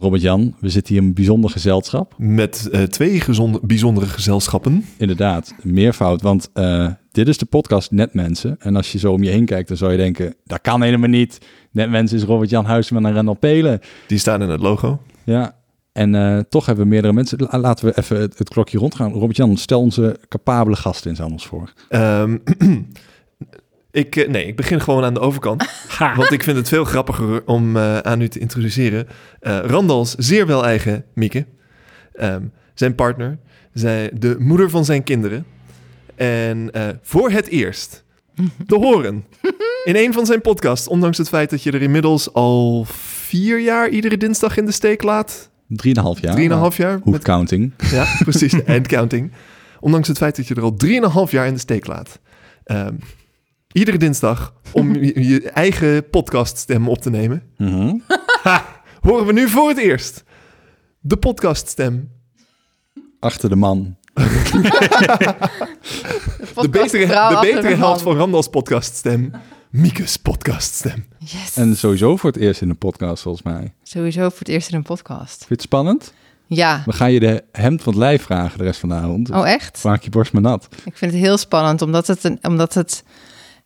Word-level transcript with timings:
Robert-Jan, 0.00 0.54
we 0.60 0.68
zitten 0.68 0.94
hier 0.94 1.02
in 1.02 1.08
een 1.08 1.14
bijzonder 1.14 1.50
gezelschap. 1.50 2.14
Met 2.18 2.68
uh, 2.72 2.82
twee 2.82 3.20
gezonde, 3.20 3.60
bijzondere 3.62 4.06
gezelschappen. 4.06 4.84
Inderdaad, 4.96 5.54
meervoud. 5.62 6.22
Want 6.22 6.50
uh, 6.54 6.88
dit 7.10 7.28
is 7.28 7.38
de 7.38 7.46
podcast 7.46 7.90
Netmensen. 7.90 8.56
En 8.58 8.76
als 8.76 8.92
je 8.92 8.98
zo 8.98 9.12
om 9.12 9.22
je 9.22 9.30
heen 9.30 9.44
kijkt, 9.44 9.68
dan 9.68 9.76
zou 9.76 9.92
je 9.92 9.96
denken... 9.96 10.34
dat 10.44 10.60
kan 10.60 10.82
helemaal 10.82 11.08
niet. 11.08 11.38
Netmensen 11.70 12.16
is 12.16 12.24
Robert-Jan 12.24 12.64
Huisman 12.64 13.06
en 13.06 13.14
Randall 13.14 13.34
Pelen. 13.34 13.80
Die 14.06 14.18
staan 14.18 14.42
in 14.42 14.48
het 14.48 14.60
logo. 14.60 15.00
Ja, 15.24 15.56
en 15.92 16.14
uh, 16.14 16.38
toch 16.38 16.66
hebben 16.66 16.84
we 16.84 16.90
meerdere 16.90 17.12
mensen. 17.12 17.38
Laten 17.50 17.84
we 17.86 17.98
even 17.98 18.20
het, 18.20 18.38
het 18.38 18.48
klokje 18.48 18.78
rondgaan. 18.78 19.12
Robert-Jan, 19.12 19.56
stel 19.56 19.80
onze 19.80 20.16
capabele 20.28 20.76
gasten 20.76 21.10
eens 21.10 21.20
aan 21.20 21.32
ons 21.32 21.46
voor. 21.46 21.72
Um, 21.90 22.42
Ik, 23.92 24.16
eh, 24.16 24.28
nee, 24.28 24.46
ik 24.46 24.56
begin 24.56 24.80
gewoon 24.80 25.04
aan 25.04 25.14
de 25.14 25.20
overkant. 25.20 25.70
want 26.16 26.30
ik 26.30 26.42
vind 26.42 26.56
het 26.56 26.68
veel 26.68 26.84
grappiger 26.84 27.42
om 27.46 27.76
uh, 27.76 27.98
aan 27.98 28.20
u 28.20 28.28
te 28.28 28.38
introduceren. 28.38 29.08
Uh, 29.42 29.58
Randals 29.58 30.14
zeer 30.14 30.46
wel 30.46 30.64
eigen 30.64 31.04
Mieke. 31.14 31.46
Um, 32.20 32.52
zijn 32.74 32.94
partner. 32.94 33.38
Zij, 33.72 34.10
de 34.14 34.36
moeder 34.38 34.70
van 34.70 34.84
zijn 34.84 35.02
kinderen. 35.02 35.46
En 36.14 36.70
uh, 36.72 36.88
voor 37.02 37.30
het 37.30 37.48
eerst 37.48 38.04
te 38.66 38.74
horen 38.74 39.24
in 39.84 39.96
een 39.96 40.12
van 40.12 40.26
zijn 40.26 40.40
podcasts. 40.40 40.88
Ondanks 40.88 41.18
het 41.18 41.28
feit 41.28 41.50
dat 41.50 41.62
je 41.62 41.70
er 41.70 41.82
inmiddels 41.82 42.32
al 42.32 42.84
vier 42.88 43.60
jaar 43.60 43.88
iedere 43.88 44.16
dinsdag 44.16 44.56
in 44.56 44.64
de 44.64 44.72
steek 44.72 45.02
laat. 45.02 45.50
Drieënhalf 45.68 46.20
jaar. 46.20 46.34
Drieënhalf 46.34 46.76
jaar. 46.76 47.00
Met 47.04 47.22
counting. 47.22 47.72
Ja, 47.90 48.06
precies. 48.18 48.52
De 48.52 48.80
counting. 48.80 49.32
Ondanks 49.80 50.08
het 50.08 50.16
feit 50.16 50.36
dat 50.36 50.46
je 50.46 50.54
er 50.54 50.62
al 50.62 50.74
drieënhalf 50.74 51.30
jaar 51.30 51.46
in 51.46 51.54
de 51.54 51.60
steek 51.60 51.86
laat. 51.86 52.20
Um, 52.64 52.98
Iedere 53.72 53.96
dinsdag 53.96 54.54
om 54.72 54.94
je, 55.02 55.50
eigen 55.50 56.10
podcaststem 56.10 56.88
op 56.88 56.98
te 56.98 57.10
nemen. 57.10 57.42
Mm 57.56 58.02
Horen 59.00 59.26
we 59.26 59.32
nu 59.32 59.48
voor 59.48 59.68
het 59.68 59.78
eerst 59.78 60.24
de 61.00 61.16
podcaststem. 61.16 62.10
Achter 63.20 63.48
de 63.48 63.56
man. 63.56 63.96
de, 64.14 64.28
betere, 66.70 67.06
de 67.06 67.38
betere 67.40 67.74
helft 67.74 68.02
van 68.02 68.16
Randals 68.16 68.48
podcaststem. 68.48 69.32
Miekes 69.70 70.16
podcaststem. 70.16 71.06
Yes. 71.18 71.56
En 71.56 71.76
sowieso 71.76 72.16
voor 72.16 72.30
het 72.30 72.40
eerst 72.40 72.60
in 72.60 72.68
een 72.68 72.78
podcast, 72.78 73.22
volgens 73.22 73.44
mij. 73.44 73.74
Sowieso 73.82 74.28
voor 74.28 74.38
het 74.38 74.48
eerst 74.48 74.70
in 74.70 74.76
een 74.76 74.82
podcast. 74.82 75.36
Vind 75.36 75.48
je 75.48 75.54
het 75.54 75.62
spannend? 75.62 76.12
Ja. 76.46 76.82
We 76.86 76.92
gaan 76.92 77.12
je 77.12 77.20
de 77.20 77.44
hemd 77.52 77.82
van 77.82 77.92
het 77.92 78.02
lijf 78.02 78.22
vragen 78.22 78.58
de 78.58 78.64
rest 78.64 78.80
van 78.80 78.88
de 78.88 78.94
avond. 78.94 79.30
oh, 79.30 79.48
echt? 79.48 79.84
Maak 79.84 80.02
je 80.02 80.10
borst 80.10 80.32
maar 80.32 80.42
nat. 80.42 80.68
Ik 80.84 80.96
vind 80.96 81.12
het 81.12 81.20
heel 81.20 81.38
spannend, 81.38 81.82
omdat 81.82 82.06
het, 82.06 82.24
een, 82.24 82.38
omdat 82.42 82.74
het 82.74 83.04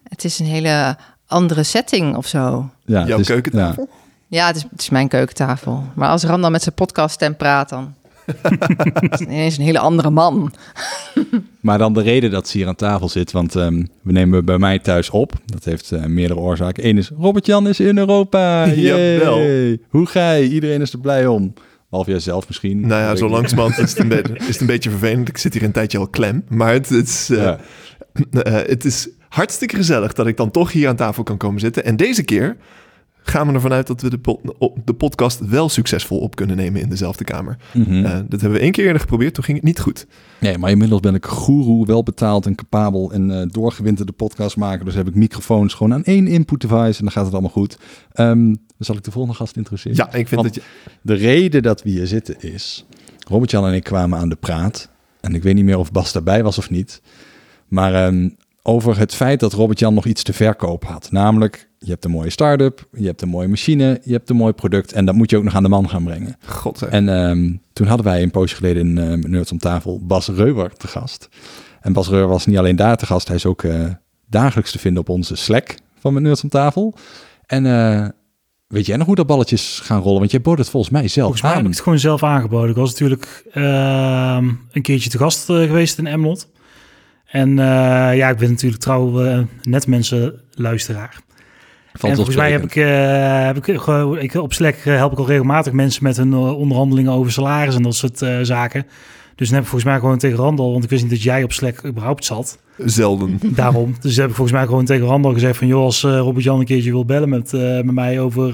het 0.08 0.24
is 0.24 0.38
een 0.38 0.46
hele 0.46 0.96
andere 1.26 1.62
setting 1.62 2.16
of 2.16 2.26
zo. 2.26 2.70
Ja, 2.84 3.06
Jouw 3.06 3.20
keukentafel? 3.20 3.88
Ja, 4.28 4.46
het, 4.46 4.56
is, 4.56 4.62
het 4.70 4.80
is 4.80 4.90
mijn 4.90 5.08
keukentafel. 5.08 5.84
Maar 5.94 6.08
als 6.08 6.24
Ram 6.24 6.40
dan 6.40 6.52
met 6.52 6.62
zijn 6.62 6.74
podcast 6.74 7.14
stem 7.14 7.36
praat, 7.36 7.68
dan 7.68 7.94
is 9.10 9.20
ineens 9.20 9.56
een 9.56 9.64
hele 9.64 9.78
andere 9.78 10.10
man. 10.10 10.52
maar 11.60 11.78
dan 11.78 11.92
de 11.92 12.02
reden 12.02 12.30
dat 12.30 12.48
ze 12.48 12.58
hier 12.58 12.66
aan 12.66 12.74
tafel 12.74 13.08
zit, 13.08 13.32
want 13.32 13.54
um, 13.54 13.88
we 14.02 14.12
nemen 14.12 14.44
bij 14.44 14.58
mij 14.58 14.78
thuis 14.78 15.10
op. 15.10 15.32
Dat 15.46 15.64
heeft 15.64 15.90
uh, 15.92 16.04
meerdere 16.04 16.40
oorzaken. 16.40 16.86
Eén 16.86 16.98
is, 16.98 17.10
Robert-Jan 17.18 17.68
is 17.68 17.80
in 17.80 17.98
Europa. 17.98 18.68
Jawel. 18.74 19.38
Hoe 19.88 20.06
ga 20.06 20.32
je? 20.32 20.48
Iedereen 20.48 20.80
is 20.80 20.92
er 20.92 20.98
blij 20.98 21.26
om. 21.26 21.52
Behalve 21.88 22.10
jij 22.10 22.20
zelf 22.20 22.46
misschien. 22.48 22.80
Nou 22.80 23.02
ja, 23.02 23.16
zo 23.16 23.28
langzamerhand 23.28 23.78
is, 23.78 23.90
het 23.90 23.98
een 23.98 24.36
is 24.36 24.46
het 24.46 24.60
een 24.60 24.66
beetje 24.66 24.90
vervelend. 24.90 25.28
Ik 25.28 25.38
zit 25.38 25.52
hier 25.54 25.62
een 25.62 25.72
tijdje 25.72 25.98
al 25.98 26.08
klem. 26.08 26.44
Maar 26.48 26.72
het, 26.72 26.88
het 26.88 27.08
is... 27.08 27.30
Uh, 27.30 27.42
ja. 27.42 27.58
uh, 28.30 28.52
het 28.52 28.84
is 28.84 29.08
hartstikke 29.34 29.76
gezellig 29.76 30.12
dat 30.12 30.26
ik 30.26 30.36
dan 30.36 30.50
toch 30.50 30.72
hier 30.72 30.88
aan 30.88 30.96
tafel 30.96 31.22
kan 31.22 31.36
komen 31.36 31.60
zitten. 31.60 31.84
En 31.84 31.96
deze 31.96 32.22
keer 32.22 32.56
gaan 33.22 33.46
we 33.46 33.52
ervan 33.52 33.72
uit 33.72 33.86
dat 33.86 34.00
we 34.00 34.08
de, 34.10 34.40
de 34.84 34.94
podcast 34.94 35.40
wel 35.46 35.68
succesvol 35.68 36.18
op 36.18 36.36
kunnen 36.36 36.56
nemen 36.56 36.80
in 36.80 36.88
dezelfde 36.88 37.24
kamer. 37.24 37.56
Mm 37.72 37.84
-hmm. 37.84 38.04
uh, 38.04 38.10
dat 38.10 38.40
hebben 38.40 38.52
we 38.52 38.58
één 38.58 38.72
keer 38.72 38.84
eerder 38.84 39.00
geprobeerd, 39.00 39.34
toen 39.34 39.44
ging 39.44 39.56
het 39.56 39.66
niet 39.66 39.80
goed. 39.80 40.06
Nee, 40.40 40.58
maar 40.58 40.70
inmiddels 40.70 41.00
ben 41.00 41.14
ik 41.14 41.26
guru, 41.26 41.84
wel 41.86 42.02
betaald 42.02 42.46
en 42.46 42.54
capabel 42.54 43.12
en 43.12 43.30
uh, 43.30 43.42
doorgewinterde 43.46 44.12
podcast 44.12 44.56
maken. 44.56 44.84
Dus 44.84 44.94
heb 44.94 45.08
ik 45.08 45.14
microfoons 45.14 45.74
gewoon 45.74 45.92
aan 45.92 46.04
één 46.04 46.26
input 46.26 46.60
device 46.60 46.98
en 46.98 47.04
dan 47.04 47.10
gaat 47.10 47.24
het 47.24 47.32
allemaal 47.32 47.50
goed. 47.50 47.78
Um, 48.14 48.56
zal 48.78 48.96
ik 48.96 49.04
de 49.04 49.10
volgende 49.10 49.36
gast 49.36 49.56
introduceren. 49.56 49.96
Ja, 49.96 50.06
ik 50.06 50.28
vind 50.28 50.40
Want 50.40 50.54
dat 50.54 50.54
je... 50.54 50.62
De 51.02 51.14
reden 51.14 51.62
dat 51.62 51.82
we 51.82 51.90
hier 51.90 52.06
zitten 52.06 52.40
is, 52.40 52.86
Robert-Jan 53.28 53.66
en 53.66 53.74
ik 53.74 53.84
kwamen 53.84 54.18
aan 54.18 54.28
de 54.28 54.36
praat. 54.36 54.88
En 55.20 55.34
ik 55.34 55.42
weet 55.42 55.54
niet 55.54 55.64
meer 55.64 55.78
of 55.78 55.92
Bas 55.92 56.12
daarbij 56.12 56.42
was 56.42 56.58
of 56.58 56.70
niet. 56.70 57.02
Maar 57.68 58.06
um, 58.06 58.36
over 58.66 58.98
het 58.98 59.14
feit 59.14 59.40
dat 59.40 59.52
Robert-Jan 59.52 59.94
nog 59.94 60.06
iets 60.06 60.22
te 60.22 60.32
verkopen 60.32 60.88
had. 60.88 61.08
Namelijk, 61.10 61.68
je 61.78 61.90
hebt 61.90 62.04
een 62.04 62.10
mooie 62.10 62.30
start-up, 62.30 62.88
je 62.92 63.06
hebt 63.06 63.22
een 63.22 63.28
mooie 63.28 63.48
machine, 63.48 64.00
je 64.04 64.12
hebt 64.12 64.30
een 64.30 64.36
mooi 64.36 64.52
product 64.52 64.92
en 64.92 65.04
dat 65.04 65.14
moet 65.14 65.30
je 65.30 65.36
ook 65.36 65.44
nog 65.44 65.54
aan 65.54 65.62
de 65.62 65.68
man 65.68 65.88
gaan 65.88 66.04
brengen. 66.04 66.36
God 66.46 66.82
En 66.82 67.08
um, 67.08 67.60
toen 67.72 67.86
hadden 67.86 68.06
wij 68.06 68.22
een 68.22 68.30
poosje 68.30 68.56
geleden 68.56 68.98
in 68.98 69.18
uh, 69.20 69.30
Nerds 69.30 69.52
om 69.52 69.58
tafel 69.58 70.00
Bas 70.06 70.28
Reuwer 70.28 70.72
te 70.76 70.86
gast. 70.86 71.28
En 71.80 71.92
Bas 71.92 72.08
Reuwer 72.08 72.28
was 72.28 72.46
niet 72.46 72.58
alleen 72.58 72.76
daar 72.76 72.96
te 72.96 73.06
gast, 73.06 73.26
hij 73.26 73.36
is 73.36 73.46
ook 73.46 73.62
uh, 73.62 73.90
dagelijks 74.26 74.72
te 74.72 74.78
vinden 74.78 75.00
op 75.00 75.08
onze 75.08 75.36
Slack 75.36 75.74
van 75.98 76.22
Nerds 76.22 76.42
om 76.42 76.48
tafel. 76.48 76.94
En 77.46 77.64
uh, 77.64 78.08
weet 78.66 78.86
jij 78.86 78.96
nog 78.96 79.06
hoe 79.06 79.16
dat 79.16 79.26
balletjes 79.26 79.80
gaan 79.82 80.00
rollen? 80.00 80.18
Want 80.18 80.30
jij 80.30 80.40
bood 80.40 80.58
het 80.58 80.68
volgens 80.68 80.92
mij 80.92 81.08
zelf 81.08 81.14
volgens 81.14 81.42
mij 81.42 81.50
aan. 81.50 81.56
heb 81.56 81.66
ik 81.66 81.72
het 81.72 81.82
gewoon 81.82 81.98
zelf 81.98 82.22
aangeboden. 82.22 82.70
Ik 82.70 82.76
was 82.76 82.90
natuurlijk 82.90 83.44
ehm, 83.52 84.48
een 84.72 84.82
keertje 84.82 85.10
te 85.10 85.18
gast 85.18 85.44
geweest 85.44 85.98
in 85.98 86.06
Emlot. 86.06 86.48
En 87.34 87.50
uh, 87.50 87.56
ja, 88.16 88.28
ik 88.28 88.36
ben 88.36 88.50
natuurlijk 88.50 88.82
trouw 88.82 89.24
uh, 89.24 89.38
net 89.62 89.86
mensen 89.86 90.34
luisteraar. 90.52 91.20
Valt 91.92 92.10
en 92.10 92.16
volgens 92.16 92.36
mij 92.36 92.52
heb 92.52 92.62
ik, 92.62 92.76
uh, 92.76 93.44
heb 93.46 93.56
ik, 93.56 93.66
ik, 94.22 94.34
op 94.34 94.52
Slack 94.52 94.76
help 94.76 95.12
ik 95.12 95.18
al 95.18 95.26
regelmatig 95.26 95.72
mensen 95.72 96.02
met 96.02 96.16
hun 96.16 96.34
onderhandelingen 96.34 97.12
over 97.12 97.32
salaris 97.32 97.74
en 97.74 97.82
dat 97.82 97.94
soort 97.94 98.18
zaken. 98.42 98.86
Dus 99.34 99.46
dan 99.46 99.54
heb 99.54 99.64
ik 99.64 99.70
volgens 99.70 99.90
mij 99.90 99.98
gewoon 99.98 100.18
tegen 100.18 100.36
Randal, 100.36 100.72
want 100.72 100.84
ik 100.84 100.90
wist 100.90 101.02
niet 101.02 101.12
dat 101.12 101.22
jij 101.22 101.42
op 101.42 101.52
Slack 101.52 101.84
überhaupt 101.84 102.24
zat. 102.24 102.58
Zelden. 102.78 103.38
Daarom. 103.54 103.94
Dus 104.00 104.16
heb 104.16 104.28
ik 104.28 104.34
volgens 104.34 104.56
mij 104.56 104.66
gewoon 104.66 104.84
tegen 104.84 105.06
Randal 105.06 105.32
gezegd 105.32 105.56
van... 105.56 105.66
joh, 105.66 105.82
als 105.82 106.02
Robert 106.02 106.44
Jan 106.44 106.58
een 106.58 106.64
keertje 106.64 106.90
wil 106.90 107.04
bellen 107.04 107.28
met, 107.28 107.52
met 107.52 107.94
mij 107.94 108.20
over 108.20 108.52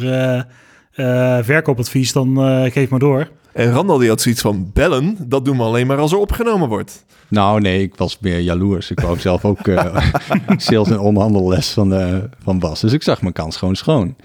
verkoopadvies, 1.43 2.13
dan 2.13 2.37
geef 2.71 2.89
maar 2.89 2.99
door. 2.99 3.29
En 3.53 3.73
Randal 3.73 3.99
die 3.99 4.09
had 4.09 4.21
zoiets 4.21 4.41
van 4.41 4.71
bellen, 4.73 5.17
dat 5.29 5.45
doen 5.45 5.57
we 5.57 5.63
alleen 5.63 5.87
maar 5.87 5.99
als 5.99 6.13
er 6.13 6.19
opgenomen 6.19 6.69
wordt. 6.69 7.05
Nou 7.29 7.61
nee, 7.61 7.83
ik 7.83 7.95
was 7.97 8.19
meer 8.21 8.41
jaloers. 8.41 8.91
Ik 8.91 9.01
wou 9.01 9.19
zelf 9.19 9.45
ook 9.45 9.67
uh, 9.67 9.97
sales- 10.57 10.91
en 10.91 10.99
onderhandelles 10.99 11.71
van, 11.71 11.93
uh, 11.93 12.17
van 12.43 12.59
Bas. 12.59 12.81
Dus 12.81 12.93
ik 12.93 13.03
zag 13.03 13.23
mijn 13.23 13.33
kans 13.33 13.57
gewoon 13.57 13.77
schoon. 13.77 14.17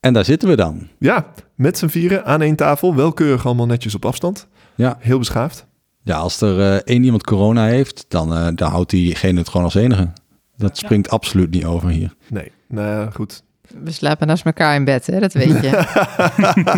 En 0.00 0.12
daar 0.12 0.24
zitten 0.24 0.48
we 0.48 0.56
dan. 0.56 0.88
Ja, 0.98 1.32
met 1.54 1.78
z'n 1.78 1.86
vieren 1.86 2.24
aan 2.24 2.42
één 2.42 2.56
tafel. 2.56 2.94
Welkeurig 2.94 3.46
allemaal 3.46 3.66
netjes 3.66 3.94
op 3.94 4.04
afstand. 4.04 4.48
Ja. 4.74 4.96
Heel 5.00 5.18
beschaafd. 5.18 5.66
Ja, 6.02 6.16
als 6.16 6.40
er 6.40 6.58
uh, 6.58 6.74
één 6.74 7.04
iemand 7.04 7.24
corona 7.24 7.66
heeft, 7.66 8.04
dan, 8.08 8.54
dan 8.54 8.70
houdt 8.70 8.90
diegene 8.90 9.38
het 9.38 9.48
gewoon 9.48 9.64
als 9.64 9.74
enige. 9.74 10.12
Dat 10.56 10.76
springt 10.76 11.06
ja. 11.06 11.12
absoluut 11.12 11.50
niet 11.50 11.64
over 11.64 11.88
hier. 11.88 12.14
Nee, 12.28 12.52
nou 12.68 13.10
goed. 13.12 13.42
We 13.82 13.90
slapen 13.90 14.26
naast 14.26 14.44
elkaar 14.44 14.74
in 14.74 14.84
bed, 14.84 15.06
hè? 15.06 15.20
dat 15.20 15.32
weet 15.32 15.62
je. 15.62 15.86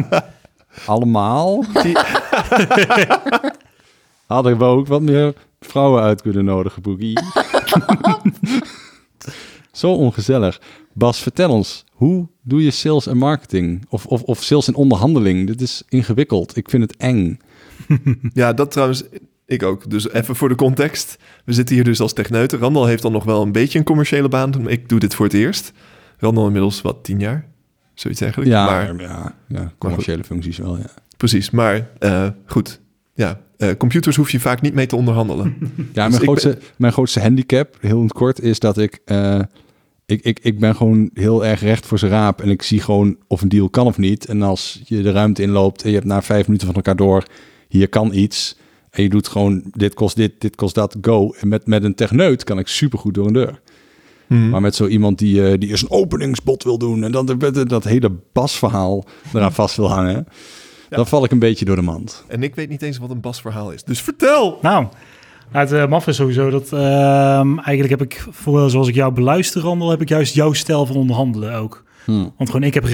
Allemaal. 0.86 1.64
Hadden 4.26 4.58
we 4.58 4.64
ook 4.64 4.86
wat 4.86 5.02
meer 5.02 5.34
vrouwen 5.60 6.02
uit 6.02 6.22
kunnen 6.22 6.44
nodigen, 6.44 6.82
Boogie. 6.82 7.18
Zo 9.72 9.92
ongezellig. 9.92 10.60
Bas, 10.92 11.18
vertel 11.22 11.50
ons, 11.50 11.84
hoe 11.92 12.28
doe 12.42 12.64
je 12.64 12.70
sales 12.70 13.06
en 13.06 13.16
marketing? 13.16 13.86
Of, 13.88 14.06
of, 14.06 14.22
of 14.22 14.42
sales 14.42 14.68
en 14.68 14.74
onderhandeling? 14.74 15.46
Dit 15.46 15.60
is 15.60 15.82
ingewikkeld. 15.88 16.56
Ik 16.56 16.70
vind 16.70 16.82
het 16.82 16.96
eng. 16.96 17.38
ja, 18.34 18.52
dat 18.52 18.70
trouwens, 18.70 19.02
ik 19.46 19.62
ook. 19.62 19.90
Dus 19.90 20.10
even 20.10 20.36
voor 20.36 20.48
de 20.48 20.54
context. 20.54 21.18
We 21.44 21.52
zitten 21.52 21.74
hier 21.74 21.84
dus 21.84 22.00
als 22.00 22.12
techneuten. 22.12 22.58
Randal 22.58 22.86
heeft 22.86 23.02
dan 23.02 23.12
nog 23.12 23.24
wel 23.24 23.42
een 23.42 23.52
beetje 23.52 23.78
een 23.78 23.84
commerciële 23.84 24.28
baan. 24.28 24.68
Ik 24.68 24.88
doe 24.88 24.98
dit 24.98 25.14
voor 25.14 25.24
het 25.24 25.34
eerst. 25.34 25.72
Randal 26.20 26.46
inmiddels, 26.46 26.82
wat, 26.82 27.04
tien 27.04 27.18
jaar? 27.18 27.48
Zoiets 27.94 28.20
eigenlijk. 28.20 28.52
Ja, 28.52 28.64
maar, 28.64 29.00
ja, 29.00 29.34
ja 29.48 29.72
commerciële 29.78 30.24
functies 30.24 30.58
wel, 30.58 30.76
ja. 30.76 30.90
Precies, 31.16 31.50
maar 31.50 31.88
uh, 32.00 32.28
goed. 32.46 32.80
Ja, 33.14 33.40
uh, 33.58 33.70
computers 33.78 34.16
hoef 34.16 34.30
je 34.30 34.40
vaak 34.40 34.60
niet 34.60 34.74
mee 34.74 34.86
te 34.86 34.96
onderhandelen. 34.96 35.56
ja, 35.92 36.08
dus 36.08 36.12
mijn, 36.12 36.12
grootste, 36.12 36.48
ben... 36.48 36.58
mijn 36.76 36.92
grootste 36.92 37.20
handicap, 37.20 37.76
heel 37.80 38.06
kort, 38.06 38.40
is 38.40 38.58
dat 38.58 38.78
ik, 38.78 38.98
uh, 39.06 39.40
ik, 40.06 40.22
ik... 40.22 40.38
Ik 40.42 40.58
ben 40.58 40.76
gewoon 40.76 41.10
heel 41.14 41.44
erg 41.44 41.60
recht 41.60 41.86
voor 41.86 41.98
zijn 41.98 42.10
raap. 42.10 42.40
En 42.40 42.48
ik 42.48 42.62
zie 42.62 42.80
gewoon 42.80 43.16
of 43.26 43.42
een 43.42 43.48
deal 43.48 43.68
kan 43.68 43.86
of 43.86 43.98
niet. 43.98 44.26
En 44.26 44.42
als 44.42 44.82
je 44.84 45.02
de 45.02 45.10
ruimte 45.10 45.42
inloopt 45.42 45.82
en 45.82 45.88
je 45.88 45.94
hebt 45.94 46.06
na 46.06 46.22
vijf 46.22 46.46
minuten 46.46 46.66
van 46.66 46.76
elkaar 46.76 46.96
door... 46.96 47.24
hier 47.68 47.88
kan 47.88 48.14
iets... 48.14 48.58
En 48.90 49.02
je 49.02 49.08
doet 49.08 49.28
gewoon, 49.28 49.62
dit 49.72 49.94
kost 49.94 50.16
dit, 50.16 50.40
dit 50.40 50.56
kost 50.56 50.74
dat, 50.74 50.96
go. 51.00 51.34
En 51.40 51.48
met, 51.48 51.66
met 51.66 51.84
een 51.84 51.94
techneut 51.94 52.44
kan 52.44 52.58
ik 52.58 52.66
supergoed 52.66 53.14
door 53.14 53.26
een 53.26 53.32
deur. 53.32 53.60
Mm. 54.30 54.48
Maar 54.50 54.60
met 54.60 54.74
zo 54.74 54.86
iemand 54.86 55.18
die, 55.18 55.40
uh, 55.40 55.58
die 55.58 55.68
eerst 55.68 55.82
een 55.82 55.90
openingsbod 55.90 56.64
wil 56.64 56.78
doen... 56.78 57.04
en 57.04 57.12
dan 57.12 57.26
dat, 57.26 57.68
dat 57.68 57.84
hele 57.84 58.12
basverhaal 58.32 59.04
eraan 59.34 59.52
vast 59.52 59.76
wil 59.76 59.90
hangen... 59.90 60.26
Ja. 60.90 60.96
Dan 60.96 61.06
val 61.06 61.24
ik 61.24 61.30
een 61.30 61.38
beetje 61.38 61.64
door 61.64 61.76
de 61.76 61.82
mand. 61.82 62.24
En 62.28 62.42
ik 62.42 62.54
weet 62.54 62.68
niet 62.68 62.82
eens 62.82 62.98
wat 62.98 63.10
een 63.10 63.20
basverhaal 63.20 63.70
is. 63.70 63.84
Dus 63.84 64.00
vertel! 64.00 64.58
Nou, 64.62 64.86
het 65.50 65.72
uh, 65.72 65.86
maf 65.86 66.06
is 66.06 66.16
sowieso 66.16 66.50
dat... 66.50 66.72
Uh, 66.72 66.80
eigenlijk 67.40 67.88
heb 67.88 68.02
ik, 68.02 68.26
voor, 68.30 68.70
zoals 68.70 68.88
ik 68.88 68.94
jou 68.94 69.12
beluister, 69.12 69.62
Randel... 69.62 69.90
heb 69.90 70.00
ik 70.00 70.08
juist 70.08 70.34
jouw 70.34 70.52
stijl 70.52 70.86
van 70.86 70.96
onderhandelen 70.96 71.54
ook. 71.54 71.84
Hmm. 72.04 72.32
Want 72.36 72.50
gewoon, 72.50 72.66
ik 72.66 72.74
heb, 72.74 72.86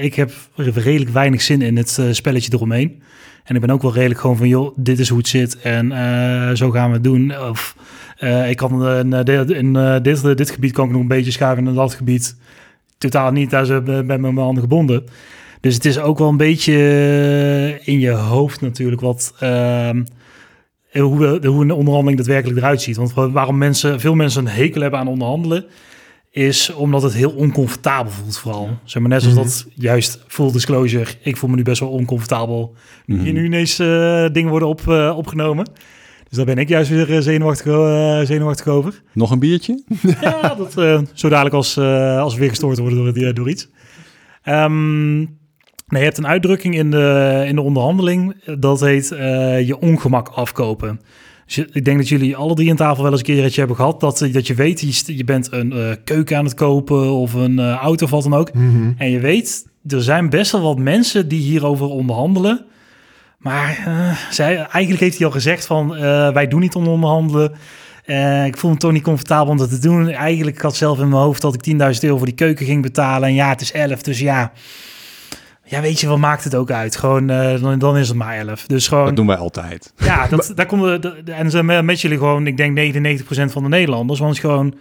ik 0.00 0.14
heb 0.14 0.32
redelijk 0.74 1.10
weinig 1.10 1.42
zin 1.42 1.62
in 1.62 1.76
het 1.76 2.00
spelletje 2.10 2.52
eromheen. 2.52 3.02
En 3.44 3.54
ik 3.54 3.60
ben 3.60 3.70
ook 3.70 3.82
wel 3.82 3.94
redelijk 3.94 4.20
gewoon 4.20 4.36
van, 4.36 4.48
joh, 4.48 4.72
dit 4.76 4.98
is 4.98 5.08
hoe 5.08 5.18
het 5.18 5.28
zit 5.28 5.60
en 5.60 5.92
zo 6.56 6.70
gaan 6.70 6.88
we 6.88 6.94
het 6.94 7.04
doen. 7.04 7.38
Of 7.38 7.76
ik 8.48 8.56
kan 8.56 8.88
in, 8.88 9.12
in 9.48 9.98
dit, 10.02 10.36
dit 10.36 10.50
gebied 10.50 10.72
kan 10.72 10.84
ik 10.84 10.92
nog 10.92 11.00
een 11.00 11.08
beetje 11.08 11.30
schuiven 11.30 11.66
in 11.66 11.74
dat 11.74 11.94
gebied 11.94 12.36
totaal 12.98 13.32
niet. 13.32 13.50
Daar 13.50 13.64
ze 13.64 14.02
bij 14.06 14.18
mijn 14.18 14.36
handen 14.36 14.62
gebonden. 14.62 15.04
Dus 15.60 15.74
het 15.74 15.84
is 15.84 15.98
ook 15.98 16.18
wel 16.18 16.28
een 16.28 16.36
beetje 16.36 17.80
in 17.84 18.00
je 18.00 18.10
hoofd 18.10 18.60
natuurlijk 18.60 19.00
wat... 19.00 19.34
Uh, 19.42 19.90
hoe, 20.92 21.46
hoe 21.46 21.62
een 21.62 21.70
onderhandeling 21.70 22.16
daadwerkelijk 22.16 22.58
eruit 22.58 22.82
ziet. 22.82 22.96
Want 22.96 23.12
waarom 23.12 23.58
mensen, 23.58 24.00
veel 24.00 24.14
mensen 24.14 24.46
een 24.46 24.52
hekel 24.52 24.80
hebben 24.80 25.00
aan 25.00 25.08
onderhandelen, 25.08 25.64
is 26.34 26.72
omdat 26.72 27.02
het 27.02 27.12
heel 27.12 27.30
oncomfortabel 27.30 28.12
voelt 28.12 28.38
vooral. 28.38 28.68
Zeg 28.84 29.02
maar 29.02 29.10
net 29.10 29.22
zoals 29.22 29.36
mhm. 29.36 29.44
dat 29.46 29.66
juist 29.74 30.24
full 30.26 30.52
disclosure. 30.52 31.10
Ik 31.22 31.36
voel 31.36 31.50
me 31.50 31.56
nu 31.56 31.62
best 31.62 31.80
wel 31.80 31.90
oncomfortabel. 31.90 32.74
Mm 33.06 33.16
-hmm. 33.16 33.24
Hier 33.24 33.32
nu 33.32 33.44
ineens 33.44 33.80
uh, 33.80 34.26
dingen 34.32 34.50
worden 34.50 34.68
op, 34.68 34.80
uh, 34.88 35.16
opgenomen. 35.16 35.70
Dus 36.28 36.36
daar 36.36 36.44
ben 36.44 36.58
ik 36.58 36.68
juist 36.68 36.90
weer 36.90 37.14
eh, 37.14 37.20
zenuwachtig, 37.20 37.66
uh, 37.66 38.20
zenuwachtig 38.20 38.66
over. 38.66 39.02
Nog 39.12 39.30
een 39.30 39.38
biertje? 39.38 39.82
ja, 40.20 40.54
dat, 40.54 40.72
zo 41.12 41.28
dadelijk 41.28 41.54
als, 41.54 41.78
als 42.18 42.34
we 42.34 42.40
weer 42.40 42.48
gestoord 42.48 42.78
worden 42.78 43.14
door, 43.14 43.34
door 43.34 43.48
iets. 43.48 43.68
Um, 44.44 45.18
nee, 45.18 45.28
je 45.88 45.98
hebt 45.98 46.18
een 46.18 46.26
uitdrukking 46.26 46.74
in 46.74 46.90
de, 46.90 47.42
in 47.46 47.54
de 47.54 47.62
onderhandeling. 47.62 48.44
Dat 48.58 48.80
heet 48.80 49.08
je 49.66 49.76
ongemak 49.80 50.28
afkopen. 50.28 51.00
Dus 51.46 51.58
ik 51.58 51.84
denk 51.84 51.98
dat 51.98 52.08
jullie 52.08 52.36
alle 52.36 52.54
drie 52.54 52.70
aan 52.70 52.76
tafel 52.76 53.02
wel 53.02 53.12
eens 53.12 53.20
een 53.20 53.34
keertje 53.34 53.58
hebben 53.58 53.76
gehad. 53.76 54.00
Dat, 54.00 54.28
dat 54.32 54.46
je 54.46 54.54
weet, 54.54 54.80
je, 54.80 55.16
je 55.16 55.24
bent 55.24 55.52
een 55.52 55.98
keuken 56.04 56.36
aan 56.36 56.44
het 56.44 56.54
kopen 56.54 57.10
of 57.10 57.32
een 57.32 57.60
auto 57.60 58.04
of 58.04 58.10
wat 58.10 58.22
dan 58.22 58.34
ook. 58.34 58.54
Mhm. 58.54 58.92
En 58.96 59.10
je 59.10 59.18
weet, 59.18 59.66
er 59.86 60.02
zijn 60.02 60.30
best 60.30 60.52
wel 60.52 60.62
wat 60.62 60.78
mensen 60.78 61.28
die 61.28 61.40
hierover 61.40 61.86
onderhandelen. 61.86 62.64
Maar 63.38 63.84
uh, 63.88 64.16
zij, 64.30 64.56
eigenlijk 64.56 65.00
heeft 65.00 65.16
hij 65.16 65.26
al 65.26 65.32
gezegd 65.32 65.66
van 65.66 65.88
wij 66.32 66.48
doen 66.48 66.60
niet 66.60 66.74
om 66.74 66.86
onderhandelen. 66.86 67.52
Uh, 68.06 68.46
ik 68.46 68.56
voel 68.56 68.70
me 68.70 68.76
toch 68.76 68.92
niet 68.92 69.02
comfortabel 69.02 69.52
om 69.52 69.56
dat 69.56 69.68
te 69.68 69.78
doen. 69.78 70.08
Eigenlijk 70.08 70.62
had 70.62 70.76
zelf 70.76 71.00
in 71.00 71.08
mijn 71.08 71.22
hoofd 71.22 71.42
dat 71.42 71.54
ik 71.54 71.74
10.000 71.94 72.00
euro 72.00 72.16
voor 72.16 72.26
die 72.26 72.34
keuken 72.34 72.66
ging 72.66 72.82
betalen. 72.82 73.28
En 73.28 73.34
ja, 73.34 73.48
het 73.48 73.60
is 73.60 73.72
11, 73.72 74.02
dus 74.02 74.18
ja. 74.18 74.52
Ja, 75.74 75.80
weet 75.80 76.00
je, 76.00 76.06
wat 76.06 76.18
maakt 76.18 76.44
het 76.44 76.54
ook 76.54 76.70
uit? 76.70 76.96
Gewoon, 76.96 77.26
dan, 77.26 77.78
dan, 77.78 77.96
is 77.96 78.08
het 78.08 78.16
maar 78.16 78.36
11. 78.36 78.66
Dus 78.66 78.88
gewoon, 78.88 79.04
dat 79.04 79.16
doen 79.16 79.26
wij 79.26 79.36
altijd. 79.36 79.92
Ja, 79.96 80.26
dat, 80.28 80.52
daar 80.54 80.66
komen 80.66 81.00
de, 81.00 81.22
en 81.24 81.50
zijn 81.50 81.84
met 81.84 82.00
jullie 82.00 82.18
gewoon, 82.18 82.46
ik 82.46 82.56
denk 82.56 82.94
99% 83.20 83.24
van 83.26 83.62
de 83.62 83.68
Nederlanders. 83.68 84.18
Want 84.18 84.30
het 84.30 84.40
gewoon, 84.40 84.74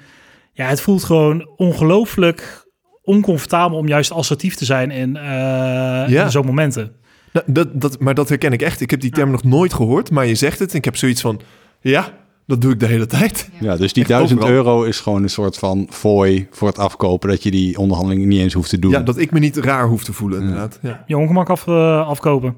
ja, 0.54 0.68
het 0.68 0.82
voelt 0.82 1.04
gewoon 1.04 1.50
ongelooflijk 1.56 2.68
oncomfortabel 3.04 3.78
om 3.78 3.88
juist 3.88 4.12
assertief 4.12 4.56
te 4.56 4.66
zijn 4.66 4.92
in, 4.92 5.14
ja. 5.14 6.24
in 6.24 6.32
zo'n 6.32 6.46
momenten. 6.46 6.92
Nou, 7.34 7.46
dat, 7.50 7.82
dat, 7.82 8.00
maar 8.00 8.14
dat 8.14 8.30
herken 8.30 8.52
ik 8.52 8.62
echt. 8.62 8.82
Ik 8.82 8.90
heb 8.90 9.00
die 9.00 9.12
term 9.12 9.32
nog 9.32 9.44
nooit 9.44 9.74
gehoord, 9.74 10.12
maar 10.12 10.26
je 10.26 10.36
zegt 10.36 10.60
het. 10.60 10.72
En 10.72 10.78
ik 10.78 10.86
heb 10.86 10.98
zoiets 10.98 11.22
van, 11.22 11.42
ja, 11.82 12.14
dat 12.46 12.62
doe 12.62 12.72
ik 12.72 12.80
de 12.80 12.86
hele 12.86 13.06
tijd. 13.06 13.50
Ja, 13.60 13.76
dus 13.76 13.94
die 13.94 14.08
duizend 14.08 14.44
euro 14.44 14.84
is 14.84 15.00
gewoon 15.00 15.24
een 15.24 15.30
soort 15.30 15.58
van 15.58 15.88
fooi 15.90 16.48
voor 16.52 16.68
het 16.68 16.80
afkopen... 16.80 17.30
dat 17.30 17.44
je 17.44 17.52
die 17.52 17.78
onderhandeling 17.78 18.26
niet 18.26 18.40
eens 18.40 18.54
hoeft 18.54 18.70
te 18.70 18.80
doen. 18.80 18.92
Ja, 18.92 19.00
dat 19.00 19.18
ik 19.18 19.32
me 19.32 19.40
niet 19.40 19.58
raar 19.58 19.88
hoef 19.88 20.04
te 20.04 20.14
voelen, 20.14 20.42
inderdaad. 20.42 20.80
Ja. 20.82 21.04
Je 21.08 21.18
ongemak 21.18 21.50
af, 21.50 21.68
uh, 21.68 22.08
afkopen. 22.08 22.56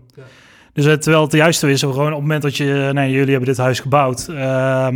Dus 0.73 0.85
uh, 0.85 0.93
terwijl 0.93 1.23
het 1.23 1.33
juiste 1.33 1.71
is, 1.71 1.81
gewoon 1.81 2.07
op 2.07 2.11
het 2.11 2.21
moment 2.21 2.41
dat 2.41 2.57
je... 2.57 2.89
Nee, 2.93 3.11
jullie 3.11 3.29
hebben 3.29 3.49
dit 3.49 3.57
huis 3.57 3.79
gebouwd... 3.79 4.27
Uh, 4.29 4.87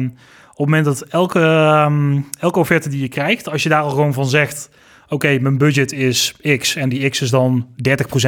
op 0.50 0.66
het 0.66 0.76
moment 0.76 0.86
dat 0.86 1.02
elke, 1.02 1.40
um, 1.88 2.26
elke 2.40 2.60
offerte 2.60 2.90
die 2.90 3.02
je 3.02 3.08
krijgt... 3.08 3.50
als 3.50 3.64
je 3.64 3.70
daar 3.70 3.82
al 3.82 3.90
gewoon 3.90 4.14
van 4.14 4.28
zegt 4.28 4.70
oké, 5.10 5.40
mijn 5.40 5.58
budget 5.58 5.92
is 5.92 6.36
X 6.58 6.76
en 6.76 6.90
die 6.90 7.10
X 7.10 7.22
is 7.22 7.30
dan 7.30 7.68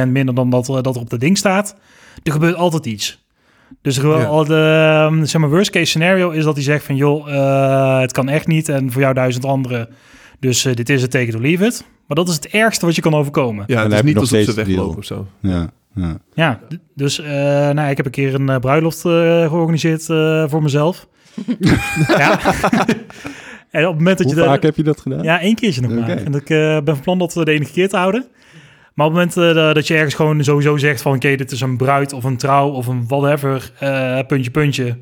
30% 0.04 0.08
minder 0.08 0.34
dan 0.34 0.50
dat, 0.50 0.66
dat 0.66 0.94
er 0.94 1.00
op 1.00 1.10
de 1.10 1.18
ding 1.18 1.38
staat. 1.38 1.76
Er 2.22 2.32
gebeurt 2.32 2.54
altijd 2.54 2.86
iets. 2.86 3.21
Dus 3.80 3.96
ja. 3.96 4.24
al 4.24 4.44
de 4.44 5.06
ehm, 5.08 5.24
zeg 5.24 5.40
maar, 5.40 5.50
worst 5.50 5.70
case 5.70 5.84
scenario 5.84 6.30
is 6.30 6.44
dat 6.44 6.54
hij 6.54 6.62
zegt 6.62 6.84
van 6.84 6.96
joh, 6.96 7.28
uh, 7.28 8.00
het 8.00 8.12
kan 8.12 8.28
echt 8.28 8.46
niet 8.46 8.68
en 8.68 8.92
voor 8.92 9.00
jou 9.02 9.14
duizend 9.14 9.44
anderen. 9.44 9.88
Dus 10.40 10.64
uh, 10.66 10.74
dit 10.74 10.88
is 10.88 11.02
het 11.02 11.10
teken 11.10 11.32
to 11.32 11.40
leave 11.40 11.64
it. 11.64 11.84
Maar 12.06 12.16
dat 12.16 12.28
is 12.28 12.34
het 12.34 12.46
ergste 12.46 12.86
wat 12.86 12.94
je 12.94 13.02
kan 13.02 13.14
overkomen. 13.14 13.64
Ja, 13.66 13.82
het 13.82 13.92
is 13.92 14.02
niet 14.02 14.16
alsof 14.16 14.42
ze 14.42 14.54
weglopen 14.54 14.98
of 14.98 15.04
zo. 15.04 15.26
Ja, 15.40 15.70
ja. 15.94 16.18
ja 16.34 16.60
dus 16.94 17.20
uh, 17.20 17.26
nou, 17.70 17.90
ik 17.90 17.96
heb 17.96 18.06
een 18.06 18.12
keer 18.12 18.34
een 18.34 18.60
bruiloft 18.60 19.00
georganiseerd 19.00 20.04
voor 20.50 20.62
mezelf. 20.62 21.06
ja. 22.18 22.38
En 23.72 23.82
op 23.82 23.88
het 23.88 23.98
moment 23.98 24.18
dat 24.18 24.26
Hoe 24.26 24.36
je 24.36 24.44
vaak 24.44 24.62
heb 24.62 24.76
je 24.76 24.82
dat 24.82 25.00
gedaan? 25.00 25.22
Ja, 25.22 25.40
één 25.40 25.54
keertje 25.54 25.80
nog 25.80 25.90
maar. 25.90 26.08
En 26.08 26.34
ik 26.34 26.50
uh, 26.50 26.80
ben 26.80 26.94
van 26.94 27.00
plan 27.00 27.18
dat 27.18 27.34
we 27.34 27.44
de 27.44 27.52
enige 27.52 27.72
keer 27.72 27.88
te 27.88 27.96
houden. 27.96 28.26
Maar 28.94 29.06
op 29.06 29.14
het 29.14 29.36
moment 29.36 29.56
uh, 29.56 29.74
dat 29.74 29.86
je 29.86 29.94
ergens 29.94 30.14
gewoon 30.14 30.44
sowieso 30.44 30.76
zegt 30.76 31.02
van... 31.02 31.14
oké, 31.14 31.36
dit 31.36 31.50
is 31.50 31.60
een 31.60 31.76
bruid 31.76 32.12
of 32.12 32.24
een 32.24 32.36
trouw 32.36 32.68
of 32.68 32.86
een 32.86 33.06
whatever, 33.06 33.72
uh, 33.82 34.18
puntje, 34.26 34.50
puntje. 34.50 34.98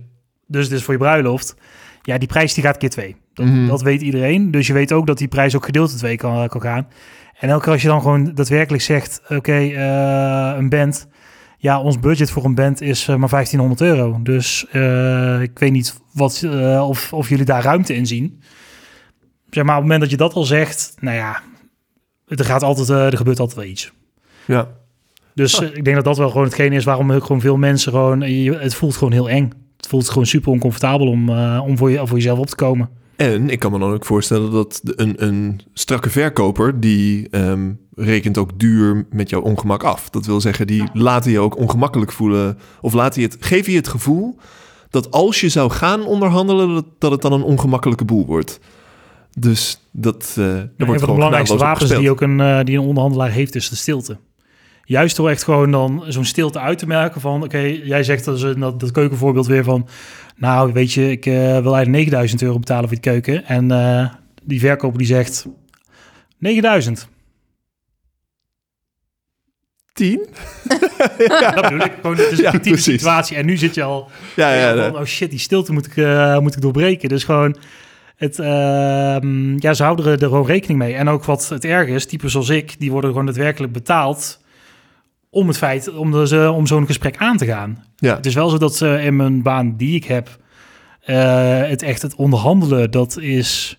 Dus 0.46 0.68
dit 0.68 0.78
is 0.78 0.84
voor 0.84 0.94
je 0.94 1.00
bruiloft. 1.00 1.56
Ja, 2.02 2.18
die 2.18 2.28
prijs 2.28 2.54
die 2.54 2.64
gaat 2.64 2.76
keer 2.76 2.90
twee. 2.90 3.16
Dat, 3.34 3.46
mm. 3.46 3.68
dat 3.68 3.82
weet 3.82 4.02
iedereen. 4.02 4.50
Dus 4.50 4.66
je 4.66 4.72
weet 4.72 4.92
ook 4.92 5.06
dat 5.06 5.18
die 5.18 5.28
prijs 5.28 5.56
ook 5.56 5.64
gedeeld 5.64 5.98
twee 5.98 6.16
kan, 6.16 6.48
kan 6.48 6.60
gaan. 6.60 6.88
En 7.38 7.48
elke 7.48 7.62
keer 7.62 7.72
als 7.72 7.82
je 7.82 7.88
dan 7.88 8.02
gewoon 8.02 8.34
daadwerkelijk 8.34 8.82
zegt... 8.82 9.20
oké, 9.24 9.34
okay, 9.34 9.74
een 10.56 10.68
band... 10.68 11.08
Ja, 11.62 11.80
ons 11.80 11.98
budget 11.98 12.30
voor 12.30 12.44
een 12.44 12.54
band 12.54 12.80
is 12.80 13.06
maar 13.06 13.28
1500 13.28 13.80
euro. 13.80 14.20
Dus 14.22 14.64
ik 15.40 15.58
weet 15.58 15.72
niet 15.72 16.00
wat, 16.12 16.46
of, 16.80 17.12
of 17.12 17.28
jullie 17.28 17.44
daar 17.44 17.62
ruimte 17.62 17.94
in 17.94 18.06
zien 18.06 18.42
zeg 19.50 19.64
maar, 19.64 19.76
op 19.76 19.80
het 19.80 19.90
moment 19.90 20.00
dat 20.00 20.10
je 20.10 20.16
dat 20.16 20.34
al 20.34 20.44
zegt, 20.44 20.94
nou 21.00 21.16
ja, 21.16 21.42
er 22.38 22.44
gaat 22.44 22.62
altijd, 22.62 22.88
uh, 22.88 23.06
er 23.06 23.16
gebeurt 23.16 23.40
altijd 23.40 23.58
wel 23.58 23.68
iets. 23.68 23.92
Ja. 24.46 24.68
Dus 25.34 25.60
eh, 25.60 25.76
ik 25.76 25.84
denk 25.84 25.96
dat 25.96 26.04
dat 26.04 26.18
wel 26.18 26.28
gewoon 26.28 26.44
hetgeen 26.44 26.72
is 26.72 26.84
waarom 26.84 27.10
gewoon 27.10 27.40
veel 27.40 27.56
mensen 27.56 27.92
gewoon, 27.92 28.20
het 28.22 28.74
voelt 28.74 28.96
gewoon 28.96 29.12
heel 29.12 29.28
eng. 29.28 29.52
Het 29.76 29.86
voelt 29.86 30.08
gewoon 30.08 30.26
super 30.26 30.52
oncomfortabel 30.52 31.06
om, 31.06 31.30
om 31.58 31.78
voor, 31.78 31.90
je, 31.90 32.06
voor 32.06 32.16
jezelf 32.16 32.38
op 32.38 32.46
te 32.46 32.56
komen. 32.56 32.88
En 33.16 33.50
ik 33.50 33.58
kan 33.58 33.72
me 33.72 33.78
dan 33.78 33.92
ook 33.92 34.04
voorstellen 34.04 34.50
dat 34.50 34.80
een, 34.84 35.24
een 35.24 35.60
strakke 35.72 36.10
verkoper, 36.10 36.80
die 36.80 37.28
um, 37.30 37.78
rekent 37.94 38.38
ook 38.38 38.58
duur 38.58 39.06
met 39.10 39.30
jouw 39.30 39.40
ongemak 39.40 39.84
af. 39.84 40.10
Dat 40.10 40.26
wil 40.26 40.40
zeggen, 40.40 40.66
die 40.66 40.84
laten 40.92 41.30
je 41.30 41.38
ook 41.38 41.56
ongemakkelijk 41.56 42.12
voelen. 42.12 42.58
Of 42.80 42.92
laat 42.92 43.14
je 43.14 43.22
het, 43.22 43.36
geef 43.40 43.66
je 43.66 43.76
het 43.76 43.88
gevoel 43.88 44.38
dat 44.90 45.10
als 45.10 45.40
je 45.40 45.48
zou 45.48 45.70
gaan 45.70 46.04
onderhandelen, 46.04 46.74
dat, 46.74 46.84
dat 46.98 47.10
het 47.10 47.22
dan 47.22 47.32
een 47.32 47.42
ongemakkelijke 47.42 48.04
boel 48.04 48.26
wordt. 48.26 48.60
Dus 49.36 49.80
dat, 49.90 50.36
uh, 50.38 50.46
wordt 50.46 50.70
een 50.78 50.86
van 50.98 51.08
de 51.08 51.14
belangrijkste 51.14 51.56
wapens 51.56 51.90
die 51.90 52.10
ook 52.10 52.20
een, 52.20 52.38
uh, 52.38 52.60
die 52.64 52.78
een 52.78 52.84
onderhandelaar 52.84 53.30
heeft, 53.30 53.54
is 53.54 53.68
de 53.68 53.76
stilte. 53.76 54.16
Juist 54.84 55.16
door 55.16 55.30
echt 55.30 55.44
gewoon 55.44 55.70
dan 55.70 56.04
zo'n 56.08 56.24
stilte 56.24 56.58
uit 56.58 56.78
te 56.78 56.86
merken 56.86 57.20
van... 57.20 57.42
oké, 57.42 57.58
jij 57.58 58.02
zegt 58.02 58.24
dat, 58.24 58.40
dat, 58.58 58.80
dat 58.80 58.90
keukenvoorbeeld 58.90 59.46
weer 59.46 59.64
van... 59.64 59.88
nou, 60.36 60.72
weet 60.72 60.92
je, 60.92 61.10
ik 61.10 61.26
uh, 61.26 61.34
wil 61.34 61.74
eigenlijk 61.74 61.88
9000 61.88 62.42
euro 62.42 62.58
betalen 62.58 62.88
voor 62.88 62.98
die 63.00 63.12
keuken. 63.12 63.44
En 63.44 63.68
die 64.42 64.60
verkoper 64.60 64.98
die 64.98 65.06
zegt 65.06 65.46
9000. 66.38 67.08
10? 69.92 70.26
ja, 71.28 71.50
dat 71.50 71.62
bedoel 71.62 71.80
ik. 71.80 71.92
Gewoon, 72.00 72.16
het 72.16 72.32
is 72.32 72.38
een 72.38 72.60
ja, 72.70 72.76
situatie. 72.76 73.36
En 73.36 73.46
nu 73.46 73.56
zit 73.56 73.74
je 73.74 73.82
al... 73.82 74.10
Ja, 74.36 74.54
ja, 74.54 74.74
ja, 74.74 74.90
van, 74.90 75.00
oh 75.00 75.06
shit, 75.06 75.30
die 75.30 75.38
stilte 75.38 75.72
moet 75.72 75.86
ik, 75.86 75.96
moet 76.40 76.54
ik 76.54 76.62
doorbreken. 76.62 77.08
Dus 77.08 77.24
gewoon 77.24 77.56
het, 78.20 78.38
uh, 78.38 78.46
ja, 79.56 79.74
ze 79.74 79.82
houden 79.82 80.06
er, 80.06 80.18
gewoon 80.18 80.46
rekening 80.46 80.78
mee. 80.78 80.94
En 80.94 81.08
ook 81.08 81.24
wat 81.24 81.48
het 81.48 81.64
erg 81.64 81.88
is, 81.88 82.06
typen 82.06 82.30
zoals 82.30 82.48
ik, 82.48 82.74
die 82.78 82.90
worden 82.90 83.10
gewoon 83.10 83.26
daadwerkelijk 83.26 83.72
betaald 83.72 84.40
om 85.30 85.48
het 85.48 85.58
feit, 85.58 85.94
om, 85.94 86.26
ze, 86.26 86.52
om 86.54 86.66
zo'n 86.66 86.86
gesprek 86.86 87.16
aan 87.16 87.36
te 87.36 87.46
gaan. 87.46 87.84
Ja. 87.96 88.16
Het 88.16 88.26
is 88.26 88.34
wel 88.34 88.48
zo 88.48 88.58
dat 88.58 88.76
ze 88.76 89.02
in 89.02 89.16
mijn 89.16 89.42
baan 89.42 89.76
die 89.76 89.94
ik 89.94 90.04
heb, 90.04 90.38
uh, 91.06 91.16
het 91.68 91.82
echt 91.82 92.02
het 92.02 92.14
onderhandelen, 92.14 92.90
dat 92.90 93.18
is 93.18 93.78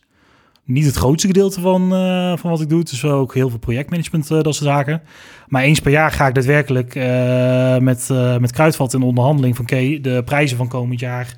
niet 0.65 0.85
het 0.85 0.95
grootste 0.95 1.27
gedeelte 1.27 1.61
van, 1.61 1.93
uh, 1.93 2.37
van 2.37 2.49
wat 2.49 2.61
ik 2.61 2.69
doe. 2.69 2.79
Het 2.79 2.91
is 2.91 3.05
ook 3.05 3.33
heel 3.33 3.49
veel 3.49 3.59
projectmanagement, 3.59 4.31
uh, 4.31 4.41
dat 4.41 4.55
soort 4.55 4.69
zaken. 4.69 5.01
Maar 5.47 5.63
eens 5.63 5.79
per 5.79 5.91
jaar 5.91 6.11
ga 6.11 6.27
ik 6.27 6.35
daadwerkelijk 6.35 6.95
met, 7.81 8.09
met 8.39 8.51
Kruidvat 8.51 8.93
in 8.93 9.01
onderhandeling 9.01 9.55
van 9.55 9.65
oké, 9.65 9.99
de 10.01 10.21
prijzen 10.25 10.57
van 10.57 10.67
komend 10.67 10.99
jaar 10.99 11.35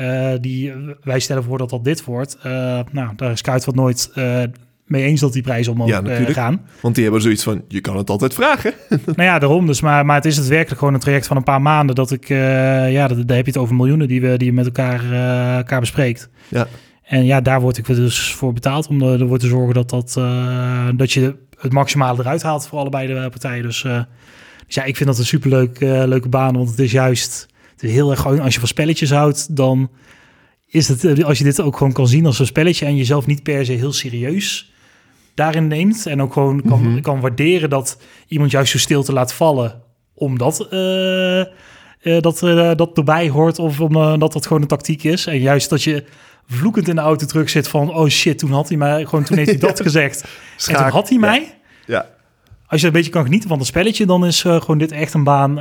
uh, 0.00 0.30
die 0.40 0.72
wij 1.02 1.18
stellen 1.18 1.42
voor 1.42 1.58
dat 1.58 1.70
dat 1.70 1.84
dit 1.84 2.04
wordt. 2.04 2.36
Uh, 2.46 2.80
nou, 2.92 3.12
daar 3.16 3.30
is 3.30 3.40
Kuit 3.40 3.64
wat 3.64 3.74
nooit 3.74 4.10
uh, 4.14 4.42
mee 4.84 5.02
eens 5.02 5.20
dat 5.20 5.32
die 5.32 5.42
prijzen 5.42 5.72
omhoog 5.72 5.88
ja, 5.88 6.02
gaan. 6.32 6.60
Want 6.80 6.94
die 6.94 7.04
hebben 7.04 7.22
zoiets 7.22 7.42
van, 7.42 7.64
je 7.68 7.80
kan 7.80 7.96
het 7.96 8.10
altijd 8.10 8.34
vragen. 8.34 8.72
nou 9.04 9.22
ja, 9.22 9.38
daarom 9.38 9.66
dus. 9.66 9.80
Maar, 9.80 10.06
maar 10.06 10.16
het 10.16 10.24
is 10.24 10.36
het 10.36 10.46
werkelijk 10.46 10.78
gewoon 10.78 10.94
een 10.94 11.00
traject 11.00 11.26
van 11.26 11.36
een 11.36 11.42
paar 11.42 11.62
maanden... 11.62 11.94
dat 11.94 12.10
ik, 12.10 12.28
ja, 12.28 13.08
daar 13.08 13.36
heb 13.36 13.44
je 13.44 13.52
het 13.52 13.56
over 13.56 13.74
miljoenen 13.74 14.08
die, 14.08 14.20
we, 14.20 14.36
die 14.36 14.46
je 14.46 14.52
met 14.52 14.64
elkaar, 14.64 15.12
elkaar 15.56 15.80
bespreekt. 15.80 16.28
Ja. 16.48 16.66
En 17.02 17.24
ja, 17.24 17.40
daar 17.40 17.60
word 17.60 17.78
ik 17.78 17.86
dus 17.86 18.32
voor 18.34 18.52
betaald 18.52 18.86
om 18.86 19.02
ervoor 19.02 19.38
te 19.38 19.46
zorgen 19.46 19.74
dat, 19.74 19.90
dat, 19.90 20.20
dat 20.96 21.12
je 21.12 21.36
het 21.58 21.72
maximale 21.72 22.20
eruit 22.20 22.42
haalt 22.42 22.66
voor 22.66 22.78
allebei 22.78 23.06
de 23.06 23.28
partijen. 23.30 23.62
Dus, 23.62 23.82
dus 24.66 24.74
ja, 24.74 24.84
ik 24.84 24.96
vind 24.96 25.08
dat 25.08 25.18
een 25.18 25.24
superleuk 25.24 25.80
leuke 25.80 26.28
baan, 26.28 26.56
want 26.56 26.70
het 26.70 26.78
is 26.78 26.92
juist 26.92 27.48
het 27.80 27.88
is 27.88 27.94
heel 27.96 28.10
erg 28.10 28.20
gewoon, 28.20 28.40
als 28.40 28.54
je 28.54 28.60
van 28.60 28.68
spelletjes 28.68 29.10
houdt, 29.10 29.56
dan 29.56 29.90
is 30.66 30.88
het, 30.88 31.04
eh, 31.04 31.24
als 31.24 31.38
je 31.38 31.44
dit 31.44 31.60
ook 31.60 31.76
gewoon 31.76 31.92
kan 31.92 32.08
zien 32.08 32.26
als 32.26 32.38
een 32.38 32.46
spelletje 32.46 32.86
en 32.86 32.96
jezelf 32.96 33.26
niet 33.26 33.42
per 33.42 33.64
se 33.64 33.72
heel 33.72 33.92
serieus 33.92 34.72
daarin 35.34 35.66
neemt. 35.66 36.06
En 36.06 36.22
ook 36.22 36.32
gewoon 36.32 36.62
kan, 36.62 36.90
mhm. 36.90 37.00
kan 37.00 37.20
waarderen 37.20 37.70
dat 37.70 37.98
iemand 38.28 38.50
juist 38.50 38.70
zo 38.70 38.78
stil 38.78 39.02
te 39.02 39.12
laat 39.12 39.32
vallen. 39.32 39.82
Omdat 40.14 40.66
uh, 40.70 42.20
dat, 42.20 42.42
uh, 42.42 42.74
dat 42.74 42.96
erbij 42.96 43.28
hoort 43.28 43.58
of 43.58 43.80
omdat 43.80 44.32
dat 44.32 44.46
gewoon 44.46 44.62
een 44.62 44.68
tactiek 44.68 45.02
is. 45.02 45.26
En 45.26 45.38
juist 45.38 45.70
dat 45.70 45.82
je 45.82 46.04
vloekend 46.46 46.88
in 46.88 46.94
de 46.94 47.00
auto 47.00 47.26
terug 47.26 47.50
zit 47.50 47.68
van... 47.68 47.94
oh 47.94 48.08
shit, 48.08 48.38
toen 48.38 48.50
had 48.50 48.68
hij 48.68 48.76
mij... 48.76 49.04
gewoon 49.04 49.24
toen 49.24 49.36
heeft 49.36 49.50
hij 49.50 49.58
dat 49.68 49.80
gezegd. 49.80 50.24
En 50.66 50.74
toen 50.74 50.84
had 50.84 51.08
hij 51.08 51.18
mij. 51.18 51.57
Als 52.68 52.80
je 52.80 52.86
een 52.86 52.92
beetje 52.92 53.10
kan 53.10 53.24
genieten 53.24 53.48
van 53.48 53.58
het 53.58 53.66
spelletje... 53.66 54.06
dan 54.06 54.26
is 54.26 54.40
gewoon 54.40 54.78
dit 54.78 54.92
echt 54.92 55.14
een 55.14 55.24
baan, 55.24 55.54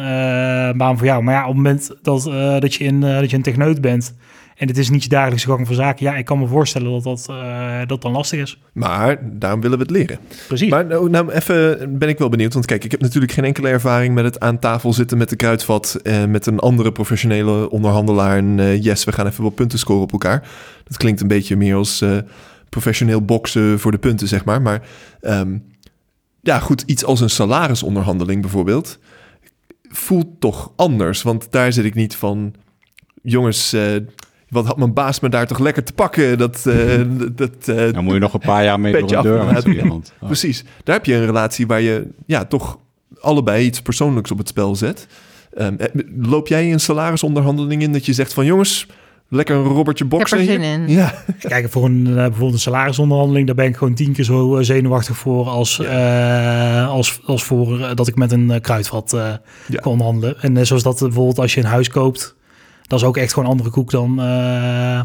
baan 0.78 0.98
voor 0.98 1.06
jou. 1.06 1.24
Maar 1.24 1.34
ja, 1.34 1.42
op 1.42 1.48
het 1.48 1.56
moment 1.56 1.92
dat, 2.02 2.24
dat, 2.62 2.74
je, 2.74 2.84
in, 2.84 3.00
dat 3.00 3.30
je 3.30 3.36
een 3.36 3.42
techneut 3.42 3.82
bent 3.82 4.14
en 4.58 4.68
het 4.68 4.78
is 4.78 4.90
niet 4.90 5.04
je 5.04 5.10
dagelijkse 5.10 5.48
gang 5.48 5.68
van 5.68 5.76
zaken. 5.76 6.06
Ja, 6.06 6.16
ik 6.16 6.26
kan 6.26 6.40
me 6.40 6.48
voorstellen 6.48 6.92
dat 6.92 7.04
dat, 7.04 7.28
uh, 7.30 7.80
dat 7.86 8.02
dan 8.02 8.12
lastig 8.12 8.40
is. 8.40 8.60
Maar 8.74 9.18
daarom 9.22 9.62
willen 9.62 9.78
we 9.78 9.84
het 9.84 9.94
leren. 9.94 10.20
Precies. 10.48 10.70
Maar 10.70 10.86
nou, 10.86 11.10
nou, 11.10 11.32
even 11.32 11.78
ben 12.00 12.10
ik 12.10 12.18
wel 12.18 12.30
benieuwd. 12.30 12.54
Want 12.54 12.66
kijk, 12.66 12.84
ik 12.84 12.92
heb 12.92 13.02
natuurlijk 13.02 13.32
geen 13.32 13.44
enkele 13.44 13.70
ervaring 13.70 14.14
met 14.14 14.24
het 14.24 14.40
aan 14.40 14.60
tafel 14.60 14.94
zitten 14.94 15.18
met 15.18 15.30
de 15.30 15.36
kruidvat. 15.36 16.00
Uh, 16.04 16.26
met 16.26 16.46
een 16.46 16.60
andere 16.60 16.92
professionele 16.92 17.70
onderhandelaar. 17.70 18.38
En 18.38 18.58
uh, 18.58 18.84
yes, 18.84 19.04
we 19.04 19.12
gaan 19.12 19.28
even 19.28 19.44
wat 19.44 19.56
punten 19.56 19.80
scoren 19.80 20.02
op 20.02 20.12
elkaar. 20.12 20.48
Dat 20.84 20.98
klinkt 20.98 21.22
een 21.22 21.28
beetje 21.28 21.56
meer 21.56 21.76
als 21.76 22.06
professioneel 22.70 23.22
boksen 23.22 23.80
voor 23.80 23.92
de 23.92 23.98
punten, 23.98 24.28
zeg 24.28 24.46
maar. 24.46 24.62
Maar 24.62 24.82
um, 25.22 25.64
ja, 26.48 26.60
goed, 26.60 26.84
iets 26.86 27.06
als 27.06 27.20
een 27.20 27.30
salarisonderhandeling 27.30 28.42
bijvoorbeeld. 28.42 29.00
Voelt 29.82 30.27
toch 30.39 30.72
anders. 30.75 31.22
Want 31.22 31.51
daar 31.51 31.74
zit 31.74 31.86
ik 31.86 31.94
niet 31.94 32.16
van 32.16 32.54
jongens, 33.22 33.75
wat 34.50 34.66
had 34.66 34.77
mijn 34.77 34.94
baas 34.94 35.20
me 35.20 35.30
daar 35.30 35.48
toch 35.48 35.60
lekker 35.60 35.84
te 35.84 35.94
pakken? 35.94 36.38
Dat, 36.38 36.63
uh, 36.68 37.01
dat, 37.36 37.68
uh, 37.68 37.94
Dan 37.94 38.04
moet 38.04 38.13
je 38.13 38.20
nog 38.20 38.34
een 38.34 38.39
paar 38.39 38.63
jaar 38.63 38.80
mee 38.80 38.92
door 39.00 39.08
de 39.08 39.22
deur. 39.22 39.46
Met 39.46 39.66
iemand. 39.66 40.13
Oh. 40.22 40.27
Precies. 40.27 40.63
Daar 40.84 40.96
heb 40.96 41.06
je 41.06 41.13
een 41.13 41.25
relatie 41.25 41.68
waar 41.68 41.82
je 41.82 42.08
ja, 42.25 42.46
toch 42.46 42.80
allebei 43.20 43.66
iets 43.66 43.82
persoonlijks 43.82 44.32
op 44.32 44.38
het 44.38 44.48
spel 44.48 44.75
zet. 44.75 45.08
Um, 45.58 45.77
loop 46.22 46.48
jij 46.48 46.72
een 46.72 46.80
salarisonderhandeling 46.80 47.82
in 47.82 47.92
dat 47.92 48.06
je 48.06 48.13
zegt 48.13 48.34
van 48.34 48.46
jongens, 48.46 48.88
lekker 49.30 49.56
een 49.56 49.64
robbertje 49.64 50.06
boksen? 50.06 50.40
Ik 50.40 50.50
heb 50.50 50.58
er 50.58 50.64
zin 50.64 50.82
in. 50.82 50.90
Ja. 50.90 51.24
Kijk, 51.40 51.70
voor 51.70 51.86
een, 51.86 52.04
bijvoorbeeld 52.04 52.54
een 52.54 52.60
salarisonderhandeling, 52.60 53.46
daar 53.46 53.56
ben 53.56 53.66
ik 53.66 53.78
gewoon 53.78 53.94
tien 53.94 54.14
keer 54.14 54.24
zo 54.24 54.58
zenuwachtig 54.62 55.18
voor 55.18 55.48
als, 55.48 55.76
ja. 55.76 56.84
uh, 56.84 56.90
als, 56.90 57.20
als 57.26 57.44
voor 57.44 57.92
dat 57.96 58.08
ik 58.08 58.16
met 58.16 58.32
een 58.32 58.62
kruidvat 58.62 59.12
ja. 59.12 59.40
kan 59.68 59.92
onderhandelen. 59.92 60.42
En 60.42 60.66
zoals 60.66 60.84
dat 60.84 61.00
bijvoorbeeld 61.00 61.40
als 61.40 61.54
je 61.54 61.60
een 61.60 61.68
huis 61.68 61.90
koopt, 61.90 62.36
dat 62.88 63.00
is 63.00 63.06
ook 63.06 63.18
echt 63.18 63.34
gewoon 63.34 63.50
andere 63.50 63.70
koek 63.70 63.92
dan, 63.92 64.20
uh, 64.20 65.00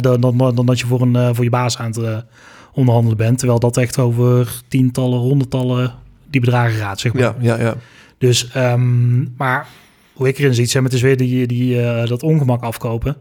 dan, 0.00 0.20
dan, 0.20 0.38
dan, 0.54 0.66
dat 0.66 0.80
je 0.80 0.86
voor, 0.86 1.00
een, 1.00 1.14
uh, 1.14 1.28
voor 1.32 1.44
je 1.44 1.50
baas 1.50 1.78
aan 1.78 1.90
het 1.90 2.24
onderhandelen 2.72 3.16
bent. 3.16 3.38
Terwijl 3.38 3.58
dat 3.58 3.76
echt 3.76 3.98
over 3.98 4.60
tientallen, 4.68 5.18
honderdtallen 5.18 5.94
die 6.30 6.40
bedragen 6.40 6.78
gaat, 6.78 7.00
zeg 7.00 7.12
maar. 7.12 7.22
Ja, 7.22 7.34
ja, 7.40 7.60
ja. 7.60 7.74
Dus, 8.18 8.50
um, 8.56 9.34
maar 9.36 9.66
hoe 10.12 10.28
ik 10.28 10.38
erin 10.38 10.54
zie, 10.54 10.66
zeg, 10.66 10.82
het 10.82 10.92
is 10.92 11.02
weer 11.02 11.16
die, 11.16 11.46
die, 11.46 11.82
dat 12.06 12.22
ongemak 12.22 12.62
afkopen. 12.62 13.16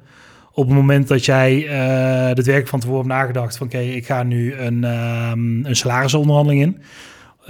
Op 0.53 0.65
het 0.65 0.75
moment 0.75 1.07
dat 1.07 1.25
jij 1.25 1.63
uh, 1.63 2.35
het 2.35 2.45
werk 2.45 2.67
van 2.67 2.79
tevoren 2.79 3.01
hebt 3.01 3.13
nagedacht 3.13 3.57
van... 3.57 3.67
oké, 3.67 3.75
okay, 3.75 3.89
ik 3.89 4.05
ga 4.05 4.23
nu 4.23 4.53
een, 4.53 4.83
um, 4.83 5.65
een 5.65 5.75
salarisonderhandeling 5.75 6.61
in. 6.61 6.81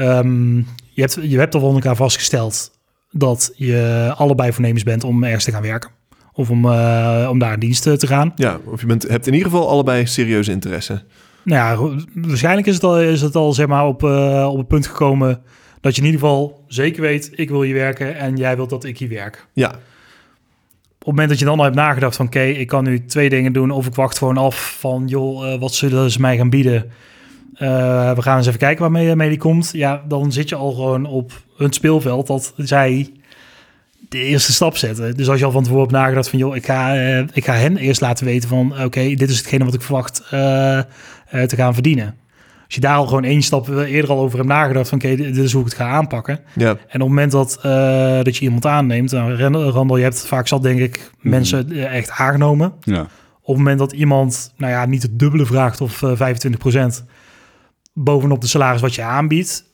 Um, 0.05 0.67
je, 0.89 1.01
hebt, 1.01 1.17
je 1.21 1.37
hebt 1.37 1.55
al 1.55 1.61
van 1.61 1.73
elkaar 1.73 1.95
vastgesteld 1.95 2.71
dat 3.11 3.53
je 3.55 4.11
allebei 4.15 4.53
voornemens 4.53 4.83
bent 4.83 5.03
om 5.03 5.23
ergens 5.23 5.43
te 5.43 5.51
gaan 5.51 5.61
werken. 5.61 5.89
Of 6.33 6.49
om, 6.49 6.65
uh, 6.65 7.27
om 7.29 7.39
daar 7.39 7.53
in 7.53 7.59
dienst 7.59 7.83
te 7.83 8.07
gaan. 8.07 8.31
Ja, 8.35 8.59
of 8.65 8.81
je 8.81 8.87
bent, 8.87 9.07
hebt 9.07 9.27
in 9.27 9.33
ieder 9.33 9.49
geval 9.49 9.69
allebei 9.69 10.07
serieuze 10.07 10.51
interesse. 10.51 11.03
Nou 11.43 11.59
ja, 11.59 12.01
waarschijnlijk 12.13 12.67
is 12.67 12.73
het 12.73 12.83
al, 12.83 13.01
is 13.01 13.21
het 13.21 13.35
al 13.35 13.53
zeg 13.53 13.67
maar, 13.67 13.85
op, 13.85 14.03
uh, 14.03 14.47
op 14.51 14.57
het 14.57 14.67
punt 14.67 14.87
gekomen 14.87 15.41
dat 15.81 15.95
je 15.95 16.01
in 16.01 16.07
ieder 16.07 16.21
geval 16.21 16.63
zeker 16.67 17.01
weet, 17.01 17.31
ik 17.35 17.49
wil 17.49 17.61
hier 17.61 17.73
werken 17.73 18.15
en 18.15 18.35
jij 18.35 18.55
wilt 18.55 18.69
dat 18.69 18.83
ik 18.83 18.97
hier 18.97 19.09
werk. 19.09 19.47
Ja. 19.53 19.75
Op 21.03 21.09
het 21.09 21.17
moment 21.17 21.29
dat 21.29 21.39
je 21.39 21.45
dan 21.45 21.57
al 21.57 21.63
hebt 21.63 21.75
nagedacht 21.75 22.15
van 22.15 22.25
oké, 22.25 22.41
ik 22.43 22.67
kan 22.67 22.83
nu 22.83 23.05
twee 23.05 23.29
dingen 23.29 23.53
doen 23.53 23.71
of 23.71 23.85
ik 23.85 23.95
wacht 23.95 24.17
gewoon 24.17 24.37
af 24.37 24.77
van 24.79 25.03
joh, 25.07 25.47
uh, 25.47 25.59
wat 25.59 25.73
zullen 25.73 26.11
ze 26.11 26.21
mij 26.21 26.37
gaan 26.37 26.49
bieden? 26.49 26.91
we 27.57 28.15
gaan 28.17 28.37
eens 28.37 28.47
even 28.47 28.59
kijken 28.59 28.81
waarmee 28.81 29.15
mee 29.15 29.29
die 29.29 29.37
komt. 29.37 29.69
Ja, 29.73 30.03
dan 30.07 30.31
zit 30.31 30.49
je 30.49 30.55
al 30.55 30.71
gewoon 30.71 31.05
op 31.05 31.31
een 31.57 31.73
speelveld 31.73 32.27
dat 32.27 32.53
zij 32.57 33.11
de 34.09 34.19
eerste 34.19 34.53
stap 34.53 34.77
zetten. 34.77 35.17
Dus 35.17 35.29
als 35.29 35.39
je 35.39 35.45
al 35.45 35.51
van 35.51 35.63
tevoren 35.63 35.83
hebt 35.83 35.97
nagedacht 35.97 36.29
van... 36.29 36.39
joh, 36.39 36.55
ik 36.55 36.65
ga, 36.65 36.93
ik 37.33 37.45
ga 37.45 37.53
hen 37.53 37.77
eerst 37.77 38.01
laten 38.01 38.25
weten 38.25 38.49
van... 38.49 38.83
oké, 38.83 39.15
dit 39.15 39.29
is 39.29 39.37
hetgene 39.37 39.65
wat 39.65 39.73
ik 39.73 39.81
verwacht 39.81 40.23
te 40.29 41.55
gaan 41.55 41.73
verdienen. 41.73 42.15
Als 42.73 42.81
je 42.81 42.87
daar 42.87 42.97
al 42.97 43.05
gewoon 43.05 43.23
één 43.23 43.41
stap 43.41 43.67
eerder 43.67 44.09
al 44.09 44.19
over 44.19 44.37
hebt 44.37 44.49
nagedacht... 44.49 44.89
van 44.89 44.97
oké, 44.97 45.15
dit 45.15 45.37
is 45.37 45.51
hoe 45.51 45.61
ik 45.61 45.67
het 45.67 45.77
ga 45.77 45.89
aanpakken. 45.89 46.39
Ja. 46.55 46.69
En 46.69 46.75
op 46.75 46.87
het 46.87 46.99
moment 46.99 47.31
dat, 47.31 47.59
dat 48.25 48.37
je 48.37 48.43
iemand 48.43 48.65
aanneemt... 48.65 49.11
Nou, 49.11 49.35
Randall, 49.71 49.97
je 49.97 50.03
hebt 50.03 50.25
vaak 50.25 50.47
zat 50.47 50.63
denk 50.63 50.79
ik 50.79 51.11
mm. 51.21 51.29
mensen 51.29 51.71
echt 51.71 52.09
aangenomen. 52.09 52.73
Ja. 52.81 53.01
Op 53.41 53.47
het 53.47 53.57
moment 53.57 53.79
dat 53.79 53.91
iemand, 53.91 54.53
nou 54.57 54.71
ja, 54.71 54.85
niet 54.85 55.01
het 55.01 55.19
dubbele 55.19 55.45
vraagt 55.45 55.81
of 55.81 56.01
25% 56.03 57.05
bovenop 57.93 58.41
de 58.41 58.47
salaris 58.47 58.81
wat 58.81 58.95
je 58.95 59.03
aanbiedt 59.03 59.71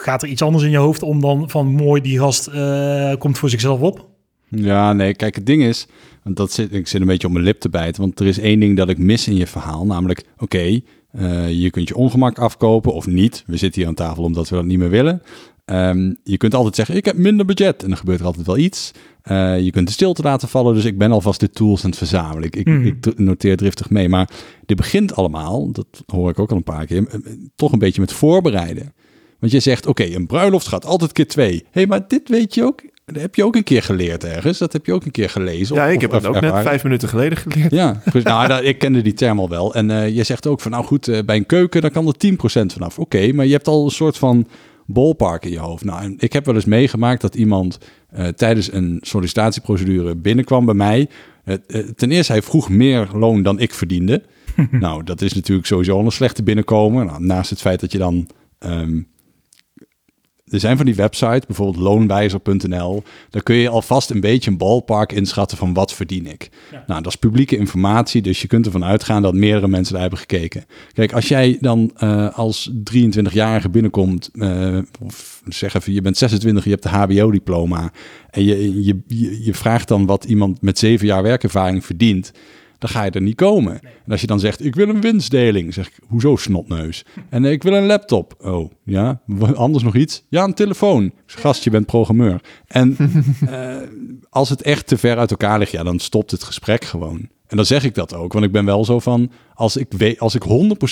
gaat 0.00 0.22
er 0.22 0.28
iets 0.28 0.42
anders 0.42 0.64
in 0.64 0.70
je 0.70 0.76
hoofd 0.76 1.02
om 1.02 1.20
dan 1.20 1.50
van 1.50 1.66
mooi 1.66 2.02
die 2.02 2.18
gast 2.18 2.48
uh, 2.48 3.14
komt 3.18 3.38
voor 3.38 3.50
zichzelf 3.50 3.80
op? 3.80 4.08
Ja, 4.48 4.92
nee, 4.92 5.14
kijk, 5.14 5.34
het 5.34 5.46
ding 5.46 5.62
is, 5.62 5.86
want 6.22 6.36
dat 6.36 6.52
zit, 6.52 6.72
ik 6.72 6.86
zit 6.86 7.00
een 7.00 7.06
beetje 7.06 7.26
op 7.26 7.32
mijn 7.32 7.44
lip 7.44 7.60
te 7.60 7.68
bijten, 7.68 8.02
want 8.02 8.20
er 8.20 8.26
is 8.26 8.38
één 8.38 8.60
ding 8.60 8.76
dat 8.76 8.88
ik 8.88 8.98
mis 8.98 9.28
in 9.28 9.36
je 9.36 9.46
verhaal, 9.46 9.86
namelijk, 9.86 10.24
oké, 10.38 10.80
uh, 11.12 11.50
je 11.50 11.70
kunt 11.70 11.88
je 11.88 11.96
ongemak 11.96 12.38
afkopen 12.38 12.92
of 12.92 13.06
niet. 13.06 13.44
We 13.46 13.56
zitten 13.56 13.80
hier 13.80 13.90
aan 13.90 13.96
tafel 13.96 14.22
omdat 14.22 14.48
we 14.48 14.56
dat 14.56 14.64
niet 14.64 14.78
meer 14.78 14.90
willen. 14.90 15.22
Um, 15.70 16.16
je 16.24 16.36
kunt 16.36 16.54
altijd 16.54 16.74
zeggen, 16.74 16.96
ik 16.96 17.04
heb 17.04 17.16
minder 17.16 17.46
budget 17.46 17.82
en 17.82 17.88
dan 17.88 17.98
gebeurt 17.98 18.20
er 18.20 18.26
altijd 18.26 18.46
wel 18.46 18.56
iets. 18.56 18.90
Uh, 19.30 19.60
je 19.60 19.70
kunt 19.70 19.86
de 19.86 19.92
stilte 19.92 20.22
laten 20.22 20.48
vallen, 20.48 20.74
dus 20.74 20.84
ik 20.84 20.98
ben 20.98 21.12
alvast 21.12 21.40
de 21.40 21.50
tools 21.50 21.84
aan 21.84 21.90
het 21.90 21.98
verzamelen. 21.98 22.50
Ik, 22.52 22.66
mm. 22.66 22.86
ik, 22.86 23.18
noteer 23.18 23.56
driftig 23.56 23.90
mee, 23.90 24.08
maar 24.08 24.30
dit 24.66 24.76
begint 24.76 25.14
allemaal, 25.14 25.72
dat 25.72 25.86
hoor 26.06 26.30
ik 26.30 26.38
ook 26.38 26.50
al 26.50 26.56
een 26.56 26.62
paar 26.62 26.86
keer, 26.86 27.06
toch 27.54 27.72
een 27.72 27.78
beetje 27.78 28.00
met 28.00 28.12
voorbereiden. 28.12 28.92
Want 29.38 29.52
je 29.52 29.60
zegt, 29.60 29.86
oké, 29.86 30.04
een 30.04 30.26
bruiloft 30.26 30.68
gaat 30.68 30.84
altijd 30.84 31.12
keer 31.12 31.26
twee. 31.26 31.54
Hé, 31.54 31.66
hey, 31.70 31.86
maar 31.86 32.08
dit 32.08 32.28
weet 32.28 32.54
je 32.54 32.64
ook, 32.64 32.82
dat 33.12 33.22
heb 33.22 33.34
je 33.34 33.44
ook 33.44 33.56
een 33.56 33.64
keer 33.64 33.82
geleerd 33.82 34.24
ergens. 34.24 34.58
Dat 34.58 34.72
heb 34.72 34.86
je 34.86 34.92
ook 34.92 35.04
een 35.04 35.10
keer 35.10 35.30
gelezen. 35.30 35.76
Ja, 35.76 35.86
ik 35.86 36.00
heb 36.00 36.10
dat 36.10 36.26
ook 36.26 36.40
net 36.40 36.62
vijf 36.62 36.82
minuten 36.82 37.08
geleden 37.08 37.38
geleerd. 37.38 37.70
Ja, 37.70 38.02
nou, 38.22 38.64
ik 38.64 38.78
kende 38.78 39.02
die 39.02 39.12
term 39.12 39.38
al 39.38 39.48
wel. 39.48 39.74
En 39.74 39.90
uh, 39.90 40.08
je 40.08 40.22
zegt 40.22 40.46
ook 40.46 40.60
van, 40.60 40.70
nou 40.70 40.84
goed, 40.84 41.08
uh, 41.08 41.18
bij 41.24 41.36
een 41.36 41.46
keuken, 41.46 41.80
dan 41.80 41.90
kan 41.90 42.06
er 42.06 42.14
10% 42.32 42.36
vanaf. 42.72 42.98
Oké, 42.98 43.32
maar 43.32 43.46
je 43.46 43.52
hebt 43.52 43.68
al 43.68 43.84
een 43.84 43.90
soort 43.90 44.18
van 44.18 44.46
ballpark 44.86 45.44
in 45.44 45.50
je 45.50 45.58
hoofd. 45.58 45.84
Nou, 45.84 46.14
ik 46.18 46.32
heb 46.32 46.44
wel 46.44 46.54
eens 46.54 46.64
meegemaakt 46.64 47.20
dat 47.20 47.34
iemand 47.34 47.78
uh, 48.18 48.26
tijdens 48.26 48.72
een 48.72 48.98
sollicitatieprocedure 49.00 50.16
binnenkwam 50.16 50.64
bij 50.64 50.74
mij. 50.74 51.08
ten 51.96 52.10
eerste, 52.10 52.32
hij 52.32 52.42
vroeg 52.42 52.68
meer 52.68 53.08
loon 53.12 53.42
dan 53.42 53.58
ik 53.60 53.74
verdiende. 53.74 54.22
nou, 54.70 55.04
dat 55.04 55.20
is 55.20 55.32
natuurlijk 55.32 55.66
sowieso 55.66 55.98
een 55.98 56.10
slechte 56.10 56.42
binnenkomen. 56.42 57.06
Nou, 57.06 57.24
naast 57.24 57.50
het 57.50 57.60
feit 57.60 57.80
dat 57.80 57.92
je 57.92 57.98
dan... 57.98 58.28
Um, 58.58 59.08
er 60.50 60.60
zijn 60.60 60.76
van 60.76 60.86
die 60.86 60.94
websites, 60.94 61.46
bijvoorbeeld 61.46 61.84
loonwijzer.nl. 61.84 63.02
Daar 63.30 63.42
kun 63.42 63.56
je 63.56 63.68
alvast 63.68 64.10
een 64.10 64.20
beetje 64.20 64.50
een 64.50 64.56
ballpark 64.56 65.12
inschatten 65.12 65.58
van 65.58 65.74
wat 65.74 65.94
verdien 65.94 66.26
ik. 66.26 66.50
Nou, 66.86 67.02
dat 67.02 67.12
is 67.12 67.16
publieke 67.16 67.56
informatie, 67.56 68.22
dus 68.22 68.42
je 68.42 68.48
kunt 68.48 68.66
ervan 68.66 68.84
uitgaan 68.84 69.22
dat 69.22 69.34
meerdere 69.34 69.68
mensen 69.68 69.92
daar 69.92 70.02
hebben 70.02 70.18
gekeken. 70.18 70.64
Kijk, 70.92 71.12
als 71.12 71.28
jij 71.28 71.58
dan 71.60 71.92
uh, 72.02 72.38
als 72.38 72.70
23-jarige 72.94 73.68
binnenkomt, 73.68 74.30
uh, 74.32 74.78
of 75.00 75.42
zeg 75.48 75.74
even, 75.74 75.92
je 75.92 76.02
bent 76.02 76.16
26, 76.16 76.64
je 76.64 76.70
hebt 76.70 76.82
de 76.82 76.88
HBO-diploma 76.88 77.92
en 78.30 78.44
je, 78.44 78.84
je, 78.84 78.98
je, 79.06 79.44
je 79.44 79.54
vraagt 79.54 79.88
dan 79.88 80.06
wat 80.06 80.24
iemand 80.24 80.62
met 80.62 80.78
zeven 80.78 81.06
jaar 81.06 81.22
werkervaring 81.22 81.84
verdient 81.84 82.32
dan 82.78 82.90
ga 82.90 83.04
je 83.04 83.10
er 83.10 83.22
niet 83.22 83.34
komen. 83.34 83.80
En 83.82 84.10
als 84.10 84.20
je 84.20 84.26
dan 84.26 84.40
zegt, 84.40 84.64
ik 84.64 84.74
wil 84.74 84.88
een 84.88 85.00
winstdeling, 85.00 85.74
zeg 85.74 85.86
ik, 85.86 85.98
hoezo 86.08 86.36
snotneus? 86.36 87.04
En 87.28 87.44
ik 87.44 87.62
wil 87.62 87.74
een 87.74 87.86
laptop. 87.86 88.34
Oh, 88.40 88.70
ja, 88.84 89.20
anders 89.54 89.84
nog 89.84 89.94
iets? 89.94 90.24
Ja, 90.28 90.44
een 90.44 90.54
telefoon. 90.54 91.12
Gast, 91.26 91.64
je 91.64 91.70
bent 91.70 91.86
programmeur. 91.86 92.40
En 92.66 92.96
uh, 93.44 93.76
als 94.30 94.48
het 94.48 94.62
echt 94.62 94.86
te 94.86 94.98
ver 94.98 95.18
uit 95.18 95.30
elkaar 95.30 95.58
ligt, 95.58 95.70
ja, 95.70 95.82
dan 95.82 95.98
stopt 95.98 96.30
het 96.30 96.42
gesprek 96.42 96.84
gewoon. 96.84 97.28
En 97.46 97.56
dan 97.56 97.66
zeg 97.66 97.84
ik 97.84 97.94
dat 97.94 98.14
ook, 98.14 98.32
want 98.32 98.44
ik 98.44 98.52
ben 98.52 98.64
wel 98.64 98.84
zo 98.84 98.98
van, 98.98 99.30
als 99.54 99.76
ik, 99.76 99.86
weet, 99.90 100.20
als 100.20 100.34
ik 100.34 100.42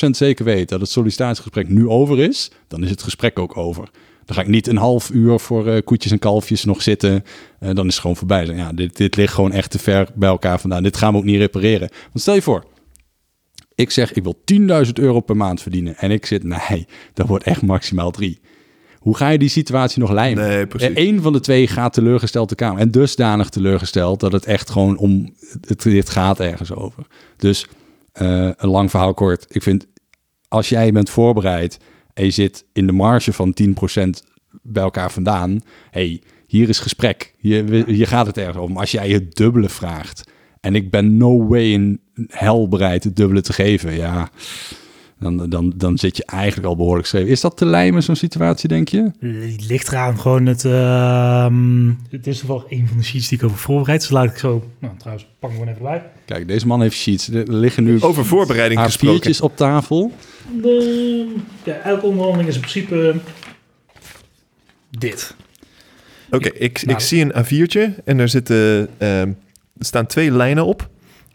100% 0.06 0.10
zeker 0.10 0.44
weet 0.44 0.68
dat 0.68 0.80
het 0.80 0.90
sollicitatiegesprek 0.90 1.68
nu 1.68 1.88
over 1.88 2.18
is, 2.18 2.50
dan 2.68 2.82
is 2.82 2.90
het 2.90 3.02
gesprek 3.02 3.38
ook 3.38 3.56
over. 3.56 3.90
Dan 4.26 4.36
ga 4.36 4.42
ik 4.42 4.48
niet 4.48 4.66
een 4.66 4.76
half 4.76 5.10
uur 5.10 5.38
voor 5.38 5.66
uh, 5.66 5.78
koetjes 5.84 6.12
en 6.12 6.18
kalfjes 6.18 6.64
nog 6.64 6.82
zitten. 6.82 7.24
Uh, 7.60 7.70
dan 7.74 7.86
is 7.86 7.92
het 7.92 8.00
gewoon 8.00 8.16
voorbij. 8.16 8.46
Ja, 8.46 8.72
dit, 8.72 8.96
dit 8.96 9.16
ligt 9.16 9.34
gewoon 9.34 9.52
echt 9.52 9.70
te 9.70 9.78
ver 9.78 10.08
bij 10.14 10.28
elkaar 10.28 10.60
vandaan. 10.60 10.82
Dit 10.82 10.96
gaan 10.96 11.12
we 11.12 11.18
ook 11.18 11.24
niet 11.24 11.38
repareren. 11.38 11.88
Want 11.88 12.20
stel 12.20 12.34
je 12.34 12.42
voor, 12.42 12.64
ik 13.74 13.90
zeg 13.90 14.12
ik 14.12 14.22
wil 14.22 14.42
10.000 14.84 14.92
euro 14.92 15.20
per 15.20 15.36
maand 15.36 15.62
verdienen. 15.62 15.96
En 15.96 16.10
ik 16.10 16.26
zit, 16.26 16.44
nee, 16.44 16.86
dat 17.12 17.26
wordt 17.26 17.44
echt 17.44 17.62
maximaal 17.62 18.10
drie. 18.10 18.40
Hoe 18.98 19.16
ga 19.16 19.28
je 19.28 19.38
die 19.38 19.48
situatie 19.48 20.00
nog 20.00 20.10
lijmen? 20.10 20.48
Nee, 20.48 20.66
precies. 20.66 20.90
Eén 20.94 21.22
van 21.22 21.32
de 21.32 21.40
twee 21.40 21.66
gaat 21.66 21.92
teleurgesteld 21.92 22.48
de 22.48 22.54
Kamer. 22.54 22.80
En 22.80 22.90
dusdanig 22.90 23.48
teleurgesteld 23.48 24.20
dat 24.20 24.32
het 24.32 24.44
echt 24.44 24.70
gewoon 24.70 24.96
om... 24.96 25.34
Het, 25.66 25.82
dit 25.82 26.10
gaat 26.10 26.40
ergens 26.40 26.72
over. 26.72 27.06
Dus 27.36 27.66
uh, 28.22 28.50
een 28.56 28.68
lang 28.68 28.90
verhaal 28.90 29.14
kort. 29.14 29.46
Ik 29.48 29.62
vind, 29.62 29.86
als 30.48 30.68
jij 30.68 30.92
bent 30.92 31.10
voorbereid 31.10 31.78
en 32.16 32.24
je 32.24 32.30
zit 32.30 32.64
in 32.72 32.86
de 32.86 32.92
marge 32.92 33.32
van 33.32 33.56
10% 33.62 33.64
bij 34.62 34.82
elkaar 34.82 35.12
vandaan. 35.12 35.60
hey, 35.90 36.20
hier 36.46 36.68
is 36.68 36.78
gesprek. 36.78 37.34
Hier, 37.38 37.86
hier 37.86 38.06
gaat 38.06 38.26
het 38.26 38.38
ergens 38.38 38.56
om. 38.56 38.76
Als 38.76 38.90
jij 38.90 39.08
het 39.08 39.34
dubbele 39.34 39.68
vraagt 39.68 40.30
en 40.60 40.74
ik 40.74 40.90
ben 40.90 41.16
no 41.16 41.46
way 41.46 41.72
in 41.72 42.00
hel 42.28 42.68
bereid 42.68 43.04
het 43.04 43.16
dubbele 43.16 43.40
te 43.40 43.52
geven, 43.52 43.94
ja, 43.94 44.30
dan, 45.18 45.48
dan, 45.50 45.72
dan 45.76 45.98
zit 45.98 46.16
je 46.16 46.24
eigenlijk 46.24 46.68
al 46.68 46.76
behoorlijk 46.76 47.06
schreef. 47.06 47.26
Is 47.26 47.40
dat 47.40 47.56
te 47.56 47.66
lijmen, 47.66 48.02
zo'n 48.02 48.16
situatie, 48.16 48.68
denk 48.68 48.88
je? 48.88 49.10
Het 49.20 49.68
ligt 49.68 49.88
eraan 49.88 50.18
gewoon 50.18 50.46
het... 50.46 50.64
Uh, 50.64 51.46
het 52.10 52.26
is 52.26 52.42
wel 52.42 52.64
een 52.68 52.88
van 52.88 52.96
de 52.96 53.02
sheets 53.02 53.28
die 53.28 53.38
ik 53.38 53.44
over 53.44 53.58
voorbereid. 53.58 54.00
Dus 54.00 54.10
laat 54.10 54.30
ik 54.30 54.38
zo... 54.38 54.70
Nou, 54.78 54.96
trouwens, 54.96 55.28
pak 55.38 55.50
hem 55.50 55.58
gewoon 55.58 55.74
even 55.74 55.82
bij. 55.86 56.02
Kijk, 56.24 56.48
deze 56.48 56.66
man 56.66 56.80
heeft 56.80 56.96
sheets. 56.96 57.28
Er 57.28 57.52
liggen 57.52 57.84
nu... 57.84 58.02
Over 58.02 58.24
voorbereiding 58.24 58.80
gesproken. 58.80 59.42
op 59.42 59.56
tafel. 59.56 60.12
De, 60.62 61.34
ja, 61.62 61.74
elke 61.74 62.06
onderhandeling 62.06 62.48
is 62.48 62.54
in 62.54 62.60
principe 62.60 63.14
dit. 64.90 65.34
Oké, 66.30 66.48
ik, 66.48 66.80
ik 66.80 66.86
nou. 66.86 67.00
zie 67.00 67.32
een 67.32 67.44
A4'tje 67.44 68.04
en 68.04 68.18
er 68.18 68.28
zitten... 68.28 68.88
Uh, 68.98 69.20
er 69.20 69.34
staan 69.78 70.06
twee 70.06 70.30
lijnen 70.30 70.64
op. 70.64 70.88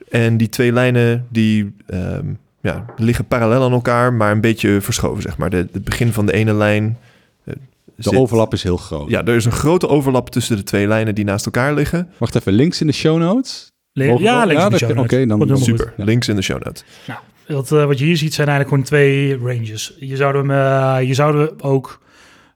En 0.10 0.38
die 0.38 0.50
twee 0.50 0.72
lijnen 0.72 1.28
die... 1.30 1.74
Um, 1.94 2.40
ja, 2.62 2.86
liggen 2.98 3.26
parallel 3.26 3.64
aan 3.64 3.72
elkaar, 3.72 4.14
maar 4.14 4.32
een 4.32 4.42
beetje 4.42 4.82
verschoven, 4.82 5.22
zeg 5.22 5.38
maar. 5.38 5.50
De, 5.50 5.68
het 5.72 5.84
begin 5.84 6.14
van 6.14 6.26
de 6.26 6.34
ene 6.34 6.54
lijn... 6.54 6.98
Uh, 7.46 7.56
de 7.96 8.18
overlap 8.18 8.54
is 8.54 8.64
heel 8.64 8.78
groot. 8.78 9.10
Ja, 9.10 9.26
er 9.26 9.36
is 9.36 9.46
een 9.46 9.52
grote 9.52 9.88
overlap 9.88 10.30
tussen 10.30 10.56
de 10.56 10.64
twee 10.64 10.88
lijnen 10.88 11.16
die 11.16 11.26
naast 11.26 11.46
elkaar 11.46 11.74
liggen. 11.74 12.10
Wacht 12.18 12.36
even, 12.36 12.54
links 12.54 12.82
in 12.82 12.88
de 12.88 12.94
show 12.94 13.18
notes? 13.18 13.72
Le 13.94 14.20
ja, 14.20 14.46
links 14.46 14.64
in 14.64 14.70
de 14.70 14.78
show 14.78 14.90
notes. 14.96 15.20
Oké, 15.20 15.26
dan 15.26 15.58
super. 15.58 15.94
Links 15.98 16.28
in 16.28 16.36
de 16.36 16.42
show 16.42 16.64
notes. 16.64 16.84
Nou, 17.08 17.20
wat, 17.48 17.72
uh, 17.72 17.86
wat 17.86 18.00
je 18.00 18.06
hier 18.06 18.18
ziet 18.18 18.34
zijn 18.34 18.48
eigenlijk 18.48 18.78
gewoon 18.78 19.02
twee 19.04 19.38
ranges. 19.38 19.96
Je 20.00 20.16
zou 20.16 20.38
hem, 20.38 20.50
uh, 20.50 21.08
je 21.08 21.14
zou 21.14 21.38
er 21.40 21.54
ook 21.62 22.02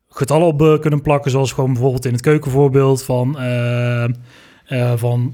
getallen 0.09 0.47
op 0.47 0.81
kunnen 0.81 1.01
plakken, 1.01 1.31
zoals 1.31 1.51
gewoon 1.51 1.73
bijvoorbeeld 1.73 2.05
in 2.05 2.11
het 2.11 2.21
keukenvoorbeeld 2.21 3.03
van, 3.03 3.33
van 4.95 5.33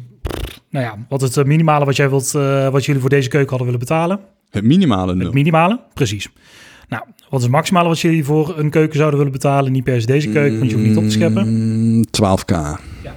nou 0.69 0.85
ja, 0.85 0.97
wat 1.09 1.21
het 1.21 1.45
minimale 1.45 1.85
wat 1.85 1.95
jij 1.95 2.09
wilt, 2.09 2.31
wat 2.71 2.85
jullie 2.85 3.01
voor 3.01 3.09
deze 3.09 3.29
keuken 3.29 3.49
hadden 3.49 3.65
willen 3.65 3.79
betalen. 3.79 4.19
Het 4.51 4.63
minimale 4.63 5.15
nul. 5.15 5.25
Het 5.25 5.33
minimale, 5.33 5.79
precies. 5.93 6.29
Nou, 6.87 7.03
wat 7.29 7.39
is 7.39 7.45
het 7.45 7.55
maximale 7.55 7.87
wat 7.87 7.99
jullie 7.99 8.25
voor 8.25 8.59
een 8.59 8.69
keuken 8.69 8.97
zouden 8.97 9.17
willen 9.17 9.33
betalen? 9.33 9.71
Niet 9.71 9.83
per 9.83 10.01
se 10.01 10.07
deze 10.07 10.29
keuken, 10.29 10.57
want 10.57 10.69
je 10.69 10.75
hoeft 10.75 10.87
niet 10.87 10.97
op 10.97 11.03
te 11.03 11.09
scheppen. 11.09 11.45
12k. 12.05 12.55
Mm, 12.55 12.77
ja. 13.03 13.15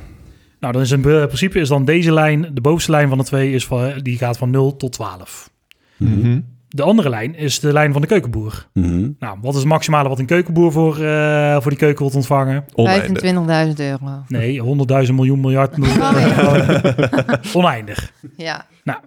Nou, 0.61 0.73
dan 0.73 0.83
is 0.83 0.91
in 0.91 1.01
principe 1.01 1.59
is 1.59 1.69
dan 1.69 1.85
deze 1.85 2.13
lijn, 2.13 2.51
de 2.53 2.61
bovenste 2.61 2.91
lijn 2.91 3.09
van 3.09 3.19
de 3.19 3.25
twee, 3.25 3.53
is 3.53 3.67
van, 3.67 3.93
die 4.03 4.19
gaat 4.19 4.37
van 4.37 4.51
0 4.51 4.77
tot 4.77 4.93
12. 4.93 5.51
Mhm. 5.97 6.41
De 6.69 6.83
andere 6.83 7.09
lijn 7.09 7.35
is 7.35 7.61
de 7.61 7.73
lijn 7.73 7.93
van 7.93 8.01
de 8.01 8.07
keukenboer. 8.07 8.69
Mhm. 8.73 9.11
Nou, 9.19 9.39
wat 9.43 9.53
is 9.53 9.61
het 9.61 9.69
maximale 9.69 10.09
wat 10.09 10.19
een 10.19 10.27
keukenboer 10.27 10.73
voor, 10.73 10.99
uh, 11.01 11.61
voor 11.61 11.71
die 11.71 11.79
keuken 11.79 12.03
wilt 12.03 12.15
ontvangen? 12.15 12.65
25.000 12.75 13.81
euro. 13.81 14.25
Nee, 14.29 14.61
100.000 15.07 15.15
miljoen 15.15 15.41
miljard. 15.41 15.77
Oh, 15.79 17.55
Oneindig. 17.63 18.13
Ja. 18.37 18.67
Nou, 18.85 18.99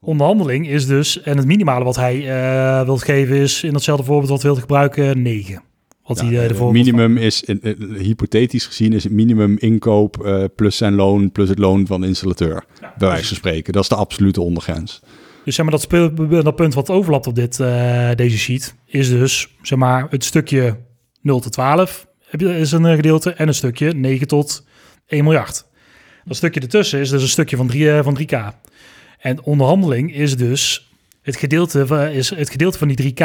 onderhandeling 0.00 0.68
is 0.68 0.86
dus, 0.86 1.22
en 1.22 1.36
het 1.36 1.46
minimale 1.46 1.84
wat 1.84 1.96
hij 1.96 2.16
uh, 2.16 2.84
wilt 2.84 3.02
geven 3.02 3.36
is 3.36 3.62
in 3.62 3.72
datzelfde 3.72 4.04
voorbeeld 4.04 4.30
wat 4.30 4.40
we 4.40 4.46
wilde 4.46 4.60
gebruiken, 4.60 5.22
9. 5.22 5.62
Wat 6.04 6.20
ja, 6.20 6.26
hij, 6.26 6.48
de 6.48 6.54
uh, 6.54 6.70
minimum 6.70 7.16
is, 7.16 7.42
in, 7.42 7.60
uh, 7.62 8.00
hypothetisch 8.00 8.66
gezien, 8.66 8.92
is 8.92 9.04
het 9.04 9.12
minimum 9.12 9.56
inkoop 9.58 10.28
plus 10.56 10.76
zijn 10.76 10.94
loon, 10.94 11.32
plus 11.32 11.48
het 11.48 11.58
loon 11.58 11.86
van 11.86 12.00
de 12.00 12.06
installateur. 12.06 12.64
Ja, 12.80 12.94
bij 12.98 13.08
wijze 13.08 13.26
van 13.26 13.36
spreken. 13.36 13.72
Dat 13.72 13.82
is 13.82 13.88
de 13.88 13.94
absolute 13.94 14.40
ondergrens. 14.40 15.00
Dus 15.44 15.54
zeg 15.54 15.64
maar, 15.64 15.74
dat, 15.74 15.82
speel, 15.82 16.14
dat 16.42 16.56
punt 16.56 16.74
wat 16.74 16.90
overlapt 16.90 17.26
op 17.26 17.34
dit, 17.34 17.56
deze 18.16 18.38
sheet, 18.38 18.74
is 18.86 19.08
dus 19.08 19.48
zeg 19.62 19.78
maar, 19.78 20.06
het 20.10 20.24
stukje 20.24 20.76
0 21.20 21.40
tot 21.40 21.52
12 21.52 22.06
is 22.36 22.72
een 22.72 22.96
gedeelte 22.96 23.30
en 23.30 23.48
een 23.48 23.54
stukje 23.54 23.92
9 23.92 24.26
tot 24.26 24.66
1 25.06 25.24
miljard. 25.24 25.66
Dat 26.24 26.36
stukje 26.36 26.60
ertussen 26.60 27.00
is 27.00 27.10
dus 27.10 27.22
een 27.22 27.28
stukje 27.28 27.56
van, 27.56 27.66
3, 27.66 28.02
van 28.02 28.18
3K. 28.20 28.54
En 29.26 29.42
onderhandeling 29.42 30.14
is 30.14 30.36
dus 30.36 30.90
het 31.22 31.36
gedeelte, 31.36 32.10
is 32.12 32.30
het 32.30 32.50
gedeelte 32.50 32.78
van 32.78 32.88
die 32.88 33.14
3K, 33.14 33.24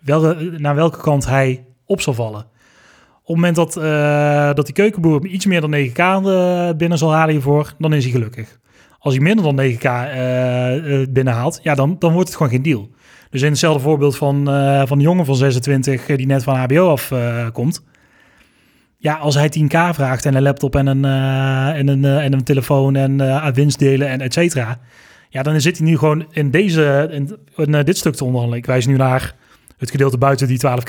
welke, 0.00 0.54
naar 0.56 0.74
welke 0.74 1.00
kant 1.00 1.26
hij 1.26 1.64
op 1.86 2.00
zal 2.00 2.14
vallen. 2.14 2.40
Op 2.40 3.26
het 3.26 3.36
moment 3.36 3.56
dat, 3.56 3.76
uh, 3.76 4.54
dat 4.54 4.64
die 4.64 4.74
keukenboer 4.74 5.26
iets 5.26 5.46
meer 5.46 5.60
dan 5.60 5.74
9K 5.74 5.98
uh, 5.98 6.70
binnen 6.76 6.98
zal 6.98 7.12
halen 7.12 7.30
hiervoor, 7.30 7.74
dan 7.78 7.92
is 7.92 8.02
hij 8.02 8.12
gelukkig. 8.12 8.58
Als 8.98 9.14
hij 9.14 9.22
minder 9.22 9.44
dan 9.44 9.60
9K 9.60 9.84
uh, 9.84 11.06
binnenhaalt, 11.10 11.60
ja, 11.62 11.74
dan, 11.74 11.96
dan 11.98 12.12
wordt 12.12 12.28
het 12.28 12.36
gewoon 12.36 12.52
geen 12.52 12.62
deal. 12.62 12.90
Dus 13.30 13.42
in 13.42 13.50
hetzelfde 13.50 13.82
voorbeeld 13.82 14.16
van, 14.16 14.44
van 14.86 14.98
de 14.98 15.04
jongen 15.04 15.24
van 15.24 15.36
26 15.36 16.06
die 16.06 16.26
net 16.26 16.42
van 16.42 16.56
HBO 16.56 16.90
afkomt. 16.90 17.52
komt. 17.52 17.84
ja, 18.96 19.14
als 19.14 19.34
hij 19.34 19.52
10K 19.58 19.94
vraagt 19.94 20.26
en 20.26 20.34
een 20.34 20.42
laptop 20.42 20.76
en 20.76 20.86
een, 20.86 21.04
en 21.74 21.88
een, 21.88 22.04
en 22.04 22.32
een 22.32 22.44
telefoon 22.44 22.96
en 22.96 23.52
winstdelen 23.54 24.08
en 24.08 24.20
et 24.20 24.32
cetera 24.32 24.78
ja, 25.28 25.42
dan 25.42 25.60
zit 25.60 25.78
hij 25.78 25.86
nu 25.86 25.98
gewoon 25.98 26.26
in 26.30 26.50
deze, 26.50 27.08
in, 27.10 27.38
in 27.56 27.74
uh, 27.74 27.84
dit 27.84 27.96
stuk 27.96 28.14
te 28.14 28.24
onderhandelen. 28.24 28.58
Ik 28.58 28.66
wijs 28.66 28.86
nu 28.86 28.96
naar 28.96 29.34
het 29.76 29.90
gedeelte 29.90 30.18
buiten 30.18 30.46
die 30.46 30.58
12k. 30.58 30.86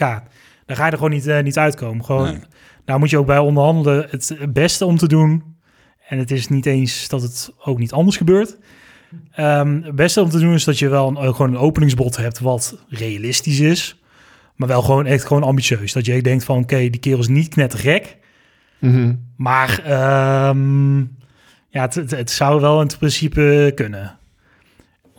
Daar 0.66 0.78
ga 0.78 0.86
je 0.86 0.92
er 0.92 0.98
gewoon 0.98 1.12
niet, 1.12 1.28
uh, 1.28 1.40
niet 1.40 1.58
uitkomen. 1.58 2.06
Gewoon, 2.06 2.24
nee. 2.24 2.42
Daar 2.86 3.00
moet 3.00 3.10
je 3.10 3.18
ook 3.18 3.26
bij 3.26 3.38
onderhandelen 3.38 4.08
het 4.10 4.54
beste 4.54 4.86
om 4.86 4.98
te 4.98 5.08
doen. 5.08 5.44
En 6.08 6.18
het 6.18 6.32
is 6.32 6.48
niet 6.48 6.66
eens 6.66 7.08
dat 7.08 7.22
het 7.22 7.54
ook 7.64 7.78
niet 7.78 7.92
anders 7.92 8.18
gebeurt. 8.18 8.58
Um, 9.40 9.84
het 9.84 9.96
beste 9.96 10.22
om 10.22 10.30
te 10.30 10.40
doen 10.40 10.54
is 10.54 10.64
dat 10.64 10.80
je 10.80 10.90
wel 10.90 11.08
een, 11.08 11.14
uh, 11.26 11.34
gewoon 11.36 11.54
een 11.54 11.58
openingsbod 11.58 12.18
hebt 12.18 12.40
wat 12.40 12.78
realistisch 12.90 13.60
is. 13.60 14.02
Maar 14.56 14.68
wel 14.68 14.82
gewoon 14.82 15.06
echt 15.06 15.26
gewoon 15.26 15.44
ambitieus. 15.44 15.94
Dat 15.94 16.06
je 16.06 16.22
denkt 16.22 16.44
van 16.44 16.56
oké, 16.56 16.74
okay, 16.74 16.90
die 16.90 17.00
kerel 17.00 17.20
is 17.20 17.28
niet 17.28 17.48
knettergek. 17.48 18.18
Mm 18.80 18.92
-hmm. 18.92 19.28
Maar 19.36 19.80
um, 20.50 21.18
ja, 21.70 21.82
het, 21.82 21.96
het, 21.96 22.12
het, 22.12 22.32
zou 22.32 22.62
wel 22.62 22.82
in 22.82 22.88
het 22.88 22.98
principe 22.98 23.72
kunnen. 23.76 24.19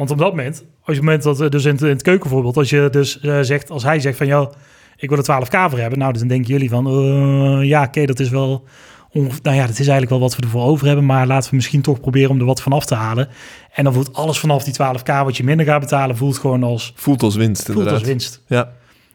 Want 0.01 0.13
op 0.13 0.19
dat 0.19 0.31
moment, 0.31 0.65
als 0.83 0.97
je 0.97 1.03
moment 1.03 1.23
dat 1.23 1.53
dus 1.53 1.65
in 1.65 1.73
het, 1.73 1.83
in 1.83 1.89
het 1.89 2.03
keukenvoorbeeld, 2.03 2.57
als 2.57 2.71
je 2.71 2.89
dus 2.91 3.19
uh, 3.23 3.39
zegt, 3.41 3.71
als 3.71 3.83
hij 3.83 4.01
zegt 4.01 4.17
van 4.17 4.27
jou, 4.27 4.53
ik 4.97 5.09
wil 5.09 5.19
er 5.19 5.45
12k 5.45 5.71
voor 5.71 5.79
hebben, 5.79 5.99
nou 5.99 6.13
dan 6.13 6.29
denken 6.29 6.53
jullie 6.53 6.69
van, 6.69 6.87
uh, 6.87 7.69
ja, 7.69 7.79
oké, 7.79 7.89
okay, 7.89 8.07
dat 8.07 8.21
is 8.21 8.29
wel, 8.29 8.65
nou 9.13 9.57
ja, 9.57 9.61
dat 9.61 9.71
is 9.71 9.79
eigenlijk 9.79 10.11
wel 10.11 10.21
wat 10.21 10.37
we 10.37 10.43
ervoor 10.43 10.63
over 10.63 10.87
hebben, 10.87 11.07
maar 11.07 11.27
laten 11.27 11.51
we 11.51 11.57
misschien 11.57 11.81
toch 11.81 12.01
proberen 12.01 12.31
om 12.31 12.39
er 12.39 12.45
wat 12.45 12.63
vanaf 12.63 12.87
te 12.87 12.95
halen. 12.95 13.29
En 13.73 13.85
dan 13.85 13.93
voelt 13.93 14.15
alles 14.15 14.39
vanaf 14.39 14.65
die 14.65 14.75
12k 14.75 15.25
wat 15.25 15.37
je 15.37 15.45
minder 15.45 15.67
gaat 15.67 15.81
betalen, 15.81 16.17
voelt 16.17 16.39
gewoon 16.39 16.63
als 16.63 16.93
voelt 16.97 17.23
als 17.23 17.37
winst. 17.37 17.65
Voelt 17.65 17.79
inderdaad. 17.79 18.01
als 18.01 18.09
winst. 18.09 18.43
Ja. 18.47 18.73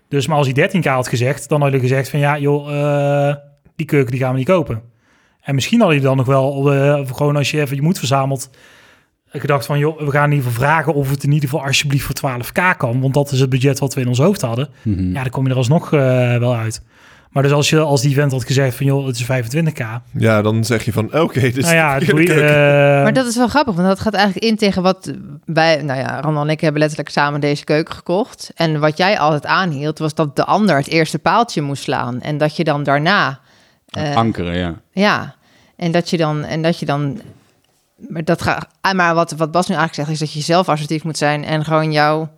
Dus 0.09 0.27
maar 0.27 0.37
als 0.37 0.49
hij 0.51 0.69
13k 0.69 0.83
had 0.83 1.07
gezegd, 1.07 1.49
dan 1.49 1.61
had 1.61 1.71
je 1.71 1.79
gezegd 1.79 2.09
van 2.09 2.19
ja, 2.19 2.39
joh, 2.39 2.71
uh, 2.71 3.35
die 3.75 3.85
keuken 3.85 4.11
die 4.11 4.19
gaan 4.19 4.31
we 4.31 4.37
niet 4.37 4.47
kopen. 4.47 4.81
En 5.41 5.55
misschien 5.55 5.81
had 5.81 5.93
je 5.93 5.99
dan 5.99 6.17
nog 6.17 6.25
wel, 6.25 6.51
gewoon 7.13 7.35
als 7.35 7.51
je 7.51 7.61
even 7.61 7.75
je 7.75 7.81
moed 7.81 7.97
verzamelt 7.97 8.49
gedacht 9.41 9.65
van, 9.65 9.79
joh, 9.79 9.99
we 9.99 10.11
gaan 10.11 10.25
in 10.25 10.35
ieder 10.35 10.51
geval 10.51 10.63
vragen 10.63 10.93
of 10.93 11.09
het 11.09 11.23
in 11.23 11.31
ieder 11.31 11.49
geval 11.49 11.65
alsjeblieft 11.65 12.05
voor 12.05 12.31
12k 12.31 12.77
kan. 12.77 13.01
Want 13.01 13.13
dat 13.13 13.31
is 13.31 13.39
het 13.39 13.49
budget 13.49 13.79
wat 13.79 13.93
we 13.93 14.01
in 14.01 14.07
ons 14.07 14.19
hoofd 14.19 14.41
hadden. 14.41 14.69
Mm 14.81 14.97
-hmm. 14.97 15.13
Ja, 15.13 15.21
dan 15.21 15.29
kom 15.29 15.43
je 15.43 15.51
er 15.51 15.57
alsnog 15.57 15.91
uh, 15.93 15.99
wel 16.37 16.55
uit. 16.55 16.81
Maar 17.35 17.43
dus 17.43 17.53
als 17.53 17.69
je 17.69 17.79
als 17.79 18.01
die 18.01 18.13
vent 18.13 18.31
had 18.31 18.43
gezegd 18.43 18.75
van, 18.75 18.85
joh, 18.85 19.05
het 19.05 19.15
is 19.15 19.25
25k. 19.25 19.85
Ja, 20.11 20.41
dan 20.41 20.63
zeg 20.63 20.85
je 20.85 20.91
van, 20.91 21.05
oké, 21.05 21.19
okay, 21.19 21.51
dus 21.51 21.63
nou 21.63 21.75
ja, 21.75 22.01
uh, 22.01 23.03
Maar 23.03 23.13
dat 23.13 23.25
is 23.25 23.35
wel 23.35 23.47
grappig, 23.47 23.75
want 23.75 23.87
dat 23.87 23.99
gaat 23.99 24.13
eigenlijk 24.13 24.45
in 24.45 24.55
tegen 24.55 24.81
wat 24.81 25.13
wij, 25.45 25.81
nou 25.81 25.99
ja, 25.99 26.21
Randall 26.21 26.43
en 26.43 26.49
ik 26.49 26.61
hebben 26.61 26.79
letterlijk 26.79 27.09
samen 27.09 27.41
deze 27.41 27.63
keuken 27.63 27.95
gekocht. 27.95 28.51
En 28.55 28.79
wat 28.79 28.97
jij 28.97 29.19
altijd 29.19 29.45
aanhield, 29.45 29.99
was 29.99 30.13
dat 30.13 30.35
de 30.35 30.45
ander 30.45 30.75
het 30.75 30.87
eerste 30.87 31.19
paaltje 31.19 31.61
moest 31.61 31.83
slaan. 31.83 32.21
En 32.21 32.37
dat 32.37 32.55
je 32.55 32.63
dan 32.63 32.83
daarna... 32.83 33.39
Uh, 33.97 34.15
ankeren, 34.15 34.57
ja. 34.57 34.75
Ja, 34.91 35.35
en 35.75 35.91
dat 35.91 36.09
je 36.09 36.17
dan, 36.17 36.43
en 36.43 36.61
dat 36.61 36.79
je 36.79 36.85
dan 36.85 37.21
maar, 37.97 38.23
dat 38.23 38.41
ga, 38.41 38.69
maar 38.93 39.15
wat, 39.15 39.31
wat 39.31 39.51
Bas 39.51 39.67
nu 39.67 39.75
eigenlijk 39.75 40.07
zegt, 40.07 40.21
is 40.21 40.27
dat 40.27 40.33
je 40.33 40.51
zelf 40.51 40.69
assertief 40.69 41.03
moet 41.03 41.17
zijn 41.17 41.43
en 41.43 41.65
gewoon 41.65 41.91
jouw 41.91 42.29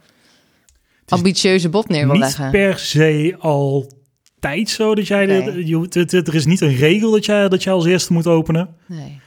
ambitieuze 1.08 1.70
bot 1.70 1.89
neer 1.89 2.08
wil 2.08 2.17
leggen. 2.17 2.43
Niet 2.43 2.52
per 2.52 2.80
se 2.80 3.36
altijd 3.39 4.70
zo 4.70 4.96
dat 4.96 5.08
jij. 5.08 5.26
Nee. 5.26 5.43
De, 5.43 5.65
je, 5.65 5.80
het, 5.80 6.12
het, 6.12 6.28
er 6.28 6.36
is 6.36 6.46
niet 6.46 6.62
een 6.62 6.76
regel 6.76 7.12
dat 7.12 7.26
jij, 7.26 7.50
dat 7.50 7.63
jij 7.63 7.74
als 7.74 7.86
eerste 7.86 8.13
moet 8.13 8.28
openen. 8.28 8.76
Nee. 8.86 9.20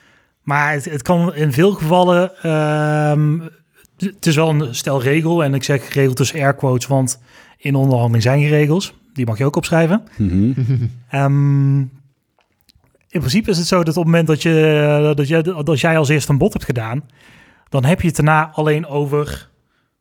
Maar 0.42 0.72
het, 0.72 0.84
het 0.84 1.02
kan 1.02 1.34
in 1.34 1.52
veel 1.52 1.72
gevallen. 1.72 2.50
Um, 3.10 3.50
het 3.96 4.26
is 4.26 4.34
wel 4.34 4.48
een 4.48 4.74
stel 4.74 5.02
regel. 5.02 5.44
En 5.44 5.54
ik 5.54 5.64
zeg 5.64 5.88
regel 5.88 6.14
tussen 6.14 6.40
air 6.40 6.54
quotes, 6.54 6.86
want 6.86 7.20
in 7.56 7.74
onderhandeling 7.74 8.22
zijn 8.22 8.40
je 8.40 8.48
regels. 8.48 8.94
Die 9.12 9.26
mag 9.26 9.38
je 9.38 9.44
ook 9.44 9.56
opschrijven. 9.56 10.02
Mm 10.16 10.28
-hmm. 10.28 10.90
um, 11.14 11.90
in 13.10 13.20
principe 13.20 13.50
is 13.50 13.58
het 13.58 13.66
zo 13.66 13.82
dat 13.82 13.96
op 13.96 14.04
het 14.04 14.12
moment 14.12 14.26
dat, 14.26 14.42
je, 14.42 15.12
dat, 15.16 15.28
je, 15.28 15.62
dat 15.64 15.80
jij 15.80 15.98
als 15.98 16.08
eerste 16.08 16.32
een 16.32 16.38
bot 16.38 16.52
hebt 16.52 16.64
gedaan, 16.64 17.02
dan 17.68 17.84
heb 17.84 18.00
je 18.00 18.06
het 18.06 18.16
daarna 18.16 18.50
alleen 18.54 18.86
over, 18.86 19.48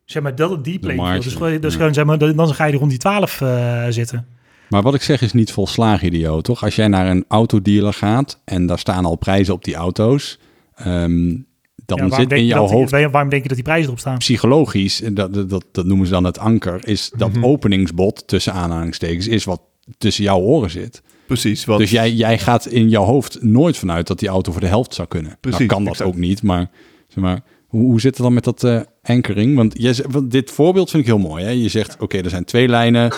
zeg 0.06 0.24
maar, 0.24 0.36
dat, 0.36 0.64
die 0.64 0.80
playing 0.80 1.24
Dus, 1.24 1.38
dus 1.38 1.62
ja. 1.62 1.70
gewoon, 1.70 1.94
zeg 1.94 2.06
maar, 2.06 2.18
dan 2.18 2.54
ga 2.54 2.66
je 2.66 2.78
rond 2.78 2.90
die 2.90 3.00
12 3.00 3.42
uh, 3.42 3.86
zitten. 3.90 4.28
Maar 4.70 4.82
wat 4.82 4.94
ik 4.94 5.02
zeg 5.02 5.22
is 5.22 5.34
niet 5.34 5.52
volslagen 5.52 6.08
idioot, 6.08 6.44
toch? 6.44 6.64
Als 6.64 6.76
jij 6.76 6.88
naar 6.88 7.08
een 7.08 7.26
autodealer 7.28 7.94
gaat 7.94 8.42
en 8.46 8.66
daar 8.66 8.80
staan 8.80 9.06
al 9.06 9.16
prijzen 9.16 9.54
op 9.54 9.64
die 9.64 9.76
auto's, 9.76 10.40
um, 10.86 11.48
dan 11.86 12.12
zit 12.12 12.32
in 12.32 12.46
jouw 12.46 12.68
hoofd... 12.68 12.92
waarom 12.92 13.30
denk 13.30 13.42
je 13.42 13.48
dat 13.48 13.58
die 13.58 13.64
prijzen 13.64 13.86
erop 13.86 14.00
staan? 14.00 14.18
Psychologisch, 14.18 15.02
dat, 15.12 15.50
dat, 15.50 15.66
dat 15.72 15.86
noemen 15.86 16.06
ze 16.06 16.12
dan 16.12 16.24
het 16.24 16.40
anker, 16.40 16.88
is 16.88 17.12
dat 17.18 17.34
mhm. 17.34 17.46
openingsbod 17.46 18.28
tussen 18.28 18.54
aanhalingstekens 18.54 19.28
is 19.28 19.44
wat 19.44 19.62
tussen 19.98 20.24
jouw 20.24 20.40
oren 20.40 20.70
zit. 20.70 21.02
Precies. 21.30 21.66
Dus 21.66 21.92
jij, 21.92 22.12
jij 22.12 22.40
gaat 22.40 22.66
in 22.66 22.90
jouw 22.90 23.04
hoofd 23.04 23.42
nooit 23.42 23.78
vanuit 23.78 24.08
dat 24.08 24.20
die 24.20 24.30
auto 24.30 24.52
voor 24.52 24.62
de 24.62 24.68
helft 24.68 24.94
zou 24.94 25.08
kunnen. 25.08 25.28
Nou, 25.28 25.42
Precies. 25.42 25.68
kan 25.68 25.84
dat 25.84 26.02
ook 26.02 26.16
niet, 26.16 26.44
maar, 26.44 26.70
zeg 27.08 27.24
maar 27.24 27.42
hoe, 27.68 27.82
hoe 27.82 28.00
zit 28.02 28.14
het 28.14 28.24
dan 28.24 28.34
met 28.34 28.44
dat 28.44 28.64
uh, 28.64 28.82
anchoring? 29.04 29.56
Want, 29.56 29.74
jij, 29.78 29.96
want 30.10 30.32
dit 30.32 30.52
voorbeeld 30.52 30.90
vind 30.90 31.04
ik 31.04 31.10
heel 31.10 31.28
mooi. 31.28 31.44
Hè? 31.44 31.50
Je 31.50 31.70
zegt, 31.70 31.98
oké, 32.00 32.18
er 32.18 32.30
zijn 32.30 32.46
twee 32.46 32.68
lijnen 32.68 33.12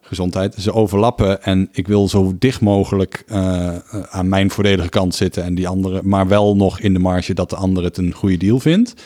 gezondheid. 0.00 0.54
Ze 0.54 0.72
overlappen 0.72 1.42
en 1.42 1.68
ik 1.72 1.86
wil 1.86 2.08
zo 2.08 2.34
dicht 2.38 2.60
mogelijk 2.60 3.24
uh, 3.28 3.76
aan 4.10 4.28
mijn 4.28 4.50
voordelige 4.50 4.88
kant 4.88 5.14
zitten 5.14 5.44
en 5.44 5.54
die 5.54 5.68
andere, 5.68 6.00
maar 6.02 6.28
wel 6.28 6.56
nog 6.56 6.80
in 6.80 6.92
de 6.92 6.98
marge 6.98 7.34
dat 7.34 7.50
de 7.50 7.56
andere 7.56 7.86
het 7.86 7.96
een 7.96 8.12
goede 8.12 8.36
deal 8.36 8.60
vindt. 8.60 9.02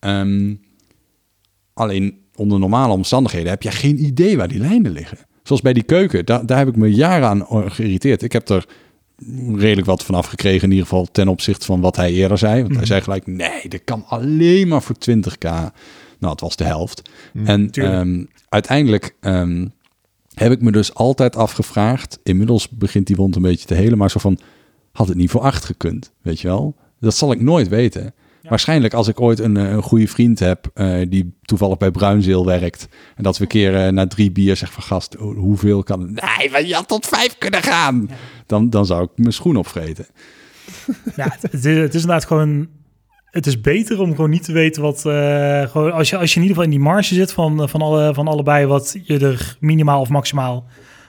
Um, 0.00 0.60
alleen 1.74 2.18
onder 2.34 2.58
normale 2.58 2.92
omstandigheden 2.92 3.50
heb 3.50 3.62
je 3.62 3.70
geen 3.70 4.04
idee 4.04 4.36
waar 4.36 4.48
die 4.48 4.60
lijnen 4.60 4.92
liggen. 4.92 5.18
Zoals 5.44 5.62
bij 5.62 5.72
die 5.72 5.82
keuken, 5.82 6.24
daar, 6.24 6.46
daar 6.46 6.58
heb 6.58 6.68
ik 6.68 6.76
me 6.76 6.94
jaren 6.94 7.28
aan 7.28 7.70
geïrriteerd. 7.70 8.22
Ik 8.22 8.32
heb 8.32 8.48
er 8.48 8.66
redelijk 9.54 9.86
wat 9.86 10.04
vanaf 10.04 10.26
gekregen, 10.26 10.62
in 10.62 10.70
ieder 10.70 10.86
geval 10.86 11.06
ten 11.12 11.28
opzichte 11.28 11.66
van 11.66 11.80
wat 11.80 11.96
hij 11.96 12.12
eerder 12.12 12.38
zei. 12.38 12.54
Want 12.54 12.66
hij 12.66 12.76
mhm. 12.76 12.86
zei 12.86 13.00
gelijk, 13.00 13.26
nee, 13.26 13.68
dat 13.68 13.84
kan 13.84 14.04
alleen 14.08 14.68
maar 14.68 14.82
voor 14.82 14.96
20k. 15.10 15.48
Nou, 16.18 16.32
het 16.32 16.40
was 16.40 16.56
de 16.56 16.64
helft. 16.64 17.10
Mm, 17.32 17.46
en 17.46 17.84
um, 17.84 18.28
uiteindelijk 18.48 19.14
um, 19.20 19.72
heb 20.34 20.52
ik 20.52 20.60
me 20.60 20.72
dus 20.72 20.94
altijd 20.94 21.36
afgevraagd. 21.36 22.18
Inmiddels 22.22 22.68
begint 22.68 23.06
die 23.06 23.16
wond 23.16 23.36
een 23.36 23.42
beetje 23.42 23.66
te 23.66 23.74
helen, 23.74 23.98
maar 23.98 24.10
zo 24.10 24.18
van 24.18 24.38
had 24.92 25.08
het 25.08 25.16
niet 25.16 25.30
voor 25.30 25.40
acht 25.40 25.64
gekund, 25.64 26.12
weet 26.22 26.40
je 26.40 26.48
wel? 26.48 26.74
Dat 27.00 27.14
zal 27.14 27.32
ik 27.32 27.40
nooit 27.40 27.68
weten. 27.68 28.14
Waarschijnlijk 28.48 28.94
als 28.94 29.08
ik 29.08 29.20
ooit 29.20 29.38
een, 29.38 29.56
eh, 29.56 29.70
een 29.70 29.82
goede 29.82 30.08
vriend 30.08 30.38
heb 30.38 30.70
uh, 30.74 31.06
die 31.08 31.38
toevallig 31.42 31.76
bij 31.78 31.90
Bruinzeel 31.90 32.46
werkt 32.46 32.88
en 33.16 33.22
dat 33.22 33.36
we 33.36 33.42
een 33.42 33.48
keer 33.48 33.86
uh, 33.86 33.92
na 33.92 34.06
drie 34.06 34.32
bier 34.32 34.56
zeg 34.56 34.72
van 34.72 34.82
gast, 34.82 35.14
hoeveel 35.18 35.82
kan? 35.82 36.00
Nee, 36.00 36.50
maar 36.50 36.64
je 36.66 36.74
had 36.74 36.88
tot 36.88 37.06
vijf 37.06 37.38
kunnen 37.38 37.62
gaan. 37.62 38.10
Dan, 38.46 38.70
dan 38.70 38.86
zou 38.86 39.02
ik 39.02 39.10
mijn 39.16 39.32
schoen 39.32 39.56
opvreten. 39.56 40.06
Ja, 41.16 41.36
het, 41.40 41.52
is, 41.52 41.64
het 41.64 41.94
is 41.94 42.00
inderdaad 42.00 42.24
gewoon 42.24 42.68
het 43.34 43.46
is 43.46 43.60
beter 43.60 44.00
om 44.00 44.10
gewoon 44.10 44.30
niet 44.30 44.44
te 44.44 44.52
weten 44.52 44.82
wat. 44.82 45.04
Uh, 45.06 45.62
gewoon 45.62 45.92
als, 45.92 46.10
je, 46.10 46.16
als 46.16 46.34
je 46.34 46.40
in 46.40 46.46
ieder 46.46 46.56
geval 46.56 46.62
in 46.62 46.70
die 46.70 46.88
marge 46.88 47.14
zit 47.14 47.32
van, 47.32 47.62
eh, 47.62 47.68
van, 47.68 47.82
alle, 47.82 48.14
van 48.14 48.28
allebei 48.28 48.66
wat 48.66 48.96
je 49.02 49.18
er 49.18 49.56
minimaal 49.60 50.00
of 50.00 50.08
maximaal 50.08 50.64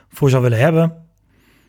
voor 0.10 0.30
zou 0.30 0.42
willen 0.44 0.60
hebben. 0.60 0.94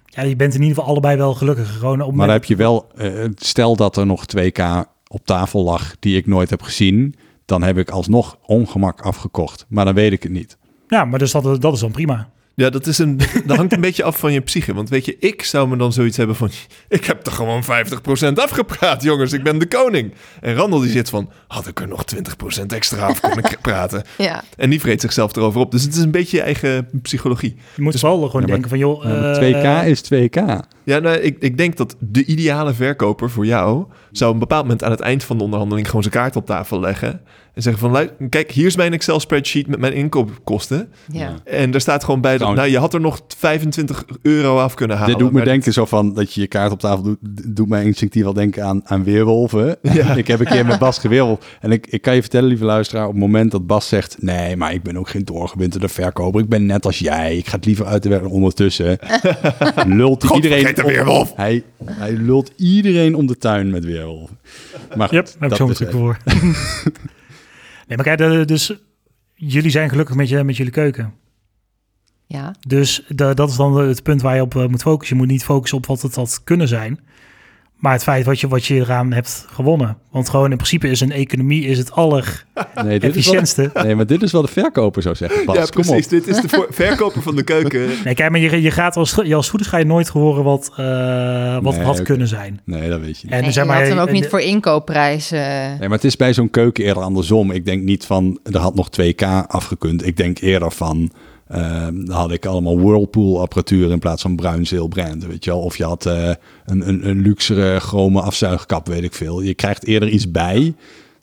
Ja, 0.05 0.23
je 0.23 0.37
bent 0.37 0.55
in 0.55 0.61
ieder 0.61 0.77
geval 0.77 0.91
allebei 0.91 1.17
wel 1.17 1.35
gelukkig. 1.35 1.79
Gewoon 1.79 2.01
op 2.01 2.15
maar 2.15 2.27
dan 2.27 2.35
heb 2.35 2.45
je 2.45 2.57
wel, 2.57 2.91
stel 3.35 3.77
dat 3.77 3.97
er 3.97 4.07
nog 4.07 4.25
2K 4.37 4.63
op 5.09 5.27
tafel 5.27 5.65
lag 5.65 5.97
die 5.99 6.17
ik 6.17 6.27
nooit 6.27 6.51
heb 6.51 6.63
gezien, 6.63 7.15
dan 7.45 7.63
heb 7.63 7.79
ik 7.79 7.91
alsnog 7.91 8.39
ongemak 8.47 9.01
afgekocht. 9.01 9.67
Maar 9.69 9.85
dan 9.85 9.95
weet 9.95 10.13
ik 10.13 10.23
het 10.23 10.33
niet. 10.33 10.57
Ja, 10.89 11.05
maar 11.05 11.19
dus 11.19 11.33
dat, 11.33 11.63
dat 11.63 11.75
is 11.75 11.81
dan 11.81 11.93
prima. 11.93 12.31
Ja, 12.57 12.71
dat, 12.71 12.87
is 12.87 12.99
een, 12.99 13.21
dat 13.47 13.57
hangt 13.57 13.73
een 13.73 13.81
beetje 13.81 14.03
af 14.03 14.19
van 14.19 14.33
je 14.33 14.41
psyche. 14.41 14.75
Want 14.75 14.89
weet 14.89 15.05
je, 15.05 15.17
ik 15.19 15.43
zou 15.43 15.69
me 15.69 15.77
dan 15.77 15.93
zoiets 15.93 16.17
hebben 16.17 16.37
van... 16.37 16.51
Ik 16.89 17.05
heb 17.05 17.27
er 17.27 17.33
gewoon 17.33 17.63
50% 17.63 17.67
afgepraat, 18.35 19.03
jongens. 19.03 19.33
Ik 19.33 19.43
ben 19.43 19.59
de 19.59 19.67
koning. 19.67 20.15
En 20.41 20.55
Randall 20.55 20.81
die 20.81 20.91
zit 20.91 21.09
van... 21.09 21.31
Had 21.47 21.67
ik 21.67 21.81
er 21.81 21.89
nog 21.89 22.05
20% 22.15 22.67
extra 22.67 23.07
af 23.07 23.21
kunnen 23.21 23.45
praten? 23.61 24.05
ja. 24.19 24.45
En 24.57 24.71
die 24.71 24.81
vreet 24.81 25.01
zichzelf 25.01 25.37
erover 25.37 25.61
op. 25.61 25.71
Dus 25.71 25.83
het 25.83 25.95
is 25.95 26.03
een 26.03 26.11
beetje 26.11 26.37
je 26.37 26.43
eigen 26.43 26.89
psychologie. 27.03 27.57
Je 27.75 27.83
moet 27.83 27.93
dus, 27.93 28.03
wel 28.03 28.29
gewoon 28.29 28.47
denken 28.47 28.69
van... 28.69 28.79
joh, 28.79 29.05
uh, 29.05 29.37
2K 29.37 29.87
is 29.87 30.05
2K. 30.15 30.41
Ja, 30.85 30.99
nou, 30.99 31.17
ik, 31.17 31.37
ik 31.39 31.57
denk 31.57 31.77
dat 31.77 31.97
de 31.99 32.25
ideale 32.25 32.75
verkoper 32.75 33.31
voor 33.31 33.47
jou... 33.47 33.87
zou 34.11 34.33
een 34.33 34.39
bepaald 34.39 34.63
moment 34.63 34.85
aan 34.85 34.91
het 34.91 35.01
eind 35.01 35.25
van 35.25 35.39
de 35.39 35.45
onderhandeling... 35.45 35.87
gewoon 35.87 36.03
zijn 36.03 36.15
kaart 36.15 36.37
op 36.37 36.47
tafel 36.47 36.81
leggen... 36.81 37.21
En 37.57 37.63
zeggen 37.63 37.91
van, 37.91 38.11
kijk, 38.29 38.51
hier 38.51 38.67
is 38.67 38.77
mijn 38.77 38.93
Excel-spreadsheet 38.93 39.67
met 39.67 39.79
mijn 39.79 39.93
inkoopkosten. 39.93 40.89
Ja. 41.13 41.35
En 41.45 41.71
daar 41.71 41.81
staat 41.81 42.05
gewoon 42.05 42.21
bij, 42.21 42.39
dat, 42.39 42.55
nou, 42.55 42.69
je 42.69 42.79
had 42.79 42.95
er 42.95 43.01
nog 43.01 43.21
25 43.37 44.05
euro 44.23 44.59
af 44.59 44.75
kunnen 44.75 44.97
halen. 44.97 45.13
Dit 45.13 45.25
doet 45.25 45.33
me 45.33 45.45
denken 45.45 45.73
zo 45.73 45.85
van, 45.85 46.15
dat 46.15 46.33
je 46.33 46.41
je 46.41 46.47
kaart 46.47 46.73
op 46.73 46.81
tafel 46.81 47.03
doet, 47.03 47.19
doet 47.57 47.69
mij 47.69 47.85
instinctief 47.85 48.23
wel 48.23 48.33
denken 48.33 48.65
aan, 48.65 48.81
aan 48.85 49.05
weerwolven. 49.05 49.77
Ja. 49.83 50.15
ik 50.17 50.27
heb 50.27 50.41
een 50.41 50.47
keer 50.47 50.67
met 50.67 50.79
Bas 50.79 50.99
geweerwolf. 50.99 51.57
En 51.61 51.73
ik, 51.73 51.87
ik 51.87 52.03
kan 52.03 52.15
je 52.15 52.21
vertellen, 52.21 52.49
lieve 52.49 52.65
luisteraar, 52.65 53.05
op 53.07 53.13
het 53.13 53.21
moment 53.21 53.51
dat 53.51 53.67
Bas 53.67 53.89
zegt, 53.89 54.17
nee, 54.21 54.57
maar 54.57 54.73
ik 54.73 54.83
ben 54.83 54.97
ook 54.97 55.09
geen 55.09 55.25
doorgewinterde 55.25 55.89
verkoper. 55.89 56.41
Ik 56.41 56.49
ben 56.49 56.67
net 56.67 56.87
als 56.87 56.99
jij. 56.99 57.37
Ik 57.37 57.47
ga 57.47 57.57
het 57.57 57.65
liever 57.65 57.87
uit 57.87 58.03
de 58.03 58.09
werk 58.09 58.31
ondertussen. 58.31 58.99
lult 59.87 60.25
God, 60.25 60.37
iedereen... 60.37 60.75
de 60.75 60.83
weerwolf. 60.83 61.33
Hij, 61.37 61.63
hij 61.85 62.13
lult 62.13 62.53
iedereen 62.57 63.15
om 63.15 63.27
de 63.27 63.39
tuin 63.39 63.71
met 63.71 63.85
weerwolven. 63.85 64.39
Maar 64.97 65.09
goed, 65.09 65.17
yep, 65.17 65.51
heb 65.51 65.51
ik 65.51 65.77
zo 65.77 65.91
voor. 65.91 66.17
Nee, 67.87 67.97
maar 67.97 68.17
kijk, 68.17 68.49
dus 68.49 68.75
jullie 69.35 69.71
zijn 69.71 69.89
gelukkig 69.89 70.17
met, 70.17 70.29
je, 70.29 70.45
met 70.45 70.57
jullie 70.57 70.73
keuken. 70.73 71.15
Ja. 72.27 72.55
Dus 72.67 73.07
dat 73.09 73.51
is 73.51 73.57
dan 73.57 73.77
het 73.77 74.03
punt 74.03 74.23
waar 74.23 74.35
je 74.35 74.43
op 74.43 74.57
eh, 74.57 74.67
moet 74.67 74.83
focussen. 74.83 75.17
Je 75.17 75.23
moet 75.23 75.33
niet 75.33 75.45
focussen 75.45 75.79
op 75.79 75.87
wat 75.87 76.03
het 76.03 76.15
had 76.15 76.45
kunnen 76.45 76.69
zijn. 76.69 77.01
Maar 77.77 77.93
het 77.93 78.03
feit 78.03 78.25
wat 78.25 78.41
je, 78.41 78.49
wat 78.49 78.65
je 78.65 78.75
eraan 78.75 79.13
hebt 79.13 79.47
gewonnen. 79.51 79.99
Want 80.11 80.29
gewoon 80.29 80.51
in 80.51 80.57
principe 80.57 80.89
is 80.89 81.01
een 81.01 81.13
economie 81.13 81.65
is 81.65 81.79
het 81.79 81.93
aller 81.93 82.45
nee, 82.75 82.99
dit 82.99 83.11
efficiëntste. 83.11 83.71
Is 83.75 83.83
nee, 83.83 83.95
maar 83.95 84.07
dit 84.07 84.23
is 84.23 84.33
wel 84.33 84.43
de 84.43 84.49
verkoper 84.49 85.03
zou 85.03 85.15
zeggen. 85.15 85.45
Bas, 85.45 85.57
ja, 85.57 85.67
precies. 85.67 86.09
Dit 86.09 86.27
is 86.27 86.41
de 86.41 86.67
verkoper 86.71 87.23
van 87.23 87.37
de 87.37 87.43
keuken. 87.43 87.89
Nee, 88.05 88.15
kijk, 88.15 88.31
maar 88.31 88.41
je, 88.41 88.63
je 88.63 88.71
gaat 88.71 88.97
als, 88.97 89.15
je 89.25 89.35
als 89.35 89.49
goed 89.49 89.61
is 89.61 89.67
ga 89.67 89.77
je 89.77 89.85
nooit 89.85 90.09
horen 90.09 90.45
wat, 90.45 90.73
uh, 90.81 91.59
wat 91.63 91.77
had 91.77 92.03
kunnen 92.03 92.29
zijn. 92.29 92.61
Nee, 92.65 92.89
dat 92.89 93.01
weet 93.01 93.21
je 93.21 93.27
niet. 93.27 93.35
En, 93.35 93.43
en 93.43 93.53
zeg 93.53 93.67
maar, 93.67 93.77
je 93.77 93.83
had 93.83 93.93
hem 93.93 94.03
ook 94.03 94.13
niet 94.13 94.29
voor 94.29 94.41
inkoopprijs. 94.41 95.33
Uh... 95.33 95.41
Nee, 95.41 95.79
maar 95.79 95.91
het 95.91 96.05
is 96.05 96.17
bij 96.17 96.35
zo'n 96.35 96.51
keuken 96.51 96.85
eerder 96.85 97.03
andersom. 97.03 97.51
Ik 97.51 97.65
denk 97.65 97.83
niet 97.83 98.05
van, 98.05 98.39
er 98.43 98.59
had 98.59 98.75
nog 98.75 98.89
2K 99.01 99.47
afgekund. 99.47 100.07
Ik 100.07 100.17
denk 100.17 100.39
eerder 100.39 100.71
van 100.71 101.11
uh, 101.55 101.87
dan 101.93 102.11
had 102.11 102.33
ik 102.33 102.47
allemaal 102.47 102.81
Whirlpool 102.81 103.41
apparatuur 103.41 103.91
in 103.91 103.99
plaats 103.99 104.23
van 104.23 104.37
bruinzeel 104.37 104.89
brand, 104.89 105.27
weet 105.27 105.45
je 105.45 105.51
wel. 105.51 105.61
Of 105.61 105.77
je 105.77 105.85
had 105.85 106.07
uh, 106.07 106.31
een, 106.65 106.89
een, 106.89 107.09
een 107.09 107.21
luxere 107.21 107.81
chrome 107.81 108.21
afzuigkap, 108.21 108.87
weet 108.87 109.03
ik 109.03 109.15
veel. 109.15 109.41
Je 109.41 109.55
krijgt 109.55 109.87
eerder 109.87 110.09
iets 110.09 110.31
bij 110.31 110.75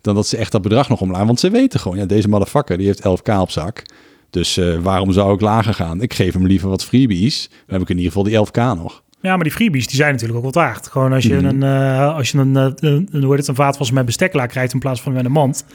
dan 0.02 0.16
dat 0.16 0.28
ze 0.28 0.38
echt 0.38 0.52
dat 0.52 0.62
bedrag 0.62 0.90
nog 0.90 1.02
omlaag. 1.02 1.26
Want 1.26 1.40
ze 1.40 1.50
weten 1.50 1.80
gewoon, 1.80 1.98
ja, 1.98 2.06
deze 2.06 2.30
motherfucker 2.30 2.78
die 2.78 2.86
heeft 2.86 3.08
11k 3.08 3.40
op 3.40 3.52
zak. 3.52 3.84
Dus 4.30 4.58
uh, 4.58 4.80
waarom 4.80 5.12
zou 5.12 5.34
ik 5.34 5.42
lager 5.42 5.74
gaan? 5.74 6.02
Ik 6.02 6.14
geef 6.14 6.34
hem 6.34 6.48
liever 6.48 6.70
wat 6.70 6.84
freebies. 6.84 7.50
Dan 7.50 7.60
heb 7.68 7.82
ik 7.82 7.90
in 7.90 7.98
ieder 7.98 8.12
geval 8.12 8.24
die 8.24 8.48
11k 8.48 8.78
nog. 8.78 9.03
Ja, 9.24 9.36
maar 9.36 9.44
die 9.44 9.54
freebies 9.54 9.88
die 9.88 9.96
zijn 9.96 10.12
natuurlijk 10.12 10.38
ook 10.38 10.46
wat 10.46 10.56
waard. 10.56 10.88
Gewoon 10.88 11.14
als 11.14 11.24
je 11.24 11.36
mhm. 11.36 11.46
een, 11.46 11.64
uh, 11.64 12.16
als 12.16 12.32
je 12.32 12.38
een, 12.38 12.56
uh, 12.56 12.68
een, 12.76 13.10
hoe 13.12 13.30
heet 13.30 13.38
het, 13.38 13.48
een 13.48 13.56
vaatwas 13.56 13.92
met 13.92 14.06
bestekla 14.06 14.46
krijgt 14.46 14.74
in 14.74 14.80
plaats 14.80 15.02
van 15.02 15.14
met 15.14 15.26
een 15.26 15.32
mand. 15.32 15.66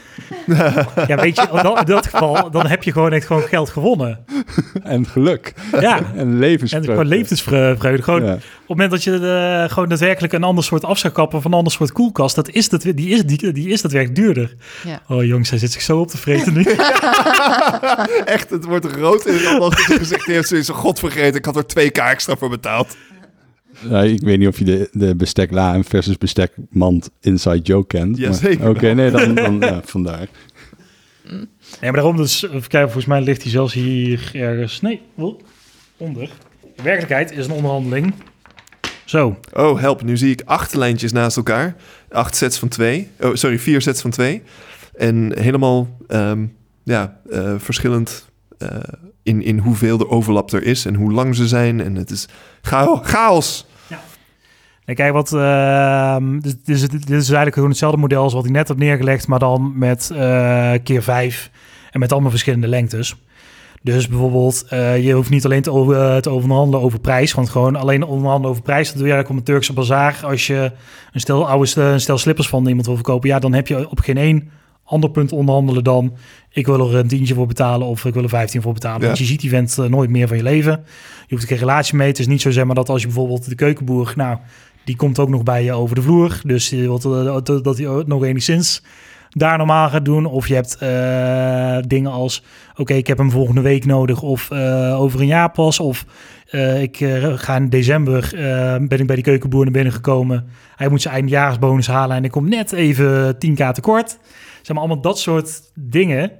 ja, 1.07 1.15
weet 1.15 1.35
je, 1.35 1.75
in 1.79 1.85
dat 1.85 2.07
geval, 2.07 2.51
dan 2.51 2.67
heb 2.67 2.83
je 2.83 2.91
gewoon 2.91 3.13
echt 3.13 3.25
gewoon 3.25 3.41
geld 3.41 3.69
gewonnen. 3.69 4.19
En 4.83 5.05
geluk. 5.05 5.53
Ja. 5.79 5.99
En 6.15 6.39
levensvreugde. 6.39 6.87
En 6.87 6.93
gewoon 6.93 7.07
levensvreugde. 7.07 8.01
Gewoon 8.01 8.23
op 8.23 8.39
het 8.39 8.67
moment 8.67 8.91
dat 8.91 9.03
je 9.03 9.11
uh, 9.11 9.73
gewoon 9.73 9.89
daadwerkelijk 9.89 10.33
een 10.33 10.43
ander 10.43 10.63
soort 10.63 10.83
afzuigkap 10.83 11.33
of 11.33 11.45
een 11.45 11.53
ander 11.53 11.73
soort 11.73 11.91
koelkast, 11.91 12.35
dat 12.35 12.49
is 12.49 12.69
dat, 12.69 12.81
die 12.81 13.09
is, 13.09 13.23
die, 13.23 13.51
die 13.51 13.69
is 13.69 13.81
daadwerkelijk 13.81 14.21
duurder. 14.21 14.55
Ja. 14.85 15.01
Oh 15.07 15.23
jongens, 15.23 15.49
hij 15.49 15.59
zit 15.59 15.71
zich 15.71 15.81
zo 15.81 15.99
op 15.99 16.07
te 16.07 16.17
vreten 16.17 16.53
nu. 16.53 16.63
echt, 18.35 18.49
het 18.49 18.65
wordt 18.65 18.85
rood 18.85 19.25
in 19.25 19.33
het 19.33 19.75
gezicht. 19.75 20.25
Heeft 20.25 20.47
zoiets 20.47 20.69
god 20.69 20.99
vergeten, 20.99 21.35
ik 21.35 21.45
had 21.45 21.55
er 21.55 21.67
twee 21.67 21.89
k 21.89 21.97
extra 21.97 22.35
voor 22.35 22.49
betaald. 22.49 22.95
Ja, 23.89 24.01
ik 24.01 24.21
weet 24.21 24.39
niet 24.39 24.47
of 24.47 24.57
je 24.57 24.65
de, 24.65 24.89
de 24.91 25.15
bestekla 25.15 25.83
versus 25.83 26.17
bestekmand 26.17 27.09
inside 27.21 27.59
joke 27.59 27.87
kent. 27.87 28.17
Jazeker. 28.17 28.69
Oké, 28.69 28.93
nee, 28.93 29.11
dan, 29.11 29.35
dan 29.35 29.59
ja, 29.59 29.81
vandaar. 29.83 30.27
Nee, 31.29 31.47
maar 31.81 31.93
daarom 31.93 32.17
dus, 32.17 32.43
even 32.43 32.67
kijken, 32.67 32.81
volgens 32.81 33.05
mij 33.05 33.21
ligt 33.21 33.41
hij 33.41 33.51
zelfs 33.51 33.73
hier 33.73 34.29
ergens. 34.33 34.81
Nee, 34.81 35.01
onder. 35.97 36.29
De 36.75 36.83
werkelijkheid 36.83 37.31
is 37.31 37.45
een 37.45 37.51
onderhandeling. 37.51 38.13
Zo. 39.05 39.39
Oh, 39.53 39.79
help. 39.79 40.03
Nu 40.03 40.17
zie 40.17 40.31
ik 40.31 40.41
acht 40.45 40.73
lijntjes 40.73 41.11
naast 41.11 41.37
elkaar. 41.37 41.75
Acht 42.09 42.35
sets 42.35 42.57
van 42.57 42.67
twee. 42.67 43.07
Oh, 43.19 43.35
sorry, 43.35 43.59
vier 43.59 43.81
sets 43.81 44.01
van 44.01 44.11
twee. 44.11 44.41
En 44.95 45.39
helemaal, 45.39 45.97
um, 46.07 46.55
ja, 46.83 47.19
uh, 47.29 47.53
verschillend 47.57 48.29
uh, 48.59 48.69
in, 49.23 49.41
in 49.41 49.57
hoeveel 49.57 49.97
de 49.97 50.09
overlap 50.09 50.51
er 50.51 50.63
is 50.63 50.85
en 50.85 50.95
hoe 50.95 51.11
lang 51.11 51.35
ze 51.35 51.47
zijn. 51.47 51.81
En 51.81 51.95
het 51.95 52.11
is 52.11 52.27
chaos. 52.61 53.65
Ja. 54.89 54.95
kijk, 54.95 55.13
wat, 55.13 55.31
uh, 55.31 56.15
dit, 56.39 56.57
is, 56.65 56.81
dit 56.81 57.09
is 57.09 57.27
eigenlijk 57.27 57.53
gewoon 57.53 57.69
hetzelfde 57.69 57.99
model 57.99 58.23
als 58.23 58.33
wat 58.33 58.45
ik 58.45 58.51
net 58.51 58.67
heb 58.67 58.77
neergelegd, 58.77 59.27
maar 59.27 59.39
dan 59.39 59.71
met 59.75 60.09
uh, 60.13 60.71
keer 60.83 61.03
vijf 61.03 61.51
en 61.91 61.99
met 61.99 62.11
allemaal 62.11 62.29
verschillende 62.29 62.67
lengtes. 62.67 63.15
Dus 63.81 64.07
bijvoorbeeld, 64.07 64.65
uh, 64.73 65.05
je 65.05 65.13
hoeft 65.13 65.29
niet 65.29 65.45
alleen 65.45 65.61
te, 65.61 65.71
over, 65.71 66.21
te 66.21 66.31
onderhandelen 66.31 66.81
over 66.81 66.99
prijs. 66.99 67.33
Want 67.33 67.49
gewoon 67.49 67.75
alleen 67.75 68.03
onderhandelen 68.03 68.49
over 68.49 68.61
prijs, 68.63 68.87
dat 68.87 68.97
doe 68.97 69.07
je 69.07 69.13
eigenlijk 69.13 69.41
op 69.41 69.47
een 69.47 69.53
Turkse 69.53 69.73
bazaar. 69.73 70.19
Als 70.23 70.47
je 70.47 70.71
een 71.11 71.19
stel 71.19 71.47
oude 71.47 71.81
een 71.81 72.01
stel 72.01 72.17
slippers 72.17 72.47
van 72.47 72.67
iemand 72.67 72.85
wil 72.85 72.95
verkopen, 72.95 73.29
ja, 73.29 73.39
dan 73.39 73.53
heb 73.53 73.67
je 73.67 73.89
op 73.89 73.99
geen 73.99 74.17
één 74.17 74.49
ander 74.83 75.09
punt 75.09 75.31
onderhandelen 75.31 75.83
dan 75.83 76.13
ik 76.49 76.65
wil 76.65 76.89
er 76.89 76.95
een 76.95 77.07
tientje 77.07 77.33
voor 77.33 77.47
betalen 77.47 77.87
of 77.87 78.05
ik 78.05 78.13
wil 78.13 78.23
er 78.23 78.29
15 78.29 78.61
voor 78.61 78.73
betalen. 78.73 79.01
Want 79.01 79.17
je 79.17 79.25
ziet 79.25 79.41
die 79.41 79.49
vent 79.49 79.77
nooit 79.89 80.09
meer 80.09 80.27
van 80.27 80.37
je 80.37 80.43
leven. 80.43 80.83
Je 81.27 81.35
hoeft 81.35 81.47
geen 81.47 81.57
relatie 81.57 81.95
mee. 81.95 82.07
Het 82.07 82.19
is 82.19 82.27
niet 82.27 82.41
zo 82.41 82.51
zeg 82.51 82.65
maar 82.65 82.75
dat 82.75 82.89
als 82.89 83.01
je 83.01 83.07
bijvoorbeeld 83.07 83.49
de 83.49 83.55
keukenboer, 83.55 84.13
nou, 84.15 84.37
Die 84.89 84.97
komt 84.97 85.19
ook 85.19 85.29
nog 85.29 85.43
bij 85.43 85.63
je 85.63 85.73
over 85.73 85.95
de 85.95 86.01
vloer. 86.01 86.41
Dus 86.43 86.69
je 86.69 86.77
wilt 86.77 87.01
dat 87.63 87.77
hij 87.77 88.03
nog 88.05 88.23
enigszins 88.23 88.83
daar 89.29 89.57
normaal 89.57 89.89
gaat 89.89 90.05
doen. 90.05 90.25
Of 90.25 90.47
je 90.47 90.53
hebt 90.53 90.79
dingen 91.89 92.11
als, 92.11 92.43
oké, 92.75 92.93
ik 92.93 93.07
heb 93.07 93.17
hem 93.17 93.31
volgende 93.31 93.61
week 93.61 93.85
nodig 93.85 94.21
of 94.21 94.51
over 94.93 95.19
een 95.19 95.27
jaar 95.27 95.51
pas. 95.51 95.79
Of 95.79 96.05
ik 96.79 96.97
ga 97.35 97.55
in 97.55 97.69
december, 97.69 98.29
ben 98.87 98.99
ik 98.99 99.07
bij 99.07 99.15
die 99.15 99.23
keukenboer 99.23 99.63
naar 99.63 99.73
binnen 99.73 99.93
gekomen. 99.93 100.47
Hij 100.75 100.89
moet 100.89 101.01
zijn 101.01 101.13
eindjaarsbonus 101.13 101.87
halen 101.87 102.17
en 102.17 102.23
ik 102.23 102.31
kom 102.31 102.49
net 102.49 102.71
even 102.71 103.35
10k 103.35 103.71
tekort. 103.71 104.09
Zeg 104.61 104.67
maar 104.67 104.77
allemaal 104.77 105.01
dat 105.01 105.19
soort 105.19 105.61
dingen 105.75 106.31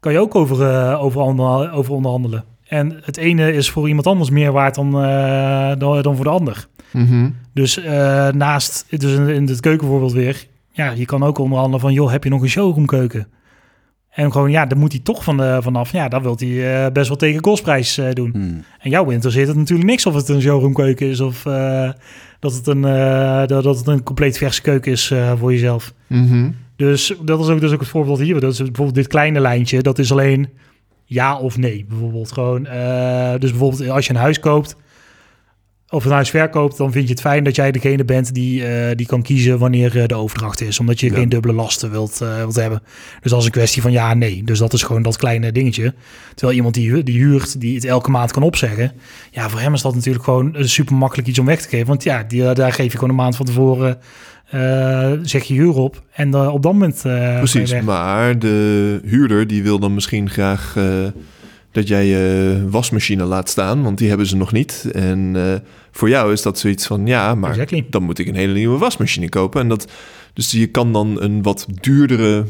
kan 0.00 0.12
je 0.12 0.18
ook 0.18 0.34
over, 0.34 0.96
over, 0.96 1.72
over 1.72 1.92
onderhandelen. 1.92 2.44
En 2.68 3.00
het 3.02 3.16
ene 3.16 3.52
is 3.52 3.70
voor 3.70 3.88
iemand 3.88 4.06
anders 4.06 4.30
meer 4.30 4.52
waard 4.52 4.74
dan, 4.74 5.04
uh, 5.04 5.72
dan, 5.78 6.02
dan, 6.02 6.16
voor 6.16 6.24
de 6.24 6.30
ander. 6.30 6.66
Mm 6.92 7.34
Dus 7.52 7.78
uh, 7.78 8.28
naast, 8.28 8.86
dus 8.88 9.14
in, 9.14 9.28
in 9.28 9.46
het 9.46 9.60
keukenvoorbeeld 9.60 10.12
weer, 10.12 10.46
ja, 10.72 10.90
je 10.90 11.04
kan 11.04 11.22
ook 11.22 11.38
onderhandelen 11.38 11.80
van, 11.80 11.92
joh, 11.92 12.10
heb 12.10 12.24
je 12.24 12.30
nog 12.30 12.42
een 12.42 12.48
showroomkeuken? 12.48 13.28
En 14.10 14.32
gewoon, 14.32 14.50
ja, 14.50 14.66
dan 14.66 14.78
moet 14.78 14.92
hij 14.92 15.00
toch 15.00 15.24
van, 15.24 15.42
uh, 15.42 15.56
vanaf. 15.60 15.92
Ja, 15.92 16.08
dan 16.08 16.22
wil 16.22 16.36
hij 16.38 16.48
uh, 16.48 16.92
best 16.92 17.08
wel 17.08 17.16
tegen 17.16 17.40
kostprijs 17.40 17.98
uh, 17.98 18.10
doen. 18.10 18.30
Hmm. 18.32 18.64
En 18.78 18.90
jou 18.90 19.12
interesseert 19.12 19.48
het 19.48 19.56
natuurlijk 19.56 19.88
niks 19.88 20.06
of 20.06 20.14
het 20.14 20.28
een 20.28 20.40
showroomkeuken 20.40 21.06
is 21.06 21.20
of 21.20 21.42
dat, 22.40 22.54
het 22.54 22.66
een, 22.66 22.80
dat, 23.46 23.62
dat 23.62 23.78
het 23.78 23.86
een 23.86 24.02
compleet 24.02 24.38
verse 24.38 24.62
keuken 24.62 24.92
is 24.92 25.12
voor 25.38 25.52
jezelf. 25.52 25.92
Mm 26.06 26.54
Dus 26.76 27.14
dat 27.22 27.40
is 27.40 27.48
ook, 27.48 27.60
dus 27.60 27.72
ook 27.72 27.80
het 27.80 27.88
voorbeeld 27.88 28.18
hier. 28.18 28.40
Dat 28.40 28.52
is 28.52 28.58
bijvoorbeeld 28.58 28.94
dit 28.94 29.06
kleine 29.06 29.40
lijntje. 29.40 29.82
Dat 29.82 29.98
is 29.98 30.12
alleen 30.12 30.48
ja 31.08 31.38
of 31.38 31.56
nee. 31.56 31.84
Bijvoorbeeld 31.88 32.32
gewoon. 32.32 32.62
dus 33.38 33.50
bijvoorbeeld 33.50 33.90
als 33.90 34.06
je 34.06 34.12
een 34.12 34.20
huis 34.20 34.40
koopt 34.40 34.76
of 35.90 36.04
een 36.04 36.10
huis 36.10 36.30
verkoopt, 36.30 36.76
dan 36.76 36.92
vind 36.92 37.04
je 37.04 37.10
het 37.10 37.20
fijn 37.20 37.44
dat 37.44 37.56
jij 37.56 37.72
degene 37.72 38.04
bent 38.04 38.34
die, 38.34 38.60
uh, 38.60 38.90
die 38.94 39.06
kan 39.06 39.22
kiezen 39.22 39.58
wanneer 39.58 40.08
de 40.08 40.14
overdracht 40.14 40.60
is. 40.60 40.78
Omdat 40.78 41.00
je 41.00 41.06
ja. 41.06 41.14
geen 41.14 41.28
dubbele 41.28 41.54
lasten 41.54 41.90
wilt, 41.90 42.20
uh, 42.22 42.36
wilt 42.36 42.56
hebben. 42.56 42.82
Dus 43.20 43.30
dat 43.30 43.40
is 43.40 43.46
een 43.46 43.52
kwestie 43.52 43.82
van 43.82 43.92
ja 43.92 44.14
nee. 44.14 44.44
Dus 44.44 44.58
dat 44.58 44.72
is 44.72 44.82
gewoon 44.82 45.02
dat 45.02 45.16
kleine 45.16 45.52
dingetje. 45.52 45.94
Terwijl 46.34 46.56
iemand 46.56 46.74
die, 46.74 47.02
die 47.02 47.18
huurt, 47.18 47.60
die 47.60 47.74
het 47.74 47.84
elke 47.84 48.10
maand 48.10 48.32
kan 48.32 48.42
opzeggen. 48.42 48.92
Ja, 49.30 49.48
voor 49.48 49.60
hem 49.60 49.74
is 49.74 49.82
dat 49.82 49.94
natuurlijk 49.94 50.24
gewoon 50.24 50.54
super 50.58 50.94
makkelijk 50.94 51.28
iets 51.28 51.38
om 51.38 51.46
weg 51.46 51.62
te 51.62 51.68
geven. 51.68 51.86
Want 51.86 52.02
ja, 52.02 52.22
die, 52.22 52.52
daar 52.52 52.72
geef 52.72 52.92
je 52.92 52.98
gewoon 52.98 53.10
een 53.10 53.22
maand 53.22 53.36
van 53.36 53.46
tevoren. 53.46 53.98
Zeg 55.22 55.42
je 55.44 55.54
huur 55.54 55.74
op 55.74 56.02
en 56.12 56.34
op 56.34 56.62
dat 56.62 56.72
moment. 56.72 57.00
Precies, 57.38 57.80
maar 57.80 58.38
de 58.38 59.00
huurder 59.04 59.46
die 59.46 59.62
wil 59.62 59.78
dan 59.78 59.94
misschien 59.94 60.30
graag 60.30 60.76
dat 61.72 61.88
jij 61.88 62.06
je 62.06 62.66
wasmachine 62.70 63.24
laat 63.24 63.48
staan, 63.48 63.82
want 63.82 63.98
die 63.98 64.08
hebben 64.08 64.26
ze 64.26 64.36
nog 64.36 64.52
niet. 64.52 64.90
En 64.92 65.36
voor 65.90 66.08
jou 66.08 66.32
is 66.32 66.42
dat 66.42 66.58
zoiets 66.58 66.86
van, 66.86 67.06
ja, 67.06 67.34
maar 67.34 67.50
exactly. 67.50 67.86
dan 67.90 68.02
moet 68.02 68.18
ik 68.18 68.26
een 68.26 68.34
hele 68.34 68.52
nieuwe 68.52 68.78
wasmachine 68.78 69.28
kopen. 69.28 69.60
En 69.60 69.68
dat, 69.68 69.92
dus 70.32 70.50
je 70.50 70.66
kan 70.66 70.92
dan 70.92 71.22
een 71.22 71.42
wat 71.42 71.66
duurdere, 71.80 72.44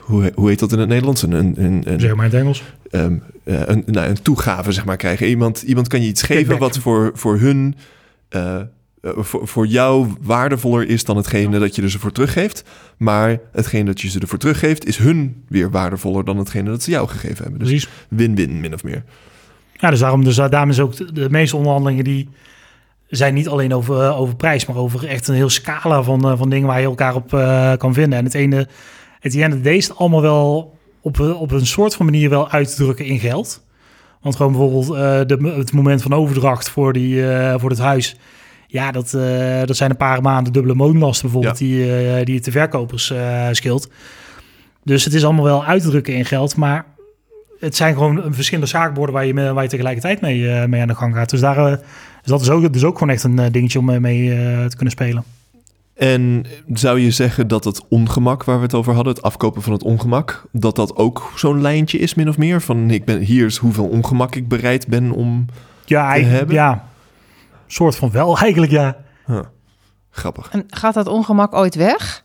hoe, 0.00 0.32
hoe 0.34 0.48
heet 0.48 0.58
dat 0.58 0.72
in 0.72 0.78
het 0.78 0.88
Nederlands? 0.88 1.22
Een, 1.22 1.32
een, 1.32 1.82
een, 1.84 2.00
zeg 2.00 2.14
maar 2.14 2.24
in 2.24 2.30
het 2.30 2.40
Engels. 2.40 2.62
Um, 2.90 3.22
een, 3.44 3.82
nou, 3.86 4.08
een 4.08 4.22
toegave, 4.22 4.72
zeg 4.72 4.84
maar, 4.84 4.96
krijgen. 4.96 5.26
Iemand, 5.26 5.62
iemand 5.62 5.88
kan 5.88 6.02
je 6.02 6.08
iets 6.08 6.22
geven 6.22 6.58
wat 6.58 6.78
voor, 6.78 7.10
voor 7.14 7.38
hun... 7.38 7.74
Voor, 9.14 9.48
voor, 9.48 9.66
jou 9.66 10.06
waardevoller 10.20 10.88
is 10.88 11.04
dan 11.04 11.16
hetgene 11.16 11.58
dat 11.58 11.74
je 11.74 11.82
er 11.82 11.90
ze 11.90 11.98
voor 11.98 12.12
teruggeeft. 12.12 12.64
Maar 12.96 13.38
hetgene 13.52 13.84
dat 13.84 14.00
je 14.00 14.08
ze 14.08 14.20
ervoor 14.20 14.38
teruggeeft, 14.38 14.86
is 14.86 14.96
hun 14.96 15.44
weer 15.48 15.70
waardevoller 15.70 16.24
dan 16.24 16.38
hetgene 16.38 16.70
dat 16.70 16.82
ze 16.82 16.90
jou 16.90 17.08
gegeven 17.08 17.42
hebben. 17.42 17.66
Dus 17.66 17.88
win-win, 18.08 18.60
min 18.60 18.74
of 18.74 18.84
meer. 18.84 19.04
Ja, 19.72 19.90
dus 19.90 19.98
daarom, 19.98 20.24
dus 20.24 20.36
daarom 20.36 20.70
is 20.70 20.80
ook 20.80 20.96
de, 20.96 21.12
de, 21.12 21.30
meeste 21.30 21.56
onderhandelingen 21.56 22.04
die 22.04 22.28
zijn 23.06 23.34
niet 23.34 23.48
alleen 23.48 23.74
over, 23.74 24.02
uh, 24.02 24.20
over 24.20 24.36
prijs, 24.36 24.66
maar 24.66 24.76
over 24.76 25.06
echt 25.08 25.28
een 25.28 25.34
heel 25.34 25.48
scala 25.48 26.02
van, 26.02 26.30
uh, 26.30 26.38
van 26.38 26.50
dingen 26.50 26.66
waar 26.66 26.80
je 26.80 26.86
elkaar 26.86 27.14
op 27.14 27.32
uh, 27.32 27.72
kan 27.76 27.94
vinden. 27.94 28.18
En 28.18 28.24
het 28.24 28.34
ene, 28.34 28.68
het 29.20 29.34
ene 29.34 29.60
deze 29.60 29.92
allemaal 29.92 30.22
wel 30.22 30.76
op, 31.00 31.20
op 31.20 31.50
een 31.50 31.66
soort 31.66 31.94
van 31.94 32.06
manier 32.06 32.30
wel 32.30 32.50
uitdrukken 32.50 33.04
in 33.04 33.18
geld. 33.18 33.64
Want 34.20 34.36
gewoon 34.36 34.52
bijvoorbeeld 34.52 35.28
de, 35.28 35.52
het 35.56 35.72
moment 35.72 36.02
van 36.02 36.12
overdracht 36.12 36.68
voor, 36.68 36.92
die, 36.92 37.22
voor 37.56 37.70
het 37.70 37.78
huis 37.78 38.16
ja, 38.66 38.90
dat, 38.90 39.12
uh, 39.16 39.62
dat 39.64 39.76
zijn 39.76 39.90
een 39.90 39.96
paar 39.96 40.22
maanden 40.22 40.52
dubbele 40.52 40.76
woonlasten 40.76 41.22
bijvoorbeeld 41.22 41.58
ja. 41.58 41.66
die, 41.66 41.86
uh, 42.18 42.24
die 42.24 42.34
het 42.34 42.44
de 42.44 42.50
verkopers 42.50 43.10
uh, 43.10 43.48
scheelt. 43.50 43.90
Dus 44.82 45.04
het 45.04 45.14
is 45.14 45.24
allemaal 45.24 45.44
wel 45.44 45.64
uit 45.64 45.82
te 45.82 45.88
drukken 45.88 46.14
in 46.14 46.24
geld, 46.24 46.56
maar 46.56 46.84
het 47.60 47.76
zijn 47.76 47.94
gewoon 47.94 48.22
verschillende 48.34 48.70
zaakborden 48.70 49.14
waar 49.14 49.26
je, 49.26 49.52
waar 49.52 49.62
je 49.62 49.68
tegelijkertijd 49.68 50.20
mee, 50.20 50.66
mee 50.66 50.80
aan 50.80 50.88
de 50.88 50.94
gang 50.94 51.14
gaat. 51.14 51.30
Dus, 51.30 51.40
daar, 51.40 51.70
dus 51.70 51.80
dat 52.22 52.40
is 52.40 52.50
ook, 52.50 52.72
dus 52.72 52.84
ook 52.84 52.98
gewoon 52.98 53.14
echt 53.14 53.24
een 53.24 53.52
dingetje 53.52 53.78
om 53.78 54.00
mee 54.00 54.28
te 54.68 54.76
kunnen 54.76 54.90
spelen. 54.90 55.24
En 55.96 56.44
zou 56.72 57.00
je 57.00 57.10
zeggen 57.10 57.48
dat 57.48 57.64
het 57.64 57.82
ongemak 57.88 58.44
waar 58.44 58.56
we 58.56 58.62
het 58.62 58.74
over 58.74 58.94
hadden, 58.94 59.14
het 59.14 59.22
afkopen 59.22 59.62
van 59.62 59.72
het 59.72 59.82
ongemak, 59.82 60.46
dat 60.52 60.76
dat 60.76 60.96
ook 60.96 61.32
zo'n 61.34 61.60
lijntje 61.60 61.98
is, 61.98 62.14
min 62.14 62.28
of 62.28 62.38
meer? 62.38 62.60
Van 62.60 62.90
ik 62.90 63.04
ben, 63.04 63.20
hier 63.20 63.46
is 63.46 63.56
hoeveel 63.56 63.86
ongemak 63.86 64.34
ik 64.34 64.48
bereid 64.48 64.86
ben 64.86 65.10
om 65.10 65.46
ja, 65.84 66.14
te 66.14 66.20
hebben? 66.20 66.54
Ja, 66.54 66.88
soort 67.66 67.96
van 67.96 68.10
wel 68.10 68.38
eigenlijk, 68.38 68.72
ja. 68.72 68.96
Huh. 69.26 69.40
Grappig. 70.10 70.48
En 70.50 70.64
gaat 70.66 70.94
dat 70.94 71.06
ongemak 71.06 71.54
ooit 71.54 71.74
weg? 71.74 72.24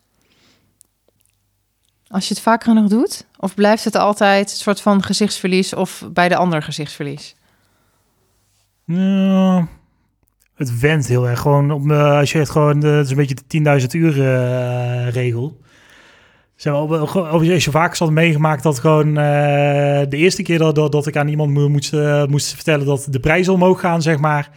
Als 2.07 2.27
je 2.27 2.33
het 2.33 2.43
vaak 2.43 2.63
genoeg 2.63 2.89
doet? 2.89 3.27
Of 3.37 3.53
blijft 3.53 3.83
het 3.83 3.95
altijd 3.95 4.51
een 4.51 4.57
soort 4.57 4.81
van 4.81 5.03
gezichtsverlies 5.03 5.73
of 5.73 6.03
bij 6.13 6.29
de 6.29 6.35
ander 6.35 6.63
gezichtsverlies? 6.63 7.35
Ja, 8.85 9.67
het 10.55 10.79
went 10.79 11.07
heel 11.07 11.27
erg. 11.27 11.39
Gewoon 11.39 11.71
op, 11.71 11.85
uh, 11.85 12.17
als 12.17 12.31
je 12.31 12.37
het 12.37 12.49
gewoon, 12.49 12.85
uh, 12.85 12.95
het 12.95 13.05
is 13.05 13.11
een 13.11 13.17
beetje 13.17 13.35
de 13.47 13.79
10.000 13.81 13.87
uur 13.91 14.17
uh, 14.17 15.09
regel. 15.09 15.59
Zeg 16.55 16.73
maar, 16.73 16.81
als 16.81 17.65
je 17.65 17.71
vaak 17.71 17.97
had 17.97 18.11
meegemaakt 18.11 18.63
dat 18.63 18.79
gewoon 18.79 19.07
uh, 19.07 19.15
de 20.09 20.17
eerste 20.17 20.43
keer 20.43 20.57
dat, 20.57 20.75
dat, 20.75 20.91
dat 20.91 21.07
ik 21.07 21.17
aan 21.17 21.27
iemand 21.27 21.51
moest, 21.51 21.93
moest 22.27 22.53
vertellen 22.53 22.85
dat 22.85 23.07
de 23.09 23.19
prijzen 23.19 23.53
omhoog 23.53 23.79
gaan, 23.79 24.01
zeg 24.01 24.17
maar. 24.17 24.49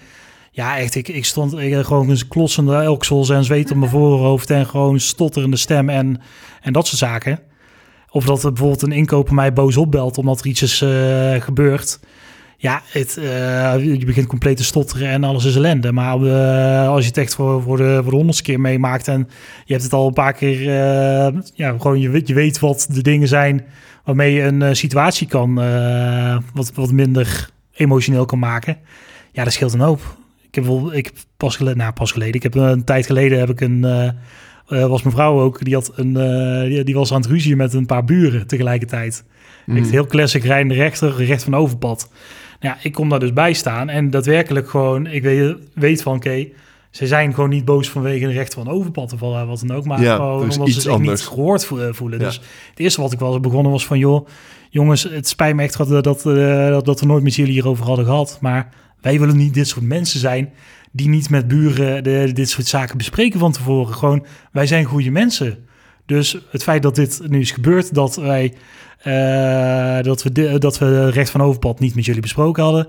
Ja, 0.55 0.79
echt. 0.79 0.95
Ik, 0.95 1.09
ik 1.09 1.25
stond 1.25 1.59
ik, 1.59 1.85
gewoon 1.85 2.11
een 2.11 2.29
klossende 2.29 2.75
elksels 2.75 3.31
en 3.31 3.45
zweet 3.45 3.71
op 3.71 3.77
mijn 3.77 3.91
voorhoofd 4.01 4.51
en 4.51 4.67
gewoon 4.67 5.01
stotterende 5.01 5.57
stem 5.57 5.89
en, 5.89 6.21
en 6.61 6.73
dat 6.73 6.87
soort 6.87 6.99
zaken. 6.99 7.39
Of 8.11 8.25
dat 8.25 8.43
er 8.43 8.53
bijvoorbeeld 8.53 8.83
een 8.83 8.93
inkoper 8.93 9.35
mij 9.35 9.53
boos 9.53 9.77
opbelt 9.77 10.19
omdat 10.19 10.41
er 10.41 10.47
iets 10.47 10.63
is 10.63 10.83
uh, 10.83 11.35
gebeurd. 11.41 12.01
Ja, 12.57 12.83
het, 12.91 13.17
uh, 13.19 13.85
je 13.99 14.05
begint 14.07 14.27
compleet 14.27 14.57
te 14.57 14.65
stotteren 14.65 15.09
en 15.09 15.25
alles 15.25 15.45
is 15.45 15.57
ellende. 15.57 15.93
Maar 15.93 16.19
uh, 16.21 16.89
als 16.89 17.01
je 17.01 17.09
het 17.09 17.19
echt 17.19 17.35
voor, 17.35 17.63
voor, 17.63 17.77
de, 17.77 17.99
voor 18.03 18.11
de 18.11 18.17
honderdste 18.17 18.43
keer 18.45 18.61
meemaakt 18.61 19.09
en 19.09 19.29
je 19.65 19.73
hebt 19.73 19.85
het 19.85 19.93
al 19.93 20.07
een 20.07 20.13
paar 20.13 20.33
keer, 20.33 20.63
ja, 21.55 21.75
gewoon 21.79 22.01
je, 22.01 22.23
je 22.25 22.35
weet 22.35 22.59
wat 22.59 22.87
de 22.91 23.03
dingen 23.03 23.29
zijn 23.29 23.65
waarmee 24.05 24.33
je 24.33 24.43
een 24.43 24.77
situatie 24.77 25.27
kan, 25.27 25.55
wat, 26.55 26.73
wat 26.75 26.93
minder 26.93 27.51
emotioneel 27.73 28.25
kan 28.25 28.39
maken. 28.39 28.77
Ja, 29.33 29.45
dat 29.45 29.53
scheelt 29.53 29.73
een 29.73 29.81
hoop. 29.81 30.23
Ik 30.57 30.65
heb 30.65 30.93
ik 30.93 31.05
heb 31.05 31.15
pas 31.37 31.57
geleden, 31.57 31.79
nou 31.79 31.93
pas 31.93 32.13
geleden, 32.13 32.35
ik 32.35 32.43
heb 32.43 32.55
een 32.55 32.85
tijd 32.85 33.07
geleden 33.07 33.39
heb 33.39 33.51
ik 33.51 33.61
een, 33.61 33.83
uh, 33.85 34.09
uh, 34.69 34.87
was 34.87 35.03
mijn 35.03 35.15
vrouw 35.15 35.41
ook, 35.41 35.65
die 35.65 35.75
had 35.75 35.93
een, 35.95 36.17
uh, 36.17 36.61
die, 36.61 36.85
die, 36.85 36.95
was 36.95 37.13
aan 37.13 37.21
het 37.21 37.31
ruzie 37.31 37.57
met 37.57 37.73
een 37.73 37.87
paar 37.87 38.05
buren 38.05 38.47
tegelijkertijd. 38.47 39.25
Mm. 39.67 39.77
Echt 39.77 39.91
heel 39.91 40.07
classic 40.07 40.45
rijdende 40.45 40.75
rechter, 40.75 41.25
recht 41.25 41.45
van 41.45 41.57
overpad. 41.57 42.11
Nou, 42.61 42.75
ja, 42.75 42.85
ik 42.85 42.93
kom 42.93 43.09
daar 43.09 43.21
dus 43.21 43.33
bij 43.33 43.53
staan 43.53 43.89
en 43.89 44.11
daadwerkelijk 44.11 44.69
gewoon, 44.69 45.07
ik 45.07 45.23
weet, 45.23 45.57
weet 45.75 46.03
van 46.03 46.17
oké, 46.17 46.29
okay, 46.29 46.53
ze 46.91 47.07
zijn 47.07 47.35
gewoon 47.35 47.51
niet 47.51 47.65
boos 47.65 47.89
vanwege 47.89 48.25
een 48.25 48.33
recht 48.33 48.55
van 48.55 48.69
overpad 48.69 49.13
of 49.13 49.21
wat 49.21 49.63
dan 49.67 49.77
ook, 49.77 49.85
maar 49.85 50.01
ja, 50.01 50.17
gewoon 50.17 50.51
omdat 50.51 50.69
ze 50.69 50.81
zich 50.81 50.93
anders. 50.93 51.21
niet 51.21 51.29
gehoord 51.29 51.67
voelen. 51.91 52.19
Ja. 52.19 52.25
Dus 52.25 52.41
het 52.71 52.79
eerste 52.79 53.01
wat 53.01 53.13
ik 53.13 53.19
was 53.19 53.41
begonnen 53.41 53.73
was 53.73 53.87
van 53.87 53.99
joh, 53.99 54.27
jongens, 54.71 55.03
het 55.03 55.29
spijt 55.29 55.55
me 55.55 55.63
echt 55.63 55.77
dat, 55.77 56.05
dat, 56.05 56.05
dat, 56.05 56.85
dat 56.85 57.01
we 57.01 57.07
nooit 57.07 57.23
met 57.23 57.35
jullie 57.35 57.53
hierover 57.53 57.85
hadden 57.85 58.05
gehad, 58.05 58.39
maar 58.41 58.69
wij 59.05 59.19
willen 59.19 59.37
niet 59.37 59.55
dit 59.55 59.69
soort 59.69 59.85
mensen 59.85 60.21
zijn 60.21 60.53
die 60.93 61.09
niet 61.09 61.31
met 61.31 61.49
buren 61.49 62.05
de, 62.05 62.31
dit 62.33 62.51
soort 62.51 62.67
zaken 62.67 62.97
bespreken 62.97 63.39
van 63.39 63.53
tevoren. 63.53 63.95
Gewoon, 63.95 64.27
wij 64.53 64.67
zijn 64.67 64.85
goede 64.85 65.11
mensen. 65.11 65.67
Dus 66.07 66.39
het 66.51 66.63
feit 66.63 66.83
dat 66.83 66.95
dit 66.95 67.21
nu 67.29 67.41
is 67.41 67.51
gebeurd, 67.51 67.95
dat 67.95 68.17
wij 68.17 68.55
uh, 69.07 70.03
dat 70.03 70.23
we, 70.23 70.33
de, 70.33 70.59
dat 70.59 70.79
we 70.79 71.11
recht 71.11 71.31
van 71.31 71.43
overpad 71.43 71.81
niet 71.81 71.95
met 71.95 72.05
jullie 72.05 72.21
besproken 72.21 72.63
hadden, 72.63 72.87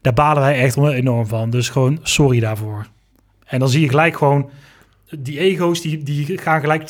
daar 0.00 0.12
balen 0.12 0.42
wij 0.42 0.60
echt 0.60 0.76
enorm 0.76 1.26
van. 1.26 1.50
Dus 1.50 1.68
gewoon 1.68 1.98
sorry 2.02 2.40
daarvoor. 2.40 2.86
En 3.44 3.58
dan 3.58 3.68
zie 3.68 3.80
je 3.80 3.88
gelijk 3.88 4.16
gewoon 4.16 4.50
die 5.18 5.38
ego's 5.38 5.80
die, 5.80 6.02
die 6.02 6.38
gaan 6.38 6.60
gelijk. 6.60 6.82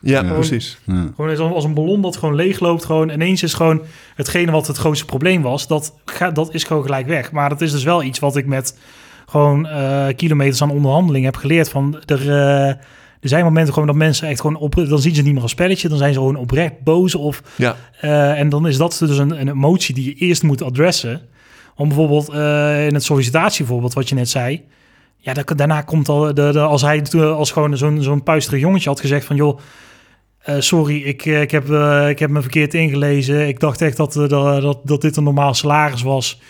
Ja, 0.00 0.22
Ja. 0.22 0.32
precies. 0.32 0.78
Ja. 0.84 1.06
Gewoon 1.16 1.52
als 1.52 1.64
een 1.64 1.74
ballon 1.74 2.02
dat 2.02 2.16
gewoon 2.16 2.34
leegloopt. 2.34 2.84
Gewoon 2.84 3.10
ineens 3.10 3.42
is 3.42 3.54
gewoon 3.54 3.82
hetgene 4.14 4.50
wat 4.52 4.66
het 4.66 4.76
grootste 4.76 5.04
probleem 5.04 5.42
was. 5.42 5.66
Dat, 5.66 5.94
gaat, 6.04 6.34
dat 6.34 6.54
is 6.54 6.64
gewoon 6.64 6.82
gelijk 6.82 7.06
weg. 7.06 7.32
Maar 7.32 7.48
dat 7.48 7.60
is 7.60 7.70
dus 7.70 7.84
wel 7.84 8.02
iets 8.02 8.18
wat 8.18 8.36
ik 8.36 8.46
met 8.46 8.78
gewoon 9.26 9.66
uh, 9.66 10.06
kilometers 10.16 10.62
aan 10.62 10.70
onderhandeling 10.70 11.24
heb 11.24 11.36
geleerd. 11.36 11.68
Van 11.68 12.02
er, 12.06 12.26
uh, 12.26 12.66
er 12.68 12.78
zijn 13.20 13.44
momenten 13.44 13.72
gewoon 13.72 13.88
dat 13.88 13.96
mensen 13.96 14.28
echt 14.28 14.40
gewoon 14.40 14.56
op. 14.56 14.74
Dan 14.74 14.98
zien 14.98 15.14
ze 15.14 15.22
niet 15.22 15.32
meer 15.32 15.42
als 15.42 15.50
spelletje. 15.50 15.88
Dan 15.88 15.98
zijn 15.98 16.12
ze 16.12 16.18
gewoon 16.18 16.36
oprecht 16.36 16.80
boos. 16.84 17.14
Of, 17.14 17.42
Ja, 17.56 17.76
uh, 18.04 18.38
en 18.38 18.48
dan 18.48 18.66
is 18.66 18.76
dat 18.76 18.96
dus 19.06 19.18
een, 19.18 19.40
een 19.40 19.48
emotie 19.48 19.94
die 19.94 20.04
je 20.04 20.14
eerst 20.14 20.42
moet 20.42 20.62
adressen. 20.62 21.20
Om 21.76 21.88
bijvoorbeeld 21.88 22.28
in 22.88 22.94
het 22.94 23.04
sollicitatievoorbeeld 23.04 23.92
wat 23.94 24.08
je 24.08 24.14
net 24.14 24.28
zei. 24.28 24.62
Ja, 25.16 25.32
daarna 25.56 25.80
komt 25.80 26.08
al, 26.08 26.34
de, 26.34 26.50
de, 26.52 26.60
als 26.60 26.82
hij 26.82 27.02
als 27.12 27.50
gewoon 27.50 27.76
zo'n 27.76 28.02
zo'n 28.02 28.22
puisterig 28.22 28.60
jongetje 28.60 28.88
had 28.88 29.00
gezegd 29.00 29.24
van... 29.24 29.36
joh, 29.36 29.58
uh, 30.48 30.54
sorry, 30.58 31.02
ik, 31.02 31.24
ik, 31.24 31.50
heb, 31.50 31.68
uh, 31.68 32.08
ik 32.08 32.18
heb 32.18 32.30
me 32.30 32.40
verkeerd 32.40 32.74
ingelezen. 32.74 33.48
Ik 33.48 33.60
dacht 33.60 33.80
echt 33.80 33.96
dat, 33.96 34.12
dat, 34.12 34.30
dat, 34.30 34.80
dat 34.84 35.00
dit 35.00 35.16
een 35.16 35.24
normaal 35.24 35.54
salaris 35.54 36.02
was. 36.02 36.40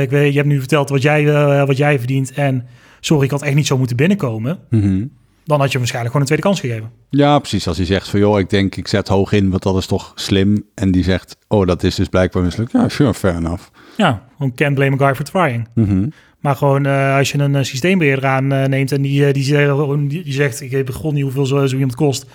Ik 0.00 0.10
weet, 0.10 0.32
je 0.32 0.36
hebt 0.36 0.48
nu 0.48 0.58
verteld 0.58 0.88
wat 0.88 1.02
jij, 1.02 1.24
wat 1.66 1.76
jij 1.76 1.98
verdient. 1.98 2.32
En 2.32 2.66
sorry, 3.00 3.24
ik 3.24 3.30
had 3.30 3.42
echt 3.42 3.54
niet 3.54 3.66
zo 3.66 3.78
moeten 3.78 3.96
binnenkomen. 3.96 4.58
Mm 4.70 4.80
-hmm. 4.80 5.10
Dan 5.44 5.60
had 5.60 5.72
je 5.72 5.78
waarschijnlijk 5.78 6.14
gewoon 6.14 6.28
een 6.28 6.36
tweede 6.36 6.42
kans 6.44 6.60
gegeven. 6.60 6.90
Ja, 7.10 7.38
precies. 7.38 7.68
Als 7.68 7.76
hij 7.76 7.86
zegt 7.86 8.08
van 8.08 8.20
joh, 8.20 8.38
ik 8.38 8.50
denk 8.50 8.76
ik 8.76 8.88
zet 8.88 9.08
hoog 9.08 9.32
in, 9.32 9.50
want 9.50 9.62
dat 9.62 9.76
is 9.76 9.86
toch 9.86 10.12
slim. 10.14 10.64
En 10.74 10.90
die 10.90 11.04
zegt, 11.04 11.36
oh, 11.48 11.66
dat 11.66 11.82
is 11.82 11.94
dus 11.94 12.08
blijkbaar 12.08 12.42
mislukt. 12.42 12.72
Ja, 12.72 12.88
sure, 12.88 13.14
fair 13.14 13.36
enough. 13.36 13.62
Ja, 13.96 14.22
gewoon 14.36 14.54
can't 14.54 14.74
blame 14.74 14.94
a 14.94 15.06
guy 15.06 15.14
for 15.14 15.24
trying. 15.24 15.68
Mm 15.74 15.84
-hmm. 15.84 16.12
Maar 16.40 16.56
gewoon 16.56 16.86
uh, 16.86 17.16
als 17.16 17.32
je 17.32 17.38
een 17.38 17.54
uh, 17.54 17.62
systeembeheerder 17.62 18.26
aanneemt 18.26 18.92
en 18.92 19.02
die, 19.02 19.32
die, 19.32 19.52
die, 19.52 20.08
die 20.08 20.32
zegt, 20.32 20.60
ik 20.60 20.70
heb 20.70 20.90
gewoon 20.90 21.14
niet 21.14 21.22
hoeveel 21.22 21.46
zo, 21.46 21.66
zo 21.66 21.74
iemand 21.74 21.94
kost. 21.94 22.26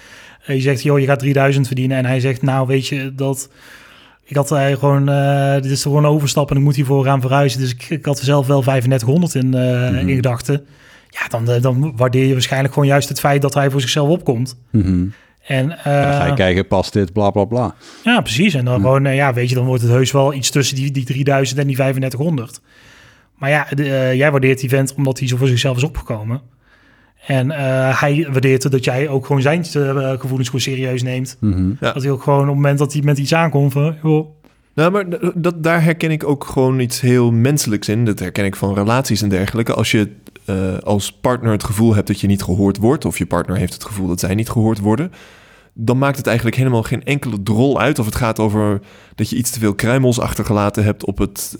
Je 0.47 0.61
zegt, 0.61 0.83
joh, 0.83 0.99
je 0.99 1.05
gaat 1.05 1.19
3000 1.19 1.67
verdienen. 1.67 1.97
En 1.97 2.05
hij 2.05 2.19
zegt, 2.19 2.41
nou 2.41 2.67
weet 2.67 2.87
je, 2.87 3.15
dat... 3.15 3.49
Ik 4.27 4.35
had 4.35 4.51
uh, 4.51 4.65
gewoon, 4.65 5.09
uh, 5.09 5.53
dit 5.53 5.71
is 5.71 5.81
gewoon 5.81 6.03
een 6.03 6.09
overstap 6.09 6.51
en 6.51 6.57
ik 6.57 6.63
moet 6.63 6.75
hiervoor 6.75 7.03
gaan 7.03 7.21
verhuizen. 7.21 7.59
Dus 7.59 7.71
ik, 7.71 7.89
ik 7.89 8.05
had 8.05 8.19
zelf 8.19 8.47
wel 8.47 8.61
3500 8.61 9.35
in, 9.35 9.45
uh, 9.45 9.51
mm 9.51 9.97
-hmm. 9.97 10.07
in 10.07 10.15
gedachten. 10.15 10.65
Ja, 11.09 11.27
dan, 11.27 11.61
dan 11.61 11.93
waardeer 11.95 12.25
je 12.25 12.33
waarschijnlijk 12.33 12.73
gewoon 12.73 12.89
juist 12.89 13.09
het 13.09 13.19
feit 13.19 13.41
dat 13.41 13.53
hij 13.53 13.69
voor 13.69 13.81
zichzelf 13.81 14.09
opkomt. 14.09 14.57
Mm 14.69 14.81
-hmm. 14.81 15.13
En 15.47 15.67
dan 15.67 15.77
ga 16.13 16.25
je 16.25 16.33
kijken, 16.33 16.67
past 16.67 16.93
dit, 16.93 17.13
bla 17.13 17.29
bla 17.29 17.45
bla. 17.45 17.75
Ja, 18.03 18.21
precies. 18.21 18.53
En 18.53 18.65
dan 18.65 18.77
mm. 18.77 18.81
gewoon, 18.81 19.15
ja, 19.15 19.33
weet 19.33 19.49
je, 19.49 19.55
dan 19.55 19.65
wordt 19.65 19.81
het 19.81 19.91
heus 19.91 20.11
wel 20.11 20.33
iets 20.33 20.49
tussen 20.49 20.75
die, 20.75 20.91
die 20.91 21.05
3000 21.05 21.59
en 21.59 21.67
die 21.67 21.75
3500. 21.75 22.61
Maar 23.35 23.49
ja, 23.49 23.67
de, 23.69 24.11
jij 24.15 24.31
waardeert 24.31 24.59
die 24.59 24.69
vent 24.69 24.93
omdat 24.93 25.19
hij 25.19 25.27
zo 25.27 25.37
voor 25.37 25.47
zichzelf 25.47 25.77
is 25.77 25.83
opgekomen. 25.83 26.41
En 27.25 27.47
uh, 27.47 28.01
hij 28.01 28.27
waardeert 28.31 28.71
dat 28.71 28.83
jij 28.83 29.09
ook 29.09 29.25
gewoon 29.25 29.41
zijn 29.41 29.65
uh, 29.77 30.11
gevoelens 30.11 30.45
gewoon 30.45 30.61
serieus 30.61 31.03
neemt. 31.03 31.37
Mm 31.39 31.53
-hmm. 31.53 31.77
ja. 31.79 31.91
Dat 31.91 32.03
hij 32.03 32.11
ook 32.11 32.23
gewoon 32.23 32.39
op 32.39 32.45
het 32.45 32.55
moment 32.55 32.77
dat 32.77 32.93
hij 32.93 33.01
met 33.01 33.17
iets 33.17 33.33
aankomt 33.33 33.71
van... 33.71 33.95
Joh. 34.03 34.27
Nou, 34.73 34.91
maar 34.91 35.05
dat, 35.35 35.63
daar 35.63 35.83
herken 35.83 36.11
ik 36.11 36.23
ook 36.23 36.43
gewoon 36.43 36.79
iets 36.79 37.01
heel 37.01 37.31
menselijks 37.31 37.89
in. 37.89 38.05
Dat 38.05 38.19
herken 38.19 38.45
ik 38.45 38.55
van 38.55 38.73
relaties 38.73 39.21
en 39.21 39.29
dergelijke. 39.29 39.73
Als 39.73 39.91
je 39.91 40.09
uh, 40.45 40.77
als 40.77 41.11
partner 41.11 41.51
het 41.51 41.63
gevoel 41.63 41.95
hebt 41.95 42.07
dat 42.07 42.19
je 42.19 42.27
niet 42.27 42.43
gehoord 42.43 42.77
wordt... 42.77 43.05
of 43.05 43.17
je 43.17 43.25
partner 43.25 43.57
heeft 43.57 43.73
het 43.73 43.85
gevoel 43.85 44.07
dat 44.07 44.19
zij 44.19 44.35
niet 44.35 44.49
gehoord 44.49 44.79
worden... 44.79 45.11
dan 45.73 45.97
maakt 45.97 46.17
het 46.17 46.27
eigenlijk 46.27 46.57
helemaal 46.57 46.83
geen 46.83 47.03
enkele 47.03 47.43
drol 47.43 47.79
uit... 47.79 47.99
of 47.99 48.05
het 48.05 48.15
gaat 48.15 48.39
over 48.39 48.79
dat 49.15 49.29
je 49.29 49.35
iets 49.35 49.51
te 49.51 49.59
veel 49.59 49.75
kruimels 49.75 50.19
achtergelaten 50.19 50.83
hebt 50.83 51.05
op 51.05 51.17
het... 51.17 51.57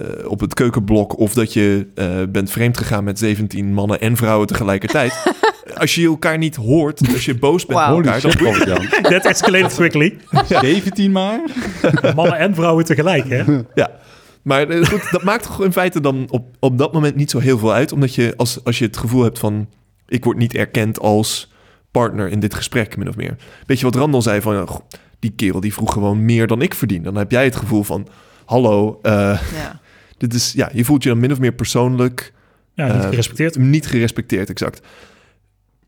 Uh, 0.00 0.30
op 0.30 0.40
het 0.40 0.54
keukenblok 0.54 1.18
of 1.18 1.34
dat 1.34 1.52
je 1.52 1.86
uh, 1.94 2.22
bent 2.28 2.50
vreemd 2.50 2.76
gegaan 2.76 3.04
met 3.04 3.18
17 3.18 3.72
mannen 3.72 4.00
en 4.00 4.16
vrouwen 4.16 4.46
tegelijkertijd. 4.46 5.12
als 5.74 5.94
je 5.94 6.06
elkaar 6.06 6.38
niet 6.38 6.56
hoort, 6.56 7.12
als 7.12 7.24
je 7.24 7.34
boos 7.34 7.66
bent 7.66 7.78
wow. 7.78 7.96
elkaar, 7.96 8.20
dan 8.20 8.32
That 9.12 9.24
escalated 9.24 9.74
quickly. 9.74 10.16
Ja. 10.48 10.60
17 10.60 11.12
maar? 11.12 11.40
mannen 12.14 12.38
en 12.38 12.54
vrouwen 12.54 12.84
tegelijk, 12.84 13.28
hè? 13.28 13.44
Ja. 13.74 13.90
Maar 14.42 14.70
uh, 14.70 14.86
goed, 14.86 15.10
dat 15.10 15.22
maakt 15.22 15.42
toch 15.42 15.64
in 15.64 15.72
feite 15.72 16.00
dan 16.00 16.26
op, 16.30 16.56
op 16.60 16.78
dat 16.78 16.92
moment 16.92 17.14
niet 17.14 17.30
zo 17.30 17.38
heel 17.38 17.58
veel 17.58 17.72
uit. 17.72 17.92
Omdat 17.92 18.14
je, 18.14 18.34
als, 18.36 18.64
als 18.64 18.78
je 18.78 18.84
het 18.84 18.96
gevoel 18.96 19.22
hebt 19.22 19.38
van... 19.38 19.68
ik 20.06 20.24
word 20.24 20.36
niet 20.36 20.54
erkend 20.54 21.00
als 21.00 21.52
partner 21.90 22.28
in 22.28 22.40
dit 22.40 22.54
gesprek, 22.54 22.96
min 22.96 23.08
of 23.08 23.16
meer. 23.16 23.36
Weet 23.66 23.78
je 23.78 23.84
wat 23.84 23.94
Randall 23.94 24.20
zei 24.20 24.40
van... 24.40 24.68
Oh, 24.68 24.76
die 25.18 25.32
kerel 25.36 25.60
die 25.60 25.74
vroeg 25.74 25.92
gewoon 25.92 26.24
meer 26.24 26.46
dan 26.46 26.62
ik 26.62 26.74
verdien. 26.74 27.02
Dan 27.02 27.16
heb 27.16 27.30
jij 27.30 27.44
het 27.44 27.56
gevoel 27.56 27.82
van... 27.82 28.08
hallo, 28.44 28.98
ja. 29.02 29.80
Dit 30.16 30.34
is, 30.34 30.52
ja, 30.52 30.70
je 30.72 30.84
voelt 30.84 31.02
je 31.02 31.08
dan 31.08 31.18
min 31.18 31.32
of 31.32 31.38
meer 31.38 31.52
persoonlijk... 31.52 32.34
Ja, 32.74 32.94
niet 32.94 33.04
gerespecteerd. 33.04 33.56
Uh, 33.56 33.64
niet 33.64 33.86
gerespecteerd, 33.86 34.50
exact. 34.50 34.86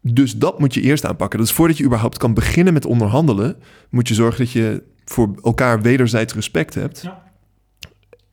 Dus 0.00 0.36
dat 0.36 0.58
moet 0.58 0.74
je 0.74 0.80
eerst 0.80 1.04
aanpakken. 1.04 1.38
Dus 1.38 1.52
voordat 1.52 1.76
je 1.76 1.84
überhaupt 1.84 2.18
kan 2.18 2.34
beginnen 2.34 2.72
met 2.72 2.86
onderhandelen... 2.86 3.56
moet 3.90 4.08
je 4.08 4.14
zorgen 4.14 4.44
dat 4.44 4.52
je 4.52 4.82
voor 5.04 5.34
elkaar 5.42 5.82
wederzijds 5.82 6.34
respect 6.34 6.74
hebt. 6.74 7.02
Ja. 7.02 7.22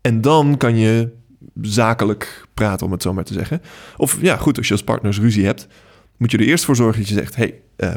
En 0.02 0.22
dan 0.22 0.58
kan 0.58 0.78
je 0.78 1.12
zakelijk 1.62 2.48
praten, 2.54 2.86
om 2.86 2.92
het 2.92 3.02
zo 3.02 3.14
maar 3.14 3.24
te 3.24 3.34
zeggen. 3.34 3.62
Of 3.98 4.22
ja, 4.22 4.38
goed, 4.38 4.58
als 4.58 4.68
je 4.68 4.74
als 4.74 4.84
partners 4.84 5.20
ruzie 5.20 5.46
hebt... 5.46 5.68
moet 6.18 6.32
je 6.32 6.38
er 6.38 6.48
eerst 6.48 6.66
voor 6.66 6.76
zorgen 6.76 7.00
dat 7.00 7.10
je 7.10 7.16
zegt... 7.16 7.36
hey, 7.36 7.62
uh, 7.78 7.94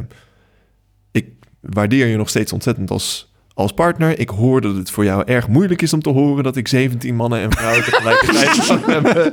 ik 1.11 1.26
waardeer 1.61 2.06
je 2.06 2.16
nog 2.16 2.28
steeds 2.28 2.52
ontzettend 2.52 2.90
als 2.90 3.27
als 3.58 3.72
partner. 3.72 4.18
Ik 4.18 4.28
hoor 4.28 4.60
dat 4.60 4.76
het 4.76 4.90
voor 4.90 5.04
jou 5.04 5.22
erg 5.24 5.48
moeilijk 5.48 5.82
is 5.82 5.92
om 5.92 6.02
te 6.02 6.10
horen 6.10 6.44
dat 6.44 6.56
ik 6.56 6.68
17 6.68 7.14
mannen 7.14 7.40
en 7.40 7.52
vrouwen 7.52 7.84
tegelijkertijd 7.84 8.56
kan 8.66 8.90
hebben. 8.90 9.32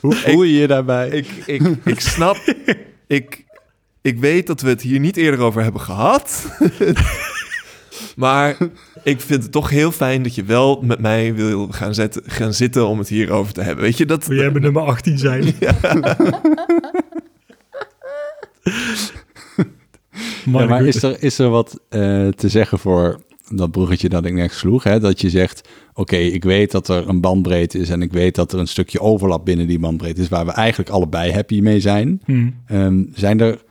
Hoe 0.00 0.14
voel 0.14 0.42
je 0.42 0.54
je 0.54 0.66
daarbij? 0.66 1.08
Ik, 1.08 1.28
ik, 1.46 1.62
ik 1.84 2.00
snap, 2.00 2.36
ik, 3.06 3.44
ik 4.02 4.18
weet 4.18 4.46
dat 4.46 4.60
we 4.60 4.68
het 4.68 4.82
hier 4.82 5.00
niet 5.00 5.16
eerder 5.16 5.40
over 5.40 5.62
hebben 5.62 5.80
gehad. 5.80 6.56
maar 8.16 8.56
ik 9.02 9.20
vind 9.20 9.42
het 9.42 9.52
toch 9.52 9.70
heel 9.70 9.92
fijn 9.92 10.22
dat 10.22 10.34
je 10.34 10.44
wel 10.44 10.82
met 10.82 10.98
mij 10.98 11.34
wil 11.34 11.68
gaan, 11.70 11.94
zetten, 11.94 12.22
gaan 12.26 12.54
zitten 12.54 12.86
om 12.86 12.98
het 12.98 13.08
hierover 13.08 13.52
te 13.52 13.62
hebben. 13.62 13.84
Weet 13.84 13.98
je 13.98 14.06
dat? 14.06 14.26
Wil 14.26 14.38
jij 14.38 14.52
bij 14.52 14.62
nummer 14.62 14.82
18 14.82 15.18
zijn? 15.18 15.44
Ja. 15.60 15.74
ja, 20.44 20.66
maar 20.66 20.86
is 20.86 21.02
er, 21.02 21.22
is 21.22 21.38
er 21.38 21.48
wat 21.48 21.80
uh, 21.90 22.28
te 22.28 22.48
zeggen 22.48 22.78
voor 22.78 23.20
dat 23.54 23.70
bruggetje 23.70 24.08
dat 24.08 24.24
ik 24.24 24.32
net 24.32 24.52
sloeg, 24.52 24.82
hè, 24.82 25.00
dat 25.00 25.20
je 25.20 25.30
zegt, 25.30 25.68
oké, 25.90 26.00
okay, 26.00 26.26
ik 26.26 26.44
weet 26.44 26.70
dat 26.70 26.88
er 26.88 27.08
een 27.08 27.20
bandbreedte 27.20 27.78
is 27.78 27.90
en 27.90 28.02
ik 28.02 28.12
weet 28.12 28.34
dat 28.34 28.52
er 28.52 28.58
een 28.58 28.68
stukje 28.68 29.00
overlap 29.00 29.44
binnen 29.44 29.66
die 29.66 29.78
bandbreedte 29.78 30.20
is 30.20 30.28
waar 30.28 30.46
we 30.46 30.52
eigenlijk 30.52 30.90
allebei 30.90 31.32
happy 31.32 31.60
mee 31.60 31.80
zijn. 31.80 32.20
Hmm. 32.24 32.54
Um, 32.72 33.10
zijn 33.14 33.40
er 33.40 33.62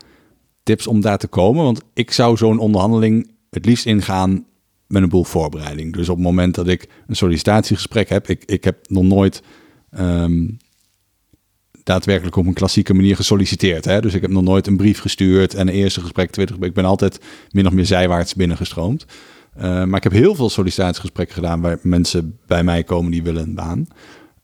tips 0.64 0.88
om 0.88 1.02
daar 1.02 1.18
te 1.18 1.28
komen? 1.28 1.64
Want 1.64 1.82
ik 1.94 2.12
zou 2.12 2.38
zo'n 2.38 2.60
onderhandeling 2.60 3.32
het 3.50 3.66
liefst 3.66 3.86
ingaan 3.86 4.46
met 4.88 5.04
een 5.04 5.10
boel 5.10 5.24
voorbereiding. 5.24 5.94
Dus 5.94 6.10
op 6.10 6.16
het 6.16 6.26
moment 6.26 6.56
dat 6.56 6.68
ik 6.68 6.88
een 7.08 7.16
sollicitatiegesprek 7.16 8.10
heb, 8.10 8.28
ik, 8.28 8.44
ik 8.46 8.64
heb 8.64 8.78
nog 8.88 9.04
nooit 9.04 9.44
um, 10.00 10.58
daadwerkelijk 11.84 12.36
op 12.36 12.46
een 12.46 12.54
klassieke 12.54 12.94
manier 12.94 13.16
gesolliciteerd. 13.16 13.86
Hè? 13.86 14.02
Dus 14.02 14.14
ik 14.14 14.22
heb 14.22 14.32
nog 14.32 14.44
nooit 14.44 14.68
een 14.68 14.78
brief 14.78 15.00
gestuurd 15.00 15.54
en 15.54 15.68
een 15.68 15.74
eerste 15.74 16.02
gesprek, 16.02 16.30
tweede 16.32 16.52
gesprek. 16.52 16.70
Ik 16.70 16.76
ben 16.76 16.86
altijd 16.86 17.20
min 17.52 17.68
of 17.68 17.74
meer 17.74 17.86
zijwaarts 17.86 18.36
binnengestroomd. 18.36 19.06
Uh, 19.58 19.64
maar 19.64 19.96
ik 19.96 20.04
heb 20.04 20.12
heel 20.12 20.36
veel 20.36 20.50
sollicitatiegesprekken 20.50 21.36
gedaan 21.36 21.62
waar 21.62 21.80
mensen 21.82 22.38
bij 22.48 22.64
mij 22.64 22.84
komen 22.84 23.12
die 23.12 23.24
willen 23.24 23.44
een 23.44 23.56
baan. 23.56 23.88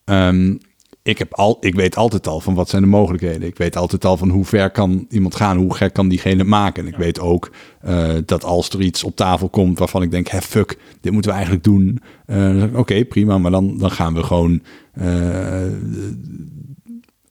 Um, 0.04 0.58
ik, 1.02 1.18
heb 1.18 1.34
al, 1.34 1.56
ik 1.60 1.74
weet 1.74 1.96
altijd 1.96 2.26
al 2.26 2.40
van 2.40 2.54
wat 2.54 2.68
zijn 2.68 2.82
de 2.82 2.88
mogelijkheden. 2.88 3.48
Ik 3.48 3.58
weet 3.58 3.76
altijd 3.76 4.04
al 4.04 4.16
van 4.16 4.28
hoe 4.28 4.44
ver 4.44 4.70
kan 4.70 5.06
iemand 5.08 5.34
gaan, 5.34 5.56
hoe 5.56 5.74
gek 5.74 5.92
kan 5.92 6.08
diegene 6.08 6.44
maken. 6.44 6.82
En 6.82 6.88
ik 6.88 6.96
weet 6.96 7.20
ook 7.20 7.50
uh, 7.86 8.14
dat 8.24 8.44
als 8.44 8.68
er 8.68 8.80
iets 8.80 9.04
op 9.04 9.16
tafel 9.16 9.48
komt 9.48 9.78
waarvan 9.78 10.02
ik 10.02 10.10
denk, 10.10 10.28
hè, 10.28 10.40
fuck, 10.40 10.78
dit 11.00 11.12
moeten 11.12 11.30
we 11.30 11.36
eigenlijk 11.36 11.66
doen. 11.66 12.00
Uh, 12.26 12.62
Oké, 12.62 12.78
okay, 12.78 13.04
prima, 13.04 13.38
maar 13.38 13.50
dan, 13.50 13.78
dan 13.78 13.90
gaan 13.90 14.14
we 14.14 14.22
gewoon. 14.22 14.62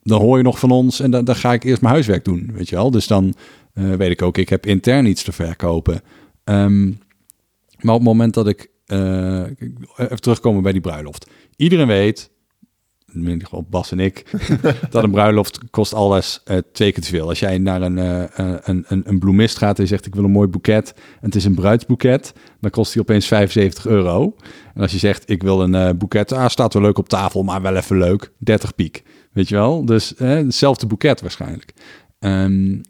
Dan 0.03 0.21
hoor 0.21 0.37
je 0.37 0.43
nog 0.43 0.59
van 0.59 0.71
ons 0.71 0.99
en 0.99 1.11
dan, 1.11 1.25
dan 1.25 1.35
ga 1.35 1.53
ik 1.53 1.63
eerst 1.63 1.81
mijn 1.81 1.93
huiswerk 1.93 2.25
doen, 2.25 2.51
weet 2.53 2.69
je 2.69 2.75
wel. 2.75 2.91
Dus 2.91 3.07
dan 3.07 3.33
weet 3.73 4.11
ik 4.11 4.21
ook, 4.21 4.37
ik 4.37 4.49
heb 4.49 4.65
intern 4.65 5.05
iets 5.05 5.23
te 5.23 5.31
verkopen. 5.31 6.01
Um, 6.43 6.97
maar 7.85 7.93
op 7.93 7.99
het 7.99 8.09
moment 8.09 8.33
dat 8.33 8.47
ik, 8.47 8.69
uh, 8.87 9.43
even 9.95 10.21
terugkomen 10.21 10.63
bij 10.63 10.71
die 10.71 10.81
bruiloft. 10.81 11.29
Iedereen 11.55 11.87
weet, 11.87 12.31
in 13.13 13.21
ieder 13.21 13.41
geval 13.41 13.65
Bas 13.69 13.91
en 13.91 13.99
ik, 13.99 14.25
dat 14.89 15.03
een 15.03 15.11
bruiloft 15.11 15.59
kost 15.69 15.93
alles 15.93 16.41
uh, 16.45 16.57
twee 16.71 16.91
keer 16.91 17.03
te 17.03 17.09
veel. 17.09 17.27
Als 17.27 17.39
jij 17.39 17.57
naar 17.57 17.81
een, 17.81 17.97
uh, 17.97 18.23
een, 18.63 18.85
een, 18.87 19.01
een 19.05 19.19
bloemist 19.19 19.57
gaat 19.57 19.77
en 19.77 19.83
je 19.83 19.89
zegt 19.89 20.05
ik 20.05 20.15
wil 20.15 20.23
een 20.23 20.31
mooi 20.31 20.47
boeket 20.47 20.93
en 20.95 21.25
het 21.25 21.35
is 21.35 21.45
een 21.45 21.55
bruidsboeket, 21.55 22.33
dan 22.59 22.71
kost 22.71 22.93
die 22.93 23.01
opeens 23.01 23.27
75 23.27 23.87
euro. 23.87 24.35
En 24.73 24.81
als 24.81 24.91
je 24.91 24.97
zegt 24.97 25.29
ik 25.29 25.43
wil 25.43 25.61
een 25.61 25.97
boeket, 25.97 26.31
ah, 26.31 26.47
staat 26.47 26.73
wel 26.73 26.81
leuk 26.83 26.97
op 26.97 27.09
tafel, 27.09 27.43
maar 27.43 27.61
wel 27.61 27.75
even 27.75 27.97
leuk, 27.97 28.31
30 28.37 28.75
piek. 28.75 29.03
Weet 29.31 29.49
je 29.49 29.55
wel? 29.55 29.85
Dus 29.85 30.13
hetzelfde 30.17 30.87
boeket 30.87 31.21
waarschijnlijk. 31.21 31.73
Um, 32.19 32.81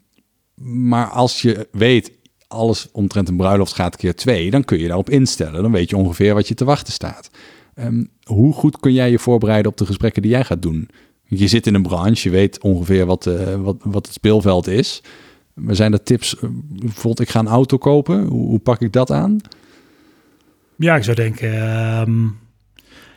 maar 0.56 1.08
als 1.08 1.42
je 1.42 1.68
weet, 1.72 2.12
alles 2.48 2.88
omtrent 2.92 3.30
een 3.30 3.38
bruiloft 3.38 3.74
gaat 3.74 3.96
keer 3.96 4.16
twee, 4.16 4.52
dan 4.52 4.64
kun 4.64 4.80
je 4.80 4.88
daarop 4.88 5.10
instellen. 5.10 5.62
Dan 5.62 5.72
weet 5.72 5.90
je 5.90 5.98
ongeveer 5.98 6.34
wat 6.34 6.48
je 6.48 6.54
te 6.54 6.66
wachten 6.66 6.94
staat. 6.94 7.30
Um, 7.80 8.10
hoe 8.24 8.54
goed 8.54 8.80
kun 8.80 8.94
jij 8.94 9.12
je 9.12 9.20
voorbereiden 9.20 9.72
op 9.72 9.78
de 9.78 9.86
gesprekken 9.86 10.22
die 10.22 10.32
jij 10.32 10.44
gaat 10.44 10.62
doen? 10.62 10.90
Je 11.24 11.48
zit 11.48 11.68
in 11.68 11.74
een 11.74 11.82
branche, 11.82 12.30
je 12.30 12.36
weet 12.36 12.62
ongeveer 12.62 13.06
wat, 13.06 13.26
uh, 13.26 13.56
wat, 13.56 13.76
wat 13.84 14.06
het 14.06 14.16
speelveld 14.16 14.68
is. 14.68 15.02
Maar 15.54 15.76
zijn 15.76 15.94
er 15.94 16.04
tips? 16.04 16.36
Uh, 16.36 16.50
bijvoorbeeld, 16.68 17.20
ik 17.20 17.30
ga 17.30 17.40
een 17.40 17.48
auto 17.48 17.78
kopen. 17.78 18.26
Hoe, 18.26 18.48
hoe, 18.48 18.60
pak 18.60 18.82
ik 18.82 18.92
dat 18.92 19.12
aan? 19.12 19.38
Ja, 20.76 20.96
ik 20.96 21.04
zou 21.04 21.16
denken... 21.16 21.70
Um, 22.00 22.44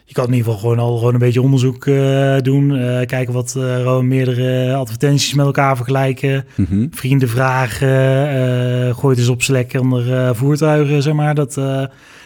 je 0.08 0.14
kan 0.14 0.26
in 0.26 0.32
ieder 0.32 0.44
geval 0.44 0.60
gewoon 0.60 0.78
al 0.78 0.96
gewoon 0.96 1.12
een 1.12 1.18
beetje 1.18 1.42
onderzoek 1.42 1.86
uh, 1.86 2.36
doen. 2.38 2.70
Uh, 2.70 3.06
kijken 3.06 3.32
wat 3.32 3.54
uh, 3.56 3.76
gewoon 3.76 4.08
meerdere 4.08 4.74
advertenties 4.74 5.34
met 5.34 5.46
elkaar 5.46 5.76
vergelijken. 5.76 6.46
Mm 6.54 6.66
-hmm. 6.68 6.88
Vrienden 6.90 7.28
vragen. 7.28 7.88
gooi 8.94 9.08
het 9.08 9.18
eens 9.18 9.28
op 9.28 9.42
Slack 9.42 9.74
onder 9.80 10.36
voertuigen, 10.36 11.02
zeg 11.02 11.14
maar. 11.14 11.34
Dat, 11.34 11.54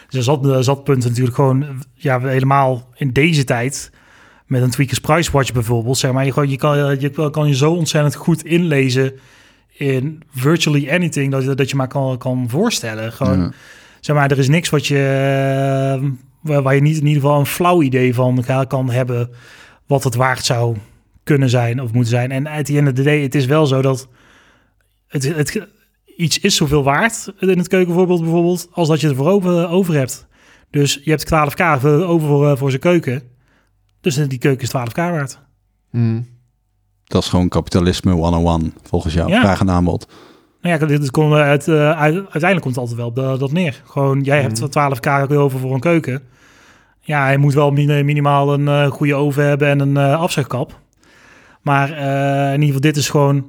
dus 0.09 0.25
zat, 0.25 0.65
zatpunten 0.65 1.09
natuurlijk 1.09 1.35
gewoon... 1.35 1.65
Ja, 1.93 2.19
helemaal 2.19 2.89
in 2.95 3.11
deze 3.11 3.43
tijd 3.43 3.91
met 4.45 4.61
een 4.61 4.69
Tweakers 4.69 4.99
Price 4.99 5.31
Watch 5.31 5.51
bijvoorbeeld, 5.51 5.97
zeg 5.97 6.11
maar, 6.11 6.25
je, 6.25 6.31
gewoon, 6.31 6.49
je, 6.49 6.57
kan, 6.57 6.99
je 6.99 7.29
kan 7.29 7.47
je 7.47 7.55
zo 7.55 7.71
ontzettend 7.71 8.15
goed 8.15 8.43
inlezen 8.45 9.13
in 9.73 10.23
virtually 10.35 10.89
anything 10.89 11.31
dat, 11.31 11.43
je, 11.43 11.55
dat 11.55 11.69
je 11.69 11.75
maar 11.75 11.87
kan, 11.87 12.17
kan 12.17 12.45
voorstellen. 12.49 13.11
Gewoon, 13.11 13.53
zeg 13.99 14.15
maar, 14.15 14.31
er 14.31 14.37
is 14.37 14.47
niks 14.47 14.69
wat 14.69 14.87
je, 14.87 16.15
waar 16.43 16.75
je 16.75 16.81
niet 16.81 16.97
in 16.97 17.05
ieder 17.05 17.21
geval 17.21 17.39
een 17.39 17.45
flauw 17.45 17.81
idee 17.81 18.13
van 18.13 18.43
kan 18.67 18.89
hebben 18.89 19.29
wat 19.87 20.03
het 20.03 20.15
waard 20.15 20.45
zou 20.45 20.77
kunnen 21.23 21.49
zijn 21.49 21.81
of 21.81 21.93
moeten 21.93 22.11
zijn. 22.11 22.31
En 22.31 22.49
uit 22.49 22.65
die 22.65 22.77
end 22.77 22.87
of 22.87 22.93
the 22.93 23.03
day, 23.03 23.21
het 23.21 23.35
is 23.35 23.45
wel 23.45 23.65
zo 23.65 23.81
dat 23.81 24.07
het, 25.07 25.35
het, 25.35 25.67
iets 26.15 26.39
is 26.39 26.55
zoveel 26.55 26.83
waard 26.83 27.33
in 27.39 27.57
het 27.57 27.67
keukenvoorbeeld 27.67 28.21
bijvoorbeeld, 28.21 28.67
als 28.71 28.87
dat 28.87 29.01
je 29.01 29.07
er 29.07 29.15
voor 29.15 29.29
over, 29.29 29.69
over 29.69 29.93
hebt. 29.93 30.27
Dus 30.69 30.99
je 31.03 31.09
hebt 31.09 31.25
12k 31.25 31.63
over 31.85 32.19
voor, 32.19 32.49
eh, 32.49 32.57
voor 32.57 32.69
zijn 32.69 32.81
keuken. 32.81 33.21
Dus 34.01 34.15
die 34.15 34.37
keuken 34.37 34.63
is 34.63 34.69
12k 34.69 34.95
waard. 34.95 35.39
Mm. 35.91 36.27
Dat 37.03 37.23
is 37.23 37.29
gewoon 37.29 37.49
kapitalisme 37.49 38.11
101, 38.11 38.73
volgens 38.83 39.13
jou. 39.13 39.29
Ja. 39.29 39.39
Vraag 39.39 39.59
en 39.59 39.69
aanbod. 39.69 40.07
Nou 40.63 40.79
ja, 40.79 40.85
dit 40.85 41.11
komt 41.11 41.33
het, 41.33 41.67
uh, 41.67 41.99
uiteindelijk 41.99 42.61
komt 42.61 42.75
het 42.75 42.77
altijd 42.77 42.97
wel 42.97 43.07
op 43.07 43.39
dat 43.39 43.51
neer. 43.51 43.81
Gewoon, 43.85 44.21
jij 44.21 44.41
hebt 44.41 44.61
12k 44.61 45.29
mm. 45.29 45.37
over 45.37 45.59
voor 45.59 45.73
een 45.73 45.79
keuken. 45.79 46.21
Ja, 46.99 47.23
hij 47.23 47.37
moet 47.37 47.53
wel 47.53 47.71
minimaal 47.71 48.53
een 48.53 48.61
uh, 48.61 48.85
goede 48.85 49.15
oven 49.15 49.45
hebben 49.45 49.67
en 49.67 49.79
een 49.79 49.95
uh. 49.95 50.65
Maar 51.61 51.89
in 52.53 52.61
ieder 52.61 52.65
geval, 52.65 52.79
dit 52.79 52.95
is 52.95 53.09
gewoon 53.09 53.45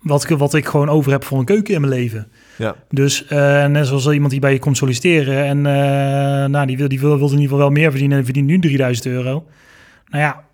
wat, 0.00 0.28
wat 0.28 0.54
ik 0.54 0.66
gewoon 0.66 0.88
over 0.88 1.12
heb 1.12 1.24
voor 1.24 1.38
een 1.38 1.44
keuken 1.44 1.74
in 1.74 1.80
mijn 1.80 1.92
leven. 1.92 2.28
Ja. 2.56 2.74
Dus 2.90 3.24
net 3.68 3.86
zoals 3.86 4.08
iemand 4.08 4.30
die 4.30 4.40
bij 4.40 4.52
je 4.52 4.58
komt 4.58 4.76
solliciteren 4.76 5.44
en 5.44 5.60
nou, 6.50 6.66
die, 6.66 6.76
wil, 6.76 6.88
die 6.88 7.00
wil, 7.00 7.18
wil 7.18 7.26
in 7.26 7.32
ieder 7.32 7.42
geval 7.42 7.58
wel 7.58 7.70
meer 7.70 7.90
verdienen 7.90 8.18
en 8.18 8.24
verdient 8.24 8.46
nu 8.46 8.58
3000 8.58 9.06
euro. 9.06 9.44
Nou 10.08 10.22
ja, 10.22 10.44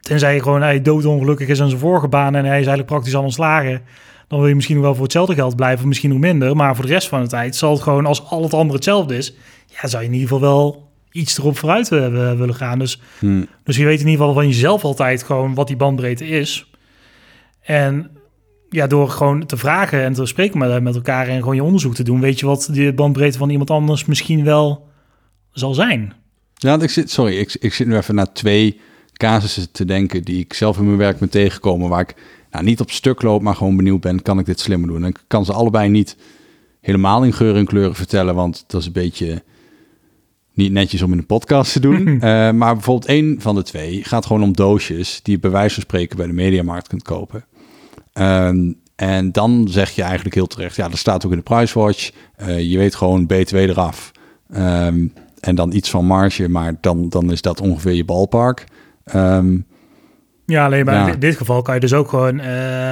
tenzij 0.00 0.34
je 0.34 0.42
gewoon 0.42 0.62
hij 0.62 0.82
doodongelukkig 0.82 1.48
is 1.48 1.60
aan 1.60 1.68
zijn 1.68 1.80
vorige 1.80 2.08
baan 2.08 2.34
en 2.34 2.44
hij 2.44 2.60
is 2.60 2.66
eigenlijk 2.66 2.86
praktisch 2.86 3.14
al 3.14 3.22
ontslagen, 3.22 3.82
dan 4.30 4.38
wil 4.38 4.48
je 4.48 4.54
misschien 4.54 4.76
nog 4.76 4.84
wel 4.84 4.94
voor 4.94 5.02
hetzelfde 5.02 5.34
geld 5.34 5.56
blijven, 5.56 5.88
misschien 5.88 6.10
nog 6.10 6.18
minder. 6.18 6.56
Maar 6.56 6.76
voor 6.76 6.86
de 6.86 6.92
rest 6.92 7.08
van 7.08 7.22
de 7.22 7.28
tijd 7.28 7.56
zal 7.56 7.72
het 7.72 7.82
gewoon, 7.82 8.06
als 8.06 8.24
al 8.24 8.42
het 8.42 8.54
andere 8.54 8.74
hetzelfde 8.74 9.16
is, 9.16 9.34
ja, 9.66 9.88
zou 9.88 10.02
je 10.02 10.08
in 10.08 10.14
ieder 10.14 10.28
geval 10.28 10.48
wel 10.48 10.88
iets 11.12 11.38
erop 11.38 11.58
vooruit 11.58 11.88
willen 11.88 12.54
gaan. 12.54 12.78
Dus, 12.78 13.00
hmm. 13.18 13.46
dus 13.64 13.76
je 13.76 13.84
weet 13.84 14.00
in 14.00 14.06
ieder 14.06 14.20
geval 14.20 14.34
van 14.34 14.46
jezelf 14.46 14.84
altijd 14.84 15.22
gewoon 15.22 15.54
wat 15.54 15.66
die 15.66 15.76
bandbreedte 15.76 16.26
is. 16.26 16.70
En 17.60 18.10
ja, 18.68 18.86
door 18.86 19.08
gewoon 19.08 19.46
te 19.46 19.56
vragen 19.56 20.02
en 20.02 20.12
te 20.12 20.26
spreken 20.26 20.58
met, 20.58 20.82
met 20.82 20.94
elkaar 20.94 21.28
en 21.28 21.38
gewoon 21.38 21.54
je 21.54 21.64
onderzoek 21.64 21.94
te 21.94 22.02
doen, 22.02 22.20
weet 22.20 22.40
je 22.40 22.46
wat 22.46 22.68
de 22.72 22.92
bandbreedte 22.92 23.38
van 23.38 23.50
iemand 23.50 23.70
anders 23.70 24.04
misschien 24.04 24.44
wel 24.44 24.88
zal 25.52 25.74
zijn. 25.74 26.12
Ja, 26.54 26.80
ik 26.80 26.90
zit, 26.90 27.10
sorry, 27.10 27.38
ik, 27.38 27.56
ik 27.60 27.74
zit 27.74 27.86
nu 27.86 27.96
even 27.96 28.14
naar 28.14 28.32
twee 28.32 28.80
casussen 29.12 29.72
te 29.72 29.84
denken 29.84 30.22
die 30.22 30.38
ik 30.38 30.52
zelf 30.52 30.78
in 30.78 30.84
mijn 30.84 30.96
werk 30.96 31.18
ben 31.18 31.28
tegengekomen, 31.28 31.88
waar 31.88 32.00
ik 32.00 32.14
nou, 32.50 32.64
niet 32.64 32.80
op 32.80 32.90
stuk 32.90 33.22
loop, 33.22 33.42
maar 33.42 33.54
gewoon 33.54 33.76
benieuwd 33.76 34.00
ben, 34.00 34.22
kan 34.22 34.38
ik 34.38 34.46
dit 34.46 34.60
slimmer 34.60 34.88
doen? 34.88 35.02
En 35.02 35.08
ik 35.08 35.24
kan 35.26 35.44
ze 35.44 35.52
allebei 35.52 35.88
niet 35.88 36.16
helemaal 36.80 37.24
in 37.24 37.32
geur 37.32 37.56
en 37.56 37.66
kleuren 37.66 37.94
vertellen, 37.94 38.34
want 38.34 38.64
dat 38.66 38.80
is 38.80 38.86
een 38.86 38.92
beetje 38.92 39.42
niet 40.52 40.72
netjes 40.72 41.02
om 41.02 41.12
in 41.12 41.18
een 41.18 41.26
podcast 41.26 41.72
te 41.72 41.80
doen. 41.80 42.08
uh, 42.08 42.20
maar 42.60 42.74
bijvoorbeeld 42.74 43.06
één 43.06 43.40
van 43.40 43.54
de 43.54 43.62
twee 43.62 44.04
gaat 44.04 44.26
gewoon 44.26 44.42
om 44.42 44.52
doosjes 44.52 45.20
die 45.22 45.34
je 45.34 45.40
bij 45.40 45.50
wijze 45.50 45.74
van 45.74 45.82
spreken 45.82 46.16
bij 46.16 46.26
de 46.26 46.32
mediamarkt 46.32 46.88
kunt 46.88 47.02
kopen. 47.02 47.44
Um, 48.14 48.78
en 48.96 49.32
dan 49.32 49.66
zeg 49.68 49.90
je 49.90 50.02
eigenlijk 50.02 50.34
heel 50.34 50.46
terecht, 50.46 50.76
ja, 50.76 50.88
dat 50.88 50.98
staat 50.98 51.24
ook 51.24 51.30
in 51.30 51.36
de 51.36 51.42
Pricewatch. 51.42 52.10
Uh, 52.40 52.60
je 52.70 52.78
weet 52.78 52.94
gewoon 52.94 53.26
BTW 53.26 53.56
eraf. 53.56 54.10
Um, 54.56 55.12
en 55.40 55.54
dan 55.54 55.72
iets 55.72 55.90
van 55.90 56.06
marge, 56.06 56.48
maar 56.48 56.74
dan, 56.80 57.08
dan 57.08 57.32
is 57.32 57.42
dat 57.42 57.60
ongeveer 57.60 57.92
je 57.92 58.04
balpark. 58.04 58.64
Um, 59.14 59.66
ja, 60.50 60.64
alleen 60.64 60.84
maar 60.84 61.08
in 61.08 61.18
dit 61.18 61.36
geval 61.36 61.62
kan 61.62 61.74
je 61.74 61.80
dus 61.80 61.92
ook 61.92 62.08
gewoon 62.08 62.38
uh, 62.38 62.44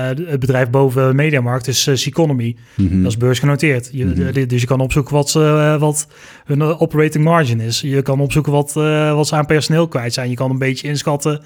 het 0.06 0.40
bedrijf 0.40 0.70
boven 0.70 1.16
Mediamarkt 1.16 1.68
is 1.68 1.86
uh, 1.86 1.94
Seconomy. 1.94 2.56
Mm 2.74 3.02
Dat 3.02 3.10
is 3.10 3.16
beursgenoteerd. 3.16 3.88
Je, 3.92 4.04
mhm. 4.04 4.46
Dus 4.46 4.60
je 4.60 4.66
kan 4.66 4.80
opzoeken 4.80 5.14
wat, 5.14 5.34
uh, 5.36 5.76
wat 5.76 6.06
hun 6.44 6.62
operating 6.62 7.24
margin 7.24 7.60
is. 7.60 7.80
Je 7.80 8.02
kan 8.02 8.20
opzoeken 8.20 8.52
wat, 8.52 8.72
wat 9.14 9.26
ze 9.26 9.34
aan 9.34 9.46
personeel 9.46 9.88
kwijt 9.88 10.12
zijn. 10.12 10.30
Je 10.30 10.36
kan 10.36 10.50
een 10.50 10.58
beetje 10.58 10.88
inschatten 10.88 11.40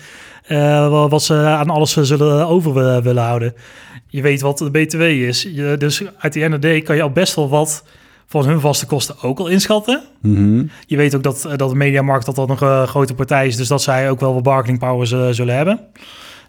wat 0.89 1.23
ze 1.23 1.35
aan 1.35 1.71
alles 1.71 1.93
zullen 1.93 2.47
over 2.47 3.03
willen 3.03 3.23
houden. 3.23 3.55
Je 4.09 4.23
weet 4.23 4.41
wat 4.41 4.59
de 4.59 4.71
BTW 4.71 5.01
is. 5.01 5.43
Je, 5.43 5.75
dus 5.79 6.03
uit 6.19 6.33
die 6.33 6.49
NRD 6.49 6.83
kan 6.83 6.97
je 6.97 7.03
al 7.03 7.11
best 7.11 7.35
wel 7.35 7.49
wat 7.49 7.85
van 8.33 8.47
hun 8.47 8.61
vaste 8.61 8.87
kosten 8.87 9.15
ook 9.23 9.39
al 9.39 9.47
inschatten. 9.47 10.03
Mhm. 10.21 10.65
Je 10.87 10.97
weet 10.97 11.15
ook 11.15 11.23
dat, 11.23 11.49
dat 11.57 11.71
de 11.71 11.77
mediamarkt 11.77 12.27
dat 12.27 12.35
dat 12.35 12.49
een 12.49 12.57
uh, 12.63 12.83
grote 12.83 13.15
partij 13.15 13.47
is, 13.47 13.57
dus 13.57 13.69
dat 13.69 13.83
zij 13.83 14.11
ook 14.11 14.21
wel 14.21 14.35
wat 14.35 14.43
bargaining 14.43 14.79
power 14.79 15.35
zullen 15.35 15.57
hebben. 15.57 15.81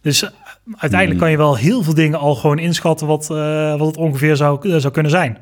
Dus 0.02 0.24
uiteindelijk 0.66 1.10
mhm. 1.10 1.20
kan 1.20 1.32
je 1.32 1.38
wel 1.38 1.58
heel 1.58 1.84
veel 1.84 1.94
dingen 1.94 2.20
al 2.20 2.36
gewoon 2.36 2.60
inschatten 2.60 3.08
wat, 3.08 3.30
uh, 3.32 3.78
wat 3.78 3.88
het 3.88 3.98
ongeveer 3.98 4.36
zou, 4.36 4.80
zou 4.80 4.94
kunnen 4.94 5.12
zijn. 5.12 5.38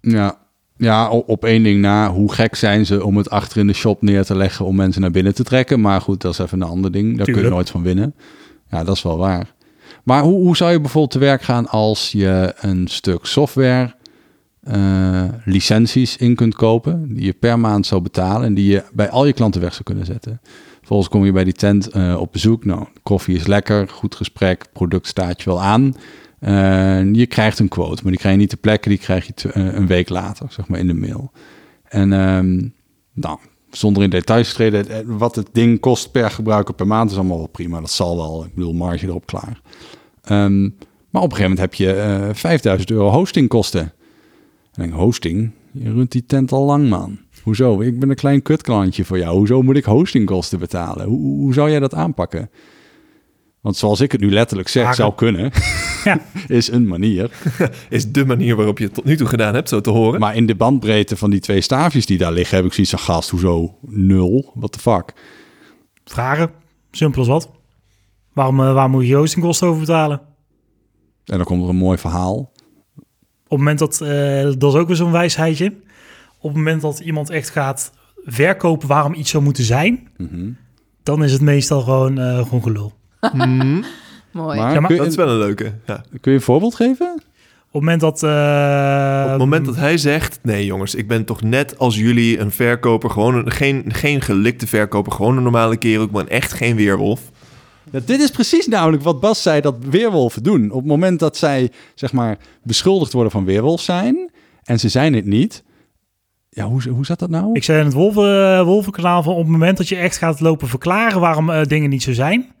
Ja. 0.00 0.38
ja, 0.76 1.10
op 1.10 1.44
één 1.44 1.62
ding 1.62 1.80
na, 1.80 2.10
hoe 2.10 2.32
gek 2.32 2.54
zijn 2.54 2.86
ze 2.86 3.04
om 3.04 3.16
het 3.16 3.30
achter 3.30 3.58
in 3.58 3.66
de 3.66 3.72
shop 3.72 4.02
neer 4.02 4.24
te 4.24 4.36
leggen 4.36 4.64
om 4.64 4.76
mensen 4.76 5.00
naar 5.00 5.10
binnen 5.10 5.34
te 5.34 5.44
trekken. 5.44 5.80
Maar 5.80 6.00
goed, 6.00 6.20
dat 6.20 6.32
is 6.32 6.38
even 6.38 6.60
een 6.62 6.68
ander 6.68 6.92
ding. 6.92 7.16
Daar 7.16 7.26
kun 7.26 7.42
je 7.42 7.48
nooit 7.48 7.70
van 7.70 7.82
winnen. 7.82 8.14
Ja, 8.70 8.84
dat 8.84 8.96
is 8.96 9.02
wel 9.02 9.18
waar. 9.18 9.54
Maar 10.04 10.22
hoe, 10.22 10.42
hoe 10.42 10.56
zou 10.56 10.72
je 10.72 10.80
bijvoorbeeld 10.80 11.12
te 11.12 11.18
werk 11.18 11.42
gaan 11.42 11.68
als 11.68 12.12
je 12.12 12.54
een 12.60 12.88
stuk 12.88 13.26
software 13.26 13.94
uh, 14.62 15.24
licenties 15.44 16.16
in 16.16 16.34
kunt 16.34 16.54
kopen, 16.54 17.14
die 17.14 17.24
je 17.24 17.32
per 17.32 17.58
maand 17.58 17.86
zou 17.86 18.00
betalen 18.02 18.46
en 18.46 18.54
die 18.54 18.70
je 18.70 18.84
bij 18.92 19.10
al 19.10 19.26
je 19.26 19.32
klanten 19.32 19.60
weg 19.60 19.72
zou 19.72 19.84
kunnen 19.84 20.04
zetten. 20.04 20.40
Vervolgens 20.78 21.08
kom 21.08 21.24
je 21.24 21.32
bij 21.32 21.44
die 21.44 21.52
tent 21.52 21.96
uh, 21.96 22.20
op 22.20 22.32
bezoek. 22.32 22.64
Nou, 22.64 22.86
koffie 23.02 23.36
is 23.36 23.46
lekker, 23.46 23.88
goed 23.88 24.14
gesprek, 24.14 24.66
product 24.72 25.06
staat 25.06 25.42
je 25.42 25.50
wel 25.50 25.62
aan. 25.62 25.94
Uh, 26.40 27.14
je 27.14 27.26
krijgt 27.26 27.58
een 27.58 27.68
quote, 27.68 28.02
maar 28.02 28.12
die 28.12 28.20
krijg 28.20 28.34
je 28.34 28.40
niet 28.40 28.48
ter 28.48 28.58
plekke, 28.58 28.88
die 28.88 28.98
krijg 28.98 29.26
je 29.26 29.34
te, 29.34 29.56
een 29.56 29.86
week 29.86 30.08
later, 30.08 30.46
zeg 30.50 30.68
maar, 30.68 30.78
in 30.78 30.86
de 30.86 30.94
mail. 30.94 31.32
En 31.88 32.12
um, 32.12 32.74
nou, 33.12 33.38
zonder 33.70 34.02
in 34.02 34.10
details 34.10 34.48
te 34.48 34.54
treden, 34.54 35.16
wat 35.18 35.36
het 35.36 35.48
ding 35.52 35.80
kost 35.80 36.10
per 36.10 36.30
gebruiker 36.30 36.74
per 36.74 36.86
maand 36.86 37.10
is 37.10 37.16
allemaal 37.16 37.36
wel 37.36 37.46
prima. 37.46 37.80
Dat 37.80 37.90
zal 37.90 38.16
wel, 38.16 38.44
ik 38.44 38.54
bedoel, 38.54 38.72
marge 38.72 39.06
erop 39.06 39.26
klaar. 39.26 39.60
Um, 40.30 40.76
maar 41.10 41.22
op 41.22 41.30
een 41.30 41.36
gegeven 41.36 41.56
moment 41.56 41.58
heb 41.58 41.74
je 41.74 42.30
5000 42.32 42.90
euro 42.90 43.08
hostingkosten. 43.08 43.92
Denk, 44.80 44.92
hosting? 44.92 45.50
Je 45.72 45.92
runt 45.92 46.12
die 46.12 46.26
tent 46.26 46.52
al 46.52 46.64
lang, 46.64 46.88
man. 46.88 47.18
Hoezo? 47.42 47.80
Ik 47.80 48.00
ben 48.00 48.10
een 48.10 48.16
klein 48.16 48.42
kutklantje 48.42 49.04
voor 49.04 49.18
jou. 49.18 49.36
Hoezo 49.36 49.62
moet 49.62 49.76
ik 49.76 49.84
hostingkosten 49.84 50.58
betalen? 50.58 51.06
Hoe, 51.06 51.36
hoe 51.36 51.54
zou 51.54 51.70
jij 51.70 51.80
dat 51.80 51.94
aanpakken? 51.94 52.50
Want 53.60 53.76
zoals 53.76 54.00
ik 54.00 54.12
het 54.12 54.20
nu 54.20 54.30
letterlijk 54.30 54.68
zeg, 54.68 54.94
zou 54.94 55.14
kunnen, 55.14 55.50
ja. 56.04 56.20
is 56.46 56.70
een 56.70 56.86
manier. 56.86 57.30
is 57.88 58.12
de 58.12 58.26
manier 58.26 58.56
waarop 58.56 58.78
je 58.78 58.84
het 58.84 58.94
tot 58.94 59.04
nu 59.04 59.16
toe 59.16 59.26
gedaan 59.26 59.54
hebt, 59.54 59.68
zo 59.68 59.80
te 59.80 59.90
horen. 59.90 60.20
Maar 60.20 60.36
in 60.36 60.46
de 60.46 60.54
bandbreedte 60.54 61.16
van 61.16 61.30
die 61.30 61.40
twee 61.40 61.60
staafjes 61.60 62.06
die 62.06 62.18
daar 62.18 62.32
liggen, 62.32 62.56
heb 62.56 62.66
ik 62.66 62.72
zoiets 62.72 62.92
van, 62.92 63.02
gast, 63.02 63.30
hoezo 63.30 63.74
nul? 63.80 64.52
What 64.54 64.72
the 64.72 64.78
fuck? 64.78 65.12
Vragen, 66.04 66.50
simpel 66.90 67.18
als 67.18 67.28
wat. 67.28 67.50
Waarom, 68.32 68.60
uh, 68.60 68.72
waar 68.72 68.90
moet 68.90 69.06
je 69.06 69.14
hostingkosten 69.14 69.68
over 69.68 69.80
betalen? 69.80 70.20
En 71.24 71.36
dan 71.36 71.44
komt 71.44 71.62
er 71.62 71.68
een 71.68 71.76
mooi 71.76 71.98
verhaal 71.98 72.50
het 73.50 73.58
moment 73.58 73.78
dat, 73.78 74.00
uh, 74.02 74.42
dat 74.58 74.72
is 74.72 74.78
ook 74.78 74.86
weer 74.86 74.96
zo'n 74.96 75.12
wijsheidje. 75.12 75.72
Op 76.38 76.48
het 76.48 76.56
moment 76.56 76.82
dat 76.82 76.98
iemand 76.98 77.30
echt 77.30 77.50
gaat 77.50 77.92
verkopen 78.24 78.88
waarom 78.88 79.14
iets 79.14 79.30
zou 79.30 79.42
moeten 79.42 79.64
zijn, 79.64 80.08
mhm. 80.16 80.50
dan 81.02 81.24
is 81.24 81.32
het 81.32 81.40
meestal 81.40 81.80
gewoon, 81.80 82.18
uh, 82.18 82.38
gewoon 82.38 82.62
gelul. 82.62 82.92
Mhm. 83.32 83.82
Mooi. 84.32 84.58
Maar, 84.58 84.88
dat 84.96 85.06
is 85.06 85.14
wel 85.14 85.28
een 85.28 85.38
leuke. 85.38 85.72
Ja. 85.86 86.04
Kun 86.20 86.32
je 86.32 86.38
een 86.38 86.44
voorbeeld 86.44 86.74
geven? 86.74 87.12
Op 87.72 87.80
het 87.80 87.82
moment 87.82 88.00
dat... 88.00 88.22
Uh, 88.22 89.22
op 89.24 89.30
het 89.30 89.38
moment 89.38 89.66
dat 89.66 89.76
hij 89.76 89.98
zegt... 89.98 90.38
nee 90.42 90.64
jongens, 90.64 90.94
ik 90.94 91.08
ben 91.08 91.24
toch 91.24 91.42
net 91.42 91.78
als 91.78 91.98
jullie 91.98 92.38
een 92.38 92.50
verkoper... 92.50 93.10
gewoon 93.10 93.34
een, 93.34 93.50
geen, 93.50 93.84
geen 93.88 94.20
gelikte 94.20 94.66
verkoper... 94.66 95.12
gewoon 95.12 95.36
een 95.36 95.42
normale 95.42 95.76
kerel. 95.76 96.04
Ik 96.04 96.10
ben 96.10 96.28
echt 96.28 96.52
geen 96.52 96.76
weerwolf. 96.76 97.29
Ja, 97.92 98.00
dit 98.04 98.20
is 98.20 98.30
precies 98.30 98.66
namelijk 98.66 99.02
wat 99.02 99.20
Bas 99.20 99.42
zei 99.42 99.60
dat 99.60 99.76
weerwolven 99.90 100.42
doen. 100.42 100.70
Op 100.70 100.78
het 100.78 100.86
moment 100.86 101.18
dat 101.18 101.36
zij, 101.36 101.70
zeg 101.94 102.12
maar, 102.12 102.38
beschuldigd 102.62 103.12
worden 103.12 103.32
van 103.32 103.44
weerwolf 103.44 103.80
zijn... 103.80 104.30
en 104.62 104.78
ze 104.78 104.88
zijn 104.88 105.14
het 105.14 105.26
niet... 105.26 105.62
Ja, 106.52 106.64
hoe, 106.64 106.88
hoe 106.88 107.04
zat 107.04 107.18
dat 107.18 107.30
nou? 107.30 107.50
Ik 107.52 107.64
zei 107.64 107.78
in 107.78 107.84
het 107.84 107.94
wolven, 107.94 108.58
uh, 108.58 108.62
wolvenkanaal 108.62 109.22
van 109.22 109.32
op 109.32 109.38
het 109.38 109.48
moment 109.48 109.76
dat 109.76 109.88
je 109.88 109.96
echt 109.96 110.16
gaat 110.16 110.40
lopen 110.40 110.68
verklaren 110.68 111.20
waarom 111.20 111.50
uh, 111.50 111.62
dingen 111.62 111.90
niet 111.90 112.02
zo 112.02 112.12
zijn, 112.12 112.52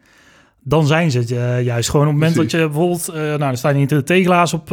dan 0.60 0.86
zijn 0.86 1.10
ze 1.10 1.18
het 1.18 1.30
uh, 1.30 1.62
juist. 1.62 1.90
Gewoon 1.90 2.06
op 2.06 2.12
het 2.12 2.20
moment 2.20 2.36
dat 2.38 2.50
je 2.50 2.68
bijvoorbeeld, 2.68 3.06
nou, 3.14 3.42
er 3.42 3.56
staan 3.56 3.76
niet 3.76 3.88
de 3.88 4.02
tegelaars 4.02 4.52
op, 4.52 4.70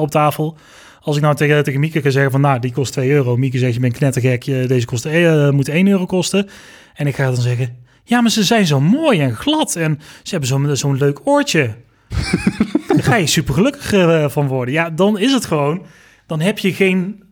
op 0.00 0.10
tafel. 0.10 0.56
Als 1.00 1.16
ik 1.16 1.22
nou 1.22 1.34
tegen, 1.34 1.64
tegen 1.64 1.80
Mieke 1.80 2.00
kan 2.00 2.12
zeggen 2.12 2.30
van, 2.30 2.40
nou, 2.40 2.58
die 2.58 2.72
kost 2.72 2.92
2 2.92 3.10
euro. 3.10 3.36
Mieke 3.36 3.58
zegt, 3.58 3.74
je 3.74 3.80
bent 3.80 3.96
knettergek, 3.96 4.44
deze 4.44 4.86
kost, 4.86 5.04
moet 5.50 5.68
1 5.68 5.86
euro 5.86 6.06
kosten. 6.06 6.48
En 6.94 7.06
ik 7.06 7.14
ga 7.14 7.24
dan 7.24 7.36
zeggen, 7.36 7.76
ja, 8.08 8.20
maar 8.20 8.30
ze 8.30 8.44
zijn 8.44 8.66
zo 8.66 8.80
mooi 8.80 9.20
en 9.20 9.36
glad 9.36 9.76
en 9.76 10.00
ze 10.22 10.30
hebben 10.30 10.48
zo'n 10.48 10.76
zo'n 10.76 10.96
leuk 10.96 11.20
oortje. 11.24 11.74
Daar 12.88 13.02
ga 13.02 13.16
je 13.16 13.26
super 13.26 13.54
gelukkig 13.54 13.92
uh, 13.92 14.28
van 14.28 14.46
worden. 14.46 14.74
Ja, 14.74 14.90
dan 14.90 15.18
is 15.18 15.32
het 15.32 15.44
gewoon. 15.44 15.86
Dan 16.26 16.40
heb 16.40 16.58
je 16.58 16.72
geen 16.72 17.22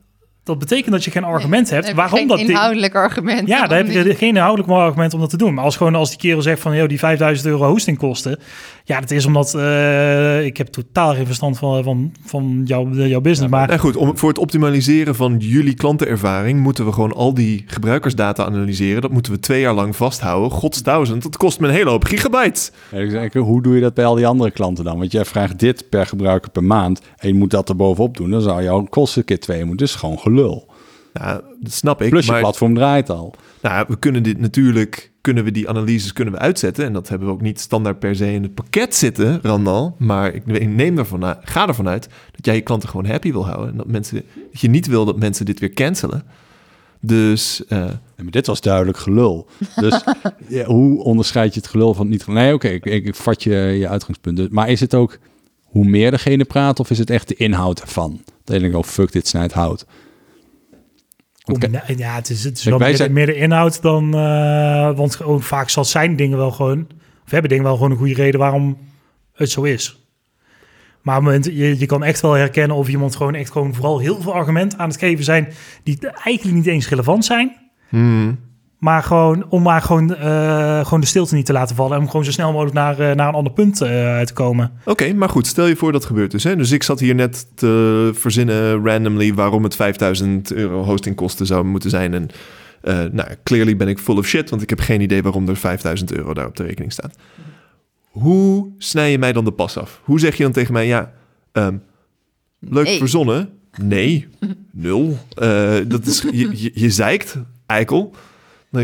dat 0.46 0.58
betekent 0.58 0.92
dat 0.92 1.04
je 1.04 1.10
geen 1.10 1.24
argument 1.24 1.70
hebt. 1.70 1.92
Waarom 1.92 2.18
geen 2.18 2.28
dat 2.28 2.38
inhoudelijk 2.38 2.94
argument. 2.94 3.48
Ja, 3.48 3.66
daar 3.66 3.78
heb 3.78 3.90
je 3.90 4.14
geen 4.14 4.28
inhoudelijk 4.28 4.72
argument 4.72 5.14
om 5.14 5.20
dat 5.20 5.30
te 5.30 5.36
doen. 5.36 5.54
Maar 5.54 5.64
als 5.64 5.76
gewoon 5.76 5.94
als 5.94 6.08
die 6.08 6.18
kerel 6.18 6.42
zegt 6.42 6.60
van, 6.60 6.76
joh, 6.76 6.88
die 6.88 6.98
5000 6.98 7.48
euro 7.48 7.68
hosting 7.68 7.98
kosten. 7.98 8.38
Ja, 8.88 9.00
dat 9.00 9.10
is 9.10 9.26
omdat 9.26 9.54
uh, 9.56 10.44
ik 10.44 10.56
heb 10.56 10.66
totaal 10.66 11.14
geen 11.14 11.26
verstand 11.26 11.58
van, 11.58 11.84
van, 11.84 12.12
van 12.24 12.62
jouw, 12.64 12.88
jouw 12.90 13.20
business. 13.20 13.52
maar 13.52 13.66
nou 13.66 13.80
goed, 13.80 13.96
om, 13.96 14.18
voor 14.18 14.28
het 14.28 14.38
optimaliseren 14.38 15.14
van 15.14 15.36
jullie 15.38 15.74
klantenervaring 15.74 16.60
moeten 16.60 16.84
we 16.84 16.92
gewoon 16.92 17.12
al 17.12 17.34
die 17.34 17.64
gebruikersdata 17.66 18.44
analyseren. 18.44 19.02
Dat 19.02 19.10
moeten 19.10 19.32
we 19.32 19.38
twee 19.38 19.60
jaar 19.60 19.74
lang 19.74 19.96
vasthouden. 19.96 20.50
Godsduizend, 20.50 21.22
dat 21.22 21.36
kost 21.36 21.60
me 21.60 21.68
een 21.68 21.74
hele 21.74 21.90
hoop 21.90 22.04
gigabytes. 22.04 22.70
Ja, 22.90 23.40
hoe 23.40 23.62
doe 23.62 23.74
je 23.74 23.80
dat 23.80 23.94
bij 23.94 24.04
al 24.04 24.14
die 24.14 24.26
andere 24.26 24.50
klanten 24.50 24.84
dan? 24.84 24.98
Want 24.98 25.12
jij 25.12 25.24
vraagt 25.24 25.58
dit 25.58 25.88
per 25.88 26.06
gebruiker 26.06 26.50
per 26.50 26.64
maand 26.64 27.00
en 27.16 27.28
je 27.28 27.34
moet 27.34 27.50
dat 27.50 27.68
er 27.68 27.76
bovenop 27.76 28.16
doen. 28.16 28.30
Dan 28.30 28.40
zou 28.40 28.62
jouw 28.62 28.82
kosten 28.82 29.24
keer 29.24 29.40
twee 29.40 29.64
moeten. 29.64 29.86
Dus 29.86 29.94
gewoon 29.94 30.18
gelul. 30.18 30.70
Nou, 31.12 31.42
dat 31.60 31.72
snap 31.72 32.02
ik. 32.02 32.10
Plus 32.10 32.26
je 32.26 32.38
platform 32.38 32.74
draait 32.74 33.10
al. 33.10 33.34
Nou, 33.62 33.84
we 33.88 33.98
kunnen 33.98 34.22
dit 34.22 34.38
natuurlijk, 34.38 35.12
kunnen 35.26 35.44
we 35.44 35.50
die 35.50 35.68
analyses 35.68 36.12
kunnen 36.12 36.34
we 36.34 36.40
uitzetten. 36.40 36.84
En 36.84 36.92
dat 36.92 37.08
hebben 37.08 37.28
we 37.28 37.34
ook 37.34 37.40
niet 37.40 37.60
standaard 37.60 37.98
per 37.98 38.16
se 38.16 38.32
in 38.32 38.42
het 38.42 38.54
pakket 38.54 38.94
zitten, 38.94 39.38
Randal. 39.42 39.96
Maar 39.98 40.34
ik 40.34 40.46
neem 40.66 40.98
ervan 40.98 41.24
uit, 41.24 41.38
ga 41.42 41.68
ervan 41.68 41.88
uit 41.88 42.08
dat 42.30 42.44
jij 42.44 42.54
je 42.54 42.60
klanten 42.60 42.88
gewoon 42.88 43.06
happy 43.06 43.32
wil 43.32 43.46
houden. 43.46 43.70
En 43.70 43.76
dat, 43.76 43.86
mensen, 43.86 44.22
dat 44.52 44.60
je 44.60 44.68
niet 44.68 44.86
wil 44.86 45.04
dat 45.04 45.18
mensen 45.18 45.44
dit 45.44 45.60
weer 45.60 45.72
cancelen. 45.72 46.24
Dus... 47.00 47.62
Uh... 47.68 47.84
maar 48.16 48.30
dit 48.30 48.46
was 48.46 48.60
duidelijk 48.60 48.98
gelul. 48.98 49.48
Dus 49.76 50.04
ja, 50.48 50.64
hoe 50.64 51.02
onderscheid 51.02 51.54
je 51.54 51.60
het 51.60 51.68
gelul 51.68 51.94
van 51.94 52.10
het 52.10 52.26
niet 52.26 52.36
Nee, 52.36 52.54
oké, 52.54 52.68
ik, 52.68 52.84
ik, 52.84 53.14
vat 53.14 53.42
je, 53.42 53.54
je 53.54 53.88
uitgangspunt. 53.88 54.36
Dus, 54.36 54.48
maar 54.48 54.68
is 54.68 54.80
het 54.80 54.94
ook 54.94 55.18
hoe 55.62 55.84
meer 55.84 56.10
degene 56.10 56.44
praat... 56.44 56.80
of 56.80 56.90
is 56.90 56.98
het 56.98 57.10
echt 57.10 57.28
de 57.28 57.34
inhoud 57.34 57.80
ervan? 57.80 58.20
Dat 58.44 58.54
je 58.54 58.60
denkt, 58.60 58.76
oh 58.76 58.84
fuck, 58.84 59.12
dit 59.12 59.26
snijdt 59.26 59.52
hout. 59.52 59.86
Ja, 61.96 62.14
het 62.14 62.30
is, 62.30 62.44
het 62.44 62.58
is 62.58 62.64
wel 62.64 62.78
meer, 62.78 62.96
zijn... 62.96 63.12
meer, 63.12 63.26
de 63.26 63.34
inhoud 63.34 63.82
dan... 63.82 64.16
Uh, 64.16 64.96
want 64.96 65.22
ook 65.22 65.42
vaak 65.42 65.68
zal 65.68 65.84
zijn 65.84 66.16
dingen 66.16 66.38
wel 66.38 66.50
gewoon... 66.50 66.86
Of 67.24 67.30
hebben 67.30 67.50
dingen 67.50 67.64
wel 67.64 67.74
gewoon 67.74 67.90
een 67.90 67.96
goede 67.96 68.14
reden 68.14 68.40
waarom 68.40 68.78
het 69.32 69.50
zo 69.50 69.62
is. 69.62 70.06
Maar 71.02 71.22
moment, 71.22 71.44
je, 71.44 71.78
je 71.78 71.86
kan 71.86 72.04
echt 72.04 72.20
wel 72.20 72.32
herkennen 72.32 72.76
of 72.76 72.88
iemand 72.88 73.16
gewoon 73.16 73.34
echt 73.34 73.50
gewoon 73.50 73.74
vooral 73.74 73.98
heel 73.98 74.20
veel 74.20 74.34
argumenten 74.34 74.78
aan 74.78 74.88
het 74.88 74.98
geven 74.98 75.24
zijn... 75.24 75.48
die 75.82 75.98
eigenlijk 76.08 76.56
niet 76.56 76.66
eens 76.66 76.88
relevant 76.88 77.24
zijn. 77.24 77.56
Hmm. 77.88 78.38
Maar 78.78 79.02
gewoon 79.02 79.46
om 79.48 79.62
maar 79.62 79.82
gewoon, 79.82 80.10
uh, 80.10 80.84
gewoon 80.84 81.00
de 81.00 81.06
stilte 81.06 81.34
niet 81.34 81.46
te 81.46 81.52
laten 81.52 81.76
vallen. 81.76 81.96
En 81.96 82.02
om 82.02 82.08
gewoon 82.10 82.24
zo 82.24 82.30
snel 82.30 82.52
mogelijk 82.52 82.74
naar, 82.74 83.00
uh, 83.00 83.12
naar 83.12 83.28
een 83.28 83.34
ander 83.34 83.52
punt 83.52 83.82
uh, 83.82 84.20
te 84.20 84.32
komen. 84.32 84.72
Oké, 84.84 85.12
maar 85.12 85.28
goed, 85.28 85.46
stel 85.46 85.66
je 85.66 85.76
voor 85.76 85.92
dat 85.92 86.04
gebeurt 86.04 86.30
dus. 86.30 86.44
Hè? 86.44 86.56
Dus 86.56 86.70
ik 86.70 86.82
zat 86.82 87.00
hier 87.00 87.14
net 87.14 87.46
te 87.56 88.10
verzinnen 88.14 88.84
randomly 88.84 89.34
waarom 89.34 89.62
het 89.62 89.76
5000 89.76 90.52
euro 90.52 90.82
hostingkosten 90.82 91.46
zou 91.46 91.64
moeten 91.64 91.90
zijn. 91.90 92.14
En 92.14 92.28
nou, 93.12 93.28
clearly 93.42 93.76
ben 93.76 93.88
ik 93.88 93.98
full 93.98 94.16
of 94.16 94.26
shit, 94.26 94.50
want 94.50 94.62
ik 94.62 94.70
heb 94.70 94.80
geen 94.80 95.00
idee 95.00 95.22
waarom 95.22 95.48
er 95.48 95.56
5000 95.56 96.12
euro 96.12 96.34
daar 96.34 96.46
op 96.46 96.56
de 96.56 96.62
rekening 96.62 96.92
staat. 96.92 97.16
Hoe 98.08 98.70
snij 98.78 99.10
je 99.10 99.18
mij 99.18 99.32
dan 99.32 99.44
de 99.44 99.52
pas 99.52 99.78
af? 99.78 100.00
Hoe 100.04 100.20
zeg 100.20 100.36
je 100.36 100.42
dan 100.42 100.52
tegen 100.52 100.72
mij, 100.72 100.86
ja, 100.86 101.12
um, 101.52 101.82
leuk 102.58 102.88
verzonnen? 102.88 103.48
Nee, 103.82 104.28
nul. 104.72 105.18
dat 105.88 106.06
is, 106.06 106.22
je, 106.30 106.62
je, 106.62 106.70
je 106.74 106.90
zeikt, 106.90 107.36
eikel. 107.66 108.14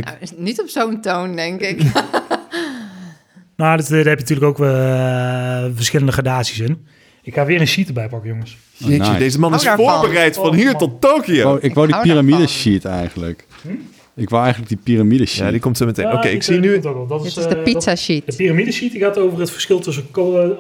Nou, 0.01 0.17
niet 0.37 0.61
op 0.61 0.69
zo'n 0.69 1.01
toon, 1.01 1.37
denk 1.37 1.61
ik. 1.61 1.83
nou, 3.57 3.77
dat, 3.77 3.89
daar 3.89 3.99
heb 3.99 4.19
je 4.19 4.25
natuurlijk 4.35 4.47
ook 4.47 4.59
uh, 4.59 5.65
verschillende 5.75 6.13
gradaties 6.13 6.59
in. 6.59 6.87
Ik 7.23 7.35
ga 7.35 7.45
weer 7.45 7.61
een 7.61 7.67
sheet 7.67 7.89
erbij 7.89 8.09
pakken, 8.09 8.29
jongens. 8.31 8.57
Oh, 8.83 8.89
Jeetje, 8.89 9.19
deze 9.19 9.39
man 9.39 9.55
is 9.55 9.69
voorbereid 9.69 10.35
van, 10.35 10.55
hier 10.55 10.75
tot 10.75 11.01
Tokio. 11.01 11.55
Oh, 11.55 11.63
ik 11.63 11.75
wou 11.75 11.87
die 11.87 12.01
piramide 12.01 12.47
sheet 12.47 12.85
eigenlijk. 12.85 13.47
Hm? 13.63 13.69
Ik 14.15 14.29
wou 14.29 14.43
eigenlijk 14.43 14.73
die 14.73 14.83
piramide 14.83 15.27
sheet. 15.27 15.45
Ja, 15.45 15.51
die 15.51 15.61
komt 15.61 15.77
zo 15.77 15.87
meteen. 15.87 16.13
Oké, 16.13 16.29
ik 16.29 16.43
zie 16.43 16.59
nu... 16.59 16.81
Dat 16.81 17.25
is, 17.25 17.37
is 17.37 17.47
de 17.47 17.57
pizza 17.57 17.97
sheet. 17.97 18.27
de 18.27 18.37
piramide 18.37 18.73
sheet 18.73 18.93
die 18.93 19.01
gaat 19.01 19.19
over 19.19 19.41
het 19.41 19.51
verschil 19.51 19.81
tussen... 19.81 20.05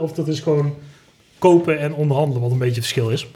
Of 0.00 0.12
dat 0.12 0.28
is 0.28 0.40
gewoon 0.40 0.74
kopen 1.38 1.78
en 1.78 1.94
onderhandelen, 1.94 2.42
wat 2.42 2.50
een 2.50 2.58
beetje 2.58 2.80
het 2.80 2.84
verschil 2.84 3.10
is. 3.10 3.26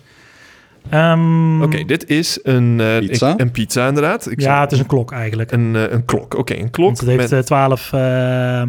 Um, 0.95 1.63
Oké, 1.63 1.85
dit 1.85 2.09
is 2.09 2.39
een 2.43 2.83
pizza, 3.07 3.35
een 3.37 3.51
pizza 3.51 3.89
inderdaad. 3.89 4.31
Ik 4.31 4.41
ja, 4.41 4.61
het 4.61 4.73
is 4.73 4.79
een 4.79 4.87
klok 4.87 5.13
eigenlijk. 5.13 5.53
Een, 5.53 5.75
uh, 5.75 5.91
een 5.91 6.05
klok, 6.05 6.35
oké, 6.35 6.55
een 6.55 6.71
klok. 6.71 6.87
Want 6.87 7.01
het 7.01 7.09
heeft 7.09 7.31
met... 7.31 7.47
12... 7.47 7.93
Uh, 7.93 8.63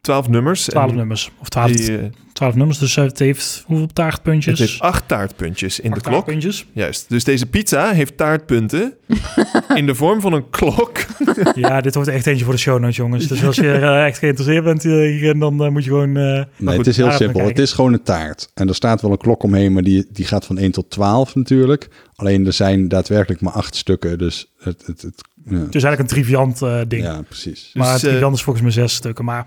12 0.00 0.28
nummers. 0.28 0.64
12 0.64 0.92
nummers. 0.92 1.30
Of 1.38 1.48
12, 1.48 1.70
die, 1.70 1.90
uh, 1.90 2.04
12 2.38 2.54
nummers. 2.54 2.78
Dus 2.78 2.94
het 2.94 3.18
heeft 3.18 3.62
hoeveel 3.66 3.86
taartpuntjes? 3.86 4.58
Het 4.58 4.68
heeft 4.68 4.80
acht 4.80 5.08
taartpuntjes 5.08 5.80
in 5.80 5.92
acht 5.92 5.94
de 5.94 6.10
klok. 6.10 6.14
Taartpuntjes. 6.24 6.66
Juist. 6.72 7.08
Dus 7.08 7.24
deze 7.24 7.46
pizza 7.46 7.92
heeft 7.92 8.16
taartpunten 8.16 8.94
in 9.74 9.86
de 9.86 9.94
vorm 9.94 10.20
van 10.20 10.32
een 10.32 10.50
klok. 10.50 10.98
ja, 11.54 11.80
dit 11.80 11.94
wordt 11.94 12.08
echt 12.08 12.26
eentje 12.26 12.44
voor 12.44 12.54
de 12.54 12.60
show 12.60 12.80
notes, 12.80 12.96
jongens. 12.96 13.26
Dus 13.26 13.44
als 13.44 13.56
je 13.56 13.62
uh, 13.62 14.06
echt 14.06 14.18
geïnteresseerd 14.18 14.64
bent 14.64 14.82
hierin, 14.82 15.38
dan 15.38 15.64
uh, 15.64 15.70
moet 15.70 15.84
je 15.84 15.90
gewoon... 15.90 16.16
Uh, 16.16 16.42
nee, 16.56 16.78
het 16.78 16.86
is 16.86 16.96
heel 16.96 17.10
simpel. 17.10 17.46
Het 17.46 17.58
is 17.58 17.72
gewoon 17.72 17.92
een 17.92 18.02
taart. 18.02 18.50
En 18.54 18.68
er 18.68 18.74
staat 18.74 19.00
wel 19.00 19.10
een 19.10 19.18
klok 19.18 19.42
omheen, 19.42 19.72
maar 19.72 19.82
die, 19.82 20.06
die 20.12 20.24
gaat 20.24 20.46
van 20.46 20.58
1 20.58 20.70
tot 20.70 20.90
12 20.90 21.34
natuurlijk. 21.34 21.88
Alleen 22.14 22.46
er 22.46 22.52
zijn 22.52 22.88
daadwerkelijk 22.88 23.40
maar 23.40 23.52
acht 23.52 23.76
stukken. 23.76 24.18
Dus 24.18 24.52
het... 24.58 24.86
het, 24.86 25.02
het 25.02 25.22
ja. 25.44 25.56
Het 25.56 25.74
is 25.74 25.82
eigenlijk 25.82 25.98
een 25.98 26.22
triviant 26.22 26.58
ding. 26.88 27.02
Ja, 27.02 27.22
precies. 27.22 27.70
Maar 27.74 27.92
dus, 27.92 28.00
triviant 28.00 28.34
is 28.34 28.42
volgens 28.42 28.64
mij 28.64 28.72
zes 28.72 28.94
stukken. 28.94 29.24
Maar 29.24 29.46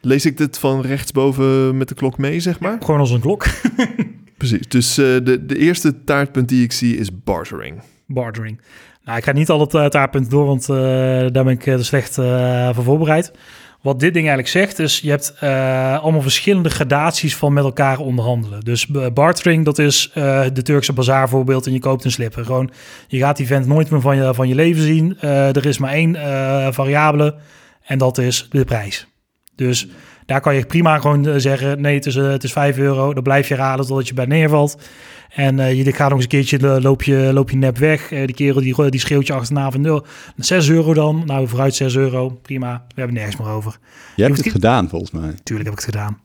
Lees 0.00 0.26
ik 0.26 0.36
dit 0.36 0.58
van 0.58 0.80
rechtsboven 0.80 1.76
met 1.76 1.88
de 1.88 1.94
klok 1.94 2.18
mee, 2.18 2.40
zeg 2.40 2.60
maar? 2.60 2.76
Gewoon 2.80 3.00
als 3.00 3.10
een 3.10 3.20
klok. 3.20 3.46
Precies. 4.38 4.68
Dus 4.68 4.98
uh, 4.98 5.06
de, 5.24 5.46
de 5.46 5.58
eerste 5.58 6.04
taartpunt 6.04 6.48
die 6.48 6.62
ik 6.62 6.72
zie 6.72 6.96
is 6.96 7.22
bartering. 7.24 7.80
Bartering. 8.06 8.60
Nou, 9.04 9.18
ik 9.18 9.24
ga 9.24 9.32
niet 9.32 9.48
al 9.48 9.60
het 9.60 9.74
uh, 9.74 9.86
taartpunt 9.86 10.30
door, 10.30 10.46
want 10.46 10.68
uh, 10.68 10.76
daar 10.76 11.44
ben 11.44 11.48
ik 11.48 11.66
er 11.66 11.84
slecht 11.84 12.14
voor 12.74 12.84
voorbereid. 12.84 13.32
Wat 13.82 14.00
dit 14.00 14.14
ding 14.14 14.28
eigenlijk 14.28 14.48
zegt, 14.48 14.78
is 14.78 15.00
je 15.00 15.10
hebt 15.10 15.40
allemaal 16.02 16.22
verschillende 16.22 16.70
gradaties 16.70 17.36
van 17.36 17.52
met 17.52 17.64
elkaar 17.64 17.98
onderhandelen. 17.98 18.60
Dus 18.60 18.86
bartering, 19.14 19.64
dat 19.64 19.78
is 19.78 20.10
de 20.52 20.62
Turkse 20.62 20.92
bazaar 20.92 21.28
voorbeeld 21.28 21.66
en 21.66 21.72
je 21.72 21.78
koopt 21.78 22.04
een 22.04 22.10
slipper. 22.10 22.44
Gewoon, 22.44 22.70
je 23.08 23.18
gaat 23.18 23.36
die 23.36 23.46
vent 23.46 23.66
nooit 23.66 23.90
meer 23.90 24.00
van 24.00 24.16
je, 24.16 24.34
van 24.34 24.48
je 24.48 24.54
leven 24.54 24.82
zien. 24.82 25.20
er 25.20 25.66
is 25.66 25.78
maar 25.78 25.92
één 25.92 26.14
variabele 26.74 27.34
en 27.84 27.98
dat 27.98 28.18
is 28.18 28.46
de 28.50 28.64
prijs. 28.64 29.06
Dus 29.58 29.88
daar 30.26 30.40
kan 30.40 30.54
je 30.54 30.66
prima 30.66 30.98
gewoon 30.98 31.26
eh, 31.26 31.34
zeggen: 31.36 31.80
nee, 31.80 31.94
het 31.94 32.06
is, 32.06 32.16
uh, 32.16 32.30
het 32.30 32.44
is 32.44 32.52
5 32.52 32.78
euro. 32.78 33.14
Dan 33.14 33.22
blijf 33.22 33.48
je 33.48 33.54
raden 33.54 33.86
totdat 33.86 34.08
je 34.08 34.14
bij 34.14 34.26
neervalt. 34.26 34.78
En 35.28 35.58
uh, 35.58 35.84
je 35.84 35.92
gaat 35.92 36.08
nog 36.08 36.12
eens 36.12 36.22
een 36.22 36.28
keertje, 36.28 36.80
loop 36.80 37.02
je, 37.02 37.30
loop 37.32 37.50
je 37.50 37.56
nep 37.56 37.78
weg. 37.78 38.10
Uh, 38.10 38.26
die 38.26 38.34
kerel 38.34 38.60
die, 38.60 38.90
die 38.90 39.00
schreeuwt 39.00 39.26
je 39.26 39.32
achterna 39.32 39.70
van 39.70 39.80
0, 39.80 40.06
6 40.36 40.70
euro 40.70 40.94
dan. 40.94 41.22
Nou, 41.26 41.48
vooruit 41.48 41.74
6 41.74 41.96
euro. 41.96 42.30
Prima. 42.42 42.84
We 42.88 42.94
hebben 42.94 43.14
nergens 43.14 43.36
meer 43.36 43.48
over. 43.48 43.78
Je, 44.16 44.22
hebt 44.22 44.36
het 44.36 44.48
gedaan, 44.48 44.88
volgens 44.88 45.10
mij. 45.10 45.34
Tuurlijk 45.42 45.68
heb 45.68 45.78
ik 45.78 45.84
het 45.84 45.94
gedaan. 45.94 46.18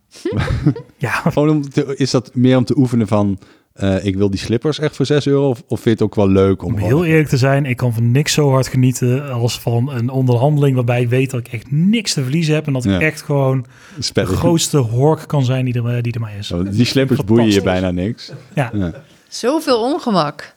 ja. 0.97 1.11
Gewoon 1.11 1.49
om 1.49 1.69
te, 1.69 1.95
is 1.97 2.11
dat 2.11 2.31
meer 2.33 2.57
om 2.57 2.65
te 2.65 2.77
oefenen 2.77 3.07
van... 3.07 3.39
Uh, 3.81 4.05
ik 4.05 4.15
wil 4.15 4.29
die 4.29 4.39
slippers 4.39 4.79
echt 4.79 4.95
voor 4.95 5.05
6 5.05 5.27
euro. 5.27 5.49
Of, 5.49 5.63
of 5.67 5.79
vind 5.79 5.83
je 5.83 5.89
het 5.89 6.01
ook 6.01 6.15
wel 6.15 6.29
leuk 6.29 6.63
om. 6.63 6.73
Om 6.73 6.79
heel 6.79 7.05
eerlijk 7.05 7.29
te 7.29 7.37
zijn, 7.37 7.65
ik 7.65 7.77
kan 7.77 7.93
van 7.93 8.11
niks 8.11 8.33
zo 8.33 8.49
hard 8.49 8.67
genieten 8.67 9.31
als 9.31 9.59
van 9.59 9.93
een 9.93 10.09
onderhandeling 10.09 10.75
waarbij 10.75 11.01
ik 11.01 11.09
weet 11.09 11.31
dat 11.31 11.39
ik 11.39 11.53
echt 11.53 11.71
niks 11.71 12.13
te 12.13 12.21
verliezen 12.21 12.53
heb. 12.53 12.67
En 12.67 12.73
dat 12.73 12.85
ik 12.85 13.01
echt 13.01 13.21
gewoon 13.21 13.65
de 14.13 14.25
grootste 14.25 14.77
hork 14.77 15.27
kan 15.27 15.45
zijn 15.45 15.65
die 15.65 15.83
er, 15.83 16.01
die 16.01 16.13
er 16.13 16.19
maar 16.19 16.37
is. 16.37 16.51
Oh, 16.51 16.69
die 16.71 16.85
slippers 16.85 17.23
boeien 17.23 17.51
je 17.51 17.61
bijna 17.61 17.91
niks. 17.91 18.31
Ja. 18.53 18.69
ja. 18.73 18.93
Zoveel 19.27 19.81
ongemak. 19.81 20.55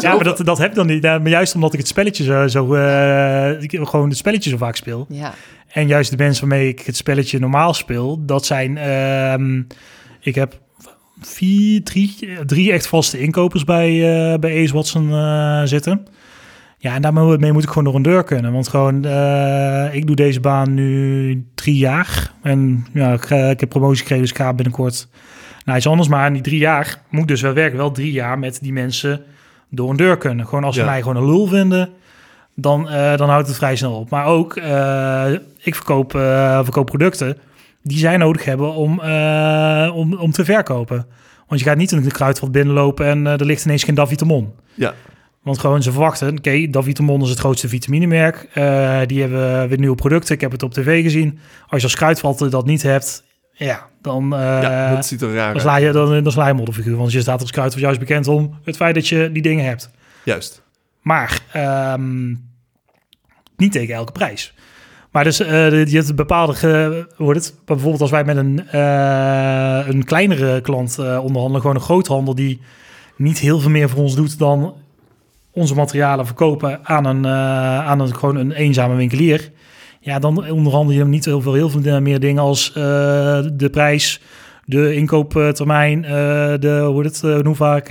Ja, 0.00 0.14
maar 0.14 0.24
dat, 0.24 0.38
dat 0.44 0.58
heb 0.58 0.70
ik 0.70 0.76
dan 0.76 0.86
niet. 0.86 1.02
Maar 1.02 1.28
juist 1.28 1.54
omdat 1.54 1.72
ik 1.72 1.78
het 1.78 1.88
spelletje 1.88 2.24
zo, 2.24 2.48
zo 2.48 2.74
uh, 2.74 3.50
gewoon 3.60 4.08
het 4.08 4.18
spelletje 4.18 4.50
zo 4.50 4.56
vaak 4.56 4.76
speel. 4.76 5.06
Ja. 5.08 5.34
En 5.68 5.86
juist 5.86 6.10
de 6.10 6.16
mensen 6.16 6.48
waarmee 6.48 6.68
ik 6.68 6.80
het 6.80 6.96
spelletje 6.96 7.38
normaal 7.38 7.74
speel, 7.74 8.24
dat 8.24 8.46
zijn. 8.46 8.76
Uh, 8.76 9.62
ik 10.20 10.34
heb 10.34 10.60
vier, 11.22 11.82
drie, 11.82 12.16
drie 12.46 12.72
echt 12.72 12.86
vaste 12.86 13.20
inkopers 13.20 13.64
bij, 13.64 13.92
uh, 13.92 14.38
bij 14.38 14.62
Ace 14.62 14.74
Watson 14.74 15.10
uh, 15.10 15.62
zitten. 15.64 16.06
Ja, 16.78 16.94
en 16.94 17.02
daarmee 17.02 17.52
moet 17.52 17.62
ik 17.62 17.68
gewoon 17.68 17.84
door 17.84 17.94
een 17.94 18.02
deur 18.02 18.24
kunnen. 18.24 18.52
Want 18.52 18.68
gewoon, 18.68 19.06
uh, 19.06 19.94
ik 19.94 20.06
doe 20.06 20.16
deze 20.16 20.40
baan 20.40 20.74
nu 20.74 21.46
drie 21.54 21.76
jaar. 21.76 22.32
En 22.42 22.86
ja, 22.92 23.12
ik, 23.12 23.30
ik 23.30 23.60
heb 23.60 23.68
promotie 23.68 23.98
gekregen, 23.98 24.22
dus 24.22 24.30
ik 24.30 24.38
ga 24.38 24.54
binnenkort 24.54 25.08
naar 25.64 25.76
iets 25.76 25.86
anders. 25.86 26.08
Maar 26.08 26.26
in 26.26 26.32
die 26.32 26.42
drie 26.42 26.58
jaar 26.58 27.02
moet 27.08 27.22
ik 27.22 27.28
dus 27.28 27.40
wel 27.40 27.52
werken. 27.52 27.78
Wel 27.78 27.92
drie 27.92 28.12
jaar 28.12 28.38
met 28.38 28.58
die 28.62 28.72
mensen 28.72 29.22
door 29.68 29.90
een 29.90 29.96
deur 29.96 30.18
kunnen. 30.18 30.46
Gewoon 30.46 30.64
als 30.64 30.76
ze 30.76 30.84
mij 30.84 31.02
gewoon 31.02 31.16
een 31.16 31.30
lul 31.30 31.46
vinden, 31.46 31.90
dan, 32.54 32.88
dan 33.16 33.28
houdt 33.28 33.48
het 33.48 33.56
vrij 33.56 33.76
snel 33.76 33.94
op. 33.94 34.10
Maar 34.10 34.26
ook, 34.26 34.56
ik 35.58 35.74
verkoop, 35.74 36.10
verkoop 36.62 36.86
producten 36.86 37.36
die 37.82 37.98
zij 37.98 38.16
nodig 38.16 38.44
hebben 38.44 38.74
om, 38.74 39.00
uh, 39.00 39.90
om, 39.94 40.14
om 40.14 40.32
te 40.32 40.44
verkopen. 40.44 41.06
Want 41.46 41.60
je 41.60 41.66
gaat 41.66 41.76
niet 41.76 41.92
in 41.92 42.02
de 42.02 42.10
kruidvat 42.10 42.52
binnenlopen 42.52 43.06
en 43.06 43.24
uh, 43.24 43.32
er 43.32 43.44
ligt 43.44 43.64
ineens 43.64 43.84
geen 43.84 43.94
Davitamon. 43.94 44.52
Ja. 44.74 44.94
Want 45.42 45.58
gewoon 45.58 45.82
ze 45.82 45.90
verwachten, 45.90 46.28
oké, 46.28 46.36
okay, 46.36 46.70
Davitamon 46.70 47.22
is 47.22 47.28
het 47.28 47.38
grootste 47.38 47.68
vitaminemerk. 47.68 48.48
Uh, 48.54 49.00
die 49.06 49.20
hebben 49.20 49.68
weer 49.68 49.78
nieuwe 49.78 49.96
producten. 49.96 50.34
Ik 50.34 50.40
heb 50.40 50.52
het 50.52 50.62
op 50.62 50.74
tv 50.74 51.02
gezien. 51.02 51.38
Als 51.68 51.80
je 51.80 51.86
als 51.86 51.96
kruidvat 51.96 52.46
dat 52.50 52.66
niet 52.66 52.82
hebt, 52.82 53.24
ja, 53.52 53.86
dan, 54.02 54.26
ja, 54.30 54.94
dat 54.94 55.06
ziet 55.06 55.22
er 55.22 55.34
raar 55.34 55.52
dan 55.52 55.60
sla 55.60 55.76
je, 55.76 55.92
dan, 55.92 56.22
dan 56.22 56.32
sla 56.32 56.46
je 56.46 56.54
modderfiguur. 56.54 56.96
Want 56.96 57.12
je 57.12 57.20
staat 57.20 57.40
als 57.40 57.50
kruidvat 57.50 57.80
juist 57.82 57.98
bekend 57.98 58.28
om 58.28 58.58
het 58.64 58.76
feit 58.76 58.94
dat 58.94 59.08
je 59.08 59.30
die 59.32 59.42
dingen 59.42 59.64
hebt. 59.64 59.90
Juist. 60.24 60.62
Maar 61.00 61.40
um, 61.96 62.50
niet 63.56 63.72
tegen 63.72 63.94
elke 63.94 64.12
prijs. 64.12 64.54
Maar 65.12 65.24
dus 65.24 65.40
uh, 65.40 65.86
je 65.86 65.96
hebt 65.96 66.14
bepaalde, 66.14 66.54
ge, 66.54 67.06
het, 67.16 67.54
bijvoorbeeld 67.64 68.00
als 68.00 68.10
wij 68.10 68.24
met 68.24 68.36
een, 68.36 68.60
uh, 68.74 69.86
een 69.86 70.04
kleinere 70.04 70.60
klant 70.60 70.96
uh, 71.00 71.24
onderhandelen, 71.24 71.60
gewoon 71.60 71.76
een 71.76 71.82
groothandel 71.82 72.34
die 72.34 72.60
niet 73.16 73.38
heel 73.38 73.60
veel 73.60 73.70
meer 73.70 73.88
voor 73.88 74.02
ons 74.02 74.14
doet 74.14 74.38
dan 74.38 74.74
onze 75.50 75.74
materialen 75.74 76.26
verkopen 76.26 76.80
aan 76.82 77.04
een, 77.04 77.26
aan 77.26 78.00
een, 78.00 78.14
gewoon 78.14 78.36
een 78.36 78.52
eenzame 78.52 78.94
winkelier. 78.94 79.50
Ja, 80.00 80.18
dan 80.18 80.50
onderhandel 80.50 80.94
je 80.94 81.00
hem 81.00 81.08
niet 81.08 81.24
heel 81.24 81.40
veel, 81.40 81.54
heel 81.54 81.68
veel 81.68 82.00
meer 82.00 82.20
dingen 82.20 82.42
als 82.42 82.72
de 82.72 83.68
prijs, 83.70 84.20
de 84.64 84.94
inkooptermijn, 84.94 86.02
de, 86.60 86.82
hoe 86.86 87.04
het, 87.04 87.20
hoe 87.20 87.54
vaak, 87.54 87.88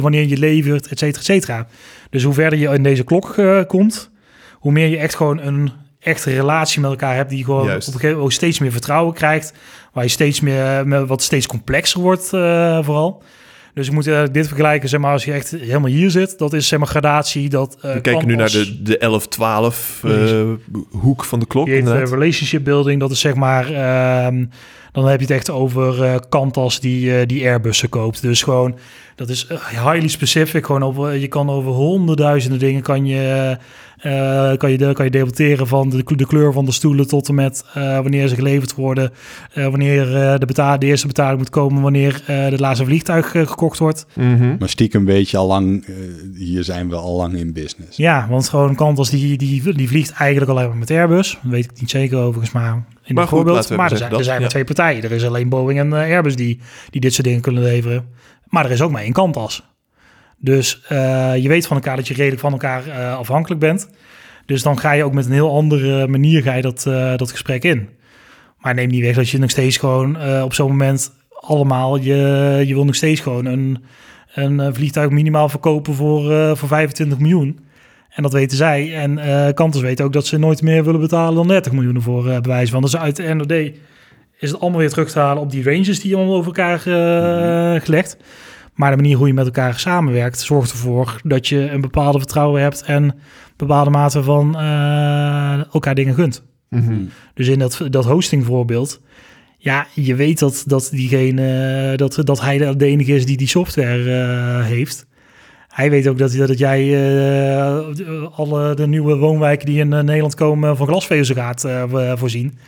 wanneer 0.00 0.28
je 0.28 0.38
levert, 0.38 0.88
et 0.88 0.98
cetera, 0.98 1.18
et 1.18 1.24
cetera. 1.24 1.66
Dus 2.10 2.22
hoe 2.22 2.34
verder 2.34 2.58
je 2.58 2.68
in 2.68 2.82
deze 2.82 3.04
klok 3.04 3.34
komt, 3.66 4.10
hoe 4.52 4.72
meer 4.72 4.88
je 4.88 4.96
echt 4.96 5.14
gewoon 5.14 5.40
een 5.40 5.70
echte 6.00 6.30
relatie 6.30 6.80
met 6.80 6.90
elkaar 6.90 7.14
hebt, 7.14 7.30
die 7.30 7.44
gewoon 7.44 7.66
op 7.66 7.74
een 7.74 7.82
gegeven 7.82 8.14
moment 8.14 8.32
steeds 8.32 8.58
meer 8.58 8.72
vertrouwen 8.72 9.14
krijgt, 9.14 9.52
waar 9.92 10.04
je 10.04 10.10
steeds 10.10 10.40
meer, 10.40 11.06
wat 11.06 11.22
steeds 11.22 11.46
complexer 11.46 12.00
wordt 12.00 12.30
uh, 12.34 12.84
vooral. 12.84 13.22
Dus 13.74 13.86
je 13.86 13.92
moet 13.92 14.06
uh, 14.06 14.22
dit 14.32 14.46
vergelijken, 14.46 14.88
zeg 14.88 15.00
maar, 15.00 15.12
als 15.12 15.24
je 15.24 15.32
echt 15.32 15.50
helemaal 15.50 15.90
hier 15.90 16.10
zit, 16.10 16.38
dat 16.38 16.52
is 16.52 16.68
zeg 16.68 16.78
maar 16.78 16.88
gradatie. 16.88 17.48
Dat, 17.48 17.76
uh, 17.84 17.92
We 17.92 18.00
kijken 18.00 18.26
nu 18.26 18.34
naar 18.34 18.50
de, 18.50 18.82
de 18.82 18.98
11, 18.98 19.28
12 19.28 20.04
hoek 20.90 21.24
van 21.24 21.38
de 21.38 21.46
klok. 21.46 21.66
Je 21.66 22.04
relationship 22.04 22.64
building, 22.64 23.00
dat 23.00 23.10
is 23.10 23.20
zeg 23.20 23.34
maar, 23.34 23.72
ehm, 23.72 24.44
dan 24.92 25.06
heb 25.06 25.20
je 25.20 25.26
het 25.26 25.34
echt 25.34 25.50
over 25.50 26.20
Kantas 26.28 26.80
die, 26.80 27.26
die 27.26 27.46
Airbussen 27.46 27.88
koopt. 27.88 28.22
Dus 28.22 28.42
gewoon, 28.42 28.78
dat 29.20 29.28
is 29.28 29.46
highly 29.70 30.08
specific. 30.08 30.66
Gewoon 30.66 30.82
over, 30.82 31.16
je 31.16 31.28
kan 31.28 31.50
over 31.50 31.72
honderdduizenden 31.72 32.58
dingen 32.58 32.82
kan 32.82 33.06
je 33.06 33.56
uh, 34.06 34.56
kan, 34.56 34.70
je, 34.70 34.92
kan 34.92 35.04
je 35.04 35.10
debatteren 35.10 35.66
van 35.66 35.90
de, 35.90 36.02
de, 36.16 36.26
kleur 36.26 36.52
van 36.52 36.64
de 36.64 36.72
stoelen 36.72 37.08
tot 37.08 37.28
en 37.28 37.34
met 37.34 37.64
uh, 37.76 38.00
wanneer 38.00 38.28
ze 38.28 38.34
geleverd 38.34 38.74
worden. 38.74 39.12
Uh, 39.54 39.68
wanneer 39.68 40.04
de, 40.38 40.46
betaal, 40.46 40.78
de 40.78 40.86
eerste 40.86 41.06
betaling 41.06 41.38
moet 41.38 41.50
komen, 41.50 41.82
wanneer 41.82 42.22
de 42.26 42.58
laatste 42.58 42.84
vliegtuig 42.84 43.30
gekocht 43.30 43.78
wordt. 43.78 44.06
Mm 44.14 44.36
-hmm. 44.36 44.56
Maar 44.58 44.68
stiekem 44.68 45.04
weet 45.04 45.30
je 45.30 45.36
al 45.36 45.46
lang, 45.46 45.86
hier 46.36 46.64
zijn 46.64 46.88
we 46.88 46.96
al 46.96 47.16
lang 47.16 47.34
in 47.34 47.52
business. 47.52 47.96
Ja, 47.96 48.26
want 48.30 48.48
gewoon 48.48 48.74
Kantas 48.74 49.10
die, 49.10 49.36
die, 49.36 49.74
die 49.74 49.88
vliegt 49.88 50.10
eigenlijk 50.12 50.50
alleen 50.50 50.68
maar 50.68 50.76
met 50.76 50.90
Airbus. 50.90 51.38
Dat 51.42 51.52
weet 51.52 51.64
ik 51.64 51.80
niet 51.80 51.90
zeker 51.90 52.18
overigens, 52.18 52.52
maar 52.52 52.84
in 53.04 53.14
maar 53.14 53.28
voorbeeld. 53.28 53.70
Maar 53.76 53.90
er 53.90 53.96
zijn, 53.96 54.12
er 54.12 54.24
zijn 54.24 54.40
maar 54.40 54.50
twee 54.50 54.64
partijen. 54.64 55.02
Er 55.02 55.12
is 55.12 55.24
alleen 55.24 55.48
Boeing 55.48 55.78
en 55.78 55.92
Airbus 55.92 56.36
die, 56.36 56.58
die 56.90 57.00
dit 57.00 57.14
soort 57.14 57.26
dingen 57.26 57.40
kunnen 57.40 57.62
leveren. 57.62 58.04
Maar 58.50 58.64
er 58.64 58.70
is 58.70 58.82
ook 58.82 58.90
maar 58.90 59.02
één 59.02 59.12
Kantas. 59.12 59.68
Dus 60.38 60.82
uh, 60.92 61.36
je 61.36 61.48
weet 61.48 61.66
van 61.66 61.76
elkaar 61.76 61.96
dat 61.96 62.08
je 62.08 62.14
redelijk 62.14 62.40
van 62.40 62.52
elkaar 62.52 62.86
uh, 62.86 63.16
afhankelijk 63.16 63.60
bent. 63.60 63.90
Dus 64.46 64.62
dan 64.62 64.78
ga 64.78 64.92
je 64.92 65.04
ook 65.04 65.12
met 65.12 65.26
een 65.26 65.32
heel 65.32 65.54
andere 65.54 66.06
manier 66.06 66.42
ga 66.42 66.54
je 66.54 66.62
dat, 66.62 66.84
uh, 66.88 67.16
dat 67.16 67.30
gesprek 67.30 67.64
in. 67.64 67.88
Maar 68.58 68.74
neem 68.74 68.88
niet 68.88 69.02
weg 69.02 69.14
dat 69.14 69.28
je 69.28 69.38
nog 69.38 69.50
steeds 69.50 69.76
gewoon 69.76 70.42
op 70.42 70.54
zo'n 70.54 70.70
moment 70.70 71.12
allemaal... 71.40 71.96
Je, 71.96 72.14
je 72.66 72.74
wil 72.74 72.84
nog 72.84 72.94
steeds 72.94 73.20
gewoon 73.20 73.44
een, 73.44 73.84
een 74.34 74.74
vliegtuig 74.74 75.10
minimaal 75.10 75.48
verkopen 75.48 75.94
voor, 75.94 76.56
voor 76.56 76.68
25 76.68 77.18
miljoen. 77.18 77.58
En 78.08 78.22
dat 78.22 78.32
weten 78.32 78.56
zij. 78.56 78.94
En 78.94 79.54
kanters 79.54 79.82
weten 79.82 80.04
ook 80.04 80.12
dat 80.12 80.26
ze 80.26 80.38
nooit 80.38 80.62
meer 80.62 80.84
willen 80.84 81.00
betalen 81.00 81.34
dan 81.34 81.48
30 81.48 81.72
miljoen 81.72 82.02
voor 82.02 82.22
bewijs 82.22 82.70
van. 82.70 82.82
Dus 82.82 82.96
uit 82.96 83.16
de 83.16 83.34
NOD 83.34 83.72
is 84.40 84.50
het 84.50 84.60
allemaal 84.60 84.78
weer 84.78 84.90
terug 84.90 85.10
te 85.10 85.18
halen 85.18 85.42
op 85.42 85.50
die 85.50 85.64
ranges 85.64 86.00
die 86.00 86.16
allemaal 86.16 86.34
over 86.34 86.46
elkaar 86.46 86.86
uh, 86.86 87.80
gelegd. 87.80 88.16
Maar 88.74 88.90
de 88.90 88.96
manier 88.96 89.16
hoe 89.16 89.26
je 89.26 89.34
met 89.34 89.44
elkaar 89.44 89.78
samenwerkt, 89.78 90.40
zorgt 90.40 90.70
ervoor 90.70 91.20
dat 91.22 91.48
je 91.48 91.70
een 91.70 91.80
bepaalde 91.80 92.18
vertrouwen 92.18 92.62
hebt 92.62 92.82
en 92.82 93.14
bepaalde 93.56 93.90
mate 93.90 94.22
van 94.22 94.56
uh, 94.56 95.72
elkaar 95.72 95.94
dingen 95.94 96.14
gunt. 96.14 96.44
Mhm. 96.68 96.94
Dus 97.34 97.48
in 97.48 97.58
dat, 97.58 97.80
dat 97.90 98.04
hosting 98.04 98.44
voorbeeld, 98.44 99.00
ja, 99.56 99.86
je 99.94 100.14
weet 100.14 100.38
dat, 100.38 100.64
dat 100.66 100.88
diegene, 100.92 101.92
dat, 101.96 102.20
dat 102.24 102.40
hij 102.40 102.76
de 102.76 102.86
enige 102.86 103.14
is 103.14 103.26
die 103.26 103.36
die 103.36 103.48
software 103.48 104.04
uh, 104.04 104.66
heeft. 104.66 105.06
Hij 105.68 105.90
weet 105.90 106.08
ook 106.08 106.18
dat, 106.18 106.32
dat 106.32 106.58
jij 106.58 106.84
uh, 106.84 108.38
alle 108.38 108.74
de 108.74 108.86
nieuwe 108.86 109.16
woonwijken 109.16 109.66
die 109.66 109.78
in 109.78 109.88
Nederland 109.88 110.34
komen 110.34 110.76
van 110.76 110.86
glasvezel 110.86 111.34
gaat 111.34 111.68
voorzien 112.14 112.58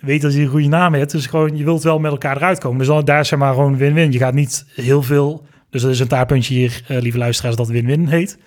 weet 0.00 0.22
dat 0.22 0.34
je 0.34 0.40
een 0.40 0.48
goede 0.48 0.68
naam 0.68 0.94
hebt. 0.94 1.10
Dus 1.10 1.26
gewoon, 1.26 1.56
je 1.56 1.64
wilt 1.64 1.82
wel 1.82 1.98
met 1.98 2.10
elkaar 2.10 2.36
eruit 2.36 2.58
komen. 2.58 2.78
Dus 2.78 2.86
dan, 2.86 3.04
daar 3.04 3.20
is 3.20 3.28
zeg 3.28 3.38
maar 3.38 3.54
gewoon 3.54 3.76
win-win. 3.76 4.12
Je 4.12 4.18
gaat 4.18 4.34
niet 4.34 4.64
heel 4.74 5.02
veel... 5.02 5.46
Dus 5.70 5.82
dat 5.82 5.90
is 5.90 6.00
een 6.00 6.08
taartpuntje 6.08 6.54
hier, 6.54 6.82
uh, 6.90 7.00
lieve 7.00 7.18
luisteraars, 7.18 7.56
dat 7.56 7.68
win-win 7.68 8.06
heet. 8.06 8.38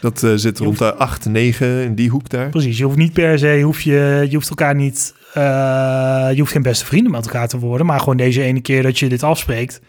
Dat 0.00 0.22
uh, 0.22 0.32
zit 0.34 0.58
rond 0.58 0.78
de 0.78 0.94
8, 0.94 1.24
9 1.24 1.84
in 1.84 1.94
die 1.94 2.10
hoek 2.10 2.28
daar. 2.28 2.48
Precies, 2.48 2.78
je 2.78 2.84
hoeft 2.84 2.96
niet 2.96 3.12
per 3.12 3.38
se, 3.38 3.60
hoef 3.64 3.80
je, 3.80 4.26
je 4.28 4.34
hoeft 4.34 4.48
elkaar 4.48 4.74
niet... 4.74 5.14
Uh, 5.36 6.28
je 6.32 6.38
hoeft 6.38 6.52
geen 6.52 6.62
beste 6.62 6.84
vrienden 6.84 7.12
met 7.12 7.24
elkaar 7.24 7.48
te 7.48 7.58
worden. 7.58 7.86
Maar 7.86 7.98
gewoon 7.98 8.16
deze 8.16 8.42
ene 8.42 8.60
keer 8.60 8.82
dat 8.82 8.98
je 8.98 9.08
dit 9.08 9.22
afspreekt... 9.22 9.80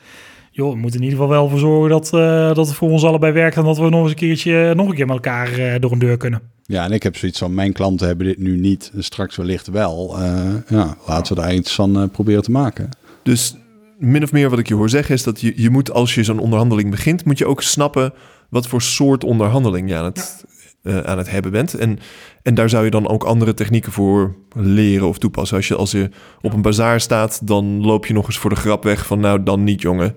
joh, 0.53 0.71
we 0.71 0.77
moeten 0.77 0.99
in 0.99 1.05
ieder 1.05 1.19
geval 1.19 1.33
wel 1.33 1.49
voor 1.49 1.59
zorgen 1.59 1.89
dat, 1.89 2.11
uh, 2.13 2.55
dat 2.55 2.67
het 2.67 2.75
voor 2.75 2.89
ons 2.89 3.03
allebei 3.03 3.33
werkt... 3.33 3.55
en 3.55 3.63
dat 3.63 3.77
we 3.77 3.89
nog 3.89 4.01
eens 4.01 4.09
een 4.09 4.15
keertje, 4.15 4.73
nog 4.75 4.89
een 4.89 4.95
keer 4.95 5.05
met 5.05 5.15
elkaar 5.15 5.79
door 5.79 5.91
een 5.91 5.99
deur 5.99 6.17
kunnen. 6.17 6.41
Ja, 6.65 6.83
en 6.83 6.91
ik 6.91 7.03
heb 7.03 7.17
zoiets 7.17 7.39
van, 7.39 7.53
mijn 7.53 7.73
klanten 7.73 8.07
hebben 8.07 8.25
dit 8.25 8.37
nu 8.37 8.59
niet, 8.59 8.91
straks 8.97 9.35
wellicht 9.35 9.67
wel. 9.67 10.19
Uh, 10.19 10.53
ja, 10.69 10.97
laten 11.07 11.35
we 11.35 11.41
daar 11.41 11.53
iets 11.53 11.75
van 11.75 12.01
uh, 12.01 12.07
proberen 12.11 12.43
te 12.43 12.51
maken. 12.51 12.89
Dus 13.23 13.55
min 13.97 14.23
of 14.23 14.31
meer 14.31 14.49
wat 14.49 14.59
ik 14.59 14.67
je 14.67 14.73
hoor 14.73 14.89
zeggen 14.89 15.15
is 15.15 15.23
dat 15.23 15.41
je, 15.41 15.53
je 15.55 15.69
moet, 15.69 15.91
als 15.91 16.15
je 16.15 16.23
zo'n 16.23 16.39
onderhandeling 16.39 16.89
begint, 16.89 17.25
moet 17.25 17.37
je 17.37 17.45
ook 17.45 17.61
snappen 17.61 18.13
wat 18.49 18.67
voor 18.67 18.81
soort 18.81 19.23
onderhandeling 19.23 19.89
je 19.89 19.95
aan 19.95 20.05
het, 20.05 20.45
ja. 20.81 20.91
uh, 20.91 20.99
aan 20.99 21.17
het 21.17 21.29
hebben 21.29 21.51
bent. 21.51 21.73
En, 21.73 21.99
en 22.43 22.53
daar 22.55 22.69
zou 22.69 22.85
je 22.85 22.91
dan 22.91 23.07
ook 23.07 23.23
andere 23.23 23.53
technieken 23.53 23.91
voor 23.91 24.35
leren 24.55 25.07
of 25.07 25.17
toepassen. 25.17 25.57
Als 25.57 25.67
je, 25.67 25.75
als 25.75 25.91
je 25.91 26.09
op 26.41 26.53
een 26.53 26.61
bazaar 26.61 27.01
staat, 27.01 27.47
dan 27.47 27.85
loop 27.85 28.05
je 28.05 28.13
nog 28.13 28.25
eens 28.25 28.37
voor 28.37 28.49
de 28.49 28.55
grap 28.55 28.83
weg 28.83 29.05
van 29.05 29.19
nou, 29.19 29.43
dan 29.43 29.63
niet 29.63 29.81
jongen. 29.81 30.15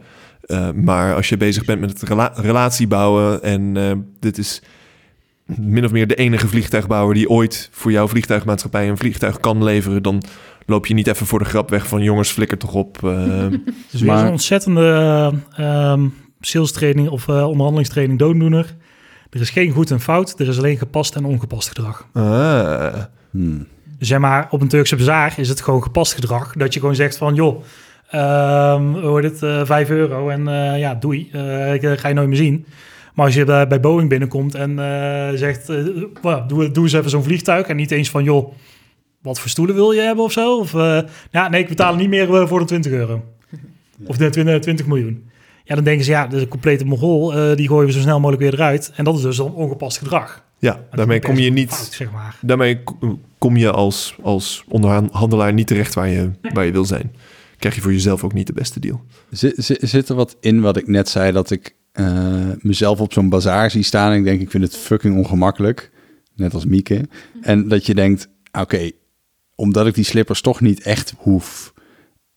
Maar 0.74 1.14
als 1.14 1.28
je 1.28 1.36
bezig 1.36 1.64
bent 1.64 1.80
met 1.80 1.90
het 1.90 2.02
rela 2.02 2.32
relatie 2.34 2.86
bouwen 2.86 3.42
en 3.42 3.74
dit 4.20 4.38
is 4.38 4.62
min 5.46 5.84
of 5.84 5.92
meer 5.92 6.06
de 6.06 6.14
enige 6.14 6.48
vliegtuigbouwer 6.48 7.14
die 7.14 7.30
ooit 7.30 7.68
voor 7.72 7.92
jouw 7.92 8.08
vliegtuigmaatschappij 8.08 8.88
een 8.88 8.96
vliegtuig 8.96 9.40
kan 9.40 9.64
leveren, 9.64 10.02
dan 10.02 10.22
loop 10.66 10.86
je 10.86 10.94
niet 10.94 11.06
even 11.06 11.26
voor 11.26 11.38
de 11.38 11.44
grap 11.44 11.70
weg 11.70 11.86
van 11.86 12.02
jongens, 12.02 12.30
flikker 12.30 12.58
toch 12.58 12.74
op. 12.74 12.98
Uh, 13.04 13.10
het 13.50 13.60
is 13.90 14.02
maar... 14.02 14.24
een 14.24 14.30
ontzettende 14.30 15.32
uh, 15.60 16.02
sales 16.40 16.72
training 16.72 17.08
of 17.08 17.26
uh, 17.26 17.46
onderhandelingstraining 17.46 18.18
dooddoener. 18.18 18.76
Er 19.30 19.40
is 19.40 19.50
geen 19.50 19.72
goed 19.72 19.90
en 19.90 20.00
fout, 20.00 20.40
er 20.40 20.48
is 20.48 20.58
alleen 20.58 20.78
gepast 20.78 21.14
en 21.14 21.24
ongepast 21.24 21.68
gedrag. 21.68 22.06
Ah. 22.12 22.94
Hmm. 23.30 23.66
Zeg 23.98 24.18
maar, 24.18 24.46
op 24.50 24.60
een 24.60 24.68
Turkse 24.68 24.96
bazaar 24.96 25.34
is 25.36 25.48
het 25.48 25.60
gewoon 25.60 25.82
gepast 25.82 26.14
gedrag. 26.14 26.52
Dat 26.52 26.74
je 26.74 26.80
gewoon 26.80 26.94
zegt 26.94 27.16
van, 27.16 27.34
joh, 27.34 27.56
um, 27.56 27.62
hoor 29.02 29.22
dit, 29.22 29.42
uh, 29.42 29.64
5 29.64 29.90
euro 29.90 30.28
en 30.28 30.40
uh, 30.40 30.78
ja, 30.78 30.94
doei, 30.94 31.20
ik 31.72 31.98
ga 31.98 32.08
je 32.08 32.14
nooit 32.14 32.28
meer 32.28 32.36
zien. 32.36 32.66
Maar 33.14 33.24
als 33.24 33.34
je 33.34 33.44
bij, 33.44 33.80
Boeing 33.80 34.08
binnenkomt 34.08 34.54
en 34.54 34.78
zegt, 35.34 35.66
doe, 36.46 36.70
doe 36.70 36.84
eens 36.84 36.92
even 36.92 37.10
zo'n 37.10 37.22
vliegtuig 37.22 37.66
en 37.66 37.76
niet 37.76 37.90
eens 37.90 38.10
van, 38.10 38.24
joh, 38.24 38.52
wat 39.22 39.40
voor 39.40 39.50
stoelen 39.50 39.74
wil 39.74 39.92
je 39.92 40.00
hebben 40.00 40.24
of 40.24 40.32
zo? 40.32 40.58
Of, 40.58 40.72
ja, 41.30 41.48
nee, 41.48 41.62
ik 41.62 41.68
betaal 41.68 41.94
niet 41.94 42.08
meer 42.08 42.48
voor 42.48 42.58
de 42.58 42.64
20 42.64 42.92
euro. 42.92 43.24
Of 44.06 44.16
de 44.16 44.30
20, 44.30 44.60
20 44.60 44.86
miljoen. 44.86 45.30
Ja, 45.64 45.74
dan 45.74 45.84
denken 45.84 46.04
ze, 46.04 46.10
ja, 46.10 46.26
de 46.26 46.48
complete 46.48 46.84
mogol, 46.84 47.30
die 47.54 47.68
gooien 47.68 47.86
we 47.86 47.92
zo 47.92 48.00
snel 48.00 48.20
mogelijk 48.20 48.42
weer 48.42 48.54
eruit. 48.54 48.92
En 48.96 49.04
dat 49.04 49.16
is 49.16 49.22
dus 49.22 49.36
dan 49.36 49.54
ongepast 49.54 49.98
gedrag. 49.98 50.44
Ja, 50.58 50.80
daarmee 50.90 51.20
kom 51.20 51.36
je 51.36 51.50
niet, 51.50 51.72
zeg 51.92 52.10
maar. 52.12 52.36
daarmee 52.40 52.82
kom 53.38 53.56
je 53.56 53.70
als, 53.70 54.16
als 54.22 54.64
onderhandelaar 54.68 55.52
niet 55.52 55.66
terecht 55.66 55.94
waar 55.94 56.08
je, 56.08 56.30
waar 56.52 56.64
je 56.64 56.72
wil 56.72 56.84
zijn. 56.84 57.12
Krijg 57.58 57.74
je 57.74 57.80
voor 57.80 57.92
jezelf 57.92 58.24
ook 58.24 58.32
niet 58.32 58.46
de 58.46 58.52
beste 58.52 58.80
deal. 58.80 59.04
Zit, 59.30 59.78
zit 59.80 60.08
er 60.08 60.14
wat 60.14 60.36
in 60.40 60.60
wat 60.60 60.76
ik 60.76 60.86
net 60.86 61.08
zei, 61.08 61.32
dat 61.32 61.50
ik 61.50 61.74
uh, 61.94 62.50
mezelf 62.58 63.00
op 63.00 63.12
zo'n 63.12 63.28
bazaar 63.28 63.70
zie 63.70 63.82
staan 63.82 64.12
en 64.12 64.18
ik 64.18 64.24
denk, 64.24 64.40
ik 64.40 64.50
vind 64.50 64.64
het 64.64 64.76
fucking 64.76 65.16
ongemakkelijk. 65.16 65.90
Net 66.34 66.54
als 66.54 66.64
Mieke. 66.64 67.08
En 67.40 67.68
dat 67.68 67.86
je 67.86 67.94
denkt, 67.94 68.28
oké, 68.52 68.90
omdat 69.54 69.86
ik 69.86 69.94
die 69.94 70.04
slippers 70.04 70.40
toch 70.40 70.60
niet 70.60 70.80
echt 70.80 71.14
hoef 71.16 71.74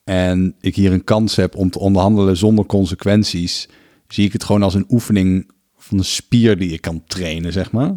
en 0.03 0.55
ik 0.59 0.75
hier 0.75 0.91
een 0.91 1.03
kans 1.03 1.35
heb 1.35 1.55
om 1.55 1.69
te 1.69 1.79
onderhandelen 1.79 2.37
zonder 2.37 2.65
consequenties, 2.65 3.69
zie 4.07 4.25
ik 4.25 4.33
het 4.33 4.43
gewoon 4.43 4.63
als 4.63 4.73
een 4.73 4.85
oefening 4.89 5.51
van 5.77 5.97
een 5.97 6.03
spier 6.03 6.57
die 6.57 6.71
ik 6.71 6.81
kan 6.81 7.03
trainen, 7.05 7.51
zeg 7.51 7.71
maar. 7.71 7.93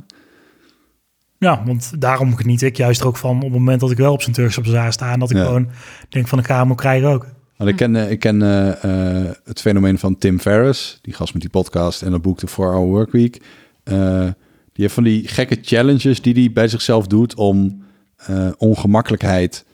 Ja, 1.43 1.63
want 1.65 1.93
daarom 1.99 2.37
geniet 2.37 2.63
ik 2.63 2.77
juist 2.77 3.01
er 3.01 3.07
ook 3.07 3.17
van 3.17 3.37
op 3.37 3.43
het 3.43 3.53
moment 3.53 3.81
dat 3.81 3.91
ik 3.91 3.97
wel 3.97 4.13
op 4.13 4.23
zijn 4.23 4.35
Turkse 4.35 4.61
bazaar 4.61 4.93
sta 4.93 5.13
en 5.13 5.19
dat 5.19 5.31
ik 5.31 5.37
gewoon 5.37 5.69
denk 6.09 6.29
van 6.29 6.45
ga 6.45 6.67
hem 6.67 6.75
krijgen 6.75 7.09
ook. 7.09 7.27
Want 7.57 7.71
ik 7.71 7.77
ken, 7.77 7.97
eh, 7.97 8.11
ik 8.11 8.19
ken 8.19 8.41
uh, 8.41 8.67
uh, 8.85 9.31
het 9.45 9.61
fenomeen 9.61 9.99
van 9.99 10.19
Tim 10.19 10.41
Ferriss, 10.41 10.99
die 11.03 11.15
gast 11.15 11.33
met 11.33 11.43
die 11.43 11.51
podcast 11.51 12.03
en 12.03 12.11
dat 12.11 12.23
boek 12.23 12.39
de 12.39 12.49
4-Hour 12.49 12.87
Workweek. 12.87 13.43
Uh, 13.85 14.25
die 14.73 14.85
heeft 14.85 14.95
van 14.95 15.03
die 15.03 15.29
gekke 15.29 15.59
challenges 15.63 16.23
die 16.23 16.35
hij 16.35 16.53
bij 16.53 16.69
zichzelf 16.69 17.07
doet 17.07 17.35
om 17.35 17.85
ongemakkelijkheid 18.59 19.65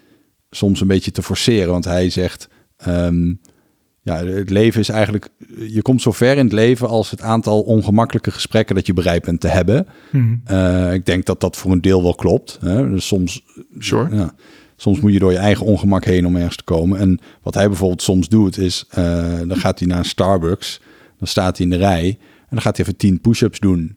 soms 0.51 0.81
een 0.81 0.87
beetje 0.87 1.11
te 1.11 1.23
forceren. 1.23 1.71
Want 1.71 1.85
hij 1.85 2.11
zegt, 2.11 2.49
um, 2.87 3.41
ja, 4.09 4.24
het 4.26 4.50
leven 4.50 4.80
is 4.80 4.88
eigenlijk, 4.88 5.28
je 5.68 5.82
komt 5.82 6.02
zo 6.02 6.12
ver 6.12 6.36
in 6.36 6.44
het 6.44 6.52
leven 6.52 6.88
als 6.88 7.11
het 7.11 7.22
aantal 7.22 7.61
ongemakkelijke 7.61 8.30
gesprekken 8.30 8.74
dat 8.74 8.86
je 8.86 8.92
bereid 8.92 9.24
bent 9.24 9.40
te 9.40 9.48
hebben. 9.48 9.86
Hmm. 10.11 10.42
Uh, 10.50 10.92
ik 10.92 11.06
denk 11.06 11.24
dat 11.24 11.40
dat 11.40 11.56
voor 11.56 11.72
een 11.72 11.80
deel 11.80 12.02
wel 12.02 12.14
klopt. 12.14 12.59
Hè? 12.61 12.90
Dus 12.90 13.06
soms, 13.06 13.44
Sure. 13.78 14.16
ja, 14.16 14.34
soms 14.76 15.00
moet 15.00 15.12
je 15.12 15.18
door 15.18 15.32
je 15.32 15.38
eigen 15.38 15.66
ongemak 15.66 16.04
heen 16.04 16.26
om 16.26 16.36
ergens 16.36 16.56
te 16.56 16.64
komen. 16.64 16.98
En 16.98 17.20
wat 17.42 17.54
hij 17.54 17.68
bijvoorbeeld 17.68 18.02
soms 18.02 18.28
doet 18.28 18.59
is, 18.59 18.84
uh, 18.98 19.38
dan 19.46 19.56
gaat 19.56 19.78
hij 19.78 19.88
naar 19.88 19.98
een 19.98 20.04
Starbucks, 20.04 20.80
dan 21.18 21.28
staat 21.28 21.56
hij 21.56 21.66
in 21.66 21.72
de 21.72 21.78
rij 21.78 22.18
en 22.40 22.46
dan 22.50 22.61
gaat 22.61 22.76
hij 22.76 22.86
even 22.86 22.98
tien 22.98 23.20
push-ups 23.20 23.59
doen. 23.59 23.96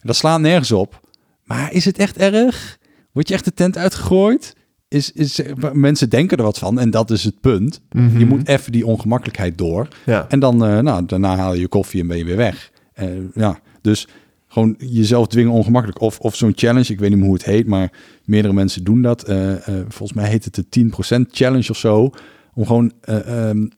En 0.00 0.06
dat 0.06 0.16
slaat 0.16 0.40
nergens 0.40 0.72
op. 0.72 1.00
Maar 1.44 1.72
is 1.72 1.84
het 1.84 1.98
echt 1.98 2.16
erg? 2.16 2.78
Word 3.12 3.28
je 3.28 3.34
echt 3.34 3.44
de 3.44 3.54
tent 3.54 3.76
uitgegooid? 3.76 4.56
Is, 4.88 5.12
is, 5.12 5.40
mensen 5.72 6.10
denken 6.10 6.36
er 6.36 6.44
wat 6.44 6.58
van 6.58 6.78
en 6.78 6.90
dat 6.90 7.10
is 7.10 7.24
het 7.24 7.40
punt. 7.40 7.80
Mhm. 7.92 8.18
Je 8.18 8.26
moet 8.26 8.48
even 8.48 8.72
die 8.72 8.86
ongemakkelijkheid 8.86 9.58
door. 9.58 9.88
Ja. 10.06 10.26
En 10.28 10.40
dan, 10.40 10.64
uh, 10.64 10.78
nou, 10.78 11.06
daarna 11.06 11.36
haal 11.36 11.54
je 11.54 11.60
je 11.60 11.68
koffie 11.68 12.00
en 12.00 12.06
ben 12.06 12.18
je 12.18 12.24
weer 12.24 12.36
weg. 12.36 12.70
Uh, 13.02 13.08
ja, 13.34 13.60
dus 13.80 14.08
gewoon 14.48 14.74
jezelf 14.78 15.26
dwingen 15.26 15.52
ongemakkelijk. 15.52 16.00
Of, 16.00 16.18
of 16.18 16.36
zo'n 16.36 16.52
challenge, 16.54 16.92
ik 16.92 16.98
weet 16.98 17.08
niet 17.08 17.18
meer 17.18 17.28
hoe 17.28 17.36
het 17.36 17.44
heet, 17.44 17.66
maar 17.66 17.92
meerdere 18.24 18.54
mensen 18.54 18.84
doen 18.84 19.02
dat. 19.02 19.30
Uh, 19.30 19.54
volgens 19.88 20.12
mij 20.12 20.28
heet 20.28 20.44
het 20.44 20.54
de 20.54 20.90
10% 21.18 21.30
challenge 21.30 21.70
of 21.70 21.76
zo. 21.76 22.10
Om 22.54 22.66
gewoon 22.66 22.92
um, 23.08 23.68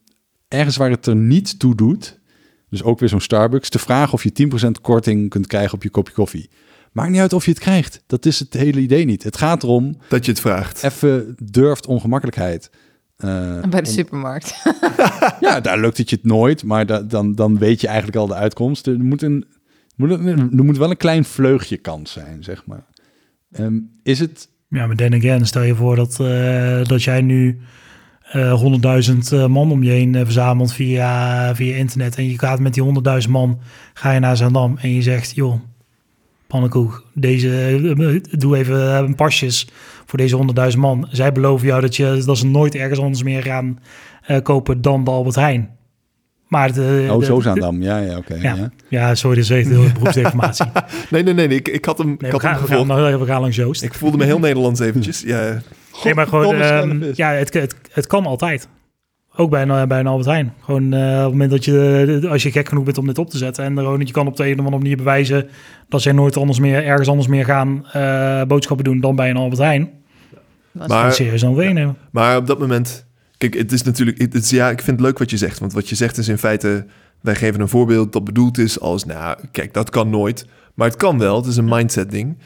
ergens 0.49 0.77
waar 0.77 0.91
het 0.91 1.07
er 1.07 1.17
niet 1.17 1.59
toe 1.59 1.75
doet, 1.75 2.19
dus 2.69 2.83
ook 2.83 2.99
weer 2.99 3.09
zo'n 3.09 3.21
Starbucks, 3.21 3.69
te 3.69 3.79
vragen 3.79 4.13
of 4.13 4.23
je 4.23 4.49
10% 4.67 4.81
korting 4.81 5.31
kunt 5.31 5.47
krijgen 5.47 5.75
op 5.75 5.83
je 5.83 5.91
kopje 5.91 6.15
koffie. 6.15 6.51
Maakt 6.93 7.11
niet 7.11 7.21
uit 7.21 7.33
of 7.33 7.45
je 7.45 7.51
het 7.51 7.61
krijgt. 7.61 8.03
Dat 8.07 8.27
is 8.27 8.39
het 8.39 8.55
hele 8.55 8.81
idee 8.81 9.05
niet. 9.05 9.23
Het 9.23 9.37
gaat 9.37 9.63
erom... 9.63 9.97
Dat 10.09 10.25
je 10.25 10.31
het 10.31 10.41
vraagt. 10.41 10.83
Even 10.83 11.37
durft 11.43 11.87
ongemakkelijkheid. 11.87 12.71
Uh, 13.25 13.61
Bij 13.71 13.83
de 13.83 13.89
supermarkt. 13.89 14.63
ja, 15.41 15.61
daar 15.61 15.81
lukt 15.81 15.97
het 15.97 16.11
je 16.11 16.17
het 16.17 16.25
nooit. 16.25 16.65
Maar 16.65 16.87
da 16.87 17.03
dan, 17.03 17.35
dan 17.35 17.59
weet 17.59 17.81
je 17.81 17.87
eigenlijk 17.87 18.17
al 18.17 18.27
de 18.27 18.35
uitkomst. 18.35 18.87
Er 18.87 18.99
moet, 18.99 19.23
een, 19.23 19.45
moet 19.97 20.11
een, 20.11 20.27
er 20.57 20.65
moet 20.65 20.79
wel 20.79 20.91
een 20.91 20.97
klein 20.97 21.25
vleugje 21.25 21.77
kans 21.77 22.13
zijn, 22.13 22.45
zeg 22.45 22.67
maar. 22.67 22.85
Um, 23.59 23.91
is 24.03 24.19
het... 24.19 24.49
Ja, 24.69 24.87
maar 24.87 24.97
then 24.97 25.15
again, 25.15 25.47
stel 25.47 25.63
je 25.63 25.75
voor 25.75 25.97
dat, 25.97 26.19
uh, 26.21 26.85
dat 26.85 27.03
jij 27.03 27.21
nu 27.21 27.61
uh, 28.35 28.63
100.000 29.33 29.51
man 29.51 29.71
om 29.71 29.83
je 29.83 29.91
heen 29.91 30.15
verzamelt 30.15 30.73
via, 30.73 31.55
via 31.55 31.77
internet. 31.77 32.17
En 32.17 32.31
je 32.31 32.39
gaat 32.39 32.61
met 32.61 32.75
die 32.75 32.85
100.000 33.23 33.31
man, 33.31 33.61
ga 33.95 34.13
je 34.13 34.21
naar 34.21 34.37
Zandam 34.37 34.79
en 34.79 34.91
je 34.95 35.03
zegt, 35.03 35.35
joh, 35.35 35.61
pannenkoek, 36.51 37.05
deze, 37.15 38.25
doe 38.31 38.57
even 38.57 38.97
een 38.97 39.15
pasjes 39.15 39.69
voor 40.07 40.19
deze 40.19 40.53
100.000 40.73 40.79
man. 40.79 41.09
Zij 41.11 41.33
beloven 41.33 41.67
jou 41.67 41.81
dat, 41.81 41.97
je, 41.97 42.23
dat 42.25 42.39
ze 42.39 42.47
nooit 42.47 42.75
ergens 42.75 43.01
anders 43.01 43.23
meer 43.23 43.43
gaan 43.43 43.79
uh, 44.29 44.39
kopen 44.43 44.83
dan 44.83 45.05
de 45.05 45.11
Albert 45.11 45.35
Heijn. 45.35 45.71
Maar 46.49 46.73
de, 46.73 47.07
oh, 47.11 47.19
de, 47.19 47.25
zo 47.25 47.41
Zaandam. 47.41 47.83
Ja, 47.83 47.99
ja, 47.99 48.17
oké. 48.17 48.19
Okay, 48.19 48.41
ja. 48.41 48.55
Ja. 48.55 48.71
ja, 48.89 49.15
sorry, 49.15 49.37
dat 49.37 49.45
is 49.45 49.51
echt 49.51 49.69
heel 49.69 49.93
beroepsdeformatie. 49.95 50.67
nee, 51.11 51.23
nee, 51.23 51.35
nee, 51.35 51.49
ik, 51.49 51.69
ik 51.69 51.85
had 51.85 51.99
hem, 51.99 52.07
nee, 52.07 52.17
ik 52.17 52.31
had 52.31 52.41
we, 52.41 52.47
gaan, 52.47 52.79
hem 52.79 52.89
we, 52.89 52.95
gaan, 52.95 53.19
we 53.19 53.27
gaan 53.27 53.41
langs 53.41 53.57
Joost. 53.57 53.83
Ik 53.83 53.95
voelde 53.95 54.17
me 54.17 54.25
heel 54.25 54.39
Nederlands 54.39 54.81
eventjes. 54.81 55.21
Ja. 55.21 55.63
God, 55.91 56.05
nee, 56.05 56.15
maar 56.15 56.27
gewoon, 56.27 56.63
um, 56.63 57.11
ja, 57.15 57.31
het, 57.31 57.55
het, 57.55 57.75
het 57.93 58.07
kan 58.07 58.27
altijd. 58.27 58.69
Ook 59.41 59.51
bij 59.51 59.63
een, 59.63 59.89
bij 59.89 59.99
een 59.99 60.07
Albert 60.07 60.29
Heijn. 60.29 60.53
Gewoon 60.61 60.95
uh, 60.95 61.01
op 61.01 61.23
het 61.23 61.31
moment 61.31 61.51
dat 61.51 61.65
je, 61.65 62.27
als 62.31 62.43
je 62.43 62.51
gek 62.51 62.69
genoeg 62.69 62.85
bent 62.85 62.99
om 62.99 63.07
dit 63.07 63.19
op 63.19 63.31
te 63.31 63.39
zetten. 63.39 63.65
En 63.65 63.77
gewoon, 63.77 64.01
je 64.01 64.13
kan 64.13 64.27
op 64.27 64.37
de 64.37 64.47
een 64.47 64.53
of 64.53 64.59
andere 64.59 64.77
manier 64.77 64.97
bewijzen 64.97 65.49
dat 65.89 66.03
zij 66.03 66.13
nooit 66.13 66.37
anders 66.37 66.59
meer, 66.59 66.85
ergens 66.85 67.09
anders 67.09 67.29
meer 67.29 67.45
gaan 67.45 67.87
uh, 67.97 68.43
boodschappen 68.43 68.85
doen 68.85 69.01
dan 69.01 69.17
bij 69.17 69.31
een 69.31 69.37
Albert 69.37 69.61
Heijn. 69.61 69.91
Dat 70.73 70.89
maar, 70.89 71.13
serieus 71.13 71.41
dan 71.41 71.55
wenen. 71.55 71.97
Maar 72.11 72.37
op 72.37 72.47
dat 72.47 72.59
moment, 72.59 73.07
kijk, 73.39 73.55
het 73.55 73.73
is 73.73 73.83
natuurlijk, 73.83 74.19
het 74.19 74.35
is, 74.35 74.51
ja, 74.51 74.71
ik 74.71 74.81
vind 74.81 74.97
het 74.97 75.07
leuk 75.07 75.19
wat 75.19 75.31
je 75.31 75.37
zegt. 75.37 75.59
Want 75.59 75.73
wat 75.73 75.89
je 75.89 75.95
zegt 75.95 76.19
is 76.19 76.29
in 76.29 76.39
feite, 76.39 76.87
wij 77.21 77.35
geven 77.35 77.61
een 77.61 77.69
voorbeeld 77.69 78.13
dat 78.13 78.25
bedoeld 78.25 78.59
is 78.59 78.81
als, 78.81 79.05
nou, 79.05 79.39
kijk, 79.51 79.75
dat 79.75 79.91
kan 79.91 80.11
nooit. 80.11 80.47
Maar 80.75 80.87
het 80.87 80.97
kan 80.97 81.19
wel, 81.19 81.37
het 81.37 81.47
is 81.47 81.57
een 81.57 81.69
mindset 81.69 82.11
ding. 82.11 82.39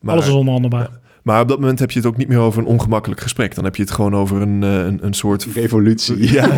Maar, 0.00 0.14
Alles 0.14 0.26
is 0.26 0.32
onderhandelbaar. 0.32 0.90
Ja. 0.92 0.98
Maar 1.30 1.40
op 1.40 1.48
dat 1.48 1.60
moment 1.60 1.78
heb 1.78 1.90
je 1.90 1.98
het 1.98 2.08
ook 2.08 2.16
niet 2.16 2.28
meer 2.28 2.38
over 2.38 2.60
een 2.60 2.66
ongemakkelijk 2.66 3.20
gesprek. 3.20 3.54
Dan 3.54 3.64
heb 3.64 3.76
je 3.76 3.82
het 3.82 3.90
gewoon 3.90 4.14
over 4.14 4.40
een, 4.40 4.62
een, 4.62 4.98
een 5.02 5.14
soort... 5.14 5.46
Revolutie. 5.54 6.18
Ja, 6.32 6.48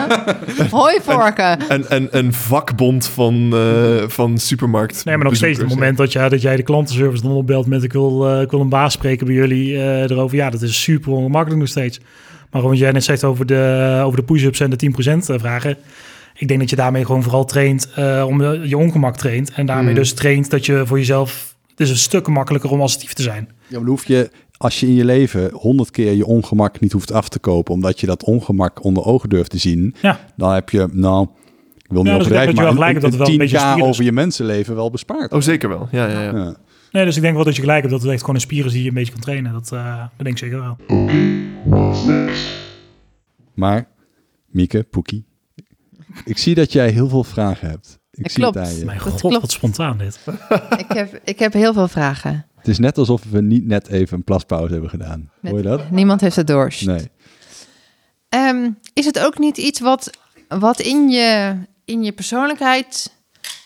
Hoi 0.70 0.98
vorken. 1.02 1.58
Een, 1.68 1.84
een, 1.88 2.08
een 2.10 2.32
vakbond 2.32 3.06
van, 3.06 3.50
uh, 3.54 4.08
van 4.08 4.38
supermarkt. 4.38 5.04
Nee, 5.04 5.16
maar 5.16 5.24
nog 5.24 5.36
steeds 5.36 5.58
het 5.58 5.68
moment 5.68 5.96
dat, 5.96 6.12
je, 6.12 6.28
dat 6.28 6.42
jij 6.42 6.56
de 6.56 6.62
klantenservice 6.62 7.22
dan 7.22 7.32
opbelt 7.32 7.66
met... 7.66 7.82
ik 7.82 7.92
wil, 7.92 8.34
uh, 8.34 8.40
ik 8.40 8.50
wil 8.50 8.60
een 8.60 8.68
baas 8.68 8.92
spreken 8.92 9.26
bij 9.26 9.34
jullie 9.34 9.72
uh, 9.72 10.02
erover. 10.02 10.36
Ja, 10.36 10.50
dat 10.50 10.62
is 10.62 10.82
super 10.82 11.12
ongemakkelijk 11.12 11.60
nog 11.60 11.68
steeds. 11.68 12.00
Maar 12.50 12.62
wat 12.62 12.78
jij 12.78 12.92
net 12.92 13.04
zegt 13.04 13.24
over 13.24 13.46
de, 13.46 14.02
over 14.04 14.18
de 14.18 14.24
push-ups 14.24 14.60
en 14.60 14.70
de 14.70 14.92
10% 15.34 15.40
vragen... 15.40 15.76
Ik 16.34 16.48
denk 16.48 16.60
dat 16.60 16.70
je 16.70 16.76
daarmee 16.76 17.04
gewoon 17.04 17.22
vooral 17.22 17.44
traint 17.44 17.88
om 18.26 18.42
je 18.42 18.78
ongemak 18.78 19.16
traint. 19.16 19.52
En 19.52 19.66
daarmee 19.66 19.92
mm. 19.92 19.98
dus 19.98 20.12
traint 20.12 20.50
dat 20.50 20.66
je 20.66 20.82
voor 20.86 20.98
jezelf... 20.98 21.54
Het 21.70 21.80
is 21.80 21.90
een 21.90 21.96
stuk 21.96 22.26
makkelijker 22.26 22.70
om 22.70 22.80
assertief 22.82 23.12
te 23.12 23.22
zijn. 23.22 23.48
Ja, 23.70 23.76
maar 23.76 23.84
dan 23.84 23.94
hoef 23.94 24.06
je, 24.06 24.30
als 24.56 24.80
je 24.80 24.86
in 24.86 24.94
je 24.94 25.04
leven 25.04 25.50
honderd 25.52 25.90
keer 25.90 26.12
je 26.12 26.26
ongemak 26.26 26.80
niet 26.80 26.92
hoeft 26.92 27.12
af 27.12 27.28
te 27.28 27.38
kopen, 27.38 27.74
omdat 27.74 28.00
je 28.00 28.06
dat 28.06 28.24
ongemak 28.24 28.84
onder 28.84 29.04
ogen 29.04 29.28
durft 29.28 29.50
te 29.50 29.58
zien, 29.58 29.94
ja. 30.02 30.20
dan 30.36 30.52
heb 30.52 30.70
je, 30.70 30.88
nou, 30.92 31.28
ik 31.76 31.86
wil 31.88 32.02
niet 32.02 32.12
ja, 32.12 32.18
dus 32.18 32.28
maar 32.28 32.72
gelijk 32.72 32.94
een, 32.94 33.00
dat 33.00 33.10
het 33.10 33.18
wel 33.18 33.28
een 33.28 33.32
10k 33.32 33.40
een 33.40 33.50
beetje 33.50 33.84
over 33.84 34.04
je 34.04 34.12
mensenleven 34.12 34.74
wel 34.74 34.90
bespaard. 34.90 35.32
Oh, 35.32 35.40
zeker 35.40 35.68
wel. 35.68 35.88
Ja, 35.90 36.06
ja, 36.06 36.22
ja. 36.22 36.36
ja. 36.36 36.56
Nee, 36.90 37.04
dus 37.04 37.16
ik 37.16 37.22
denk 37.22 37.34
wel 37.34 37.44
dat 37.44 37.54
je 37.56 37.60
gelijk 37.60 37.80
hebt 37.80 37.92
dat 37.92 38.02
het 38.02 38.10
echt 38.10 38.20
gewoon 38.20 38.34
een 38.34 38.40
spier 38.40 38.66
is 38.66 38.72
die 38.72 38.82
je 38.82 38.88
een 38.88 38.94
beetje 38.94 39.12
kan 39.12 39.22
trainen. 39.22 39.52
Dat, 39.52 39.70
uh, 39.72 39.96
dat 39.98 40.10
denk 40.16 40.28
ik 40.28 40.38
zeker 40.38 40.60
wel. 40.60 40.76
Maar, 43.54 43.88
Mieke, 44.46 44.82
Poekie, 44.82 45.24
ik 46.24 46.38
zie 46.38 46.54
dat 46.54 46.72
jij 46.72 46.90
heel 46.90 47.08
veel 47.08 47.24
vragen 47.24 47.68
hebt. 47.68 47.98
Ik 48.10 48.22
dat 48.22 48.32
zie 48.32 48.42
klopt. 48.42 48.58
het 48.58 48.66
aan 48.66 48.78
je. 48.78 48.84
Mijn 48.84 49.00
god, 49.00 49.20
klopt. 49.20 49.40
wat 49.40 49.50
spontaan 49.50 49.98
dit. 49.98 50.20
ik, 50.78 50.92
heb, 50.92 51.20
ik 51.24 51.38
heb 51.38 51.52
heel 51.52 51.72
veel 51.72 51.88
vragen. 51.88 52.46
Het 52.60 52.68
is 52.68 52.78
net 52.78 52.98
alsof 52.98 53.22
we 53.30 53.40
niet 53.40 53.66
net 53.66 53.88
even 53.88 54.16
een 54.16 54.24
plaspauze 54.24 54.72
hebben 54.72 54.90
gedaan. 54.90 55.30
Net- 55.40 55.52
Hoor 55.52 55.62
je 55.62 55.68
dat? 55.68 55.90
Niemand 55.90 56.20
heeft 56.20 56.36
het 56.36 56.46
door. 56.46 56.72
Nee. 56.80 57.10
Ehm, 58.28 58.70
is 58.92 59.04
het 59.06 59.18
ook 59.18 59.38
niet 59.38 59.56
iets 59.58 59.80
wat, 59.80 60.10
wat 60.48 60.80
in, 60.80 61.08
je, 61.08 61.56
in 61.84 62.02
je 62.02 62.12
persoonlijkheid 62.12 63.12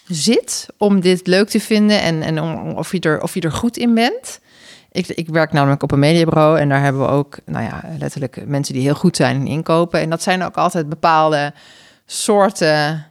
zit 0.06 0.66
om 0.78 1.00
dit 1.00 1.26
leuk 1.26 1.48
te 1.48 1.60
vinden 1.60 2.00
en, 2.02 2.22
en 2.22 2.40
om, 2.40 2.70
of, 2.72 2.92
je 2.92 3.00
er, 3.00 3.22
of 3.22 3.34
je 3.34 3.40
er 3.40 3.52
goed 3.52 3.76
in 3.76 3.94
bent? 3.94 4.40
Ik, 4.90 5.06
ik 5.08 5.28
werk 5.28 5.52
namelijk 5.52 5.82
op 5.82 5.90
een 5.90 5.98
mediabureau 5.98 6.58
en 6.58 6.68
daar 6.68 6.82
hebben 6.82 7.02
we 7.02 7.08
ook, 7.08 7.38
nou 7.46 7.64
ja, 7.64 7.82
letterlijk 7.98 8.46
mensen 8.46 8.74
die 8.74 8.82
heel 8.82 8.94
goed 8.94 9.16
zijn 9.16 9.36
in 9.36 9.46
inkopen. 9.46 10.00
En 10.00 10.10
dat 10.10 10.22
zijn 10.22 10.42
ook 10.42 10.56
altijd 10.56 10.88
bepaalde 10.88 11.52
soorten. 12.06 13.06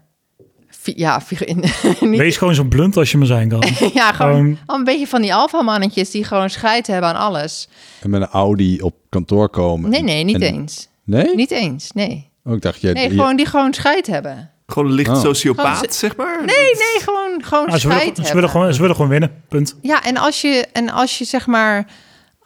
Ja, 0.84 1.22
in, 1.40 1.64
niet, 2.10 2.20
Wees 2.20 2.38
gewoon 2.38 2.56
zo 2.56 2.64
blunt 2.64 2.98
als 2.98 3.12
je 3.12 3.18
maar 3.18 3.28
zijn 3.28 3.50
kan. 3.50 3.64
ja, 3.94 4.12
gewoon 4.14 4.58
een 4.68 4.84
beetje 4.84 5.08
van 5.08 5.22
die 5.22 5.34
alfamannetjes 5.34 6.12
die 6.12 6.24
gewoon 6.24 6.50
scheid 6.50 6.88
hebben 6.88 7.10
aan 7.10 7.16
alles. 7.16 7.68
En 8.02 8.10
met 8.10 8.22
een 8.22 8.28
Audi 8.28 8.80
op 8.82 8.96
kantoor 9.10 9.50
komen. 9.50 9.90
Nee, 9.90 10.02
nee, 10.04 10.24
niet 10.24 10.36
En- 10.42 10.54
eens. 10.54 10.88
Nee? 11.04 11.36
Niet 11.36 11.52
eens, 11.52 11.92
nee. 11.92 12.30
Oh, 12.44 12.54
ik 12.54 12.62
dacht, 12.62 12.82
je, 12.82 12.92
Nee, 12.92 13.04
je- 13.04 13.10
gewoon 13.10 13.36
die 13.36 13.46
gewoon 13.46 13.74
scheid 13.74 14.08
hebben. 14.08 14.52
Gewoon 14.68 14.90
een 14.90 14.96
licht 14.96 15.10
Oh. 15.10 15.22
sociopaat, 15.22 15.78
Gewoon 15.78 15.94
zeg 15.94 16.16
maar? 16.16 16.38
Nee, 16.46 16.56
nee, 16.56 17.02
gewoon, 17.04 17.44
gewoon 17.44 17.66
nou, 17.66 17.80
ze, 17.80 17.88
scheid 17.88 18.00
willen, 18.00 18.16
ze, 18.16 18.22
hebben. 18.22 18.36
willen 18.36 18.50
gewoon, 18.50 18.74
ze 18.74 18.80
willen 18.82 18.96
gewoon 18.96 19.12
winnen, 19.12 19.44
punt. 19.50 19.76
Ja, 19.82 20.04
en 20.04 20.18
als 20.18 20.42
je, 20.42 20.68
en 20.74 20.90
als 20.90 21.18
je 21.18 21.26
zeg 21.26 21.48
maar, 21.48 21.86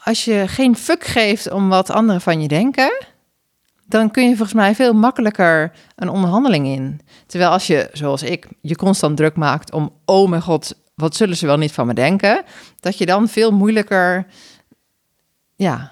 als 0.03 0.25
je 0.25 0.43
geen 0.47 0.75
fuck 0.75 1.03
geeft 1.05 1.51
om 1.51 1.69
wat 1.69 1.89
anderen 1.89 2.21
van 2.21 2.41
je 2.41 2.47
denken, 2.47 3.05
dan 3.87 4.11
kun 4.11 4.23
je 4.23 4.35
volgens 4.35 4.53
mij 4.53 4.75
veel 4.75 4.93
makkelijker 4.93 5.71
een 5.95 6.09
onderhandeling 6.09 6.67
in. 6.67 6.99
Terwijl 7.25 7.51
als 7.51 7.67
je, 7.67 7.89
zoals 7.93 8.23
ik, 8.23 8.47
je 8.61 8.75
constant 8.75 9.17
druk 9.17 9.35
maakt 9.35 9.71
om, 9.73 9.93
oh 10.05 10.29
mijn 10.29 10.41
god, 10.41 10.81
wat 10.95 11.15
zullen 11.15 11.37
ze 11.37 11.45
wel 11.45 11.57
niet 11.57 11.71
van 11.71 11.87
me 11.87 11.93
denken, 11.93 12.43
dat 12.79 12.97
je 12.97 13.05
dan 13.05 13.27
veel 13.27 13.51
moeilijker, 13.51 14.25
ja, 15.55 15.91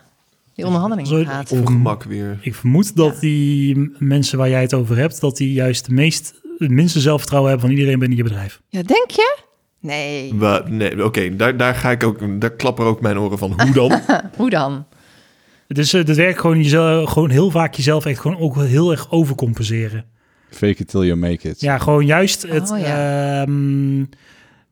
die 0.53 0.65
onderhandeling 0.65 1.07
Zo- 1.07 1.23
gaat. 1.23 1.51
Ongemak 1.51 2.03
weer. 2.03 2.39
Ik 2.41 2.55
vermoed 2.55 2.95
dat 2.95 3.19
die 3.19 3.91
mensen 3.99 4.37
waar 4.37 4.49
jij 4.49 4.61
het 4.61 4.73
over 4.73 4.97
hebt, 4.97 5.21
dat 5.21 5.37
die 5.37 5.53
juist 5.53 5.85
de 5.85 5.93
meest, 5.93 6.33
het 6.57 6.69
minste 6.71 6.99
zelfvertrouwen 6.99 7.51
hebben 7.51 7.69
van 7.69 7.77
iedereen 7.77 7.99
binnen 7.99 8.17
je 8.17 8.23
bedrijf. 8.23 8.61
Ja, 8.69 8.81
denk 8.83 9.09
je? 9.11 9.37
Nee. 9.79 10.33
Nee, 10.65 11.03
Oké, 11.05 11.35
daar, 11.35 11.57
daar 11.57 11.75
ga 11.75 11.91
ik 11.91 12.03
ook, 12.03 12.41
daar 12.41 12.51
klappen 12.51 12.85
ook 12.85 13.01
mijn 13.01 13.19
oren 13.19 13.37
van. 13.37 13.61
Hoe 13.61 13.73
dan? 13.73 14.01
Hoe 14.37 14.49
dan? 14.49 14.85
Het 15.68 15.78
is 15.78 15.91
het 15.91 16.16
werkt 16.16 16.39
gewoon, 16.39 16.57
jezelf, 16.57 17.09
gewoon 17.09 17.30
heel 17.30 17.51
vaak 17.51 17.74
jezelf 17.74 18.05
echt 18.05 18.20
gewoon 18.20 18.39
ook 18.39 18.55
wel 18.55 18.66
heel 18.66 18.91
erg 18.91 19.11
overcompenseren. 19.11 20.05
fake 20.49 20.76
it 20.78 20.88
till 20.88 21.03
you 21.03 21.16
make 21.16 21.49
it. 21.49 21.61
Ja, 21.61 21.78
gewoon 21.78 22.05
juist 22.05 22.41
het. 22.41 22.72
Oh, 22.72 22.89
ehm, 22.89 24.03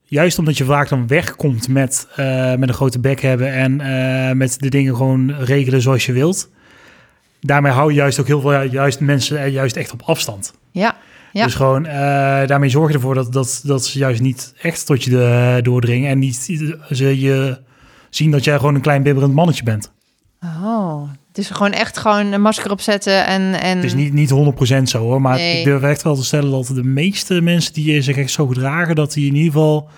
juist 0.04 0.40
omdat 0.40 0.58
je 0.58 0.64
vaak 0.64 0.90
dan 0.90 1.08
wegkomt 1.08 1.68
met, 1.68 2.08
eh, 2.16 2.56
met 2.56 2.70
een 2.70 2.76
grote 2.76 3.00
bek 3.00 3.22
hebben 3.22 3.54
en 3.54 3.82
eh, 3.82 4.36
met 4.36 4.60
de 4.60 4.70
dingen 4.70 4.96
gewoon 4.96 5.32
regelen 5.32 5.82
zoals 5.82 6.06
je 6.06 6.12
wilt. 6.12 6.50
Daarmee 7.40 7.72
hou 7.72 7.90
je 7.90 7.96
juist 7.96 8.20
ook 8.20 8.28
heel 8.28 8.42
veel 8.42 8.62
juist 8.62 9.00
mensen 9.00 9.52
juist 9.52 9.76
echt 9.76 9.92
op 9.92 10.02
afstand. 10.02 10.54
Ja, 10.72 10.98
ja. 11.32 11.44
Dus 11.44 11.56
gewoon 11.56 11.86
eh, 11.86 12.48
daarmee 12.48 12.70
zorg 12.70 12.88
je 12.88 12.94
ervoor 12.94 13.16
dat, 13.16 13.34
dat, 13.34 13.62
dat 13.64 13.86
ze 13.86 14.00
juist 14.00 14.22
niet 14.22 14.54
echt 14.62 14.86
tot 14.86 15.04
je 15.04 15.10
de, 15.10 15.60
doordringen 15.62 16.10
en 16.10 16.20
niet 16.20 16.36
ze 16.92 17.20
je 17.20 17.58
zien 18.10 18.32
dat 18.32 18.44
jij 18.44 18.58
gewoon 18.58 18.76
een 18.76 18.82
klein 18.82 19.04
bibberend 19.04 19.34
mannetje 19.34 19.64
bent. 19.64 19.93
Oh, 20.44 21.10
Dus 21.32 21.50
gewoon 21.50 21.72
echt 21.72 21.98
gewoon 21.98 22.32
een 22.32 22.42
masker 22.42 22.72
opzetten 22.72 23.26
en... 23.26 23.54
en... 23.62 23.76
Het 23.76 23.86
is 23.86 23.94
niet, 23.94 24.14
niet 24.14 24.32
100% 24.80 24.84
zo 24.84 25.00
hoor, 25.00 25.22
maar 25.22 25.36
nee. 25.38 25.58
ik 25.58 25.64
durf 25.64 25.82
echt 25.82 26.02
wel 26.02 26.16
te 26.16 26.24
stellen 26.24 26.52
dat 26.52 26.68
de 26.68 26.84
meeste 26.84 27.42
mensen 27.42 27.74
die 27.74 28.02
zich 28.02 28.18
echt 28.18 28.32
zo 28.32 28.48
gedragen, 28.48 28.96
dat 28.96 29.14
die 29.14 29.28
in 29.28 29.36
ieder 29.36 29.52
geval, 29.52 29.90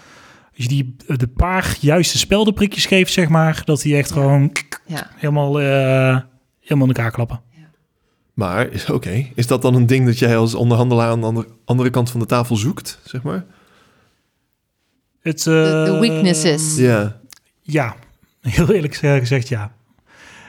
als 0.56 0.64
je 0.64 0.68
die 0.68 0.96
de 1.06 1.28
paar 1.28 1.78
juiste 1.80 2.18
speldenprikjes 2.18 2.86
geeft, 2.86 3.14
zeg 3.14 3.30
maar, 3.30 3.62
dat 3.66 3.82
die 3.82 3.96
echt 3.96 4.12
gewoon 4.12 4.52
ja. 4.86 5.08
helemaal, 5.16 5.62
uh, 5.62 5.66
helemaal 6.60 6.88
in 6.88 6.94
elkaar 6.94 7.12
klappen. 7.12 7.42
Maar 8.34 8.72
is 8.72 8.90
oké. 8.90 9.28
Is 9.36 9.48
dat 9.48 9.62
dan 9.62 9.76
een 9.76 9.86
ding 9.86 10.06
dat 10.06 10.20
jij 10.20 10.38
als 10.38 10.56
onderhandelaar 10.56 11.10
aan 11.10 11.20
de 11.20 11.26
andere, 11.26 11.48
andere 11.66 11.90
kant 11.90 12.12
van 12.12 12.20
de 12.20 12.26
tafel 12.26 12.56
zoekt, 12.56 13.00
zeg 13.04 13.24
maar? 13.24 13.46
Het, 15.22 15.44
de, 15.44 15.86
uh, 15.88 16.00
weaknesses. 16.00 16.76
Ja. 16.78 17.20
Ja, 17.62 17.96
heel 18.42 18.72
eerlijk 18.72 18.96
gezegd 18.96 19.48
ja. 19.48 19.75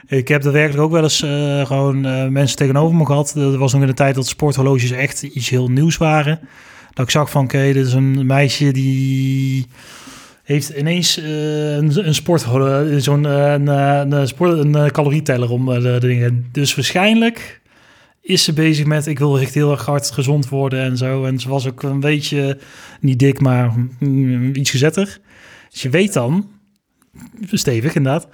Ik 0.07 0.27
heb 0.27 0.43
werkelijk 0.43 0.83
ook 0.83 0.91
wel 0.91 1.03
eens 1.03 1.23
uh, 1.23 1.65
gewoon 1.65 2.05
uh, 2.05 2.27
mensen 2.27 2.57
tegenover 2.57 2.95
me 2.95 3.05
gehad. 3.05 3.35
Er 3.35 3.57
was 3.57 3.73
nog 3.73 3.81
in 3.81 3.87
de 3.87 3.93
tijd 3.93 4.15
dat 4.15 4.27
sporthorloges 4.27 4.91
echt 4.91 5.23
iets 5.23 5.49
heel 5.49 5.67
nieuws 5.67 5.97
waren. 5.97 6.39
Dat 6.93 7.05
ik 7.05 7.11
zag 7.11 7.29
van, 7.29 7.43
oké, 7.43 7.73
dit 7.73 7.85
is 7.85 7.93
een 7.93 8.25
meisje 8.25 8.71
die 8.71 9.65
heeft 10.43 10.69
ineens 10.69 11.19
uh, 11.19 11.75
een, 11.75 12.07
een 12.07 12.15
sport, 12.15 12.41
zo'n 12.97 13.23
een, 13.23 13.67
een, 13.67 14.27
sport, 14.27 14.57
een 14.57 14.91
calorieteller 14.91 15.51
om 15.51 15.65
de, 15.65 15.97
dingen. 15.99 16.49
Dus 16.51 16.75
waarschijnlijk 16.75 17.61
is 18.21 18.43
ze 18.43 18.53
bezig 18.53 18.85
met, 18.85 19.07
ik 19.07 19.19
wil 19.19 19.39
echt 19.39 19.53
heel 19.53 19.71
erg 19.71 19.85
hard 19.85 20.11
gezond 20.11 20.49
worden 20.49 20.83
en 20.83 20.97
zo. 20.97 21.25
En 21.25 21.39
ze 21.39 21.49
was 21.49 21.67
ook 21.67 21.83
een 21.83 21.99
beetje, 21.99 22.57
niet 23.01 23.19
dik, 23.19 23.39
maar 23.39 23.73
mm, 23.99 24.55
iets 24.55 24.71
gezetter. 24.71 25.19
Dus 25.69 25.81
je 25.81 25.89
weet 25.89 26.13
dan, 26.13 26.49
stevig 27.51 27.95
inderdaad, 27.95 28.27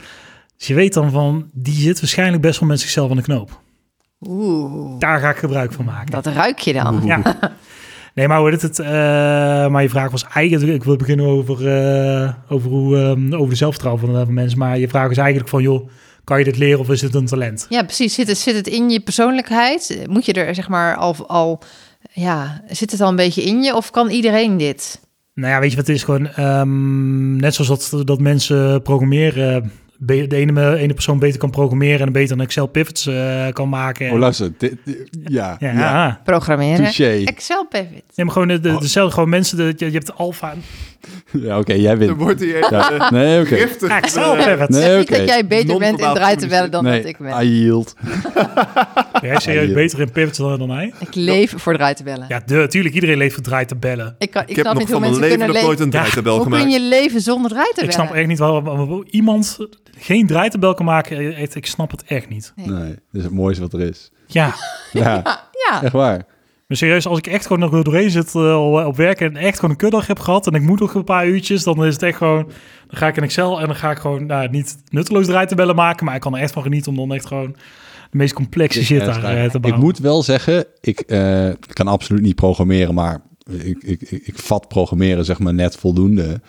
dus 0.57 0.67
je 0.67 0.73
weet 0.73 0.93
dan 0.93 1.11
van, 1.11 1.49
die 1.53 1.73
zit 1.73 1.99
waarschijnlijk 1.99 2.41
best 2.41 2.59
wel 2.59 2.69
met 2.69 2.79
zichzelf 2.79 3.09
aan 3.09 3.17
de 3.17 3.23
knoop. 3.23 3.61
Oeh. 4.19 4.99
Daar 4.99 5.19
ga 5.19 5.29
ik 5.29 5.37
gebruik 5.37 5.71
van 5.71 5.85
maken. 5.85 6.11
Dat 6.11 6.25
ruik 6.25 6.59
je 6.59 6.73
dan. 6.73 7.01
Ja. 7.05 7.21
Nee, 8.13 8.27
maar 8.27 8.39
hoe 8.39 8.49
dit 8.49 8.61
het? 8.61 8.79
Uh, 8.79 8.85
maar 9.67 9.81
je 9.81 9.89
vraag 9.89 10.11
was 10.11 10.25
eigenlijk, 10.33 10.73
ik 10.73 10.83
wil 10.83 10.95
beginnen 10.95 11.25
over, 11.25 11.61
uh, 11.61 12.33
over, 12.49 12.69
hoe, 12.69 12.97
um, 12.97 13.33
over 13.33 13.49
de 13.49 13.55
zelfvertrouwen 13.55 14.05
van, 14.05 14.25
van 14.25 14.33
mensen. 14.33 14.59
Maar 14.59 14.77
je 14.77 14.87
vraag 14.87 15.09
is 15.09 15.17
eigenlijk 15.17 15.49
van, 15.49 15.61
joh, 15.61 15.89
kan 16.23 16.39
je 16.39 16.43
dit 16.43 16.57
leren 16.57 16.79
of 16.79 16.89
is 16.89 17.01
het 17.01 17.15
een 17.15 17.25
talent? 17.25 17.65
Ja, 17.69 17.83
precies. 17.83 18.13
Zit 18.13 18.27
het, 18.27 18.37
zit 18.37 18.55
het 18.55 18.67
in 18.67 18.89
je 18.89 18.99
persoonlijkheid? 18.99 20.05
Moet 20.09 20.25
je 20.25 20.33
er 20.33 20.55
zeg 20.55 20.69
maar 20.69 20.95
al, 20.95 21.27
al 21.27 21.61
ja, 22.11 22.61
zit 22.67 22.91
het 22.91 23.01
al 23.01 23.09
een 23.09 23.15
beetje 23.15 23.43
in 23.43 23.63
je 23.63 23.75
of 23.75 23.91
kan 23.91 24.09
iedereen 24.09 24.57
dit? 24.57 25.01
Nou 25.33 25.53
ja, 25.53 25.59
weet 25.59 25.69
je 25.71 25.77
wat 25.77 25.87
het 25.87 25.95
is? 25.95 26.03
Gewoon 26.03 26.39
um, 26.39 27.35
net 27.35 27.55
zoals 27.55 27.89
dat, 27.89 28.07
dat 28.07 28.19
mensen 28.19 28.81
programmeren 28.81 29.71
de 30.05 30.35
ene, 30.35 30.77
ene 30.77 30.93
persoon 30.93 31.19
beter 31.19 31.39
kan 31.39 31.49
programmeren 31.49 32.07
en 32.07 32.13
beter 32.13 32.35
een 32.35 32.41
Excel 32.43 32.67
pivots 32.67 33.07
uh, 33.07 33.47
kan 33.51 33.69
maken. 33.69 34.11
Oh, 34.11 34.19
luister. 34.19 34.51
ja, 35.23 35.55
ja. 35.59 35.71
ja. 35.71 36.21
Programmeren. 36.23 36.83
Touché. 36.83 37.23
Excel 37.25 37.65
pivots. 37.67 37.91
Nee, 38.15 38.25
maar 38.25 38.31
gewoon 38.31 38.47
de, 38.47 38.59
de, 38.59 38.77
dezelfde 38.79 39.13
gewoon 39.13 39.29
mensen. 39.29 39.57
De, 39.57 39.73
je, 39.77 39.85
je 39.85 39.91
hebt 39.91 40.15
alfa. 40.15 40.53
Ja, 41.31 41.59
oké, 41.59 41.73
jij 41.73 41.97
wint. 41.97 42.09
Dan 42.09 42.19
wordt 42.19 42.39
hij 42.39 42.49
ja. 42.49 43.09
Nee, 43.11 43.41
oké. 43.41 43.67
Okay. 43.81 43.97
Excel 43.97 44.35
pivots. 44.35 44.77
Nee, 44.77 45.01
oké. 45.01 45.17
dat 45.17 45.27
jij 45.27 45.47
beter 45.47 45.77
bent 45.77 45.99
in 45.99 46.13
draaien 46.13 46.71
dan 46.71 46.83
nee, 46.83 47.01
dat 47.01 47.09
ik 47.09 47.17
ben. 47.17 47.45
I 47.45 47.61
yield. 47.61 47.95
jij 49.21 49.39
serieus 49.39 49.73
beter 49.73 49.99
in 49.99 50.11
pivots 50.11 50.37
dan, 50.37 50.59
dan 50.59 50.69
hij? 50.69 50.93
Ik 50.99 51.15
leef 51.15 51.53
voor 51.57 51.73
draaien 51.73 52.25
Ja, 52.27 52.41
natuurlijk. 52.45 52.95
Iedereen 52.95 53.17
leeft 53.17 53.33
voor 53.33 53.43
draaitebellen. 53.43 54.15
Ik, 54.17 54.31
kan, 54.31 54.41
ik, 54.41 54.49
ik 54.49 54.55
heb 54.55 54.73
nog 54.73 54.89
van 54.89 55.01
mijn 55.01 55.19
leven 55.19 55.47
nog 55.47 55.61
nooit 55.61 55.79
een 55.79 55.89
draaitabel 55.89 56.39
gemaakt. 56.39 56.63
Hoe 56.63 56.71
kun 56.71 56.81
je 56.81 56.89
leven 56.89 57.21
zonder 57.21 57.51
draaitebellen? 57.51 57.89
Ik 57.89 57.95
snap 57.95 58.13
echt 58.13 58.27
niet 58.27 58.39
waarom 58.39 59.03
iemand 59.09 59.57
geen 59.97 60.27
draaitabel 60.27 60.73
kan 60.73 60.85
maken, 60.85 61.37
ik 61.55 61.65
snap 61.65 61.91
het 61.91 62.03
echt 62.03 62.29
niet. 62.29 62.53
Nee, 62.55 62.67
nee 62.67 62.87
dat 62.87 62.97
is 63.11 63.23
het 63.23 63.33
mooiste 63.33 63.61
wat 63.61 63.73
er 63.73 63.81
is. 63.81 64.11
Ja. 64.27 64.55
ja, 64.91 65.21
ja. 65.69 65.83
echt 65.83 65.91
waar. 65.91 66.25
Maar 66.67 66.77
serieus, 66.77 67.07
als 67.07 67.17
ik 67.17 67.27
echt 67.27 67.47
gewoon 67.47 67.71
nog 67.71 67.83
doorheen 67.83 68.09
zit 68.09 68.33
uh, 68.33 68.85
op 68.85 68.95
werk 68.95 69.21
en 69.21 69.35
echt 69.35 69.55
gewoon 69.55 69.71
een 69.71 69.77
kuddag 69.77 70.07
heb 70.07 70.19
gehad 70.19 70.47
en 70.47 70.53
ik 70.53 70.61
moet 70.61 70.79
nog 70.79 70.93
een 70.93 71.03
paar 71.03 71.27
uurtjes, 71.27 71.63
dan 71.63 71.85
is 71.85 71.93
het 71.93 72.03
echt 72.03 72.17
gewoon, 72.17 72.43
dan 72.87 72.97
ga 72.97 73.07
ik 73.07 73.17
in 73.17 73.23
Excel 73.23 73.59
en 73.59 73.65
dan 73.65 73.75
ga 73.75 73.91
ik 73.91 73.97
gewoon, 73.97 74.25
nou, 74.25 74.49
niet 74.49 74.77
nutteloos 74.89 75.25
draaitabellen 75.25 75.75
maken, 75.75 76.05
maar 76.05 76.15
ik 76.15 76.21
kan 76.21 76.35
er 76.35 76.41
echt 76.41 76.53
van 76.53 76.63
genieten 76.63 76.91
om 76.91 76.97
dan 76.97 77.13
echt 77.13 77.25
gewoon 77.25 77.55
de 78.11 78.17
meest 78.17 78.33
complexe 78.33 78.83
shit 78.83 78.99
daar 78.99 79.15
uh, 79.15 79.49
te 79.49 79.59
bouwen. 79.59 79.81
Ik 79.81 79.85
moet 79.85 79.99
wel 79.99 80.23
zeggen, 80.23 80.65
ik 80.81 81.03
uh, 81.07 81.49
kan 81.73 81.87
absoluut 81.87 82.21
niet 82.21 82.35
programmeren, 82.35 82.93
maar 82.93 83.21
ik, 83.49 83.77
ik, 83.83 84.01
ik, 84.01 84.21
ik 84.27 84.39
vat 84.39 84.67
programmeren 84.67 85.25
zeg 85.25 85.39
maar 85.39 85.53
net 85.53 85.75
voldoende 85.77 86.41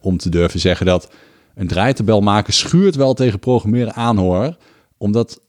om 0.00 0.16
te 0.16 0.28
durven 0.28 0.60
zeggen 0.60 0.86
dat 0.86 1.10
een 1.58 1.66
draaitabel 1.66 2.20
maken 2.20 2.52
schuurt 2.52 2.94
wel 2.94 3.14
tegen 3.14 3.38
programmeren 3.38 3.94
aan 3.94 4.16
hoor. 4.16 4.56
Omdat 4.96 5.40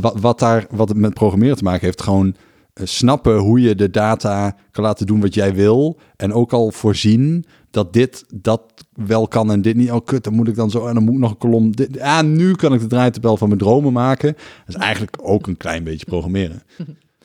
wat, 0.00 0.14
wat, 0.20 0.38
daar, 0.38 0.66
wat 0.70 0.88
het 0.88 0.98
met 0.98 1.14
programmeren 1.14 1.56
te 1.56 1.64
maken 1.64 1.84
heeft, 1.84 2.02
gewoon 2.02 2.26
uh, 2.26 2.86
snappen 2.86 3.36
hoe 3.36 3.60
je 3.60 3.74
de 3.74 3.90
data 3.90 4.56
kan 4.70 4.84
laten 4.84 5.06
doen 5.06 5.20
wat 5.20 5.34
jij 5.34 5.54
wil. 5.54 5.98
En 6.16 6.32
ook 6.32 6.52
al 6.52 6.70
voorzien 6.70 7.44
dat 7.70 7.92
dit 7.92 8.24
dat 8.34 8.62
wel 8.94 9.28
kan 9.28 9.50
en 9.50 9.62
dit 9.62 9.76
niet. 9.76 9.90
Oh 9.90 10.04
kut, 10.04 10.24
dan 10.24 10.34
moet 10.34 10.48
ik 10.48 10.54
dan 10.54 10.70
zo 10.70 10.86
en 10.86 10.94
dan 10.94 11.04
moet 11.04 11.14
ik 11.14 11.20
nog 11.20 11.30
een 11.30 11.38
kolom. 11.38 11.76
Dit, 11.76 11.88
ja, 11.94 12.22
nu 12.22 12.54
kan 12.54 12.74
ik 12.74 12.80
de 12.80 12.86
draaitabel 12.86 13.36
van 13.36 13.48
mijn 13.48 13.60
dromen 13.60 13.92
maken. 13.92 14.32
Dat 14.66 14.74
is 14.74 14.82
eigenlijk 14.82 15.16
ook 15.22 15.46
een 15.46 15.56
klein 15.56 15.84
beetje 15.84 16.06
programmeren. 16.06 16.62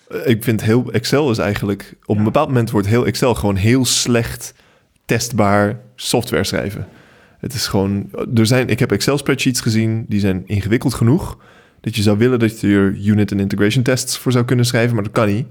Eh, 0.07 0.27
ik 0.27 0.43
vind 0.43 0.61
heel 0.61 0.91
Excel 0.91 1.31
is 1.31 1.37
eigenlijk 1.37 1.97
op 2.05 2.17
een 2.17 2.23
bepaald 2.23 2.47
moment 2.47 2.71
wordt 2.71 2.87
heel 2.87 3.05
Excel 3.05 3.35
gewoon 3.35 3.55
heel 3.55 3.85
slecht 3.85 4.53
testbaar 5.05 5.79
software 5.95 6.43
schrijven. 6.43 6.87
Het 7.45 7.53
is 7.53 7.67
gewoon, 7.67 8.09
er 8.35 8.45
zijn, 8.45 8.67
ik 8.67 8.79
heb 8.79 8.91
Excel 8.91 9.17
spreadsheets 9.17 9.61
gezien, 9.61 10.05
die 10.07 10.19
zijn 10.19 10.43
ingewikkeld 10.45 10.93
genoeg. 10.93 11.37
Dat 11.81 11.95
je 11.95 12.01
zou 12.01 12.17
willen 12.17 12.39
dat 12.39 12.59
je 12.59 12.67
er 12.67 12.97
unit 13.05 13.31
en 13.31 13.39
integration 13.39 13.83
tests 13.83 14.17
voor 14.17 14.31
zou 14.31 14.45
kunnen 14.45 14.65
schrijven, 14.65 14.95
maar 14.95 15.03
dat 15.03 15.13
kan 15.13 15.27
niet. 15.27 15.47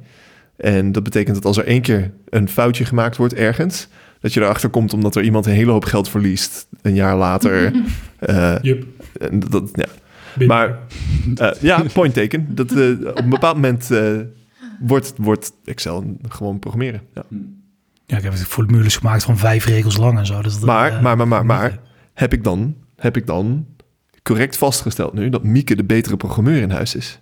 En 0.56 0.92
dat 0.92 1.02
betekent 1.02 1.34
dat 1.34 1.44
als 1.44 1.56
er 1.56 1.66
één 1.66 1.80
keer 1.80 2.10
een 2.28 2.48
foutje 2.48 2.84
gemaakt 2.84 3.16
wordt 3.16 3.34
ergens, 3.34 3.88
dat 4.20 4.32
je 4.32 4.40
erachter 4.40 4.68
komt 4.68 4.92
omdat 4.92 5.16
er 5.16 5.22
iemand 5.22 5.46
een 5.46 5.52
hele 5.52 5.70
hoop 5.70 5.84
geld 5.84 6.08
verliest 6.08 6.66
een 6.82 6.94
jaar 6.94 7.16
later. 7.16 7.72
uh, 8.30 8.56
yep. 8.62 8.84
dat, 9.50 9.70
ja. 9.72 9.86
Maar 10.46 10.78
uh, 11.40 11.50
ja, 11.60 11.84
point 11.92 12.14
taken. 12.14 12.46
Dat, 12.54 12.72
uh, 12.72 12.90
op 13.06 13.18
een 13.18 13.28
bepaald 13.28 13.54
moment 13.54 13.90
wordt, 14.80 15.12
wordt 15.16 15.52
Excel 15.64 16.16
gewoon 16.28 16.58
programmeren. 16.58 17.02
Ja. 17.14 17.24
Ja, 18.06 18.16
ik 18.16 18.22
heb 18.22 18.34
formules 18.34 18.96
gemaakt 18.96 19.24
van 19.24 19.38
vijf 19.38 19.64
regels 19.64 19.96
lang 19.96 20.18
en 20.18 20.26
zo. 20.26 20.42
Dus 20.42 20.54
dat, 20.54 20.64
maar, 20.64 20.92
uh, 20.92 21.02
maar, 21.02 21.16
maar, 21.16 21.28
maar, 21.28 21.46
maar, 21.46 21.78
heb 22.14 22.32
ik 22.32 22.44
dan, 22.44 22.76
heb 22.96 23.16
ik 23.16 23.26
dan 23.26 23.66
correct 24.22 24.56
vastgesteld 24.56 25.12
nu 25.12 25.28
dat 25.28 25.42
Mieke 25.42 25.76
de 25.76 25.84
betere 25.84 26.16
programmeur 26.16 26.62
in 26.62 26.70
huis 26.70 26.94
is? 26.94 27.18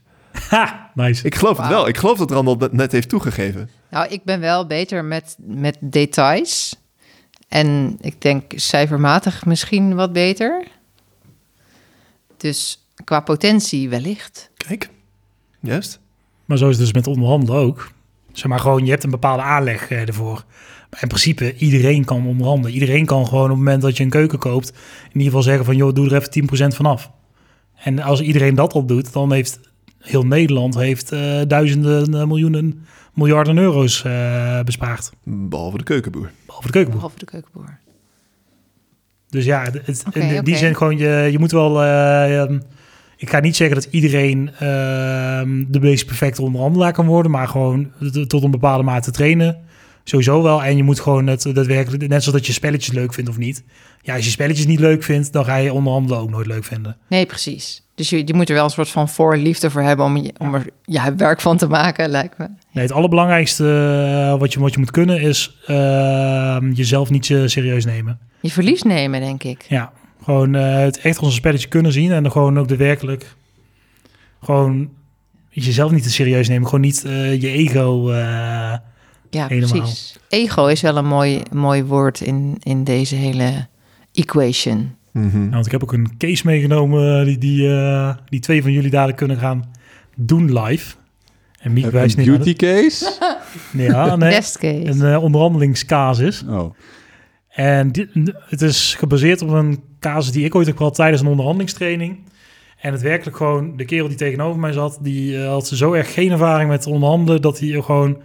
Ha, 0.49 0.91
nice. 0.95 1.27
Ik 1.27 1.35
geloof 1.35 1.59
het 1.59 1.69
wel. 1.69 1.89
Ik 1.89 1.97
geloof 1.97 2.19
dat 2.19 2.31
Randall 2.31 2.57
dat 2.57 2.73
net 2.73 2.93
heeft 2.93 3.09
toegegeven. 3.09 3.71
Nou, 3.91 4.09
ik 4.09 4.25
ben 4.25 4.41
wel 4.41 4.67
beter 4.67 5.05
met, 5.05 5.37
met 5.39 5.77
details. 5.81 6.77
En 7.49 7.97
ik 8.01 8.21
denk 8.21 8.53
cijfermatig 8.55 9.45
misschien 9.45 9.95
wat 9.95 10.13
beter. 10.13 10.67
Dus 12.37 12.87
qua 13.05 13.21
potentie 13.21 13.89
wellicht. 13.89 14.51
Kijk, 14.57 14.91
juist. 15.61 16.01
Maar 16.45 16.59
zo 16.59 16.69
is 16.69 16.77
het 16.77 16.85
dus 16.85 16.93
met 16.93 17.07
onderhandelen 17.07 17.61
ook. 17.61 17.91
Zeg 18.33 18.47
maar 18.47 18.61
gewoon, 18.61 18.85
je 18.85 18.91
hebt 18.91 19.05
een 19.05 19.11
bepaalde 19.11 19.43
aanleg 19.43 19.91
eh, 19.91 20.09
ervoor. 20.09 20.45
Maar 20.91 21.03
in 21.03 21.09
principe, 21.09 21.57
iedereen 21.57 22.05
kan 22.05 22.27
onderhandelen. 22.27 22.75
Iedereen 22.75 23.07
kan 23.07 23.27
gewoon 23.27 23.45
op 23.45 23.49
het 23.49 23.59
moment 23.59 23.83
dat 23.83 23.97
je 23.97 24.03
een 24.05 24.11
keuken 24.11 24.39
koopt... 24.39 24.69
in 25.05 25.09
ieder 25.13 25.25
geval 25.25 25.43
zeggen 25.43 25.65
van, 25.65 25.77
joh, 25.77 25.95
doe 25.95 26.11
er 26.11 26.17
even 26.17 26.73
10% 26.73 26.77
vanaf. 26.77 27.11
En 27.75 27.99
als 27.99 28.21
iedereen 28.21 28.55
dat 28.55 28.73
al 28.73 28.87
doet, 28.87 29.13
dan 29.13 29.33
heeft 29.33 29.61
heel 29.99 30.27
Nederland 30.27 30.75
heeft, 30.75 31.13
uh, 31.13 31.41
duizenden, 31.47 32.15
uh, 32.15 32.25
miljoenen, 32.25 32.87
miljarden 33.15 33.59
euro's 33.59 34.05
uh, 34.07 34.61
bespaard. 34.61 35.13
Behalve 35.25 35.79
de 35.79 35.85
keukenboer. 35.85 36.31
Behalve 36.47 36.67
de 36.67 36.73
keukenboer. 36.73 37.01
Behalve 37.01 37.25
de 37.25 37.31
keukenboer. 37.31 37.79
Dus 39.29 39.45
ja, 39.45 39.63
het, 39.63 40.05
okay, 40.07 40.23
in 40.23 40.29
okay. 40.29 40.43
die 40.43 40.57
zin 40.57 40.77
gewoon, 40.77 40.99
je, 40.99 41.29
je 41.31 41.39
moet 41.39 41.51
wel... 41.51 41.83
Ehm, 41.83 42.59
ik 43.23 43.31
ga 43.31 43.41
niet 43.41 43.57
zeggen 43.57 43.77
dat 43.77 43.89
iedereen 43.91 44.51
uh, 44.53 44.61
de 45.69 45.81
meest 45.81 46.07
perfecte 46.07 46.43
onderhandelaar 46.43 46.93
kan 46.93 47.07
worden, 47.07 47.31
maar 47.31 47.49
gewoon 47.49 47.91
tot 48.27 48.43
een 48.43 48.51
bepaalde 48.51 48.83
mate 48.83 49.11
trainen. 49.11 49.59
Sowieso 50.05 50.43
wel. 50.43 50.63
En 50.65 50.77
je 50.77 50.83
moet 50.83 51.01
gewoon 51.01 51.27
het 51.27 51.43
daadwerkelijk, 51.43 52.09
net 52.09 52.23
zoals 52.23 52.39
dat 52.39 52.47
je 52.47 52.53
spelletjes 52.53 52.95
leuk 52.95 53.15
vindt 53.15 53.31
of 53.31 53.39
niet. 53.39 53.65
Ja, 54.01 54.15
als 54.15 54.25
je 54.25 54.31
spelletjes 54.31 54.67
niet 54.67 54.81
leuk 54.81 55.03
vindt, 55.03 55.33
dan 55.33 55.45
ga 55.45 55.57
je 55.57 55.73
onderhandelen 55.73 56.21
ook 56.21 56.31
nooit 56.31 56.47
leuk 56.47 56.65
vinden. 56.65 56.97
Nee, 57.09 57.27
precies. 57.27 57.83
Dus 57.95 58.11
je, 58.11 58.27
je 58.27 58.35
moet 58.35 58.49
er 58.49 58.55
wel 58.55 58.65
een 58.65 58.71
soort 58.71 58.89
van 58.89 59.09
voorliefde 59.09 59.71
voor 59.71 59.83
hebben 59.83 60.05
om, 60.05 60.17
je, 60.17 60.33
om 60.39 60.55
er 60.55 60.67
ja, 60.85 61.15
werk 61.15 61.41
van 61.41 61.57
te 61.57 61.67
maken, 61.67 62.09
lijkt 62.09 62.39
me. 62.39 62.49
Nee, 62.73 62.85
het 62.85 62.93
allerbelangrijkste 62.93 63.65
uh, 63.65 64.39
wat, 64.39 64.53
je, 64.53 64.61
wat 64.61 64.73
je 64.73 64.79
moet 64.79 64.91
kunnen 64.91 65.21
is 65.21 65.59
uh, 65.69 66.57
jezelf 66.73 67.11
niet 67.11 67.25
serieus 67.25 67.85
nemen. 67.85 68.19
Je 68.41 68.51
verlies 68.51 68.83
nemen, 68.83 69.21
denk 69.21 69.43
ik. 69.43 69.65
Ja, 69.69 69.93
gewoon 70.23 70.55
uh, 70.55 70.79
het 70.79 70.99
echt 70.99 71.19
als 71.19 71.27
een 71.27 71.33
spelletje 71.33 71.69
kunnen 71.69 71.93
zien 71.93 72.13
en 72.13 72.23
dan 72.23 72.33
gewoon 72.33 72.59
ook 72.59 72.69
de 72.69 72.77
werkelijk 72.77 73.35
gewoon 74.43 74.91
jezelf 75.49 75.91
niet 75.91 76.03
te 76.03 76.11
serieus 76.11 76.49
nemen. 76.49 76.65
Gewoon 76.65 76.81
niet 76.81 77.05
uh, 77.07 77.41
je 77.41 77.49
ego 77.49 78.11
uh, 78.11 78.15
ja, 79.31 79.47
helemaal. 79.47 79.79
precies. 79.79 80.19
Ego 80.29 80.67
is 80.67 80.81
wel 80.81 80.97
een 80.97 81.07
mooi, 81.07 81.43
mooi 81.53 81.85
woord 81.85 82.21
in, 82.21 82.57
in 82.63 82.85
deze 82.85 83.15
hele 83.15 83.67
equation. 84.13 84.95
Mhm. 85.13 85.51
want 85.51 85.67
ik 85.67 85.73
heb 85.73 85.83
ook 85.83 85.93
een 85.93 86.17
case 86.19 86.43
meegenomen 86.47 87.19
eh, 87.19 87.25
die, 87.25 87.39
die, 87.39 87.69
uh, 87.69 88.15
die 88.29 88.41
twee 88.41 88.63
van 88.63 88.73
jullie 88.73 88.91
dadelijk 88.91 89.19
kunnen 89.19 89.37
gaan 89.37 89.65
doen 90.17 90.61
live. 90.61 90.95
En 91.59 91.73
Miek 91.73 91.91
wijst 91.91 92.17
niet 92.17 92.27
beauty 92.27 92.55
case? 92.55 93.13
ja, 93.73 94.17
nee. 94.17 94.31
Best 94.31 94.59
case. 94.59 94.85
Een 94.85 95.13
uh, 95.13 95.23
onderhandelingscasus. 95.23 96.45
Oh. 96.49 96.75
En 97.53 97.93
dit, 97.93 98.09
het 98.49 98.63
is 98.63 98.95
gebaseerd 98.99 99.43
op 99.43 99.49
een 99.49 99.83
casus 100.01 100.33
die 100.33 100.45
ik 100.45 100.55
ooit 100.55 100.67
heb 100.67 100.77
gehad 100.77 100.95
tijdens 100.95 101.23
een 101.23 101.29
onderhandelingstraining. 101.29 102.19
En 102.81 102.93
het 102.93 103.03
werkelijk 103.03 103.37
gewoon, 103.37 103.77
de 103.77 103.85
kerel 103.85 104.09
die 104.09 104.17
tegenover 104.17 104.61
mij 104.61 104.73
zat, 104.73 104.99
die 105.01 105.33
uh, 105.33 105.49
had 105.49 105.67
zo 105.67 105.93
erg 105.93 106.13
geen 106.13 106.31
ervaring 106.31 106.71
met 106.71 106.87
onderhandelen, 106.87 107.43
dat 107.43 107.59
hij 107.59 107.69
gewoon, 107.69 108.19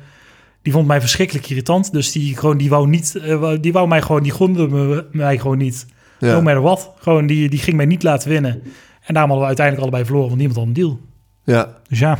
die 0.62 0.74
vond 0.74 0.88
mij 0.88 1.00
verschrikkelijk 1.00 1.50
irritant. 1.50 1.92
Dus 1.92 2.12
die 2.12 2.38
gewoon, 2.38 2.58
die 2.58 2.70
wou 2.70 2.88
niet, 2.88 3.16
uh, 3.18 3.52
die 3.62 3.74
wou 3.74 3.88
mij 3.88 4.02
gewoon, 4.02 4.24
die 4.24 4.32
gunde 4.32 4.68
me, 4.68 5.06
mij 5.12 5.38
gewoon 5.38 5.58
niet. 5.58 5.86
Ja. 6.20 6.34
No 6.34 6.42
matter 6.42 6.62
what. 6.62 6.92
Gewoon, 7.00 7.28
die, 7.28 7.50
die 7.50 7.60
ging 7.60 7.76
mij 7.78 7.86
niet 7.86 8.04
laten 8.04 8.30
winnen. 8.30 8.62
En 9.02 9.14
daarom 9.14 9.32
hadden 9.32 9.40
we 9.40 9.46
uiteindelijk 9.46 9.82
allebei 9.82 10.06
verloren, 10.06 10.28
want 10.28 10.40
niemand 10.40 10.60
had 10.60 10.68
een 10.68 10.74
deal. 10.74 11.00
Ja. 11.44 11.78
Dus 11.90 12.00
ja. 12.00 12.20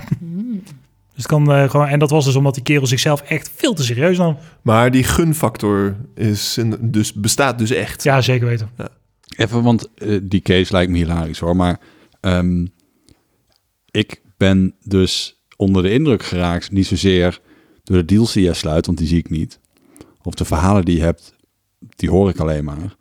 Dus 1.18 1.26
het 1.26 1.36
kan 1.36 1.52
uh, 1.52 1.70
gewoon, 1.70 1.88
en 1.88 2.00
dat 2.00 2.10
was 2.10 2.26
dus 2.26 2.36
omdat 2.36 2.54
die 2.54 2.64
kerel 2.64 2.88
zichzelf 2.88 3.22
echt 3.22 3.52
veel 3.56 3.74
te 3.74 3.84
serieus 3.84 4.18
nam. 4.18 4.38
Maar 4.62 4.92
die 4.92 5.04
gunfactor 5.04 5.96
is 6.16 6.60
dus, 6.80 7.14
bestaat 7.14 7.58
dus 7.58 7.72
echt. 7.72 8.04
Ja, 8.04 8.22
zeker 8.22 8.48
weten. 8.48 8.70
Ja. 8.78 8.90
Even, 9.38 9.64
want 9.64 9.90
uh, 9.98 10.20
die 10.24 10.42
case 10.42 10.72
lijkt 10.72 10.92
me 10.92 10.98
hilarisch 10.98 11.40
hoor. 11.40 11.56
Maar 11.56 11.80
um, 12.22 12.70
ik 13.92 14.22
ben 14.38 14.76
dus 14.84 15.42
onder 15.56 15.84
de 15.84 15.92
indruk 15.92 16.24
geraakt, 16.24 16.72
niet 16.72 16.88
zozeer 16.88 17.42
door 17.84 17.98
de 17.98 18.06
deals 18.06 18.34
die 18.34 18.44
jij 18.44 18.54
sluit, 18.54 18.86
want 18.86 18.98
die 18.98 19.08
zie 19.08 19.18
ik 19.18 19.30
niet. 19.30 19.60
Of 20.22 20.34
de 20.34 20.46
verhalen 20.46 20.86
die 20.86 20.96
je 20.96 21.04
hebt, 21.04 21.36
die 21.96 22.10
hoor 22.10 22.30
ik 22.30 22.40
alleen 22.40 22.64
maar. 22.66 22.96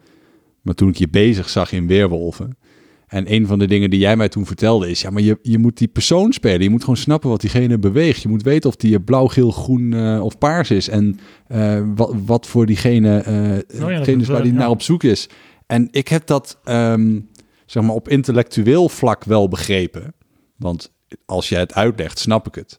Maar 0.63 0.75
toen 0.75 0.89
ik 0.89 0.97
je 0.97 1.09
bezig 1.09 1.49
zag 1.49 1.73
in 1.73 1.87
Weerwolven, 1.87 2.59
en 3.07 3.33
een 3.33 3.47
van 3.47 3.59
de 3.59 3.67
dingen 3.67 3.91
die 3.91 3.99
jij 3.99 4.17
mij 4.17 4.29
toen 4.29 4.47
vertelde 4.47 4.91
is, 4.91 5.01
ja, 5.01 5.11
maar 5.11 5.23
je, 5.23 5.39
je 5.43 5.59
moet 5.59 5.79
die 5.79 5.89
persoon 5.89 6.33
spelen. 6.33 6.63
Je 6.63 6.71
moet 6.71 6.81
gewoon 6.81 6.97
snappen 6.97 7.31
wat 7.31 7.41
diegene 7.41 7.79
beweegt. 7.79 8.23
Je 8.23 8.29
moet 8.29 8.43
weten 8.43 8.71
of 8.71 8.77
die 8.77 9.01
blauw, 9.01 9.27
geel, 9.27 9.51
groen 9.51 9.93
uh, 9.93 10.25
of 10.25 10.39
paars 10.39 10.71
is. 10.71 10.89
En 10.89 11.19
uh, 11.49 11.83
wat, 11.95 12.15
wat 12.27 12.47
voor 12.47 12.67
diegene, 12.67 13.25
uh, 13.69 13.85
oh 13.85 13.91
ja, 13.91 14.07
is 14.07 14.29
waar 14.29 14.43
die 14.43 14.53
ja. 14.53 14.59
naar 14.59 14.71
op 14.71 14.83
zoek 14.83 15.03
is. 15.03 15.29
En 15.67 15.89
ik 15.91 16.09
heb 16.09 16.27
dat, 16.27 16.61
um, 16.65 17.29
zeg 17.67 17.83
maar, 17.83 17.95
op 17.95 18.09
intellectueel 18.09 18.89
vlak 18.89 19.25
wel 19.25 19.49
begrepen. 19.49 20.15
Want 20.57 20.93
als 21.27 21.49
jij 21.49 21.61
het 21.61 21.75
uitlegt, 21.75 22.19
snap 22.19 22.47
ik 22.47 22.55
het. 22.55 22.79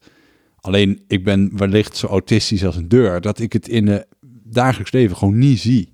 Alleen, 0.60 1.02
ik 1.08 1.24
ben 1.24 1.52
wellicht 1.58 1.98
zo 1.98 2.08
autistisch 2.08 2.66
als 2.66 2.76
een 2.76 2.88
deur, 2.88 3.22
dat 3.22 3.40
ik 3.40 3.54
het 3.54 3.68
in 3.68 3.88
het 3.88 4.08
dagelijks 4.44 4.92
leven 4.92 5.18
gewoon 5.18 5.38
niet 5.38 5.60
zie. 5.60 5.92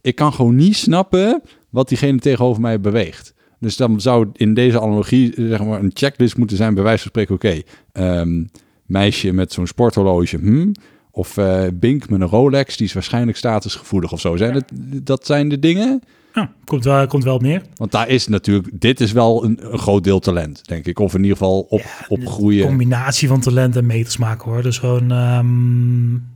Ik 0.00 0.14
kan 0.14 0.32
gewoon 0.32 0.54
niet 0.54 0.76
snappen 0.76 1.42
wat 1.70 1.88
diegene 1.88 2.18
tegenover 2.18 2.62
mij 2.62 2.80
beweegt. 2.80 3.34
Dus 3.58 3.76
dan 3.76 4.00
zou 4.00 4.28
in 4.32 4.54
deze 4.54 4.80
analogie 4.80 5.32
zeg 5.36 5.64
maar, 5.64 5.80
een 5.80 5.90
checklist 5.94 6.36
moeten 6.36 6.56
zijn, 6.56 6.74
bij 6.74 6.82
wijze 6.82 7.02
van 7.02 7.08
spreken, 7.08 7.34
oké, 7.34 7.62
okay, 7.92 8.20
um, 8.20 8.50
meisje 8.86 9.32
met 9.32 9.52
zo'n 9.52 9.66
sporthorloge, 9.66 10.36
hmm, 10.36 10.74
of 11.10 11.36
uh, 11.36 11.62
Bink 11.74 12.08
met 12.08 12.20
een 12.20 12.26
Rolex, 12.26 12.76
die 12.76 12.86
is 12.86 12.92
waarschijnlijk 12.92 13.36
statusgevoelig 13.36 14.12
of 14.12 14.20
zo. 14.20 14.36
Zijn 14.36 14.54
het, 14.54 14.72
dat 15.06 15.26
zijn 15.26 15.48
de 15.48 15.58
dingen? 15.58 16.02
Ja, 16.34 16.52
komt 16.64 16.84
wel, 16.84 17.06
komt 17.06 17.24
wel 17.24 17.34
op 17.34 17.42
neer. 17.42 17.62
Want 17.74 17.92
daar 17.92 18.08
is 18.08 18.26
natuurlijk, 18.26 18.80
dit 18.80 19.00
is 19.00 19.12
wel 19.12 19.44
een, 19.44 19.72
een 19.72 19.78
groot 19.78 20.04
deel 20.04 20.18
talent, 20.18 20.68
denk 20.68 20.86
ik. 20.86 20.98
Of 20.98 21.14
in 21.14 21.22
ieder 21.22 21.36
geval 21.36 21.60
op, 21.60 21.80
ja, 21.80 22.04
opgroeien. 22.08 22.62
Een 22.62 22.68
combinatie 22.68 23.28
van 23.28 23.40
talent 23.40 23.76
en 23.76 23.86
meters 23.86 24.16
maken 24.16 24.50
hoor. 24.50 24.62
Dus 24.62 24.78
gewoon... 24.78 25.10
Um 25.10 26.35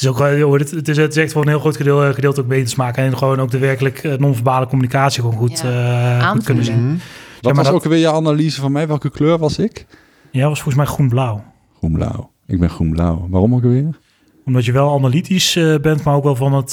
het 0.00 0.06
is 0.06 0.44
ook 0.44 0.58
het, 0.58 0.70
het, 0.70 0.88
is, 0.88 0.96
het 0.96 1.16
is 1.16 1.22
echt 1.22 1.32
voor 1.32 1.42
een 1.42 1.48
heel 1.48 1.58
groot 1.58 1.76
gedeelte, 1.76 2.14
gedeelte 2.14 2.40
ook 2.40 2.46
beter 2.46 2.76
maken 2.76 3.04
en 3.04 3.18
gewoon 3.18 3.40
ook 3.40 3.50
de 3.50 3.58
werkelijk 3.58 4.02
uh, 4.02 4.14
non-verbale 4.14 4.66
communicatie 4.66 5.22
gewoon 5.22 5.36
goed, 5.36 5.60
ja. 5.60 6.18
uh, 6.18 6.30
goed 6.30 6.44
kunnen 6.44 6.64
zien. 6.64 6.80
Mm 6.80 6.88
-hmm. 6.88 6.98
Wat 7.40 7.56
was 7.56 7.64
dat... 7.64 7.74
ook 7.74 7.84
weer 7.84 7.98
je 7.98 8.12
analyse 8.12 8.60
van 8.60 8.72
mij? 8.72 8.86
Welke 8.86 9.10
kleur 9.10 9.38
was 9.38 9.58
ik? 9.58 9.86
Ja, 10.30 10.48
was 10.48 10.62
volgens 10.62 10.74
mij 10.74 10.86
groen-blauw. 10.86 11.44
Groen-blauw. 11.76 12.30
Ik 12.46 12.60
ben 12.60 12.70
groen-blauw. 12.70 13.26
Waarom 13.30 13.54
ook 13.54 13.62
weer? 13.62 13.98
Omdat 14.44 14.64
je 14.64 14.72
wel 14.72 14.94
analytisch 14.94 15.56
uh, 15.56 15.78
bent, 15.78 16.04
maar 16.04 16.14
ook 16.14 16.24
wel 16.24 16.36
van 16.36 16.52
het, 16.52 16.72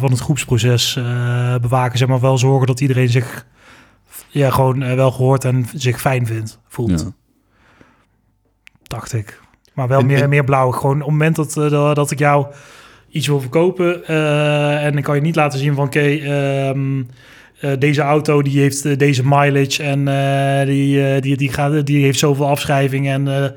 van 0.00 0.10
het 0.10 0.20
groepsproces 0.20 0.98
bewaken. 1.60 1.98
Zeg 1.98 2.08
maar 2.08 2.20
wel 2.20 2.38
zorgen 2.38 2.66
dat 2.66 2.80
iedereen 2.80 3.08
zich 3.08 3.46
ja, 4.28 4.50
gewoon 4.50 4.96
wel 4.96 5.10
gehoord 5.10 5.44
en 5.44 5.66
zich 5.74 6.00
fijn 6.00 6.26
vindt, 6.26 6.60
voelt. 6.68 7.00
Ja. 7.00 7.12
Dacht 8.82 9.12
ik. 9.12 9.40
Maar 9.74 9.88
wel 9.88 10.00
en, 10.00 10.06
meer, 10.06 10.22
en... 10.22 10.28
meer 10.28 10.44
blauw. 10.44 10.70
Gewoon 10.70 10.96
op 10.96 11.00
het 11.00 11.10
moment 11.10 11.36
dat, 11.36 11.56
uh, 11.56 11.94
dat 11.94 12.10
ik 12.10 12.18
jou 12.18 12.46
iets 13.08 13.26
wil 13.26 13.40
verkopen 13.40 14.02
uh, 14.10 14.84
en 14.84 14.92
dan 14.92 15.02
kan 15.02 15.14
je 15.14 15.20
niet 15.20 15.36
laten 15.36 15.58
zien 15.58 15.74
van 15.74 15.86
oké, 15.86 15.98
okay, 15.98 16.68
um, 16.68 17.06
uh, 17.60 17.70
deze 17.78 18.00
auto 18.00 18.42
die 18.42 18.60
heeft 18.60 18.98
deze 18.98 19.22
mileage 19.24 19.82
en 19.82 20.04
die, 20.66 21.20
die, 21.20 21.36
die, 21.36 21.52
gaat, 21.52 21.86
die 21.86 22.04
heeft 22.04 22.18
zoveel 22.18 22.48
afschrijving 22.48 23.08
en 23.08 23.54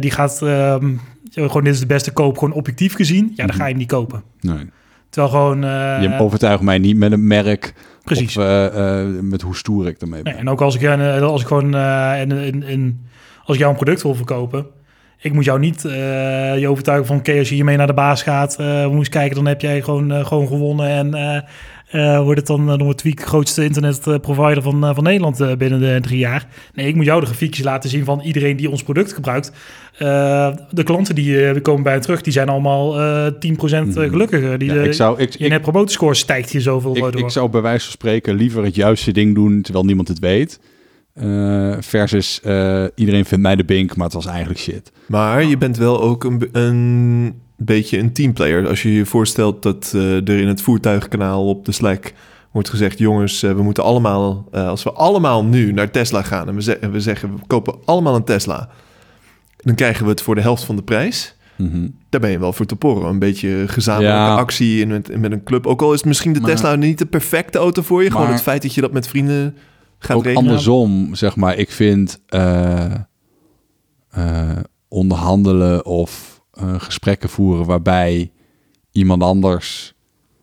die 0.00 0.10
gaat 0.10 0.40
um, 0.42 1.00
gewoon 1.30 1.64
dit 1.64 1.74
is 1.74 1.80
de 1.80 1.86
beste 1.86 2.12
koop, 2.12 2.38
gewoon 2.38 2.54
objectief 2.54 2.94
gezien. 2.94 3.32
Ja, 3.34 3.46
dan 3.46 3.56
ga 3.56 3.64
je 3.64 3.70
hem 3.70 3.78
niet 3.78 3.88
kopen. 3.88 4.22
Nee. 4.40 4.70
Terwijl 5.08 5.32
gewoon... 5.32 5.60
je 6.02 6.16
overtuigt 6.18 6.62
mij 6.62 6.78
niet 6.78 6.96
met 6.96 7.12
een 7.12 7.26
merk 7.26 7.74
Precies. 8.04 8.36
of 8.36 8.44
met 9.20 9.42
hoe 9.42 9.56
stoer 9.56 9.86
ik 9.86 10.00
ermee 10.00 10.22
ben. 10.22 10.32
Nee, 10.32 10.40
en 10.40 10.48
ook 10.48 10.60
als 10.60 10.76
ik, 10.76 10.88
als 11.20 11.40
ik 11.40 11.46
gewoon 11.46 11.76
in, 12.16 12.30
in, 12.30 12.62
in, 12.62 13.06
als 13.44 13.54
ik 13.54 13.58
jou 13.58 13.70
een 13.70 13.76
product 13.76 14.02
wil 14.02 14.14
verkopen 14.14 14.66
ik 15.22 15.32
moet 15.32 15.44
jou 15.44 15.58
niet 15.58 15.84
uh, 15.84 16.58
je 16.58 16.68
overtuigen 16.68 17.06
van... 17.06 17.16
oké, 17.16 17.38
als 17.38 17.48
je 17.48 17.54
hiermee 17.54 17.76
naar 17.76 17.86
de 17.86 17.94
baas 17.94 18.22
gaat... 18.22 18.56
Uh, 18.60 18.82
we 18.82 18.94
moesten 18.94 19.18
kijken, 19.18 19.36
dan 19.36 19.46
heb 19.46 19.60
jij 19.60 19.82
gewoon, 19.82 20.12
uh, 20.12 20.26
gewoon 20.26 20.46
gewonnen... 20.46 21.14
en 21.14 21.44
wordt 22.24 22.38
het 22.38 22.46
dan 22.46 22.64
nog 22.64 22.88
het 22.88 22.98
Tweak 22.98 23.22
grootste 23.22 23.64
internetprovider 23.64 24.62
van, 24.62 24.94
van 24.94 25.04
Nederland 25.04 25.58
binnen 25.58 25.80
de 25.80 25.98
drie 26.00 26.18
jaar. 26.18 26.46
Nee, 26.74 26.86
ik 26.86 26.94
moet 26.94 27.04
jou 27.04 27.20
de 27.20 27.26
grafiekjes 27.26 27.64
laten 27.64 27.90
zien 27.90 28.04
van 28.04 28.20
iedereen 28.20 28.56
die 28.56 28.70
ons 28.70 28.82
product 28.82 29.12
gebruikt. 29.12 29.52
de 30.70 30.82
klanten 30.84 31.14
die 31.14 31.60
komen 31.60 31.82
bij 31.82 32.00
terug, 32.00 32.20
die 32.20 32.32
zijn 32.32 32.48
allemaal 32.48 32.94
10% 33.30 33.38
gelukkiger. 33.92 34.58
Die, 34.58 34.74
ja, 34.74 34.82
ik 34.82 34.92
zou, 34.92 35.20
ik, 35.20 35.38
je 35.38 35.48
net 35.48 35.68
stijgt 36.10 36.50
hier 36.50 36.60
zoveel 36.60 36.96
ik, 36.96 37.02
door. 37.02 37.18
Ik 37.18 37.30
zou 37.30 37.48
bij 37.50 37.60
wijze 37.60 37.84
van 37.84 37.92
spreken 37.92 38.34
liever 38.34 38.64
het 38.64 38.74
juiste 38.74 39.12
ding 39.12 39.34
doen... 39.34 39.62
terwijl 39.62 39.84
niemand 39.84 40.08
het 40.08 40.18
weet... 40.18 40.60
Uh, 41.14 41.76
versus 41.80 42.40
uh, 42.44 42.84
iedereen 42.94 43.24
vindt 43.24 43.44
mij 43.44 43.56
de 43.56 43.64
bink, 43.64 43.96
maar 43.96 44.04
het 44.04 44.14
was 44.14 44.26
eigenlijk 44.26 44.60
shit. 44.60 44.92
Maar 45.06 45.44
je 45.44 45.58
bent 45.58 45.76
wel 45.76 46.00
ook 46.00 46.24
een, 46.24 46.48
een 46.52 47.40
beetje 47.56 47.98
een 47.98 48.12
teamplayer. 48.12 48.68
Als 48.68 48.82
je 48.82 48.94
je 48.94 49.06
voorstelt 49.06 49.62
dat 49.62 49.92
uh, 49.94 50.28
er 50.28 50.38
in 50.40 50.48
het 50.48 50.62
voertuigkanaal 50.62 51.48
op 51.48 51.64
de 51.64 51.72
Slack 51.72 52.12
wordt 52.50 52.68
gezegd... 52.68 52.98
jongens, 52.98 53.40
we 53.40 53.62
moeten 53.62 53.84
allemaal, 53.84 54.48
als 54.50 54.82
we 54.82 54.92
allemaal 54.92 55.44
nu 55.44 55.72
naar 55.72 55.90
Tesla 55.90 56.22
gaan... 56.22 56.48
en 56.48 56.54
we, 56.54 56.62
ze 56.62 56.78
we 56.92 57.00
zeggen, 57.00 57.34
we 57.34 57.40
kopen 57.46 57.74
allemaal 57.84 58.14
een 58.14 58.24
Tesla... 58.24 58.68
dan 59.56 59.74
krijgen 59.74 60.04
we 60.04 60.10
het 60.10 60.22
voor 60.22 60.34
de 60.34 60.40
helft 60.40 60.64
van 60.64 60.76
de 60.76 60.82
prijs... 60.82 61.36
Mm 61.56 61.70
-hmm. 61.70 61.94
Daar 62.08 62.20
ben 62.20 62.30
je 62.30 62.38
wel 62.38 62.52
voor 62.52 62.66
te 62.66 62.76
porren. 62.76 63.08
Een 63.08 63.18
beetje 63.18 63.64
gezamenlijke 63.66 64.18
ja. 64.18 64.36
actie 64.36 64.80
in 64.80 64.88
met, 64.88 65.20
met 65.20 65.32
een 65.32 65.44
club. 65.44 65.66
Ook 65.66 65.82
al 65.82 65.92
is 65.92 66.02
misschien 66.02 66.32
de 66.32 66.40
maar, 66.40 66.50
Tesla 66.50 66.74
niet 66.74 66.98
de 66.98 67.06
perfecte 67.06 67.58
auto 67.58 67.82
voor 67.82 68.02
je. 68.02 68.08
Maar, 68.08 68.18
gewoon 68.18 68.32
het 68.32 68.42
feit 68.42 68.62
dat 68.62 68.74
je 68.74 68.80
dat 68.80 68.92
met 68.92 69.08
vrienden 69.08 69.56
gaat 70.04 70.16
ook 70.16 70.34
andersom, 70.34 71.14
zeg 71.14 71.36
maar. 71.36 71.56
Ik 71.56 71.70
vind 71.70 72.20
uh, 72.34 72.94
uh, 74.18 74.50
onderhandelen 74.88 75.86
of 75.86 76.42
uh, 76.62 76.74
gesprekken 76.78 77.28
voeren 77.28 77.66
waarbij 77.66 78.32
iemand 78.92 79.22
anders 79.22 79.94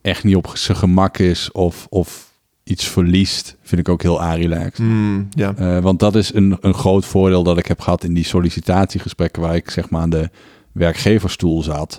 echt 0.01 0.23
niet 0.23 0.35
op 0.35 0.51
zijn 0.53 0.77
gemak 0.77 1.17
is 1.17 1.51
of, 1.51 1.87
of 1.89 2.33
iets 2.63 2.87
verliest, 2.87 3.57
vind 3.61 3.81
ik 3.81 3.89
ook 3.89 4.01
heel 4.01 4.21
arilax. 4.21 4.79
Mm, 4.79 5.27
ja. 5.29 5.81
want 5.81 5.99
dat 5.99 6.15
is 6.15 6.33
een, 6.33 6.57
een 6.59 6.73
groot 6.73 7.05
voordeel 7.05 7.43
dat 7.43 7.57
ik 7.57 7.65
heb 7.65 7.79
gehad 7.79 8.03
in 8.03 8.13
die 8.13 8.25
sollicitatiegesprekken 8.25 9.41
waar 9.41 9.55
ik 9.55 9.69
zeg 9.69 9.89
maar 9.89 10.01
aan 10.01 10.09
de 10.09 10.29
werkgeverstoel 10.71 11.63
zat. 11.63 11.97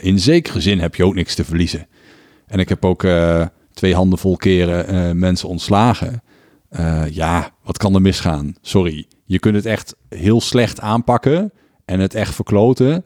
in 0.00 0.18
zekere 0.18 0.60
zin 0.60 0.80
heb 0.80 0.94
je 0.94 1.04
ook 1.04 1.14
niks 1.14 1.34
te 1.34 1.44
verliezen. 1.44 1.86
En 2.46 2.58
ik 2.58 2.68
heb 2.68 2.84
ook 2.84 3.06
twee 3.72 3.94
handen 3.94 4.18
vol 4.18 4.36
keren 4.36 5.18
mensen 5.18 5.48
ontslagen. 5.48 6.22
Uh, 6.80 7.04
ja, 7.10 7.50
wat 7.62 7.78
kan 7.78 7.94
er 7.94 8.02
misgaan? 8.02 8.54
Sorry. 8.60 9.06
Je 9.24 9.38
kunt 9.38 9.54
het 9.54 9.66
echt 9.66 9.96
heel 10.08 10.40
slecht 10.40 10.80
aanpakken 10.80 11.52
en 11.84 12.00
het 12.00 12.14
echt 12.14 12.34
verkloten. 12.34 13.04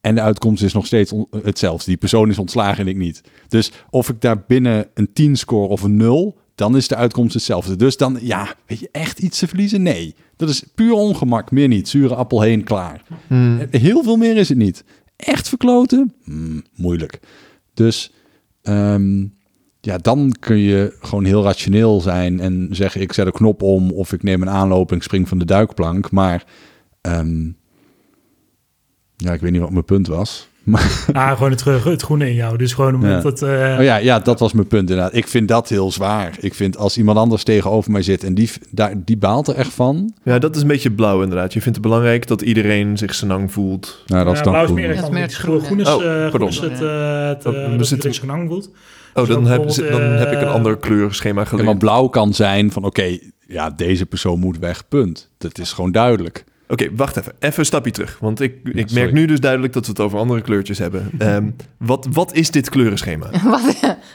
En 0.00 0.14
de 0.14 0.20
uitkomst 0.20 0.62
is 0.62 0.72
nog 0.72 0.86
steeds 0.86 1.12
hetzelfde. 1.42 1.84
Die 1.84 1.96
persoon 1.96 2.28
is 2.28 2.38
ontslagen 2.38 2.78
en 2.78 2.88
ik 2.88 2.96
niet. 2.96 3.20
Dus 3.48 3.72
of 3.90 4.08
ik 4.08 4.20
daar 4.20 4.44
binnen 4.46 4.86
een 4.94 5.12
10 5.12 5.36
score 5.36 5.68
of 5.68 5.82
een 5.82 5.96
0, 5.96 6.38
dan 6.54 6.76
is 6.76 6.88
de 6.88 6.96
uitkomst 6.96 7.34
hetzelfde. 7.34 7.76
Dus 7.76 7.96
dan, 7.96 8.18
ja, 8.20 8.54
weet 8.66 8.80
je 8.80 8.88
echt 8.92 9.18
iets 9.18 9.38
te 9.38 9.48
verliezen? 9.48 9.82
Nee. 9.82 10.14
Dat 10.36 10.48
is 10.48 10.64
puur 10.74 10.92
ongemak, 10.92 11.50
meer 11.50 11.68
niet. 11.68 11.88
Zure 11.88 12.14
appel 12.14 12.40
heen, 12.40 12.64
klaar. 12.64 13.02
Hmm. 13.26 13.66
Heel 13.70 14.02
veel 14.02 14.16
meer 14.16 14.36
is 14.36 14.48
het 14.48 14.58
niet. 14.58 14.84
Echt 15.16 15.48
verkloten? 15.48 16.14
Hmm, 16.24 16.64
moeilijk. 16.74 17.20
Dus 17.74 18.12
um, 18.62 19.34
ja, 19.84 19.98
dan 19.98 20.34
kun 20.40 20.56
je 20.56 20.96
gewoon 21.00 21.24
heel 21.24 21.42
rationeel 21.42 22.00
zijn 22.00 22.40
en 22.40 22.68
zeggen: 22.70 23.00
ik 23.00 23.12
zet 23.12 23.26
een 23.26 23.32
knop 23.32 23.62
om 23.62 23.90
of 23.90 24.12
ik 24.12 24.22
neem 24.22 24.42
een 24.42 24.50
aanloop 24.50 24.90
en 24.90 24.96
ik 24.96 25.02
spring 25.02 25.28
van 25.28 25.38
de 25.38 25.44
duikplank. 25.44 26.10
Maar 26.10 26.44
um, 27.00 27.56
ja, 29.16 29.32
ik 29.32 29.40
weet 29.40 29.52
niet 29.52 29.60
wat 29.60 29.70
mijn 29.70 29.84
punt 29.84 30.06
was. 30.06 30.50
Maar... 30.64 31.04
Ah, 31.12 31.32
gewoon 31.32 31.50
het, 31.50 31.64
het 31.64 32.02
groene 32.02 32.28
in 32.28 32.34
jou. 32.34 32.56
Dus 32.56 32.72
gewoon 32.72 32.94
omdat 32.94 33.22
het... 33.22 33.42
Uh... 33.42 33.76
Oh 33.78 33.84
ja, 33.84 33.96
ja, 33.96 34.18
dat 34.18 34.38
was 34.38 34.52
mijn 34.52 34.66
punt 34.66 34.90
inderdaad. 34.90 35.14
Ik 35.14 35.28
vind 35.28 35.48
dat 35.48 35.68
heel 35.68 35.92
zwaar. 35.92 36.36
Ik 36.40 36.54
vind 36.54 36.76
als 36.76 36.98
iemand 36.98 37.18
anders 37.18 37.42
tegenover 37.42 37.90
mij 37.90 38.02
zit 38.02 38.24
en 38.24 38.34
die, 38.34 38.50
daar, 38.70 38.94
die 39.04 39.16
baalt 39.16 39.48
er 39.48 39.54
echt 39.54 39.72
van. 39.72 40.14
Ja, 40.22 40.38
dat 40.38 40.56
is 40.56 40.62
een 40.62 40.68
beetje 40.68 40.90
blauw 40.90 41.22
inderdaad. 41.22 41.52
Je 41.52 41.60
vindt 41.60 41.78
het 41.78 41.86
belangrijk 41.86 42.26
dat 42.26 42.42
iedereen 42.42 42.98
zich 42.98 43.14
senang 43.14 43.52
voelt. 43.52 44.02
Nou, 44.06 44.24
dat 44.24 44.34
is 44.34 44.42
dan 44.42 44.52
blauw 44.52 44.64
is 44.64 44.70
meer, 44.70 44.88
dat 45.20 45.34
groen. 45.34 45.60
Groen 45.60 45.80
is, 45.80 45.88
oh, 45.88 46.02
uh, 46.02 46.28
groen 46.28 46.48
is 46.48 46.58
het, 46.58 46.80
uh, 46.80 47.28
het, 47.28 47.46
uh, 47.46 47.78
dat 47.78 47.90
iedereen 47.90 48.14
senang 48.14 48.48
voelt. 48.48 48.70
Oh, 49.14 49.28
dan, 49.28 49.46
heb, 49.46 49.68
dan 49.90 50.02
heb 50.02 50.32
ik 50.32 50.40
een 50.40 50.48
ander 50.48 50.76
kleurschema 50.76 51.44
geleerd. 51.44 51.66
maar 51.66 51.76
blauw 51.76 52.06
kan 52.06 52.34
zijn 52.34 52.72
van 52.72 52.84
oké, 52.84 53.18
ja, 53.46 53.70
deze 53.70 54.06
persoon 54.06 54.38
moet 54.38 54.58
weg, 54.58 54.88
punt. 54.88 55.30
Dat 55.38 55.58
is 55.58 55.72
gewoon 55.72 55.92
duidelijk. 55.92 56.44
Oké, 56.72 56.88
wacht 56.96 57.16
even. 57.16 57.32
Even 57.38 57.58
een 57.58 57.64
stapje 57.64 57.90
terug. 57.90 58.18
Want 58.20 58.40
ik, 58.40 58.54
ik 58.64 58.92
merk 58.92 59.12
nu 59.12 59.26
dus 59.26 59.40
duidelijk 59.40 59.72
dat 59.72 59.84
we 59.84 59.90
het 59.90 60.00
over 60.00 60.18
andere 60.18 60.40
kleurtjes 60.40 60.78
hebben. 60.78 61.10
Um, 61.18 61.56
wat, 61.78 62.08
wat 62.10 62.34
is 62.34 62.50
dit 62.50 62.68
kleurenschema? 62.68 63.30
wat, 63.42 63.60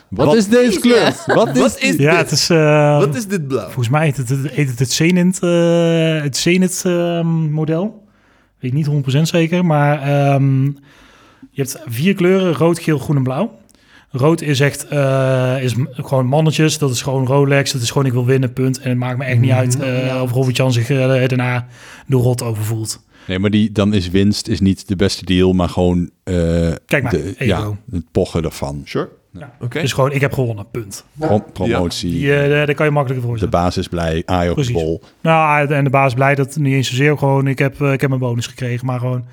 wat, 0.10 0.36
is 0.36 0.48
deze 0.48 0.80
kleur? 0.80 1.24
Wat 1.26 1.56
is, 1.56 1.62
wat 1.62 1.80
is 1.80 1.95
ja, 1.95 2.10
dit? 2.12 2.20
Het 2.20 2.32
is, 2.32 2.50
uh, 2.50 2.98
wat 2.98 3.16
is 3.16 3.28
dit 3.28 3.48
blauw? 3.48 3.64
Volgens 3.64 3.89
mij 3.89 4.06
heet 4.06 4.18
het 4.18 4.30
het, 4.30 4.56
het, 4.56 4.80
het 4.80 4.91
Zenit, 4.91 5.39
uh, 5.43 6.22
het 6.22 6.38
Zenit 6.38 6.84
uh, 6.88 7.22
model. 7.50 8.06
Weet 8.60 8.74
niet 8.74 8.89
100% 9.18 9.22
zeker, 9.22 9.66
maar 9.66 10.34
um, 10.34 10.78
je 11.52 11.62
hebt 11.62 11.82
vier 11.86 12.14
kleuren, 12.14 12.54
rood, 12.54 12.80
geel, 12.80 12.98
groen 12.98 13.16
en 13.16 13.24
blauw. 13.24 13.60
Rood 14.12 14.41
is 14.41 14.60
echt 14.60 14.91
uh, 14.93 15.64
is 15.64 15.76
gewoon 15.91 16.26
mannetjes. 16.26 16.78
Dat 16.78 16.91
is 16.91 17.01
gewoon 17.01 17.26
Rolex. 17.26 17.72
Dat 17.72 17.82
is 17.82 17.91
gewoon 17.91 18.08
ik 18.08 18.14
wil 18.14 18.26
winnen, 18.26 18.53
punt. 18.53 18.80
En 18.80 18.89
het 18.89 18.97
maakt 18.97 19.18
me 19.18 19.24
echt 19.24 19.39
niet 19.39 19.51
uit 19.51 19.78
uh, 19.80 20.22
of 20.22 20.32
Robert 20.32 20.58
Jan 20.58 20.74
zich 20.74 20.89
uh, 20.89 20.97
daarna 21.28 21.68
de 22.05 22.16
rot 22.16 22.41
over 22.41 22.64
voelt. 22.64 23.05
Nee, 23.28 23.39
maar 23.39 23.49
die, 23.49 23.72
dan 23.72 23.93
is 23.93 24.10
winst 24.10 24.47
is 24.47 24.60
niet 24.60 24.88
de 24.88 24.95
beste 24.95 25.26
deal, 25.26 25.53
maar 25.53 25.70
gewoon 25.70 26.10
Kijk 26.86 27.03
maar, 27.03 27.12
de, 27.12 27.36
ja, 27.38 27.78
het 27.91 28.12
pochen 28.12 28.43
ervan. 28.43 28.82
Sure. 28.86 29.10
Ja. 29.32 29.51
Okay. 29.60 29.82
Dus 29.82 29.93
gewoon, 29.93 30.12
ik 30.12 30.22
heb 30.22 30.34
gewonnen, 30.34 30.66
punt. 30.72 31.05
Pro 31.20 31.39
promotie. 31.53 32.20
Ja. 32.20 32.41
Die, 32.41 32.49
daar 32.49 32.74
kan 32.74 32.86
je 32.86 32.91
makkelijk 32.91 33.24
voor 33.24 33.38
De 33.38 33.47
basis 33.47 33.88
blij, 33.88 34.24
aai 34.26 34.49
op 34.49 34.64
de 34.64 34.72
bol. 34.72 35.01
Nou, 35.22 35.74
en 35.74 35.84
de 35.84 35.89
basis 35.89 36.14
blij 36.14 36.36
dat 36.36 36.55
niet 36.55 36.74
eens 36.74 36.89
zozeer 36.89 37.18
gewoon, 37.18 37.47
ik 37.47 37.60
heb, 37.60 37.82
ik 37.82 38.01
heb 38.01 38.10
mijn 38.10 38.22
bonus 38.22 38.47
gekregen, 38.47 38.86
maar 38.86 38.99
gewoon 38.99 39.26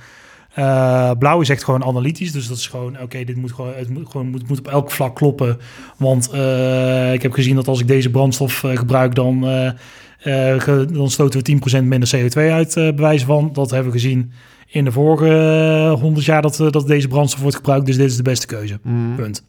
uh, 0.58 1.10
blauw 1.18 1.40
is 1.40 1.48
echt 1.48 1.64
gewoon 1.64 1.84
analytisch. 1.84 2.32
Dus 2.32 2.48
dat 2.48 2.56
is 2.56 2.66
gewoon, 2.66 3.00
oké, 3.00 3.24
dit 3.24 3.36
moet 3.36 3.52
gewoon, 3.52 3.74
het 3.74 3.88
moet, 3.88 4.10
gewoon 4.10 4.26
moet, 4.26 4.48
moet 4.48 4.58
op 4.58 4.68
elk 4.68 4.90
vlak 4.90 5.14
kloppen. 5.14 5.58
Want 5.96 6.30
uh, 6.34 7.12
ik 7.12 7.22
heb 7.22 7.32
gezien 7.32 7.54
dat 7.54 7.68
als 7.68 7.80
ik 7.80 7.86
deze 7.86 8.10
brandstof 8.10 8.62
uh, 8.62 8.76
gebruik, 8.76 9.14
dan, 9.14 9.40
dan 10.92 11.10
stoten 11.10 11.42
we 11.42 11.80
10% 11.80 11.84
minder 11.84 12.10
CO2 12.16 12.38
uit, 12.38 12.74
bewijs 12.74 13.24
van. 13.24 13.50
Dat 13.52 13.70
hebben 13.70 13.92
we 13.92 13.98
gezien 13.98 14.32
in 14.66 14.84
de 14.84 14.92
vorige 14.92 15.96
100 16.00 16.26
jaar 16.26 16.42
dat, 16.42 16.56
dat 16.56 16.86
deze 16.86 17.08
brandstof 17.08 17.40
wordt 17.40 17.56
gebruikt. 17.56 17.86
Dus 17.86 17.96
dit 17.96 18.10
is 18.10 18.16
de 18.16 18.22
beste 18.22 18.46
keuze. 18.46 18.78
Mm. 18.82 19.16
Punt. 19.16 19.44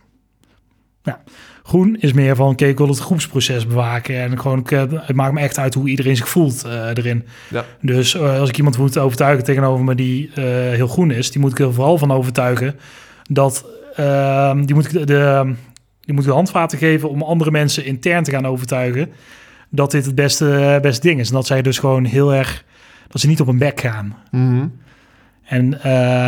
Groen 1.67 1.95
is 1.99 2.13
meer 2.13 2.35
van, 2.35 2.55
kijk, 2.55 2.71
ik 2.71 2.77
wil 2.77 2.87
het 2.87 2.99
groepsproces 2.99 3.67
bewaken. 3.67 4.15
En 4.15 4.39
gewoon, 4.39 4.67
het 4.69 5.15
maakt 5.15 5.33
me 5.33 5.39
echt 5.39 5.57
uit 5.57 5.73
hoe 5.73 5.89
iedereen 5.89 6.15
zich 6.15 6.29
voelt 6.29 6.65
uh, 6.65 6.87
erin. 6.87 7.25
Ja. 7.49 7.65
Dus 7.81 8.15
uh, 8.15 8.39
als 8.39 8.49
ik 8.49 8.57
iemand 8.57 8.77
moet 8.77 8.97
overtuigen 8.97 9.43
tegenover 9.43 9.85
me 9.85 9.95
die 9.95 10.27
uh, 10.29 10.35
heel 10.45 10.87
groen 10.87 11.11
is, 11.11 11.31
die 11.31 11.41
moet 11.41 11.51
ik 11.51 11.59
er 11.59 11.73
vooral 11.73 11.97
van 11.97 12.11
overtuigen 12.11 12.75
dat 13.29 13.65
ehm, 13.95 14.65
die 14.65 14.75
moet 14.75 14.85
ik 14.85 15.07
de, 15.07 15.53
die 16.01 16.13
moet 16.13 16.23
ik 16.23 16.29
de 16.29 16.35
handvaten 16.35 16.77
geven 16.77 17.09
om 17.09 17.21
andere 17.21 17.51
mensen 17.51 17.85
intern 17.85 18.23
te 18.23 18.31
gaan 18.31 18.47
overtuigen 18.47 19.11
dat 19.69 19.91
dit 19.91 20.05
het 20.05 20.15
beste, 20.15 20.79
beste 20.81 21.07
ding 21.07 21.19
is. 21.19 21.27
En 21.27 21.35
dat 21.35 21.47
zij 21.47 21.61
dus 21.61 21.79
gewoon 21.79 22.05
heel 22.05 22.33
erg, 22.33 22.63
dat 23.07 23.21
ze 23.21 23.27
niet 23.27 23.41
op 23.41 23.47
een 23.47 23.57
bek 23.57 23.79
gaan. 23.79 24.15
Mm 24.31 24.49
-hmm. 24.49 24.79
En 25.43 25.69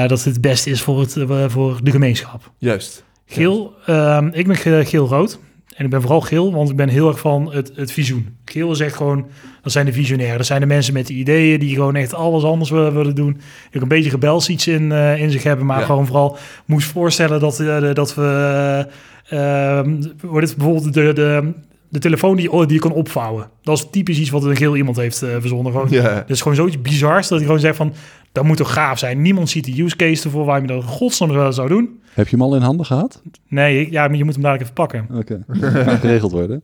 dat 0.07 0.23
het 0.23 0.33
het 0.33 0.41
beste 0.41 0.69
is 0.69 0.81
voor, 0.81 0.99
het, 0.99 1.17
voor 1.47 1.79
de 1.83 1.91
gemeenschap. 1.91 2.51
Juist. 2.57 3.05
Geel, 3.27 3.73
uh, 3.89 4.25
ik 4.31 4.47
ben 4.47 4.85
geel-rood. 4.85 5.39
En 5.75 5.85
ik 5.85 5.91
ben 5.91 6.01
vooral 6.01 6.21
geel, 6.21 6.53
want 6.53 6.69
ik 6.69 6.75
ben 6.75 6.89
heel 6.89 7.07
erg 7.07 7.19
van 7.19 7.53
het, 7.53 7.71
het 7.75 7.91
visioen. 7.91 8.37
Geel 8.45 8.71
is 8.71 8.79
echt 8.79 8.95
gewoon, 8.95 9.25
dat 9.61 9.71
zijn 9.71 9.85
de 9.85 9.93
visionairen. 9.93 10.37
Dat 10.37 10.45
zijn 10.45 10.59
de 10.59 10.65
mensen 10.65 10.93
met 10.93 11.07
de 11.07 11.13
ideeën 11.13 11.59
die 11.59 11.75
gewoon 11.75 11.95
echt 11.95 12.13
alles 12.13 12.43
anders 12.43 12.69
willen 12.69 13.15
doen. 13.15 13.41
Ik 13.71 13.81
een 13.81 13.87
beetje 13.87 14.09
rebels 14.09 14.49
iets 14.49 14.67
in, 14.67 14.91
uh, 14.91 15.21
in 15.21 15.31
zich 15.31 15.43
hebben, 15.43 15.65
maar 15.65 15.79
ja. 15.79 15.85
gewoon 15.85 16.05
vooral 16.05 16.37
moest 16.65 16.87
voorstellen 16.87 17.39
dat, 17.39 17.59
uh, 17.59 17.93
dat 17.93 18.15
we... 18.15 18.87
Uh, 19.33 19.81
wordt 20.21 20.47
het 20.47 20.57
bijvoorbeeld 20.57 20.93
de, 20.93 21.13
de, 21.13 21.53
de 21.89 21.99
telefoon 21.99 22.35
die, 22.35 22.49
die 22.49 22.73
je 22.73 22.79
kan 22.79 22.91
opvouwen. 22.91 23.49
Dat 23.61 23.77
is 23.77 23.87
typisch 23.91 24.19
iets 24.19 24.29
wat 24.29 24.43
een 24.43 24.55
geel 24.55 24.75
iemand 24.75 24.97
heeft 24.97 25.23
uh, 25.23 25.35
verzonnen. 25.39 25.71
Gewoon, 25.71 25.87
ja. 25.89 26.13
Dat 26.13 26.29
is 26.29 26.41
gewoon 26.41 26.57
zoiets 26.57 26.81
bizars 26.81 27.27
dat 27.27 27.37
hij 27.37 27.45
gewoon 27.45 27.61
zegt 27.61 27.75
van... 27.75 27.93
dat 28.31 28.43
moet 28.43 28.57
toch 28.57 28.73
gaaf 28.73 28.99
zijn. 28.99 29.21
Niemand 29.21 29.49
ziet 29.49 29.65
de 29.65 29.81
use 29.83 29.95
case 29.95 30.23
ervoor 30.23 30.45
waar 30.45 30.61
je 30.61 30.67
dat 30.67 30.83
godsnaam 30.83 31.51
zou 31.51 31.67
doen. 31.67 31.99
Heb 32.13 32.27
je 32.27 32.35
hem 32.35 32.45
al 32.45 32.55
in 32.55 32.61
handen 32.61 32.85
gehad? 32.85 33.21
Nee, 33.47 33.91
ja, 33.91 34.07
maar 34.07 34.17
je 34.17 34.23
moet 34.23 34.33
hem 34.33 34.43
dadelijk 34.43 34.63
even 34.63 34.73
pakken. 34.73 35.07
Oké, 35.17 35.43
okay. 35.55 35.97
geregeld 35.97 36.31
worden. 36.31 36.61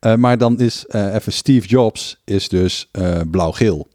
Uh, 0.00 0.14
maar 0.14 0.38
dan 0.38 0.58
is 0.58 0.84
uh, 0.88 1.14
even 1.14 1.32
Steve 1.32 1.66
Jobs 1.66 2.22
is 2.24 2.48
dus 2.48 2.88
uh, 2.92 3.20
blauw-geel. 3.30 3.88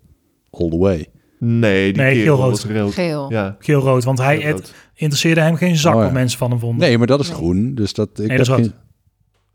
All 0.50 0.70
the 0.70 0.78
way. 0.78 1.08
Nee, 1.40 1.94
die 1.94 2.02
nee, 2.02 2.22
geel-rood. 2.22 2.66
Geel. 2.94 3.32
Ja. 3.32 3.56
Geel-rood, 3.60 4.04
want 4.04 4.20
hij 4.20 4.40
het, 4.40 4.74
interesseerde 4.96 5.42
hem 5.42 5.56
geen 5.56 5.78
zak 5.78 5.94
oh, 5.94 6.00
ja. 6.00 6.06
wat 6.06 6.14
mensen 6.14 6.38
van 6.38 6.50
hem 6.50 6.60
vonden. 6.60 6.88
Nee, 6.88 6.98
maar 6.98 7.08
dat 7.08 7.20
is 7.20 7.30
groen. 7.30 7.76
Dus 7.76 7.94
dat, 7.94 8.10
ik 8.20 8.28
nee, 8.28 8.38
dat 8.38 8.48
is 8.48 8.54
geen... 8.54 8.74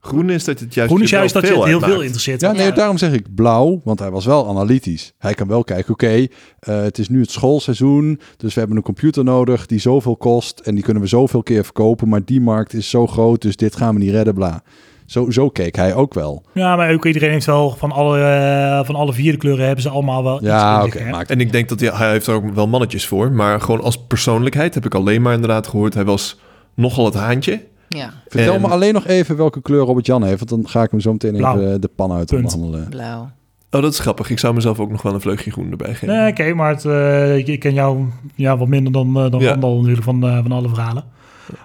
Groen 0.00 0.30
is 0.30 0.44
dat 0.44 0.60
het 0.60 0.74
juist, 0.74 0.90
Groen 0.90 1.02
is 1.02 1.10
juist 1.10 1.34
dat 1.34 1.46
je 1.46 1.54
het 1.54 1.64
heel 1.64 1.80
veel 1.80 2.00
interesseert. 2.00 2.40
Ja, 2.40 2.52
nee, 2.52 2.66
ja. 2.66 2.70
daarom 2.70 2.98
zeg 2.98 3.12
ik 3.12 3.34
blauw, 3.34 3.80
want 3.84 3.98
hij 3.98 4.10
was 4.10 4.24
wel 4.24 4.48
analytisch. 4.48 5.12
Hij 5.18 5.34
kan 5.34 5.48
wel 5.48 5.64
kijken, 5.64 5.92
oké, 5.92 6.04
okay, 6.04 6.30
uh, 6.68 6.82
het 6.82 6.98
is 6.98 7.08
nu 7.08 7.20
het 7.20 7.30
schoolseizoen, 7.30 8.20
dus 8.36 8.54
we 8.54 8.58
hebben 8.58 8.76
een 8.76 8.82
computer 8.82 9.24
nodig 9.24 9.66
die 9.66 9.78
zoveel 9.78 10.16
kost 10.16 10.60
en 10.60 10.74
die 10.74 10.84
kunnen 10.84 11.02
we 11.02 11.08
zoveel 11.08 11.42
keer 11.42 11.64
verkopen, 11.64 12.08
maar 12.08 12.24
die 12.24 12.40
markt 12.40 12.72
is 12.72 12.90
zo 12.90 13.06
groot, 13.06 13.42
dus 13.42 13.56
dit 13.56 13.76
gaan 13.76 13.94
we 13.94 14.00
niet 14.00 14.10
redden, 14.10 14.34
bla. 14.34 14.62
Zo, 15.06 15.30
zo 15.30 15.48
keek 15.48 15.76
hij 15.76 15.94
ook 15.94 16.14
wel. 16.14 16.42
Ja, 16.54 16.76
maar 16.76 16.92
ook 16.92 17.04
iedereen 17.04 17.30
heeft 17.30 17.46
wel 17.46 17.70
van 17.70 17.92
alle, 17.92 18.18
uh, 18.18 18.84
van 18.84 18.94
alle 18.94 19.12
vier 19.12 19.32
de 19.32 19.38
kleuren 19.38 19.64
hebben 19.64 19.82
ze 19.82 19.88
allemaal 19.88 20.24
wel 20.24 20.44
ja, 20.44 20.86
iets 20.86 20.96
okay, 20.96 21.22
En 21.22 21.40
ik 21.40 21.52
denk 21.52 21.68
dat 21.68 21.80
hij, 21.80 21.90
hij 21.92 22.10
heeft 22.10 22.26
er 22.26 22.34
ook 22.34 22.54
wel 22.54 22.68
mannetjes 22.68 23.06
voor, 23.06 23.32
maar 23.32 23.60
gewoon 23.60 23.80
als 23.80 24.06
persoonlijkheid 24.06 24.74
heb 24.74 24.84
ik 24.84 24.94
alleen 24.94 25.22
maar 25.22 25.34
inderdaad 25.34 25.66
gehoord, 25.66 25.94
hij 25.94 26.04
was 26.04 26.38
nogal 26.74 27.04
het 27.04 27.14
haantje. 27.14 27.60
Ja. 27.88 28.12
Vertel 28.28 28.54
En- 28.54 28.60
me 28.60 28.66
alleen 28.66 28.94
nog 28.94 29.06
even 29.06 29.36
welke 29.36 29.62
kleur 29.62 29.80
Robert 29.84 30.06
Jan 30.06 30.22
heeft, 30.24 30.38
want 30.38 30.50
dan 30.62 30.70
ga 30.72 30.82
ik 30.82 30.90
hem 30.90 31.00
zo 31.00 31.12
meteen 31.12 31.36
Blauw. 31.36 31.58
even 31.60 31.80
de 31.80 31.88
pan 31.88 32.12
uit 32.12 32.32
onderhandelen. 32.32 32.88
Blauw. 32.88 33.30
Oh, 33.70 33.82
dat 33.82 33.92
is 33.92 33.98
grappig. 33.98 34.30
Ik 34.30 34.38
zou 34.38 34.54
mezelf 34.54 34.80
ook 34.80 34.90
nog 34.90 35.02
wel 35.02 35.14
een 35.14 35.20
vleugje 35.20 35.50
groen 35.50 35.70
erbij 35.70 35.94
geven. 35.94 36.16
Nee, 36.16 36.30
oké, 36.30 36.54
maar 36.54 36.70
het, 36.70 36.84
eh, 36.84 37.36
ik, 37.36 37.46
ik 37.46 37.60
ken 37.60 37.74
jou 37.74 38.04
ja, 38.34 38.56
wat 38.56 38.68
minder 38.68 38.92
dan, 38.92 39.16
eh, 39.16 39.30
dan 39.30 39.40
Ja. 39.40 39.50
Randall 39.50 39.74
natuurlijk 39.76 40.02
van, 40.02 40.24
eh, 40.26 40.38
van 40.42 40.52
alle 40.52 40.68
verhalen. 40.68 41.04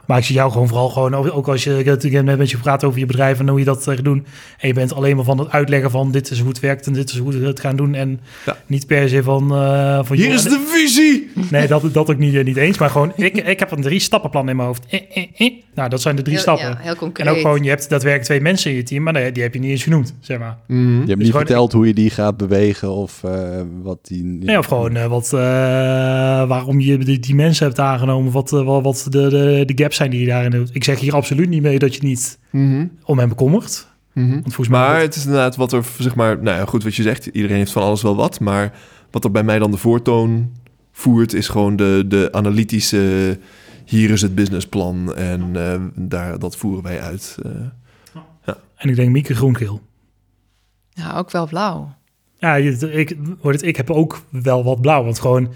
Maar 0.07 0.17
ik 0.17 0.23
zie 0.23 0.35
jou 0.35 0.51
gewoon 0.51 0.67
vooral 0.67 0.89
gewoon, 0.89 1.13
ook 1.15 1.47
als 1.47 1.63
je, 1.63 2.21
net 2.23 2.37
met 2.37 2.49
je 2.49 2.55
gepraat 2.55 2.83
over 2.83 2.99
je 2.99 3.05
bedrijf 3.05 3.39
en 3.39 3.47
hoe 3.49 3.59
je 3.59 3.65
dat 3.65 3.87
eh, 3.87 3.95
gaat 3.95 4.03
doen. 4.03 4.25
En 4.59 4.67
je 4.67 4.73
bent 4.73 4.93
alleen 4.93 5.15
maar 5.15 5.25
van 5.25 5.39
het 5.39 5.49
uitleggen 5.49 5.91
van 5.91 6.11
dit 6.11 6.31
is 6.31 6.39
hoe 6.39 6.49
het 6.49 6.59
werkt 6.59 6.87
en 6.87 6.93
dit 6.93 7.09
is 7.09 7.17
hoe 7.17 7.31
we 7.31 7.45
het 7.47 7.59
gaan 7.59 7.75
doen. 7.75 7.95
En 7.95 8.19
Ja. 8.45 8.57
niet 8.65 8.87
per 8.87 9.09
se 9.09 9.23
van... 9.23 9.51
eh, 9.55 9.99
van 10.03 10.15
Hier 10.15 10.25
joh, 10.25 10.33
is 10.33 10.43
de 10.43 10.63
visie! 10.67 11.31
Nee, 11.51 11.67
dat, 11.67 11.93
dat 11.93 12.09
ook 12.09 12.17
niet, 12.17 12.43
niet 12.45 12.57
eens. 12.57 12.77
Maar 12.77 12.89
gewoon, 12.89 13.11
ik, 13.27 13.37
ik 13.37 13.59
heb 13.59 13.71
een 13.71 13.81
drie 13.81 13.99
stappenplan 13.99 14.49
in 14.49 14.55
mijn 14.55 14.67
hoofd. 14.67 14.85
Eh, 14.89 14.99
eh, 15.13 15.23
eh. 15.37 15.51
Nou, 15.75 15.89
dat 15.89 16.01
zijn 16.01 16.15
de 16.15 16.21
drie 16.21 16.33
Heel- 16.33 16.43
stappen. 16.43 16.67
Ja, 16.67 16.77
heel 16.79 16.95
concreet. 16.95 17.27
En 17.27 17.33
ook 17.33 17.39
gewoon, 17.39 17.63
je 17.63 17.69
hebt 17.69 17.89
daadwerkelijk 17.89 18.23
twee 18.25 18.41
mensen 18.41 18.71
in 18.71 18.77
je 18.77 18.83
team, 18.83 19.03
maar 19.03 19.13
nee, 19.13 19.31
die 19.31 19.43
heb 19.43 19.53
je 19.53 19.59
niet 19.59 19.69
eens 19.69 19.83
genoemd, 19.83 20.13
zeg 20.19 20.39
maar. 20.39 20.57
Je 20.67 20.75
hebt 20.75 21.05
Dus 21.07 21.15
niet 21.17 21.25
gewoon- 21.25 21.31
verteld 21.45 21.71
hoe 21.71 21.87
je 21.87 21.93
die 21.93 22.09
gaat 22.09 22.37
bewegen 22.37 22.91
of 22.91 23.23
eh, 23.23 23.31
wat 23.81 23.97
die... 24.01 24.23
Nee, 24.23 24.57
of 24.57 24.65
gewoon 24.65 24.95
eh, 24.95 25.05
wat, 25.05 25.33
eh, 25.33 25.39
waarom 26.47 26.79
je 26.79 26.97
die, 26.97 27.19
die 27.19 27.35
mensen 27.35 27.65
hebt 27.65 27.79
aangenomen, 27.79 28.31
wat, 28.31 28.53
eh, 28.53 28.63
wat, 28.63 28.83
wat 28.83 29.05
de, 29.09 29.29
de, 29.29 29.63
de 29.75 29.83
gaps 29.83 29.95
zijn 29.95 30.09
die 30.11 30.19
je 30.19 30.25
daarin 30.27 30.51
doet. 30.51 30.75
Ik 30.75 30.83
zeg 30.83 30.99
hier 30.99 31.13
absoluut 31.15 31.49
niet 31.49 31.61
mee 31.61 31.79
dat 31.79 31.95
je 31.95 32.03
niet 32.03 32.39
Mhm. 32.51 32.87
om 33.03 33.19
hem 33.19 33.29
bekommert. 33.29 33.87
Mhm. 34.13 34.29
Want 34.31 34.43
volgens 34.43 34.67
mij... 34.67 34.79
Maar 34.79 34.99
het 34.99 35.15
is 35.15 35.23
inderdaad 35.25 35.55
wat 35.55 35.73
er, 35.73 35.85
zeg 35.99 36.15
maar, 36.15 36.41
nou 36.43 36.57
ja, 36.57 36.65
goed 36.65 36.83
wat 36.83 36.95
je 36.95 37.01
zegt, 37.03 37.25
iedereen 37.25 37.57
heeft 37.57 37.71
van 37.71 37.81
alles 37.83 38.01
wel 38.01 38.15
wat, 38.15 38.39
maar 38.39 38.73
wat 39.11 39.23
er 39.23 39.31
bij 39.31 39.43
mij 39.43 39.59
dan 39.59 39.71
de 39.71 39.77
voortoon 39.77 40.51
voert, 40.91 41.33
is 41.33 41.47
gewoon 41.47 41.75
de, 41.75 42.03
de 42.07 42.29
analytische, 42.31 43.39
hier 43.85 44.09
is 44.09 44.21
het 44.21 44.35
businessplan 44.35 45.15
en 45.15 45.49
eh, 45.55 45.81
daar, 45.95 46.39
dat 46.39 46.55
voeren 46.57 46.83
wij 46.83 47.01
uit. 47.01 47.37
eh. 47.43 47.51
En 48.75 48.89
ik 48.89 48.95
denk 48.95 49.09
Mieke 49.09 49.35
groen-geel. 49.35 49.81
Ja, 50.89 51.17
ook 51.17 51.31
wel 51.31 51.47
blauw. 51.47 51.93
Ja, 52.37 52.55
je- 52.55 52.91
ik, 52.91 53.17
hoor 53.41 53.51
het, 53.51 53.61
ik 53.63 53.75
heb 53.75 53.89
ook 53.89 54.21
wel 54.29 54.63
wat 54.63 54.81
blauw, 54.81 55.03
want 55.03 55.19
gewoon... 55.19 55.53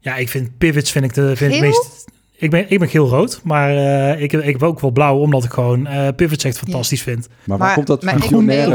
Ja, 0.00 0.16
ik 0.16 0.28
vind 0.28 0.58
pivots 0.58 0.90
vind 0.90 1.04
ik 1.04 1.14
de 1.14 1.36
vind 1.36 1.52
het 1.52 1.60
meest... 1.60 2.01
Ik 2.42 2.50
ben, 2.50 2.70
ik 2.70 2.78
ben 2.78 2.88
geel-rood, 2.88 3.40
maar 3.44 3.70
eh, 3.76 4.22
ik, 4.22 4.32
ik 4.32 4.52
heb 4.52 4.62
ook 4.62 4.80
wel 4.80 4.90
blauw, 4.90 5.18
omdat 5.18 5.44
ik 5.44 5.52
gewoon 5.52 5.86
eh 5.86 6.08
pivots 6.16 6.44
echt 6.44 6.58
fantastisch 6.58 7.02
vind. 7.02 7.28
Maar 7.44 7.58
waar 7.58 7.74
komt 7.74 7.86
dat 7.86 8.00
ben- 8.00 8.08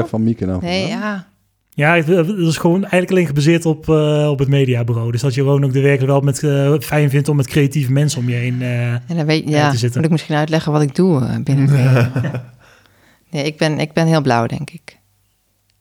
van 0.08 0.24
Mieke 0.24 0.46
nou 0.46 0.62
Nee, 0.62 0.88
ja. 0.88 1.28
Ja, 1.70 1.96
het, 1.96 2.08
het 2.08 2.28
is 2.38 2.58
gewoon 2.58 2.82
eigenlijk 2.82 3.12
alleen 3.12 3.26
gebaseerd 3.26 3.66
op, 3.66 3.90
eh, 3.90 4.28
op 4.30 4.40
het 4.40 4.48
mediabureau. 4.48 5.12
Dus 5.12 5.22
dat 5.22 5.34
je 5.34 5.42
gewoon 5.42 5.64
ook 5.66 5.74
de 5.74 5.82
werkelijk 5.82 6.12
wel 6.12 6.22
met, 6.22 6.40
fijn 6.86 7.10
vindt 7.10 7.30
om 7.30 7.36
met 7.36 7.48
creatieve 7.48 7.92
mensen 7.92 8.20
om 8.20 8.30
je 8.30 8.36
heen... 8.36 8.62
eh, 8.62 8.92
En 8.92 9.02
dan 9.16 9.26
weet 9.26 9.50
Ja, 9.50 9.58
ja, 9.58 9.70
te 9.70 9.78
zitten. 9.78 9.96
moet 9.98 10.06
ik 10.06 10.12
misschien 10.12 10.36
uitleggen 10.36 10.72
wat 10.72 10.82
ik 10.82 10.96
doe 10.96 11.26
eh, 11.26 11.36
binnen. 11.44 11.66
nee, 13.32 13.44
ik 13.44 13.58
ben, 13.58 13.80
ik 13.80 13.94
ben 13.94 14.08
heel 14.08 14.22
blauw, 14.22 14.46
denk 14.46 14.70
ik. 14.70 14.98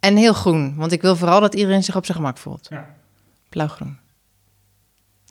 En 0.01 0.17
heel 0.17 0.33
groen, 0.33 0.75
want 0.77 0.93
ik 0.93 1.03
wil 1.03 1.17
vooral 1.17 1.41
dat 1.41 1.55
iedereen 1.55 1.83
zich 1.85 1.97
op 1.97 2.05
zijn 2.05 2.17
gemak 2.19 2.39
voelt. 2.39 2.67
Ja. 2.71 2.87
Blauw-groen. 3.49 3.97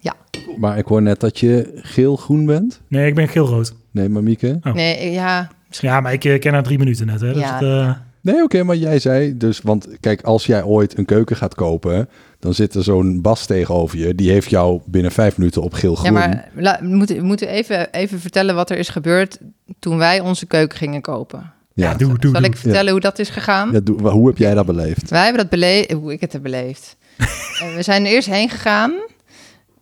Ja. 0.05 0.13
Maar 0.57 0.77
ik 0.77 0.85
hoor 0.85 1.01
net 1.01 1.19
dat 1.19 1.39
je 1.39 1.71
geel-groen 1.75 2.45
bent. 2.45 2.81
Nee, 2.87 3.07
ik 3.07 3.15
ben 3.15 3.27
geel-rood. 3.27 3.73
Nee, 3.91 4.09
maar 4.09 4.23
Mieke? 4.23 4.59
Oh. 4.63 4.73
Nee, 4.73 5.11
ja. 5.11 5.49
Ja, 5.69 5.99
maar 6.01 6.13
ik 6.13 6.23
eh, 6.25 6.39
ken 6.39 6.53
haar 6.53 6.63
drie 6.63 6.77
minuten 6.77 7.05
net. 7.05 7.21
Hè, 7.21 7.33
dus 7.33 7.41
Ja. 7.41 7.53
het, 7.53 7.63
eh, 7.63 7.91
Nee, 8.21 8.43
oké, 8.43 8.63
maar 8.63 8.75
jij 8.75 8.99
zei 8.99 9.37
dus, 9.37 9.61
want 9.61 9.87
kijk, 9.99 10.21
als 10.21 10.45
jij 10.45 10.63
ooit 10.63 10.97
een 10.97 11.05
keuken 11.05 11.35
gaat 11.35 11.55
kopen, 11.55 12.09
dan 12.39 12.53
zit 12.53 12.73
er 12.73 12.83
zo'n 12.83 13.21
Bas 13.21 13.45
tegenover 13.45 13.97
je. 13.97 14.15
Die 14.15 14.31
heeft 14.31 14.49
jou 14.49 14.81
binnen 14.85 15.11
vijf 15.11 15.37
minuten 15.37 15.61
op 15.61 15.71
Ja, 15.71 15.77
geel-groen. 15.77 16.13
maar 16.13 16.49
la- 16.55 16.79
we 16.81 16.87
moeten, 16.95 17.15
we 17.15 17.23
moeten 17.23 17.47
even, 17.47 17.91
even 17.91 18.19
vertellen 18.19 18.55
wat 18.55 18.69
er 18.69 18.77
is 18.77 18.89
gebeurd 18.89 19.37
toen 19.79 19.97
wij 19.97 20.19
onze 20.19 20.45
keuken 20.45 20.77
gingen 20.77 21.01
kopen. 21.01 21.51
ja, 21.73 21.93
doe, 21.93 22.07
doe, 22.19 22.31
Zal 22.31 22.41
doe. 22.41 22.49
ik 22.49 22.57
vertellen 22.57 22.91
hoe 22.91 23.01
dat 23.01 23.19
is 23.19 23.29
gegaan? 23.29 23.71
Ja, 23.71 23.79
doe- 23.79 24.09
hoe 24.09 24.27
heb 24.27 24.37
jij 24.37 24.53
dat 24.53 24.65
beleefd? 24.65 25.09
Wij 25.09 25.23
hebben 25.23 25.41
dat 25.41 25.49
beleefd, 25.49 25.91
hoe 25.91 26.13
ik 26.13 26.21
het 26.21 26.33
heb 26.33 26.41
beleefd. 26.43 26.95
Eh, 27.61 27.75
we 27.75 27.81
zijn 27.83 28.05
er 28.05 28.11
eerst 28.11 28.27
heen 28.29 28.49
gegaan, 28.49 28.93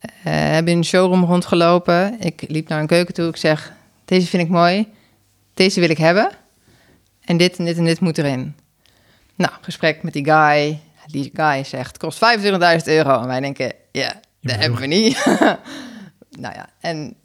eh, 0.03 0.33
hebben 0.33 0.73
in 0.73 0.81
de 0.81 0.87
showroom 0.87 1.23
rondgelopen. 1.23 2.19
Ik 2.19 2.43
liep 2.47 2.67
naar 2.67 2.79
een 2.79 2.87
keuken 2.87 3.13
toe. 3.13 3.27
Ik 3.27 3.37
zeg: 3.37 3.73
Deze 4.05 4.27
vind 4.27 4.43
ik 4.43 4.49
mooi, 4.49 4.87
deze 5.53 5.79
wil 5.79 5.89
ik 5.89 5.97
hebben. 5.97 6.31
En 7.21 7.37
dit 7.37 7.57
en 7.57 7.65
dit 7.65 7.77
en 7.77 7.85
dit 7.85 7.99
moet 7.99 8.17
erin. 8.17 8.55
Nou, 9.35 9.51
gesprek 9.61 10.03
met 10.03 10.13
die 10.13 10.25
guy. 10.25 10.79
Die 11.05 11.31
guy 11.33 11.63
zegt: 11.63 11.97
Kost 11.97 12.19
25.000 12.19 12.47
euro. 12.83 13.21
En 13.21 13.27
wij 13.27 13.39
denken: 13.39 13.73
Ja, 13.91 14.19
dat 14.41 14.55
hebben 14.55 14.79
we 14.79 14.85
niet. 14.85 15.25
nou 16.43 16.53
ja, 16.55 16.69
en 16.79 17.15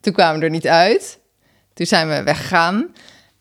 toen 0.00 0.12
kwamen 0.12 0.38
we 0.38 0.44
er 0.44 0.50
niet 0.50 0.66
uit. 0.66 1.18
Toen 1.74 1.86
zijn 1.86 2.08
we 2.08 2.22
weggegaan. 2.22 2.94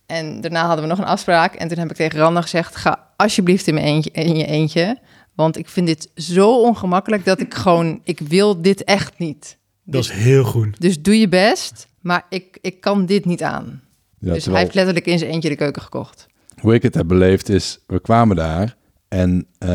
En 0.06 0.42
daarna 0.42 0.66
hadden 0.66 0.84
we 0.84 0.90
nog 0.90 1.00
een 1.00 1.06
afspraak. 1.06 1.54
En 1.54 1.68
toen 1.68 1.78
heb 1.78 1.90
ik 1.90 1.96
tegen 1.96 2.20
Randa 2.20 2.42
gezegd: 2.42 2.76
ga 2.76 3.08
alsjeblieft 3.16 3.68
in, 3.68 3.74
mijn 3.74 4.02
in 4.02 4.36
je 4.36 4.46
eentje. 4.46 4.98
Want 5.40 5.58
ik 5.58 5.70
vind 5.70 5.88
dit 5.88 6.10
zo 6.16 6.62
ongemakkelijk 6.62 7.26
dat 7.26 7.40
ik 7.40 7.54
gewoon, 7.54 8.02
ik 8.04 8.20
wil 8.20 8.62
dit 8.62 8.84
echt 8.84 9.18
niet. 9.18 9.58
Dat 9.84 10.04
is 10.04 10.12
heel 10.12 10.44
groen. 10.44 10.76
Dus 10.80 11.02
doe 11.02 11.20
je 11.20 11.30
best, 11.30 11.88
maar 12.02 12.26
ik, 12.30 12.58
ik 12.62 12.82
kan 12.82 13.06
dit 13.06 13.26
niet 13.26 13.44
aan. 13.44 13.66
Ja, 14.20 14.34
dus 14.34 14.44
terwijl- 14.44 14.52
hij 14.54 14.62
heeft 14.64 14.74
letterlijk 14.74 15.06
in 15.06 15.20
zijn 15.20 15.32
eentje 15.32 15.50
de 15.50 15.56
keuken 15.56 15.82
gekocht. 15.82 16.28
hoe 16.62 16.74
ik 16.74 16.82
het 16.84 16.96
heb 16.96 17.08
beleefd 17.08 17.50
is, 17.50 17.80
we 17.88 18.00
kwamen 18.00 18.36
daar 18.36 18.76
en 19.08 19.46
eh, 19.58 19.70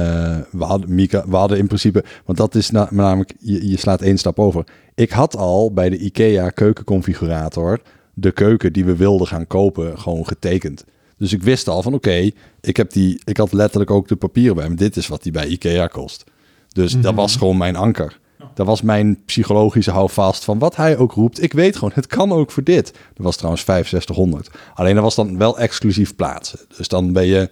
we, 0.50 0.64
hadden, 0.64 0.94
Mika, 0.94 1.24
we 1.28 1.36
hadden 1.36 1.58
in 1.58 1.66
principe, 1.66 2.04
want 2.24 2.38
dat 2.38 2.54
is 2.54 2.70
na- 2.70 2.88
namelijk, 2.90 3.32
je, 3.38 3.68
je 3.68 3.78
slaat 3.78 4.02
één 4.02 4.18
stap 4.18 4.38
over. 4.38 4.64
Ik 4.94 5.10
had 5.10 5.36
al 5.36 5.72
bij 5.72 5.88
de 5.90 5.98
IKEA 5.98 6.50
keukenconfigurator 6.50 7.80
de 8.14 8.32
keuken 8.32 8.72
die 8.72 8.84
we 8.84 8.96
wilden 8.96 9.26
gaan 9.26 9.46
kopen 9.46 9.98
gewoon 9.98 10.26
getekend. 10.26 10.84
Dus 11.18 11.32
ik 11.32 11.42
wist 11.42 11.68
al 11.68 11.82
van 11.82 11.94
oké, 11.94 12.30
ik 12.60 12.76
heb 12.76 12.92
die, 12.92 13.20
ik 13.24 13.36
had 13.36 13.52
letterlijk 13.52 13.90
ook 13.90 14.08
de 14.08 14.16
papieren 14.16 14.56
bij 14.56 14.68
me. 14.68 14.74
Dit 14.74 14.96
is 14.96 15.08
wat 15.08 15.22
die 15.22 15.32
bij 15.32 15.46
IKEA 15.46 15.86
kost. 15.86 16.24
Dus 16.68 17.00
dat 17.00 17.14
was 17.14 17.36
gewoon 17.36 17.56
mijn 17.56 17.76
anker. 17.76 18.18
Dat 18.54 18.66
was 18.66 18.82
mijn 18.82 19.24
psychologische 19.24 19.90
houvast 19.90 20.44
van 20.44 20.58
wat 20.58 20.76
hij 20.76 20.96
ook 20.96 21.12
roept. 21.12 21.42
Ik 21.42 21.52
weet 21.52 21.74
gewoon, 21.74 21.90
het 21.94 22.06
kan 22.06 22.32
ook 22.32 22.50
voor 22.50 22.62
dit. 22.62 22.92
Dat 22.92 23.24
was 23.24 23.36
trouwens 23.36 23.64
6500. 23.64 24.50
Alleen 24.74 24.94
dat 24.94 25.02
was 25.02 25.14
dan 25.14 25.38
wel 25.38 25.58
exclusief 25.58 26.16
plaatsen. 26.16 26.58
Dus 26.76 26.88
dan 26.88 27.12
ben 27.12 27.26
je, 27.26 27.50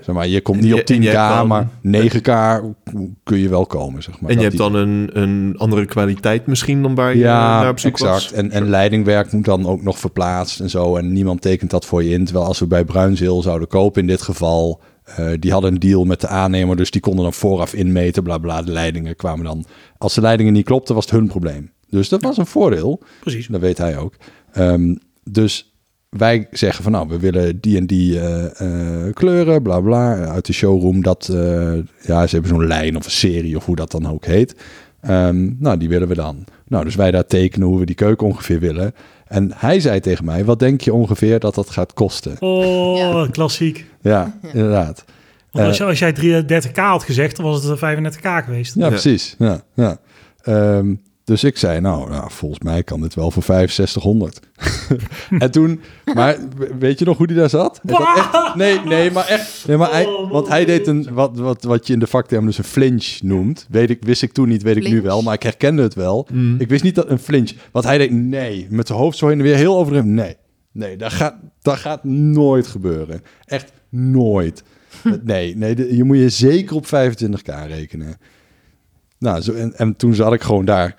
zeg 0.00 0.14
maar, 0.14 0.28
je 0.28 0.40
komt 0.40 0.60
niet 0.60 0.72
op 0.72 0.78
en 0.78 1.02
je 1.02 1.10
10k, 1.10 1.12
hebt 1.12 1.34
dan- 1.34 1.46
maar 1.46 1.68
9k 1.82 2.60
kun 3.24 3.38
je 3.38 3.48
wel 3.48 3.66
komen, 3.66 4.02
zeg 4.02 4.20
maar. 4.20 4.30
En 4.30 4.36
je 4.36 4.42
hebt 4.42 4.56
dan 4.56 4.74
een, 4.74 5.10
een 5.12 5.54
andere 5.58 5.86
kwaliteit 5.86 6.46
misschien 6.46 6.82
dan 6.82 6.94
waar 6.94 7.12
je 7.14 7.18
ja, 7.18 7.60
naar 7.60 7.70
op 7.70 7.78
zoek 7.78 7.92
exact. 7.92 8.12
was. 8.12 8.32
En, 8.32 8.50
en 8.50 8.68
leidingwerk 8.68 9.32
moet 9.32 9.44
dan 9.44 9.66
ook 9.66 9.82
nog 9.82 9.98
verplaatst 9.98 10.60
en 10.60 10.70
zo. 10.70 10.96
En 10.96 11.12
niemand 11.12 11.40
tekent 11.42 11.70
dat 11.70 11.86
voor 11.86 12.04
je 12.04 12.10
in. 12.10 12.24
Terwijl 12.24 12.46
als 12.46 12.58
we 12.58 12.66
bij 12.66 12.84
Bruinzeel 12.84 13.42
zouden 13.42 13.68
kopen 13.68 14.00
in 14.00 14.06
dit 14.06 14.22
geval... 14.22 14.80
eh, 15.04 15.30
die 15.38 15.52
hadden 15.52 15.72
een 15.72 15.80
deal 15.80 16.04
met 16.04 16.20
de 16.20 16.28
aannemer, 16.28 16.76
dus 16.76 16.90
die 16.90 17.00
konden 17.00 17.22
dan 17.22 17.32
vooraf 17.32 17.74
inmeten, 17.74 18.22
bla 18.22 18.38
bla. 18.38 18.62
De 18.62 18.72
leidingen 18.72 19.16
kwamen 19.16 19.44
dan... 19.44 19.64
Als 19.98 20.14
de 20.14 20.20
leidingen 20.20 20.52
niet 20.52 20.64
klopten, 20.64 20.94
was 20.94 21.04
het 21.04 21.14
hun 21.14 21.26
probleem. 21.28 21.70
Dus 21.88 22.08
dat 22.08 22.22
was 22.22 22.36
een 22.36 22.46
voordeel. 22.46 23.00
Precies. 23.20 23.46
Dat 23.46 23.60
weet 23.60 23.78
hij 23.78 23.98
ook. 23.98 24.14
Ehm, 24.52 24.94
dus 25.24 25.69
wij 26.10 26.46
zeggen 26.50 26.82
van 26.82 26.92
nou, 26.92 27.08
we 27.08 27.18
willen 27.18 27.60
die 27.60 27.76
en 27.76 27.86
die 27.86 28.20
eh, 28.20 29.06
eh, 29.06 29.14
kleuren, 29.14 29.62
bla 29.62 29.80
bla. 29.80 30.14
Uit 30.26 30.46
de 30.46 30.52
showroom 30.52 31.02
dat, 31.02 31.28
eh, 31.28 31.72
ja, 32.00 32.26
ze 32.26 32.34
hebben 32.34 32.48
zo'n 32.48 32.66
lijn 32.66 32.96
of 32.96 33.04
een 33.04 33.10
serie 33.10 33.56
of 33.56 33.64
hoe 33.64 33.76
dat 33.76 33.90
dan 33.90 34.08
ook 34.10 34.24
heet. 34.24 34.54
Ehm, 35.00 35.48
nou, 35.58 35.76
die 35.78 35.88
willen 35.88 36.08
we 36.08 36.14
dan. 36.14 36.44
Nou, 36.68 36.84
dus 36.84 36.94
wij 36.94 37.10
daar 37.10 37.26
tekenen 37.26 37.66
hoe 37.68 37.78
we 37.78 37.86
die 37.86 37.94
keuken 37.94 38.26
ongeveer 38.26 38.60
willen. 38.60 38.94
En 39.26 39.50
hij 39.54 39.80
zei 39.80 40.00
tegen 40.00 40.24
mij, 40.24 40.44
wat 40.44 40.58
denk 40.58 40.80
je 40.80 40.92
ongeveer 40.92 41.38
dat 41.38 41.54
dat 41.54 41.70
gaat 41.70 41.92
kosten? 41.92 42.36
Oh, 42.40 42.96
Ja. 42.96 43.26
klassiek. 43.30 43.86
Ja, 44.00 44.38
inderdaad. 44.52 45.04
Want 45.50 45.66
als, 45.66 45.76
je, 45.76 45.84
als 45.84 45.98
jij 45.98 46.12
33k 46.14 46.74
had 46.74 47.02
gezegd, 47.02 47.36
dan 47.36 47.44
was 47.44 47.64
het 47.64 47.78
35k 47.78 48.44
geweest. 48.44 48.74
Ja, 48.74 48.82
Ja. 48.84 48.88
precies. 48.88 49.34
Ja, 49.38 49.62
ja. 49.74 49.98
Ehm, 50.42 50.94
dus 51.30 51.44
ik 51.44 51.56
zei, 51.56 51.80
nou, 51.80 52.10
nou, 52.10 52.30
volgens 52.30 52.60
mij 52.60 52.82
kan 52.82 53.00
dit 53.00 53.14
wel 53.14 53.30
voor 53.30 53.42
6500. 53.42 54.40
en 55.44 55.50
toen, 55.50 55.80
maar 56.14 56.38
weet 56.78 56.98
je 56.98 57.04
nog 57.04 57.16
hoe 57.16 57.26
die 57.26 57.36
daar 57.36 57.48
zat? 57.48 57.80
Echt- 57.84 58.54
nee, 58.54 58.80
nee, 58.80 59.10
maar 59.10 59.26
echt. 59.26 59.64
Nee, 59.66 59.76
maar 59.76 59.90
hij, 59.90 60.06
want 60.30 60.48
hij 60.48 60.64
deed 60.64 60.86
een, 60.86 61.08
wat, 61.12 61.38
wat, 61.38 61.62
wat 61.62 61.86
je 61.86 61.92
in 61.92 61.98
de 61.98 62.06
vakterm 62.06 62.46
dus 62.46 62.58
een 62.58 62.64
flinch 62.64 63.18
noemt. 63.22 63.66
Weet 63.70 63.90
ik, 63.90 64.02
wist 64.04 64.22
ik 64.22 64.32
toen 64.32 64.48
niet, 64.48 64.62
weet 64.62 64.76
ik 64.76 64.88
nu 64.88 65.02
wel, 65.02 65.22
maar 65.22 65.34
ik 65.34 65.42
herkende 65.42 65.82
het 65.82 65.94
wel. 65.94 66.26
Mm. 66.32 66.56
Ik 66.58 66.68
wist 66.68 66.82
niet 66.82 66.94
dat 66.94 67.10
een 67.10 67.18
flinch, 67.18 67.52
want 67.72 67.84
hij 67.84 67.98
deed 67.98 68.10
nee, 68.10 68.66
met 68.70 68.86
zijn 68.86 68.98
hoofd 68.98 69.18
zo 69.18 69.28
heen 69.28 69.38
en 69.38 69.44
weer 69.44 69.56
heel 69.56 69.76
overdreven. 69.76 70.14
Nee, 70.14 70.36
nee, 70.72 70.96
dat 70.96 71.12
gaat, 71.12 71.34
dat 71.62 71.76
gaat 71.76 72.04
nooit 72.04 72.66
gebeuren. 72.66 73.22
Echt 73.44 73.72
nooit. 73.88 74.62
Nee, 75.22 75.56
nee, 75.56 75.96
je 75.96 76.04
moet 76.04 76.16
je 76.16 76.28
zeker 76.28 76.76
op 76.76 76.86
25k 76.86 77.66
rekenen. 77.66 78.16
Nou, 79.18 79.40
zo, 79.40 79.52
en, 79.52 79.74
en 79.76 79.96
toen 79.96 80.14
zat 80.14 80.32
ik 80.32 80.42
gewoon 80.42 80.64
daar 80.64 80.96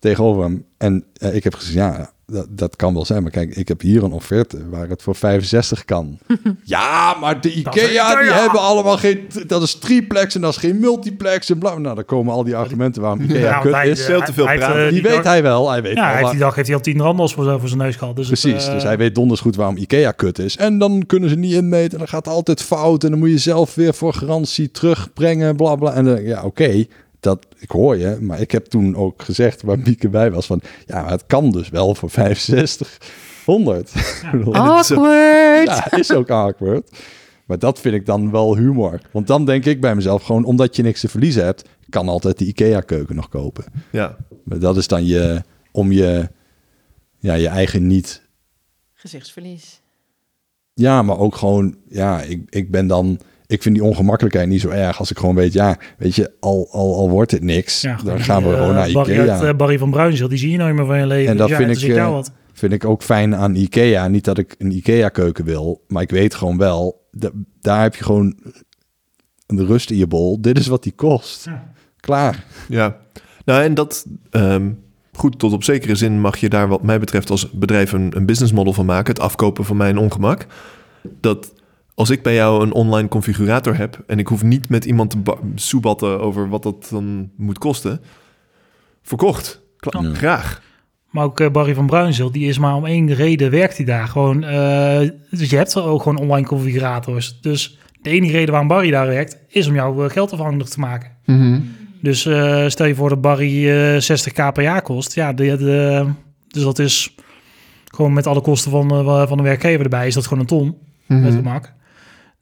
tegenover 0.00 0.42
hem. 0.42 0.64
En 0.78 1.04
eh, 1.12 1.34
ik 1.34 1.44
heb 1.44 1.54
gezegd, 1.54 1.74
ja, 1.74 2.10
dat, 2.26 2.46
dat 2.50 2.76
kan 2.76 2.94
wel 2.94 3.04
zijn. 3.04 3.22
Maar 3.22 3.30
kijk, 3.30 3.56
ik 3.56 3.68
heb 3.68 3.80
hier 3.80 4.02
een 4.02 4.12
offerte 4.12 4.68
waar 4.68 4.88
het 4.88 5.02
voor 5.02 5.14
65 5.14 5.84
kan. 5.84 6.18
ja, 6.64 7.16
maar 7.20 7.40
de 7.40 7.52
IKEA, 7.52 7.72
die 8.14 8.24
Ikea. 8.24 8.40
hebben 8.40 8.60
allemaal 8.60 8.96
geen... 8.96 9.28
Dat 9.46 9.62
is 9.62 9.74
triplex 9.74 10.34
en 10.34 10.40
dat 10.40 10.50
is 10.50 10.56
geen 10.56 10.80
multiplex 10.80 11.50
en 11.50 11.58
bla. 11.58 11.78
Nou, 11.78 11.94
dan 11.94 12.04
komen 12.04 12.32
al 12.34 12.44
die 12.44 12.56
argumenten 12.56 13.02
waarom 13.02 13.20
Ikea 13.20 13.38
Ja, 13.38 13.58
kut 13.58 13.72
hij, 13.72 13.88
is. 13.88 14.04
Veel 14.04 14.22
te 14.22 14.32
veel 14.32 14.46
heeft, 14.46 14.60
praten. 14.60 14.92
Die 14.92 15.02
dag- 15.02 15.12
weet 15.12 15.24
hij 15.24 15.42
wel. 15.42 15.70
Hij 15.70 15.82
weet 15.82 15.94
Ja, 15.96 16.08
hij 16.10 16.18
heeft 16.18 16.30
die 16.30 16.40
dag 16.40 16.54
heeft 16.54 16.66
hij 16.68 16.76
al 16.76 16.82
tien 16.82 17.00
randels 17.00 17.34
voor, 17.34 17.58
voor 17.60 17.68
zijn 17.68 17.80
neus 17.80 17.96
gehad. 17.96 18.16
Dus 18.16 18.28
het, 18.30 18.40
Precies, 18.40 18.66
eh, 18.66 18.72
dus 18.74 18.82
hij 18.82 18.96
weet 18.98 19.14
donders 19.14 19.40
goed 19.40 19.56
waarom 19.56 19.76
IKEA 19.76 20.10
kut 20.12 20.38
is. 20.38 20.56
En 20.56 20.78
dan 20.78 21.06
kunnen 21.06 21.28
ze 21.28 21.36
niet 21.36 21.52
inmeten 21.52 21.92
en 21.92 21.98
dan 21.98 22.08
gaat 22.08 22.24
het 22.24 22.34
altijd 22.34 22.62
fout. 22.62 23.04
En 23.04 23.10
dan 23.10 23.18
moet 23.18 23.30
je 23.30 23.38
zelf 23.38 23.74
weer 23.74 23.94
voor 23.94 24.14
garantie 24.14 24.70
terugbrengen, 24.70 25.56
bla 25.56 25.74
bla. 25.76 25.92
En 25.92 26.04
dan, 26.04 26.22
ja, 26.22 26.42
oké, 26.42 26.84
dat 27.20 27.46
ik 27.58 27.70
hoor 27.70 27.96
je. 27.96 28.18
Maar 28.20 28.40
ik 28.40 28.50
heb 28.50 28.66
toen 28.66 28.96
ook 28.96 29.22
gezegd, 29.22 29.62
waar 29.62 29.78
Mieke 29.78 30.08
bij 30.08 30.30
was, 30.30 30.46
van 30.46 30.60
ja, 30.86 31.02
maar 31.02 31.10
het 31.10 31.26
kan 31.26 31.50
dus 31.50 31.68
wel 31.68 31.94
voor 31.94 32.10
65, 32.10 32.98
100. 33.44 33.94
Ik 33.94 34.28
bedoel, 34.32 34.54
Awkward! 34.54 35.66
ja, 35.66 35.92
is 35.92 36.12
ook 36.12 36.30
awkward. 36.30 36.90
Maar 37.46 37.58
dat 37.58 37.80
vind 37.80 37.94
ik 37.94 38.06
dan 38.06 38.30
wel 38.30 38.56
humor. 38.56 39.00
Want 39.12 39.26
dan 39.26 39.44
denk 39.44 39.64
ik 39.64 39.80
bij 39.80 39.94
mezelf 39.94 40.22
gewoon, 40.22 40.44
omdat 40.44 40.76
je 40.76 40.82
niks 40.82 41.00
te 41.00 41.08
verliezen 41.08 41.44
hebt, 41.44 41.68
kan 41.88 42.08
altijd 42.08 42.38
de 42.38 42.44
IKEA-keuken 42.44 43.16
nog 43.16 43.28
kopen. 43.28 43.64
Ja. 43.92 44.16
Maar 44.44 44.58
dat 44.58 44.76
is 44.76 44.86
dan 44.86 45.06
je, 45.06 45.42
om 45.72 45.92
je, 45.92 46.28
ja, 47.18 47.34
je 47.34 47.48
eigen 47.48 47.86
niet 47.86 48.28
Gezichtsverlies. 49.00 49.80
Ja, 50.74 51.02
maar 51.02 51.18
ook 51.18 51.36
gewoon, 51.36 51.76
ja, 51.88 52.22
ik, 52.22 52.42
ik 52.50 52.70
ben 52.70 52.86
dan, 52.86 53.20
ik 53.50 53.62
vind 53.62 53.74
die 53.74 53.84
ongemakkelijkheid 53.84 54.48
niet 54.48 54.60
zo 54.60 54.68
erg 54.68 54.98
als 54.98 55.10
ik 55.10 55.18
gewoon 55.18 55.34
weet, 55.34 55.52
ja, 55.52 55.78
weet 55.98 56.14
je, 56.14 56.32
al, 56.40 56.68
al, 56.70 56.94
al 56.96 57.10
wordt 57.10 57.30
het 57.30 57.42
niks, 57.42 57.80
ja, 57.80 57.96
dan 58.04 58.20
gaan 58.20 58.42
we 58.42 58.48
eh, 58.50 58.58
gewoon 58.58 58.74
naar 58.74 58.92
Barry, 58.92 59.12
Ikea. 59.12 59.32
uit, 59.34 59.42
eh, 59.42 59.54
Barry 59.56 59.78
van 59.78 59.90
Bruinzeel, 59.90 60.28
die 60.28 60.38
zie 60.38 60.50
je 60.50 60.56
nooit 60.58 60.74
meer 60.74 60.86
van 60.86 60.98
je 60.98 61.06
leven. 61.06 61.30
En 61.30 61.36
dat 61.36 61.48
Dus 61.48 61.58
ja, 61.58 61.64
vind 61.66 61.82
ik, 61.82 61.96
eh, 61.96 62.10
wat. 62.10 62.32
Vind 62.52 62.72
ik 62.72 62.84
ook 62.84 63.02
fijn 63.02 63.34
aan 63.36 63.54
Ikea. 63.54 64.08
Niet 64.08 64.24
dat 64.24 64.38
ik 64.38 64.54
een 64.58 64.70
Ikea-keuken 64.76 65.44
wil, 65.44 65.84
maar 65.88 66.02
ik 66.02 66.10
weet 66.10 66.34
gewoon 66.34 66.58
wel, 66.58 67.08
da- 67.10 67.30
daar 67.60 67.82
heb 67.82 67.94
je 67.94 68.04
gewoon 68.04 68.36
de 69.46 69.64
rust 69.64 69.90
in 69.90 69.96
je 69.96 70.06
bol. 70.06 70.40
Dit 70.40 70.58
is 70.58 70.66
wat 70.66 70.82
die 70.82 70.92
kost. 70.92 71.44
Ja. 71.44 71.72
Klaar. 72.00 72.44
Ja, 72.68 72.96
nou 73.44 73.62
en 73.62 73.74
dat, 73.74 74.06
ehm, 74.30 74.70
goed, 75.12 75.38
tot 75.38 75.52
op 75.52 75.64
zekere 75.64 75.94
zin 75.94 76.20
mag 76.20 76.36
je 76.36 76.48
daar 76.48 76.68
wat 76.68 76.82
mij 76.82 76.98
betreft 76.98 77.30
als 77.30 77.50
bedrijf 77.50 77.92
een, 77.92 78.12
een 78.16 78.26
business 78.26 78.52
model 78.52 78.72
van 78.72 78.86
maken. 78.86 79.12
Het 79.14 79.22
afkopen 79.22 79.64
van 79.64 79.76
mijn 79.76 79.98
ongemak. 79.98 80.46
Dat 81.20 81.52
als 82.00 82.10
ik 82.10 82.22
bij 82.22 82.34
jou 82.34 82.62
een 82.62 82.72
online 82.72 83.08
configurator 83.08 83.76
heb 83.76 84.02
en 84.06 84.18
ik 84.18 84.26
hoef 84.26 84.42
niet 84.42 84.68
met 84.68 84.84
iemand 84.84 85.10
te 85.10 85.18
ba- 85.18 85.38
soebatten 85.54 86.20
over 86.20 86.48
wat 86.48 86.62
dat 86.62 86.88
dan 86.90 87.30
moet 87.36 87.58
kosten. 87.58 88.00
Verkocht. 89.02 89.60
Kla- 89.76 90.00
Ja. 90.02 90.14
Graag. 90.14 90.62
Maar 91.10 91.24
ook 91.24 91.40
eh, 91.40 91.50
Barry 91.50 91.74
van 91.74 91.86
Bruinzeel, 91.86 92.30
die 92.32 92.48
is 92.48 92.58
maar 92.58 92.74
om 92.74 92.84
één 92.86 93.14
reden 93.14 93.50
werkt 93.50 93.76
hij 93.76 93.86
daar. 93.86 94.08
Gewoon, 94.08 94.44
eh, 94.44 95.08
dus 95.30 95.50
je 95.50 95.56
hebt 95.56 95.74
er 95.74 95.84
ook 95.84 96.02
gewoon 96.02 96.18
online 96.18 96.46
configurators. 96.46 97.40
Dus 97.40 97.78
de 98.02 98.10
enige 98.10 98.32
reden 98.32 98.50
waarom 98.50 98.68
Barry 98.68 98.90
daar 98.90 99.06
werkt, 99.06 99.36
is 99.48 99.66
om 99.68 99.74
jouw 99.74 100.04
eh, 100.04 100.10
geld 100.10 100.32
afhankelijk 100.32 100.70
te 100.70 100.80
maken. 100.80 101.10
Dus 102.02 102.26
eh, 102.26 102.68
stel 102.68 102.86
je 102.86 102.94
voor 102.94 103.08
dat 103.08 103.20
Barry 103.20 103.68
eh 103.70 104.00
60k 104.02 104.52
per 104.52 104.62
jaar 104.62 104.82
kost. 104.82 105.14
Ja, 105.14 105.32
de, 105.32 105.56
de, 105.56 106.06
dus 106.48 106.62
dat 106.62 106.78
is 106.78 107.14
gewoon 107.84 108.12
met 108.12 108.26
alle 108.26 108.40
kosten 108.40 108.70
van, 108.70 108.88
van 109.28 109.36
de 109.36 109.42
werkgever 109.42 109.82
erbij, 109.84 110.06
is 110.06 110.14
dat 110.14 110.24
gewoon 110.26 110.38
een 110.40 110.46
ton 110.46 110.76
met 111.06 111.34
gemak. 111.34 111.72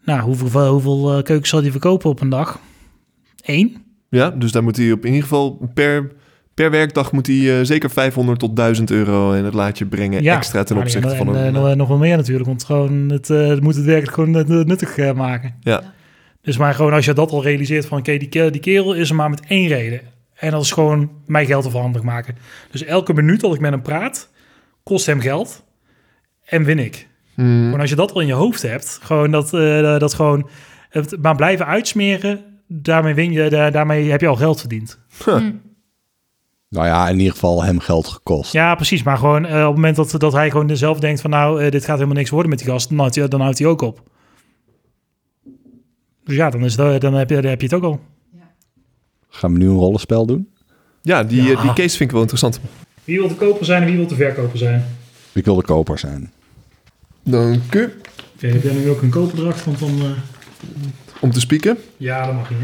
Nou, 0.08 0.20
hoeveel, 0.22 0.68
hoeveel 0.70 1.16
eh, 1.16 1.22
keukens 1.22 1.48
zal 1.48 1.60
hij 1.62 1.70
verkopen 1.70 2.10
op 2.10 2.20
een 2.20 2.28
dag? 2.28 2.60
Eén? 3.44 3.76
Ja, 4.08 4.30
dus 4.30 4.52
daar 4.52 4.62
moet 4.62 4.76
hij 4.76 4.92
op 4.92 5.00
in 5.00 5.06
ieder 5.12 5.22
geval 5.22 5.70
per, 5.74 6.12
per 6.54 6.70
werkdag 6.70 7.12
moet 7.12 7.26
hij 7.26 7.64
zeker 7.64 7.90
500 7.90 8.38
tot 8.38 8.56
1000 8.56 8.90
euro 8.90 9.32
in 9.32 9.44
het 9.44 9.54
laadje 9.54 9.86
brengen 9.86 10.22
Ja, 10.22 10.36
extra 10.36 10.62
ten 10.62 10.76
opzichte 10.76 11.16
van 11.16 11.36
en, 11.36 11.54
een... 11.54 11.66
eh, 11.70 11.76
nog, 11.76 11.88
wel 11.88 11.96
meer 11.98 12.16
natuurlijk, 12.16 12.46
want 12.46 12.64
gewoon 12.64 12.92
het, 13.10 13.30
eh, 13.30 13.58
moet 13.58 13.74
het 13.74 13.84
werkelijk 13.84 14.14
gewoon 14.14 14.30
nut- 14.30 14.66
nuttig 14.66 14.96
eh, 14.98 15.12
maken. 15.12 15.54
Ja. 15.60 15.82
Dus 16.42 16.56
maar 16.56 16.74
gewoon 16.74 16.92
als 16.92 17.04
je 17.04 17.12
dat 17.12 17.30
al 17.30 17.42
realiseert 17.42 17.86
van, 17.86 17.98
oké, 17.98 18.16
die, 18.16 18.28
ke- 18.28 18.50
die 18.50 18.60
kerel 18.60 18.94
is 18.94 19.08
er 19.08 19.14
maar 19.16 19.30
met 19.30 19.42
één 19.48 19.68
reden. 19.68 20.00
En 20.34 20.50
dat 20.50 20.62
is 20.62 20.72
gewoon 20.72 21.10
mijn 21.26 21.46
geld 21.46 21.66
afhandig 21.66 22.02
maken. 22.02 22.36
Dus 22.70 22.84
elke 22.84 23.12
minuut 23.14 23.40
dat 23.40 23.54
ik 23.54 23.60
met 23.60 23.70
hem 23.70 23.82
praat, 23.82 24.30
kost 24.82 25.06
hem 25.06 25.20
geld 25.20 25.64
en 26.44 26.64
win 26.64 26.78
ik. 26.78 27.07
Gewoon 27.44 27.80
als 27.80 27.90
je 27.90 27.96
dat 27.96 28.12
al 28.12 28.20
in 28.20 28.26
je 28.26 28.32
hoofd 28.32 28.62
hebt, 28.62 28.98
gewoon 29.02 29.30
dat, 29.30 29.54
eh, 29.54 29.98
dat 29.98 30.14
gewoon, 30.14 30.48
het 30.88 31.16
maar 31.22 31.36
blijven 31.36 31.66
uitsmeren, 31.66 32.40
daarmee 32.68 33.14
win 33.14 33.32
je, 33.32 33.50
daar- 33.50 33.72
daarmee 33.72 34.10
heb 34.10 34.20
je 34.20 34.26
al 34.26 34.36
geld 34.36 34.60
verdiend. 34.60 34.98
Nou 36.68 36.86
ja, 36.86 37.08
in 37.08 37.18
ieder 37.18 37.32
geval 37.32 37.64
hem 37.64 37.78
geld 37.78 38.06
gekost. 38.08 38.52
Ja, 38.52 38.74
precies. 38.74 39.02
Maar 39.02 39.16
gewoon 39.18 39.44
eh, 39.46 39.52
op 39.60 39.66
het 39.66 39.74
moment 39.74 39.96
dat, 39.96 40.14
dat 40.18 40.32
hij 40.32 40.50
gewoon 40.50 40.76
zelf 40.76 41.00
denkt 41.00 41.20
van 41.20 41.30
nou, 41.30 41.70
dit 41.70 41.84
gaat 41.84 41.94
helemaal 41.96 42.16
niks 42.16 42.30
worden 42.30 42.50
met 42.50 42.58
die 42.58 42.68
gast, 42.68 42.88
dan 42.88 42.98
houdt 42.98 43.14
hij, 43.14 43.28
dan 43.28 43.40
houdt 43.40 43.58
hij 43.58 43.66
ook 43.68 43.80
op. 43.80 44.02
Dus 46.24 46.36
ja, 46.36 46.50
dan, 46.50 46.64
is 46.64 46.76
het, 46.76 47.00
dan, 47.00 47.14
heb 47.14 47.28
je, 47.30 47.34
dan 47.40 47.50
heb 47.50 47.60
je 47.60 47.66
het 47.66 47.74
ook 47.76 47.82
al. 47.84 48.00
Gaan 49.28 49.52
we 49.52 49.58
nu 49.58 49.68
een 49.68 49.74
rollenspel 49.76 50.26
doen? 50.26 50.48
Ja, 51.02 51.24
die, 51.24 51.42
Ja. 51.42 51.62
die 51.62 51.72
case 51.72 51.96
vind 51.96 52.00
ik 52.00 52.10
wel 52.10 52.20
interessant. 52.20 52.60
Wie 53.04 53.18
wil 53.18 53.28
de 53.28 53.34
koper 53.34 53.64
zijn 53.64 53.82
en 53.82 53.88
wie 53.88 53.96
wil 53.96 54.06
de 54.06 54.14
verkoper 54.14 54.58
zijn? 54.58 54.84
Ik 55.32 55.44
wil 55.44 55.54
de 55.56 55.62
koper 55.62 55.98
zijn. 55.98 56.32
Dank 57.22 57.74
u. 57.74 57.92
Oké, 58.34 58.46
heb 58.46 58.62
jij 58.62 58.74
nu 58.74 58.88
ook 58.90 59.02
een 59.02 59.10
koperdracht? 59.10 59.64
Want 59.64 59.78
dan, 59.78 59.98
eh, 60.00 60.10
Om 61.20 61.30
te 61.30 61.40
spieken. 61.40 61.78
ja, 61.96 62.26
dat 62.26 62.34
mag 62.34 62.50
niet. 62.50 62.58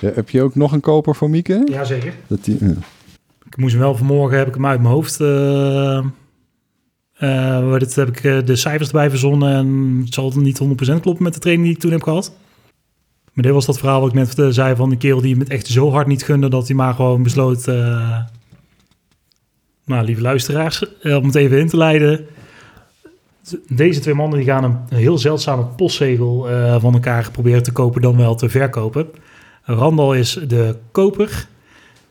Ja, 0.00 0.10
heb 0.14 0.30
je 0.30 0.42
ook 0.42 0.54
nog 0.54 0.72
een 0.72 0.80
koper 0.80 1.14
voor 1.14 1.30
Mieke? 1.30 1.62
Jazeker. 1.70 2.14
Dat 2.26 2.44
die, 2.44 2.56
ja. 2.60 2.74
Ik 3.46 3.56
moest 3.56 3.72
hem 3.72 3.82
wel 3.82 3.96
vanmorgen, 3.96 4.38
heb 4.38 4.48
ik 4.48 4.54
hem 4.54 4.66
uit 4.66 4.80
mijn 4.80 4.92
hoofd. 4.94 5.20
eh 5.20 6.04
eh, 7.18 7.68
wat 7.68 7.80
het, 7.80 7.94
heb 7.94 8.08
ik 8.08 8.46
de 8.46 8.56
cijfers 8.56 8.88
erbij 8.88 9.10
verzonnen. 9.10 9.52
En 9.54 10.00
het 10.04 10.14
zal 10.14 10.32
niet 10.36 10.58
100% 10.58 11.00
kloppen 11.00 11.24
met 11.24 11.34
de 11.34 11.40
training 11.40 11.66
die 11.66 11.76
ik 11.76 11.80
toen 11.82 11.90
heb 11.92 12.02
gehad. 12.02 12.32
Maar 13.32 13.44
dit 13.44 13.52
was 13.52 13.66
dat 13.66 13.78
verhaal 13.78 14.00
wat 14.00 14.08
ik 14.08 14.34
net 14.36 14.54
zei 14.54 14.76
van 14.76 14.88
die 14.88 14.98
kerel 14.98 15.20
die 15.20 15.30
hem 15.30 15.40
het 15.40 15.48
echt 15.48 15.66
zo 15.66 15.90
hard 15.90 16.06
niet 16.06 16.22
gunde 16.22 16.48
dat 16.48 16.66
hij 16.66 16.76
maar 16.76 16.94
gewoon 16.94 17.22
besloot. 17.22 17.68
eh, 17.68 18.18
nou, 19.84 20.04
lieve 20.04 20.20
luisteraars, 20.22 20.84
om 21.02 21.24
het 21.26 21.34
even 21.34 21.58
in 21.58 21.68
te 21.68 21.76
leiden. 21.76 22.26
Deze 23.68 24.00
twee 24.00 24.14
mannen 24.14 24.38
die 24.38 24.46
gaan 24.48 24.64
een, 24.64 24.76
een 24.88 24.96
heel 24.96 25.18
zeldzame 25.18 25.64
postzegel 25.64 26.50
eh, 26.50 26.80
van 26.80 26.92
elkaar 26.94 27.30
proberen 27.30 27.62
te 27.62 27.72
kopen, 27.72 28.02
dan 28.02 28.16
wel 28.16 28.34
te 28.34 28.48
verkopen. 28.48 29.06
Randal 29.62 30.14
is 30.14 30.32
de 30.48 30.76
koper 30.92 31.46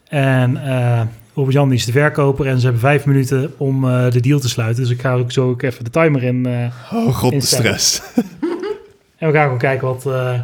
en 0.07 0.57
eh 0.57 1.01
Robert-Jan 1.33 1.71
is 1.71 1.85
de 1.85 1.91
verkoper. 1.91 2.45
En 2.47 2.57
ze 2.57 2.63
hebben 2.63 2.81
vijf 2.81 3.05
minuten 3.05 3.53
om 3.57 3.85
eh, 3.89 4.11
de 4.11 4.19
deal 4.19 4.39
te 4.39 4.49
sluiten. 4.49 4.83
Dus 4.83 4.91
ik 4.91 5.01
ga 5.01 5.13
ook 5.13 5.31
zo 5.31 5.49
ook 5.49 5.61
even 5.61 5.83
de 5.83 5.89
timer 5.89 6.23
in. 6.23 6.45
eh, 6.45 6.93
Oh 6.93 7.15
god, 7.15 7.31
de 7.31 7.41
stress. 7.41 8.01
en 9.17 9.27
we 9.27 9.33
gaan 9.33 9.43
gewoon 9.43 9.57
kijken 9.57 9.87
wat, 9.87 10.05
eh, 10.05 10.41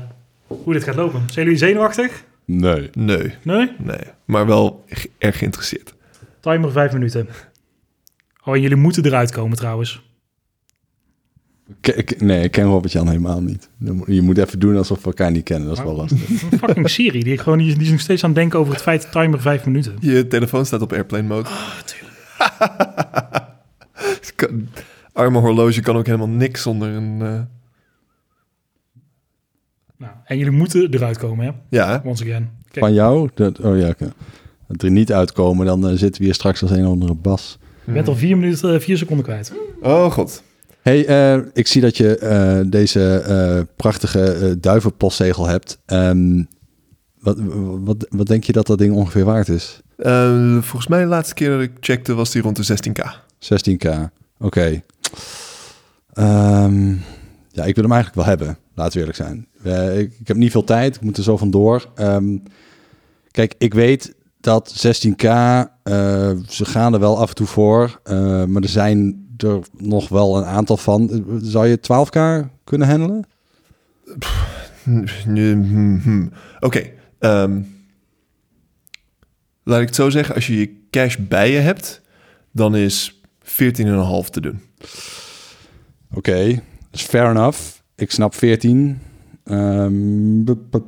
hoe 0.48 0.74
dit 0.74 0.84
gaat 0.84 0.95
lopen. 0.95 1.22
Zijn 1.30 1.45
jullie 1.45 1.60
zenuwachtig? 1.60 2.24
Nee. 2.45 2.90
Nee, 2.94 3.34
Nee? 3.44 3.72
nee. 3.78 3.99
Maar 4.26 4.45
wel 4.45 4.84
erg 5.18 5.38
geïnteresseerd. 5.38 5.94
Timer 6.40 6.72
vijf 6.72 6.94
minuten. 6.94 7.28
Oh, 8.44 8.53
en 8.56 8.61
jullie 8.61 8.78
moeten 8.78 9.06
eruit 9.06 9.32
komen 9.32 9.57
trouwens. 9.57 10.02
Nee, 12.17 12.43
ik 12.43 12.51
ken 12.51 12.63
Robert-Jan 12.65 13.07
helemaal 13.07 13.41
niet. 13.41 13.69
Je 14.05 14.21
moet 14.21 14.37
even 14.37 14.59
doen 14.59 14.77
alsof 14.77 14.99
we 14.99 15.05
elkaar 15.05 15.31
niet 15.31 15.43
kennen. 15.43 15.67
Dat 15.67 15.77
is 15.77 15.83
wel 15.83 15.95
lastig. 15.95 16.29
Een 16.51 16.57
fucking 16.59 16.89
Siri, 16.89 17.23
die, 17.23 17.37
gewoon, 17.37 17.57
die, 17.57 17.73
die 17.73 17.83
is 17.83 17.89
nog 17.91 17.99
steeds 17.99 18.23
aan 18.23 18.29
het 18.29 18.39
denken 18.39 18.59
over 18.59 18.73
het 18.73 18.81
feit 18.81 19.11
timer 19.11 19.41
vijf 19.41 19.65
minuten. 19.65 19.95
Je 19.99 20.27
telefoon 20.27 20.65
staat 20.65 20.81
op 20.81 20.91
airplane 20.93 21.27
mode. 21.27 21.49
Het 23.93 24.33
kan- 24.35 24.67
Arme 25.13 25.39
horloge 25.39 25.81
kan 25.81 25.95
ook 25.97 26.05
helemaal 26.05 26.27
niks 26.29 26.61
zonder 26.61 26.89
een... 26.89 27.21
eh, 27.21 27.39
Nou, 29.97 30.13
en 30.25 30.37
jullie 30.37 30.51
moeten 30.53 30.93
eruit 30.93 31.17
komen, 31.17 31.45
hè? 31.45 31.51
Ja, 31.69 32.01
Once 32.05 32.23
again. 32.23 32.49
Kijk, 32.71 32.85
Van 32.85 32.93
jou? 32.93 33.29
Dat, 33.33 33.59
oh 33.59 33.77
ja, 33.79 33.87
oké. 33.87 34.13
Dat 34.67 34.81
er 34.81 34.91
niet 34.91 35.13
uitkomen, 35.13 35.65
dan 35.65 35.87
eh, 35.87 35.95
zitten 35.95 36.19
we 36.21 36.25
hier 36.25 36.33
straks 36.35 36.61
als 36.61 36.71
een 36.71 36.85
of 36.85 36.91
andere 36.91 37.13
bas. 37.13 37.57
je 37.85 37.91
bent 37.91 38.07
al 38.07 38.15
vier 38.15 38.37
minuten, 38.37 38.73
eh, 38.73 38.79
vier 38.79 38.97
seconden 38.97 39.25
kwijt. 39.25 39.53
Oh 39.81 40.11
god. 40.11 40.43
Hey, 40.84 41.05
eh, 41.05 41.41
ik 41.53 41.68
zie 41.68 41.81
dat 41.81 41.97
je 41.97 42.18
eh, 42.18 42.60
deze 42.65 43.18
eh, 43.18 43.61
prachtige 43.76 44.57
duivenpostzegel 44.60 45.47
hebt. 45.47 45.80
Ehm, 45.85 46.43
wat, 47.19 47.38
wat, 47.84 48.07
wat 48.10 48.27
denk 48.27 48.43
je 48.43 48.51
dat 48.51 48.68
dat 48.68 48.77
ding 48.77 48.95
ongeveer 48.95 49.26
waard 49.26 49.49
is? 49.49 49.81
Eh, 49.97 50.51
volgens 50.51 50.88
mij 50.88 51.01
de 51.01 51.07
laatste 51.07 51.34
keer 51.34 51.49
dat 51.49 51.61
ik 51.61 51.72
checkte 51.80 52.14
was 52.14 52.31
die 52.31 52.41
rond 52.41 52.55
de 52.55 52.64
16k. 52.64 53.22
16k. 53.39 54.10
Oké. 54.39 54.84
Ehm, 56.14 56.89
ja, 57.49 57.64
ik 57.64 57.76
wil 57.76 57.84
hem 57.84 57.93
eigenlijk 57.93 58.15
wel 58.15 58.26
hebben. 58.26 58.57
Laten 58.76 58.93
we 58.93 58.99
eerlijk 58.99 59.18
zijn. 59.18 59.47
Ik, 59.97 60.14
ik 60.19 60.27
heb 60.27 60.38
niet 60.38 60.51
veel 60.51 60.64
tijd. 60.64 60.95
Ik 60.95 61.01
moet 61.01 61.18
er 61.18 61.23
zo 61.23 61.38
vandoor. 61.38 61.89
Ehm 61.95 62.38
kijk, 63.31 63.55
ik 63.57 63.73
weet 63.73 64.15
dat 64.39 64.85
16k, 64.88 65.23
eh, 65.23 66.31
ze 66.47 66.65
gaan 66.65 66.93
er 66.93 66.99
wel 66.99 67.19
af 67.19 67.30
en 67.30 67.35
toe 67.35 67.47
voor. 67.47 68.01
maar 68.47 68.61
er 68.61 68.69
zijn 68.69 69.22
er 69.44 69.60
nog 69.78 70.10
wel 70.10 70.38
een 70.38 70.45
aantal 70.45 70.78
van. 70.78 71.26
Zou 71.41 71.68
je 71.68 71.78
12k 71.78 72.48
kunnen 72.64 72.88
handelen? 72.88 73.26
Hm, 74.84 75.06
hm, 75.24 75.98
hm. 75.98 76.28
Oké. 76.60 76.90
ehm, 77.20 77.61
laat 79.64 79.82
ik 79.82 79.86
het 79.88 79.95
zo 79.95 80.10
zeggen. 80.10 80.36
Als 80.36 80.48
je 80.48 80.60
je 80.60 80.82
cash 80.90 81.18
bij 81.20 81.52
je 81.52 81.57
hebt, 81.57 82.02
dan 82.52 82.76
is 82.76 83.22
14,5 83.44 84.30
te 84.30 84.41
doen. 84.41 84.61
Oké, 86.14 86.45
dat 86.45 86.99
is 86.99 87.02
fair 87.02 87.30
enough. 87.30 87.60
Ik 87.95 88.11
snap 88.11 88.36
14. 88.36 88.99
Ehm, 89.44 90.44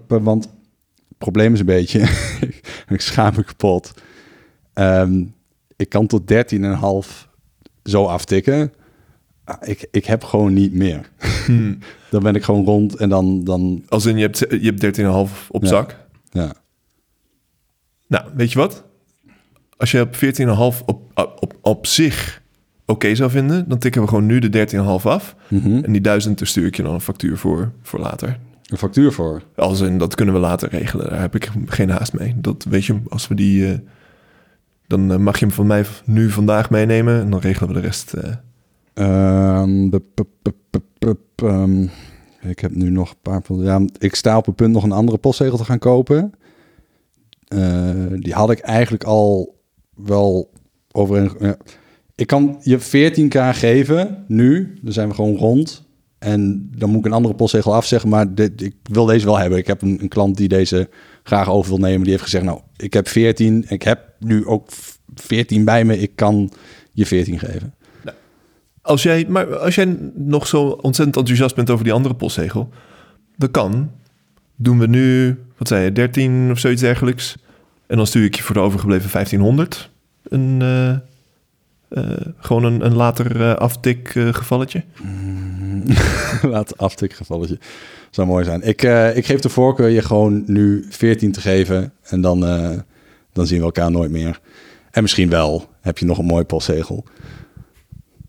want 0.08 0.44
het 0.44 1.18
probleem 1.18 1.54
is 1.54 1.60
een 1.60 1.66
beetje, 1.66 2.00
ik 2.88 3.02
schaam 3.02 3.34
me 3.36 3.44
kapot. 3.44 3.94
Ehm, 4.74 5.24
ik 5.76 5.90
kan 5.90 6.08
tot 6.08 6.28
13,5 6.28 7.28
zo 7.86 8.06
aftikken. 8.06 8.74
Ah, 9.44 9.68
Ik, 9.68 9.88
ik 9.92 10.06
heb 10.06 10.24
gewoon 10.24 10.54
niet 10.54 10.74
meer. 10.74 11.10
Hm. 11.46 11.74
Dan 12.12 12.24
ben 12.24 12.36
ik 12.36 12.44
gewoon 12.44 12.66
rond 12.66 12.96
en 12.96 13.10
dan, 13.10 13.44
dan 13.44 13.84
Als 13.88 14.06
in, 14.06 14.18
je 14.18 14.22
hebt, 14.24 14.38
je 14.40 14.74
hebt 14.76 14.98
13,5 15.32 15.48
op 15.50 15.62
Ja. 15.64 15.68
zak. 15.70 15.98
ja. 16.32 16.54
Nou, 18.08 18.26
weet 18.36 18.52
je 18.52 18.60
wat? 18.60 18.84
Als 19.78 19.92
je 19.92 20.02
op 20.02 20.16
14,5 20.16 20.86
op, 20.86 21.02
op, 21.40 21.56
op 21.62 21.86
zich 21.88 22.42
oké 22.86 23.16
zou 23.16 23.30
vinden, 23.32 23.70
dan 23.70 23.78
tikken 23.78 24.02
we 24.02 24.08
gewoon 24.08 24.26
nu 24.26 24.40
de 24.40 24.68
13,5 25.00 25.06
af. 25.06 25.36
Mhm. 25.50 25.84
En 25.84 25.92
die 25.92 26.02
1000, 26.02 26.38
daar 26.38 26.48
stuur 26.48 26.66
ik 26.66 26.76
je 26.76 26.84
dan 26.84 26.94
een 26.94 27.02
factuur 27.02 27.38
voor, 27.38 27.72
voor 27.82 28.00
later. 28.00 28.40
Een 28.66 28.78
factuur 28.78 29.12
voor. 29.12 29.42
Als 29.56 29.82
in, 29.82 29.98
dat 29.98 30.16
kunnen 30.16 30.34
we 30.34 30.40
later 30.42 30.70
regelen. 30.70 31.10
Daar 31.10 31.20
heb 31.22 31.36
ik 31.36 31.50
geen 31.66 31.90
haast 31.90 32.14
mee. 32.14 32.34
Dat 32.38 32.66
weet 32.70 32.86
je, 32.86 33.00
als 33.10 33.28
we 33.28 33.36
die... 33.36 33.68
eh, 33.72 33.78
dan 34.88 35.12
eh, 35.12 35.18
mag 35.18 35.40
je 35.40 35.46
hem 35.46 35.54
van 35.54 35.68
mij 35.68 35.86
nu 36.06 36.30
vandaag 36.30 36.70
meenemen 36.70 37.22
en 37.22 37.30
dan 37.30 37.40
regelen 37.40 37.74
we 37.74 37.82
de 37.82 37.88
rest. 37.88 38.14
ik 42.42 42.60
heb 42.60 42.76
nu 42.76 42.90
nog 42.90 43.10
een 43.10 43.18
paar... 43.22 43.42
Ja, 43.48 43.82
ik 43.98 44.16
sta 44.16 44.38
op 44.38 44.46
het 44.46 44.56
punt 44.56 44.74
nog 44.74 44.84
een 44.84 44.92
andere 44.92 45.18
postzegel 45.18 45.58
te 45.58 45.66
gaan 45.66 45.80
kopen. 45.80 46.34
Eh, 47.48 47.94
die 48.20 48.34
had 48.34 48.52
ik 48.52 48.60
eigenlijk 48.60 49.04
al 49.04 49.56
wel 49.96 50.52
over... 50.92 51.36
een-. 51.40 51.58
Ik 52.16 52.28
kan 52.28 52.58
je 52.62 52.80
14k 52.80 53.58
geven, 53.58 54.24
nu. 54.28 54.78
Dan 54.82 54.94
zijn 54.94 55.08
we 55.08 55.14
gewoon 55.14 55.36
rond. 55.36 55.85
En 56.20 56.70
dan 56.76 56.90
moet 56.90 57.00
ik 57.00 57.06
een 57.06 57.14
andere 57.14 57.36
postzegel 57.36 57.74
afzeggen. 57.74 58.10
Maar 58.10 58.36
dit, 58.36 58.62
ik 58.62 58.76
wil 58.84 59.06
deze 59.06 59.26
wel 59.26 59.38
hebben. 59.38 59.58
Ik 59.58 59.68
heb 59.68 59.82
een, 59.82 60.08
klant 60.08 60.38
die 60.38 60.48
deze 60.48 60.90
graag 61.24 61.50
over 61.50 61.70
wil 61.70 61.80
nemen. 61.80 62.02
Die 62.02 62.12
heeft 62.12 62.24
gezegd, 62.24 62.44
nou, 62.44 62.60
ik 62.78 62.94
heb 62.94 63.08
14. 63.08 63.66
Ik 63.68 63.82
heb 63.82 64.00
nu 64.20 64.46
ook 64.46 64.70
14 65.16 65.66
bij 65.66 65.86
me. 65.86 66.00
Ik 66.00 66.12
kan 66.16 66.52
je 66.92 67.06
14 67.06 67.40
geven. 67.40 67.74
Als 68.82 69.04
jij, 69.04 69.26
maar 69.28 69.58
als 69.58 69.76
jij 69.76 69.98
nog 70.14 70.48
zo 70.48 70.68
ontzettend 70.68 71.18
enthousiast 71.18 71.56
bent 71.56 71.70
over 71.70 71.84
die 71.84 71.94
andere 71.94 72.16
postzegel, 72.16 72.70
dat 73.36 73.52
kan. 73.52 73.92
Doen 74.56 74.80
we 74.80 74.88
nu, 74.88 75.38
wat 75.58 75.68
zei 75.68 75.84
je, 75.84 75.92
13 75.92 76.52
of 76.52 76.60
zoiets 76.60 76.82
dergelijks. 76.82 77.36
En 77.88 77.98
dan 77.98 78.08
stuur 78.08 78.24
ik 78.24 78.36
je 78.36 78.44
voor 78.44 78.56
de 78.56 78.62
overgebleven 78.62 79.10
1500 79.12 79.90
een, 80.30 80.62
eh, 80.62 80.98
gewoon 82.40 82.64
een, 82.64 82.86
een 82.86 82.96
later 82.96 83.42
eh, 83.42 83.56
aftik 83.56 84.16
eh, 84.16 84.34
gevalletje. 84.34 84.84
Laat 86.54 86.78
aftikgevalletje. 86.78 87.60
Zou 88.10 88.28
mooi 88.28 88.44
zijn. 88.44 88.62
Ik, 88.62 88.84
eh, 88.84 89.18
ik 89.18 89.26
geef 89.26 89.40
de 89.40 89.50
voorkeur 89.50 89.90
je 89.90 90.02
gewoon 90.02 90.44
nu 90.46 90.86
14 90.90 91.32
te 91.32 91.42
geven. 91.42 91.94
En 92.04 92.22
dan, 92.22 92.46
eh, 92.46 92.80
dan 93.34 93.48
zien 93.48 93.60
we 93.60 93.66
elkaar 93.66 93.92
nooit 93.92 94.12
meer. 94.12 94.40
En 94.92 95.02
misschien 95.02 95.30
wel 95.30 95.70
heb 95.82 95.98
je 95.98 96.06
nog 96.06 96.18
een 96.18 96.26
mooi 96.26 96.44
postzegel. 96.44 97.06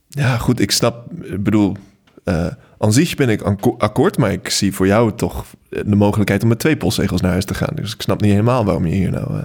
Ja, 0.08 0.36
goed, 0.36 0.60
ik 0.60 0.70
snap, 0.70 1.12
ik 1.22 1.42
bedoel, 1.42 1.76
eh 2.24 2.46
aan 2.78 2.92
zich 2.92 3.14
ben 3.14 3.28
ik 3.28 3.42
akkoord, 3.78 4.18
maar 4.18 4.32
ik 4.32 4.48
zie 4.48 4.74
voor 4.74 4.86
jou 4.86 5.12
toch 5.14 5.44
de 5.68 5.96
mogelijkheid 5.96 6.42
om 6.42 6.48
met 6.48 6.58
twee 6.58 6.76
postzegels 6.76 7.20
naar 7.20 7.30
huis 7.30 7.44
te 7.44 7.54
gaan. 7.54 7.74
Dus 7.74 7.94
ik 7.94 8.02
snap 8.02 8.20
niet 8.20 8.30
helemaal 8.30 8.64
waarom 8.64 8.86
je 8.86 8.94
hier 8.94 9.10
nou... 9.10 9.38
eh, 9.38 9.44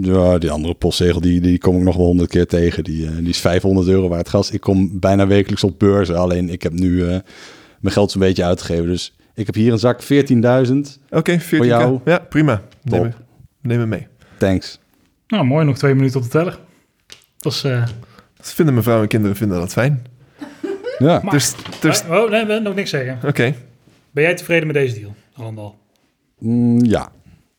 Ja, 0.00 0.38
die 0.38 0.50
andere 0.50 0.74
postzegel, 0.74 1.20
die, 1.20 1.40
die 1.40 1.58
kom 1.58 1.76
ik 1.76 1.82
nog 1.82 1.96
wel 1.96 2.06
honderd 2.06 2.30
keer 2.30 2.46
tegen. 2.46 2.84
Die, 2.84 3.04
uh, 3.04 3.16
die 3.16 3.28
is 3.28 3.40
500 3.40 3.88
euro 3.88 4.08
waard. 4.08 4.28
Gast, 4.28 4.52
ik 4.52 4.60
kom 4.60 5.00
bijna 5.00 5.26
wekelijks 5.26 5.64
op 5.64 5.78
beurzen. 5.78 6.16
Alleen 6.16 6.48
ik 6.48 6.62
heb 6.62 6.72
nu 6.72 6.90
uh, 6.90 7.06
mijn 7.80 7.94
geld 7.94 8.10
zo'n 8.10 8.20
beetje 8.20 8.44
uitgegeven. 8.44 8.86
Dus 8.86 9.16
ik 9.34 9.46
heb 9.46 9.54
hier 9.54 9.72
een 9.72 9.78
zak 9.78 10.02
14.000. 10.02 10.08
Oké, 10.08 10.18
okay, 11.10 11.40
14 11.40 11.56
voor 11.56 11.66
jou. 11.66 12.00
Ja, 12.04 12.18
prima. 12.18 12.62
Neem 12.82 13.02
me, 13.02 13.10
neem 13.60 13.78
me 13.78 13.86
mee. 13.86 14.06
Thanks. 14.38 14.80
Nou, 15.26 15.44
mooi. 15.44 15.64
Nog 15.64 15.78
twee 15.78 15.94
minuten 15.94 16.16
op 16.16 16.22
de 16.22 16.30
teller. 16.30 16.58
Dat 17.38 17.52
is... 17.52 17.64
Uh... 17.64 17.86
Dat 18.36 18.52
vinden 18.52 18.74
mijn 18.74 18.86
vrouw 18.86 19.02
en 19.02 19.08
kinderen 19.08 19.36
vinden 19.36 19.58
dat 19.58 19.72
fijn. 19.72 20.06
Ja. 20.98 21.20
Maar, 21.22 21.32
dus, 21.32 21.54
dus... 21.80 22.02
Oh, 22.10 22.30
nee, 22.30 22.60
nog 22.60 22.74
niks 22.74 22.90
zeggen. 22.90 23.16
Oké. 23.16 23.26
Okay. 23.26 23.56
Ben 24.10 24.22
jij 24.22 24.34
tevreden 24.34 24.66
met 24.66 24.76
deze 24.76 25.00
deal, 25.00 25.14
Randal? 25.34 25.78
Mm, 26.38 26.84
ja. 26.84 27.12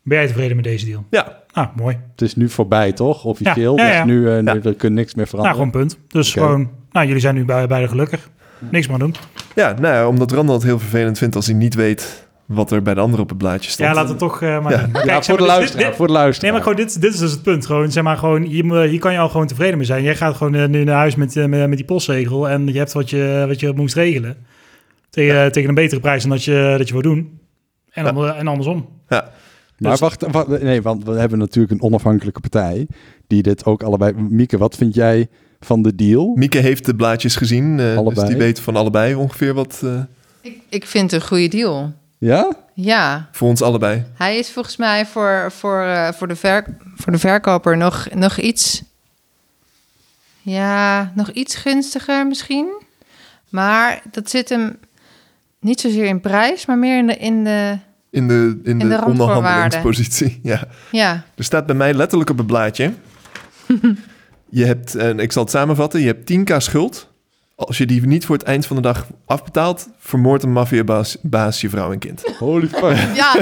Ben 0.03 0.17
jij 0.17 0.27
tevreden 0.27 0.55
met 0.55 0.65
deze 0.65 0.85
deal? 0.85 1.05
Ja. 1.09 1.41
Ah, 1.51 1.75
mooi. 1.75 1.97
Het 2.11 2.21
is 2.21 2.35
nu 2.35 2.49
voorbij, 2.49 2.91
toch? 2.91 3.25
Officieel. 3.25 3.77
Ja, 3.77 3.83
ja, 3.87 3.91
ja. 3.91 4.03
Dus 4.03 4.13
nu, 4.13 4.19
uh, 4.19 4.53
nu 4.53 4.75
er 4.79 4.91
niks 4.91 5.15
meer 5.15 5.27
veranderen. 5.27 5.57
Nou, 5.57 5.71
gewoon 5.71 5.71
punt. 5.71 5.97
Dus 6.07 6.35
okay. 6.35 6.43
gewoon, 6.43 6.69
nou, 6.91 7.05
jullie 7.05 7.21
zijn 7.21 7.35
nu 7.35 7.45
bij, 7.45 7.67
beide 7.67 7.87
gelukkig. 7.87 8.29
Niks 8.59 8.87
meer 8.87 8.97
doen. 8.97 9.15
Ja, 9.55 9.75
nou, 9.79 10.07
omdat 10.07 10.31
Randal 10.31 10.55
het 10.55 10.63
heel 10.63 10.79
vervelend 10.79 11.17
vindt 11.17 11.35
als 11.35 11.45
hij 11.45 11.55
niet 11.55 11.75
weet 11.75 12.27
wat 12.45 12.71
er 12.71 12.81
bij 12.81 12.93
de 12.93 12.99
andere 12.99 13.21
op 13.21 13.29
het 13.29 13.37
blaadje 13.37 13.69
staat. 13.69 13.87
Ja, 13.87 13.93
laat 13.93 14.09
het 14.09 14.17
toch 14.17 14.41
uh, 14.41 14.61
maar, 14.63 14.71
ja. 14.71 14.87
maar 14.91 15.05
kijk, 15.05 15.23
voor, 15.23 15.37
de 15.37 15.43
luisteraar, 15.43 15.85
dit, 15.85 15.95
voor 15.95 16.07
de 16.07 16.13
luisteraar. 16.13 16.51
Nee, 16.51 16.61
maar 16.61 16.69
gewoon 16.69 16.85
dit, 16.85 17.01
dit 17.01 17.13
is 17.13 17.19
dus 17.19 17.31
het 17.31 17.43
punt. 17.43 17.65
Gewoon, 17.65 17.91
zeg 17.91 18.03
maar, 18.03 18.17
gewoon, 18.17 18.41
hier, 18.41 18.81
hier 18.81 18.99
kan 18.99 19.11
je 19.11 19.19
al 19.19 19.29
gewoon 19.29 19.47
tevreden 19.47 19.77
mee 19.77 19.85
zijn. 19.85 20.03
Jij 20.03 20.15
gaat 20.15 20.35
gewoon 20.35 20.53
uh, 20.53 20.65
nu 20.65 20.83
naar 20.83 20.95
huis 20.95 21.15
met, 21.15 21.35
uh, 21.35 21.45
met, 21.45 21.67
met, 21.67 21.77
die 21.77 21.85
postzegel 21.85 22.49
en 22.49 22.67
je 22.67 22.77
hebt 22.77 22.93
wat 22.93 23.09
je, 23.09 23.45
wat 23.47 23.59
je 23.59 23.73
moest 23.75 23.95
regelen. 23.95 24.37
Tegen, 25.09 25.35
ja. 25.35 25.49
tegen 25.49 25.69
een 25.69 25.75
betere 25.75 26.01
prijs 26.01 26.21
dan 26.21 26.31
dat 26.31 26.43
je, 26.43 26.75
dat 26.77 26.87
je 26.87 26.93
wou 26.93 27.05
doen. 27.05 27.39
En, 27.91 28.15
ja. 28.15 28.35
en 28.35 28.47
andersom. 28.47 28.89
Ja. 29.09 29.31
Maar 29.77 29.91
dus, 29.91 29.99
wacht, 29.99 30.25
wacht, 30.31 30.47
nee, 30.47 30.81
want 30.81 31.03
we 31.03 31.11
hebben 31.11 31.39
natuurlijk 31.39 31.73
een 31.73 31.81
onafhankelijke 31.81 32.39
partij 32.39 32.87
die 33.27 33.41
dit 33.41 33.65
ook 33.65 33.83
allebei... 33.83 34.13
Mieke, 34.13 34.57
wat 34.57 34.75
vind 34.75 34.95
jij 34.95 35.27
van 35.59 35.81
de 35.81 35.95
deal? 35.95 36.35
Mieke 36.35 36.57
heeft 36.57 36.85
de 36.85 36.95
blaadjes 36.95 37.35
gezien, 37.35 37.77
uh, 37.77 38.07
dus 38.07 38.23
die 38.23 38.37
weet 38.37 38.59
van 38.59 38.75
allebei 38.75 39.15
ongeveer 39.15 39.53
wat... 39.53 39.81
Uh... 39.83 40.01
Ik, 40.41 40.61
ik 40.69 40.85
vind 40.85 41.11
het 41.11 41.21
een 41.21 41.27
goede 41.27 41.47
deal. 41.47 41.93
Ja? 42.17 42.55
Ja. 42.73 43.29
Voor 43.31 43.47
ons 43.47 43.61
allebei. 43.61 44.03
Hij 44.13 44.37
is 44.37 44.49
volgens 44.49 44.77
mij 44.77 45.05
voor, 45.05 45.51
voor, 45.51 45.83
uh, 45.83 46.11
voor, 46.11 46.27
de, 46.27 46.35
ver, 46.35 46.77
voor 46.95 47.11
de 47.11 47.19
verkoper 47.19 47.77
nog, 47.77 48.07
nog 48.13 48.37
iets... 48.37 48.83
Ja, 50.41 51.11
nog 51.15 51.31
iets 51.31 51.55
gunstiger 51.55 52.27
misschien. 52.27 52.81
Maar 53.49 54.01
dat 54.11 54.29
zit 54.29 54.49
hem 54.49 54.77
niet 55.59 55.79
zozeer 55.79 56.05
in 56.05 56.21
prijs, 56.21 56.65
maar 56.65 56.77
meer 56.77 56.97
in 56.97 57.07
de... 57.07 57.17
In 57.17 57.43
de 57.43 57.77
in 58.13 58.27
de, 58.27 58.59
in, 58.63 58.79
in 58.79 58.89
de, 58.89 58.95
de 58.97 59.05
onderhandelingspositie. 59.05 60.39
Ja. 60.51 60.67
ja. 60.91 61.23
Er 61.35 61.43
staat 61.43 61.65
bij 61.65 61.75
mij 61.75 61.93
letterlijk 61.93 62.29
op 62.29 62.37
het 62.37 62.47
blaadje. 62.47 62.93
je 64.49 64.65
hebt, 64.65 64.95
en 64.95 65.19
ik 65.19 65.31
zal 65.31 65.41
het 65.43 65.51
samenvatten, 65.51 65.99
je 66.01 66.05
hebt 66.07 66.31
10k 66.33 66.57
schuld. 66.57 67.11
Als 67.55 67.77
je 67.77 67.85
die 67.85 68.05
niet 68.07 68.25
voor 68.25 68.35
het 68.37 68.45
eind 68.45 68.65
van 68.65 68.75
de 68.75 68.81
dag 68.81 69.07
afbetaalt, 69.25 69.89
vermoordt 69.99 70.43
een 70.43 70.51
maffiabaas 70.51 71.17
baas 71.21 71.61
je 71.61 71.69
vrouw 71.69 71.91
en 71.91 71.99
kind. 71.99 72.23
Holy 72.39 72.67
fuck. 72.67 72.97
ja, 73.21 73.35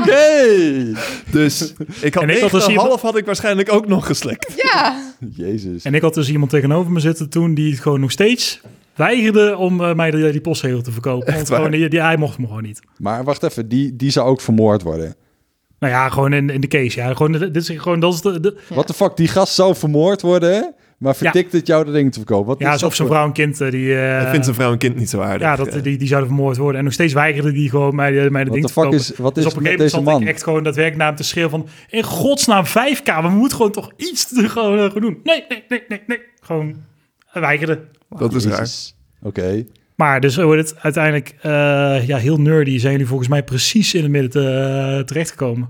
Oké. 0.00 0.92
Dus 1.30 1.72
ik 2.00 2.14
had, 2.14 2.22
En 2.22 2.28
ik 2.28 2.34
ik 2.36 2.42
had 2.42 2.50
dus 2.50 2.66
iemand- 2.68 2.88
half 2.88 3.00
had 3.00 3.16
ik 3.16 3.26
waarschijnlijk 3.26 3.72
ook 3.72 3.86
nog 3.86 4.06
geslikt. 4.06 4.52
ja. 4.56 4.96
Jezus. 5.34 5.82
En 5.84 5.94
ik 5.94 6.02
had 6.02 6.14
dus 6.14 6.30
iemand 6.30 6.50
tegenover 6.50 6.92
me 6.92 7.00
zitten 7.00 7.28
toen 7.28 7.54
die 7.54 7.70
het 7.70 7.80
gewoon 7.80 8.00
nog 8.00 8.10
steeds 8.10 8.60
weigerde 9.00 9.56
om 9.56 9.80
uh, 9.80 9.94
mij 9.94 10.10
die, 10.10 10.30
die 10.30 10.40
postzegel 10.40 10.82
te 10.82 10.92
verkopen. 10.92 11.26
Echt 11.26 11.36
Want 11.36 11.48
waar? 11.48 11.56
gewoon, 11.58 11.72
die, 11.72 11.88
die, 11.88 12.00
hij 12.00 12.16
mocht 12.16 12.38
me 12.38 12.46
gewoon 12.46 12.62
niet. 12.62 12.80
Maar 12.98 13.24
wacht 13.24 13.42
even, 13.42 13.68
die, 13.68 13.96
die 13.96 14.10
zou 14.10 14.28
ook 14.28 14.40
vermoord 14.40 14.82
worden. 14.82 15.14
Nou 15.78 15.92
ja, 15.92 16.08
gewoon 16.08 16.32
in, 16.32 16.50
in 16.50 16.60
de 16.60 16.66
case. 16.68 16.98
Ja, 17.00 17.14
gewoon, 17.14 17.32
dit 17.32 17.56
is 17.56 17.68
gewoon, 17.68 18.00
dat 18.00 18.14
is 18.14 18.20
de, 18.20 18.40
de 18.40 18.56
What 18.68 18.86
the 18.86 18.92
fuck, 18.94 19.16
die 19.16 19.28
gast 19.28 19.54
zou 19.54 19.74
vermoord 19.74 20.22
worden, 20.22 20.74
maar 20.98 21.16
verdikt 21.16 21.52
het 21.52 21.66
jou 21.66 21.84
de 21.84 21.92
dingen 21.92 22.10
te 22.10 22.18
verkopen. 22.18 22.46
Wat 22.46 22.58
ja, 22.58 22.66
is 22.66 22.72
alsof 22.72 22.88
dat 22.88 22.96
zijn 22.96 23.08
vrouw 23.08 23.24
en 23.26 23.32
kind 23.32 23.60
eh, 23.60 23.70
die... 23.70 23.94
eh, 24.00 24.22
ik 24.22 24.28
vind 24.28 24.44
zijn 24.44 24.56
vrouw 24.56 24.72
en 24.72 24.78
kind 24.78 24.96
niet 24.96 25.10
zo 25.10 25.20
aardig. 25.20 25.40
ja, 25.40 25.56
dat, 25.56 25.66
Eh, 25.68 25.82
die, 25.82 25.98
die 25.98 26.08
zouden 26.08 26.28
vermoord 26.30 26.56
worden. 26.56 26.78
En 26.78 26.84
nog 26.84 26.92
steeds 26.92 27.12
weigerde 27.12 27.52
die 27.52 27.70
gewoon 27.70 27.94
mij, 27.94 28.10
de- 28.10 28.30
mij 28.30 28.44
de 28.44 28.50
What 28.50 28.52
ding 28.52 28.66
the 28.66 28.72
te 28.74 28.80
fuck 28.80 28.82
verkopen. 28.92 28.98
is, 28.98 29.18
wat 29.18 29.34
Dus 29.34 29.44
is 29.44 29.50
op 29.50 29.56
een 29.56 29.62
met 29.62 29.72
gegeven 29.72 29.98
moment 29.98 30.18
man? 30.18 30.28
ik 30.28 30.34
echt 30.34 30.42
gewoon 30.42 30.62
daadwerkelijk 30.62 30.98
naar 31.02 31.08
hem 31.08 31.16
te 31.16 31.24
schreeuwen 31.24 31.50
van... 31.50 31.68
In 31.88 32.02
godsnaam 32.02 32.64
5k, 32.66 33.22
we 33.22 33.28
moeten 33.28 33.56
gewoon 33.56 33.72
toch 33.72 33.92
iets 33.96 34.28
te 34.28 34.48
gewoon, 34.48 34.78
eh, 34.78 35.00
doen. 35.00 35.20
Nee, 35.22 35.44
nee, 35.48 35.64
nee, 35.68 35.82
nee, 35.88 36.00
nee. 36.06 36.18
Gewoon 36.40 36.66
hij 36.66 36.74
weigerde. 37.32 37.80
dat 38.08 38.34
is 38.34 38.46
raar. 38.46 38.68
Oké. 39.22 39.64
Maar 39.94 40.20
dus 40.20 40.36
wordt 40.36 40.70
het 40.70 40.78
uiteindelijk 40.80 41.34
eh, 41.40 42.06
ja, 42.06 42.16
heel 42.16 42.40
nerdy. 42.40 42.78
Zijn 42.78 42.92
jullie 42.92 43.06
volgens 43.06 43.28
mij 43.28 43.42
precies 43.42 43.94
in 43.94 44.02
het 44.02 44.10
midden 44.10 44.30
te, 44.30 45.02
terechtgekomen. 45.06 45.68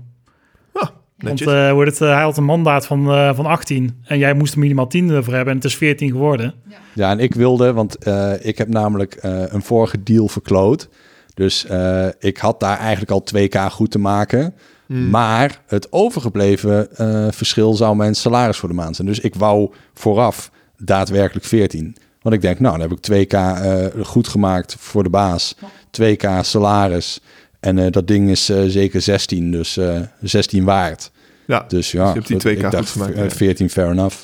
Ah, 0.73 0.89
Want 1.17 1.41
eh, 1.41 1.71
wordt 1.71 1.91
het, 1.91 2.01
eh, 2.01 2.13
hij 2.13 2.23
had 2.23 2.37
een 2.37 2.43
mandaat 2.43 2.85
van, 2.85 3.11
eh, 3.11 3.35
van 3.35 3.45
18 3.45 4.01
en 4.03 4.17
jij 4.17 4.33
moest 4.33 4.53
er 4.53 4.59
minimaal 4.59 4.87
10 4.87 5.07
voor 5.23 5.33
hebben 5.33 5.49
en 5.53 5.55
het 5.55 5.63
is 5.65 5.75
14 5.77 6.09
geworden. 6.11 6.53
Ja, 6.93 7.11
en 7.11 7.19
ik 7.19 7.33
wilde, 7.33 7.73
want 7.73 7.95
eh, 7.97 8.33
ik 8.39 8.57
heb 8.57 8.67
namelijk 8.67 9.13
eh, 9.13 9.43
een 9.47 9.61
vorige 9.61 10.03
deal 10.03 10.27
verkloot. 10.27 10.89
Dus 11.33 11.65
eh, 11.65 12.07
ik 12.19 12.37
had 12.37 12.59
daar 12.59 12.77
eigenlijk 12.77 13.11
al 13.11 13.23
2k 13.35 13.71
goed 13.71 13.91
te 13.91 13.99
maken. 13.99 14.53
Hmm. 14.85 15.09
Maar 15.09 15.61
het 15.67 15.91
overgebleven 15.91 16.95
eh, 16.97 17.27
verschil 17.31 17.73
zou 17.73 17.95
mijn 17.95 18.15
salaris 18.15 18.57
voor 18.57 18.69
de 18.69 18.75
maand 18.75 18.95
zijn. 18.95 19.07
Dus 19.07 19.19
ik 19.19 19.35
wou 19.35 19.71
vooraf 19.93 20.51
daadwerkelijk 20.81 21.45
14. 21.45 21.95
Want 22.21 22.35
ik 22.35 22.41
denk, 22.41 22.59
nou, 22.59 22.77
dan 22.79 22.89
heb 22.89 22.97
ik 22.97 23.27
2k 23.27 23.33
eh, 23.33 23.85
goed 24.05 24.27
gemaakt 24.27 24.75
voor 24.79 25.03
de 25.03 25.09
baas. 25.09 25.55
2k 26.01 26.27
salaris. 26.41 27.19
En 27.59 27.77
eh, 27.77 27.91
dat 27.91 28.07
ding 28.07 28.29
is 28.29 28.49
eh, 28.49 28.63
zeker 28.67 29.01
16, 29.01 29.51
dus 29.51 29.77
eh 29.77 29.99
16 30.21 30.63
waard. 30.63 31.11
ja. 31.47 31.65
Dus 31.67 31.91
ja, 31.91 32.07
je 32.07 32.13
hebt 32.13 32.27
die 32.27 32.39
goed, 32.41 32.49
2K 32.49 32.51
ik 32.51 32.61
goed 32.63 32.71
dacht 32.71 32.89
gemaakt, 32.89 33.13
eh, 33.13 33.23
ja. 33.23 33.29
14, 33.29 33.69
fair 33.69 33.89
enough. 33.89 34.17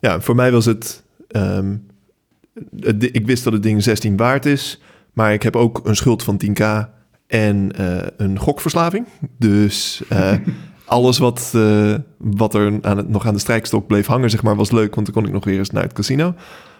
ja, 0.00 0.20
voor 0.20 0.34
mij 0.34 0.52
was 0.52 0.64
het... 0.64 1.02
ehm, 1.28 1.76
het 2.80 3.02
ik 3.02 3.26
wist 3.26 3.44
dat 3.44 3.52
het 3.52 3.62
ding 3.62 3.82
16 3.82 4.16
waard 4.16 4.46
is, 4.46 4.80
maar 5.12 5.32
ik 5.32 5.42
heb 5.42 5.56
ook 5.56 5.80
een 5.84 5.96
schuld 5.96 6.22
van 6.22 6.40
10k 6.44 6.64
en 7.26 7.72
eh, 7.76 8.06
een 8.16 8.38
gokverslaving. 8.38 9.06
Dus 9.38 10.02
eh, 10.08 10.32
alles 10.92 11.18
wat, 11.18 11.52
eh, 11.54 11.94
wat 12.18 12.54
er 12.54 12.78
aan 12.82 12.96
het, 12.96 13.08
nog 13.08 13.26
aan 13.26 13.34
de 13.34 13.40
strijkstok 13.40 13.86
bleef 13.86 14.06
hangen, 14.06 14.30
zeg 14.30 14.42
maar, 14.42 14.56
was 14.56 14.70
leuk, 14.70 14.94
want 14.94 15.06
dan 15.06 15.14
kon 15.14 15.26
ik 15.26 15.32
nog 15.32 15.44
weer 15.44 15.58
eens 15.58 15.70
naar 15.70 15.82
het 15.82 15.92
casino. 15.92 16.34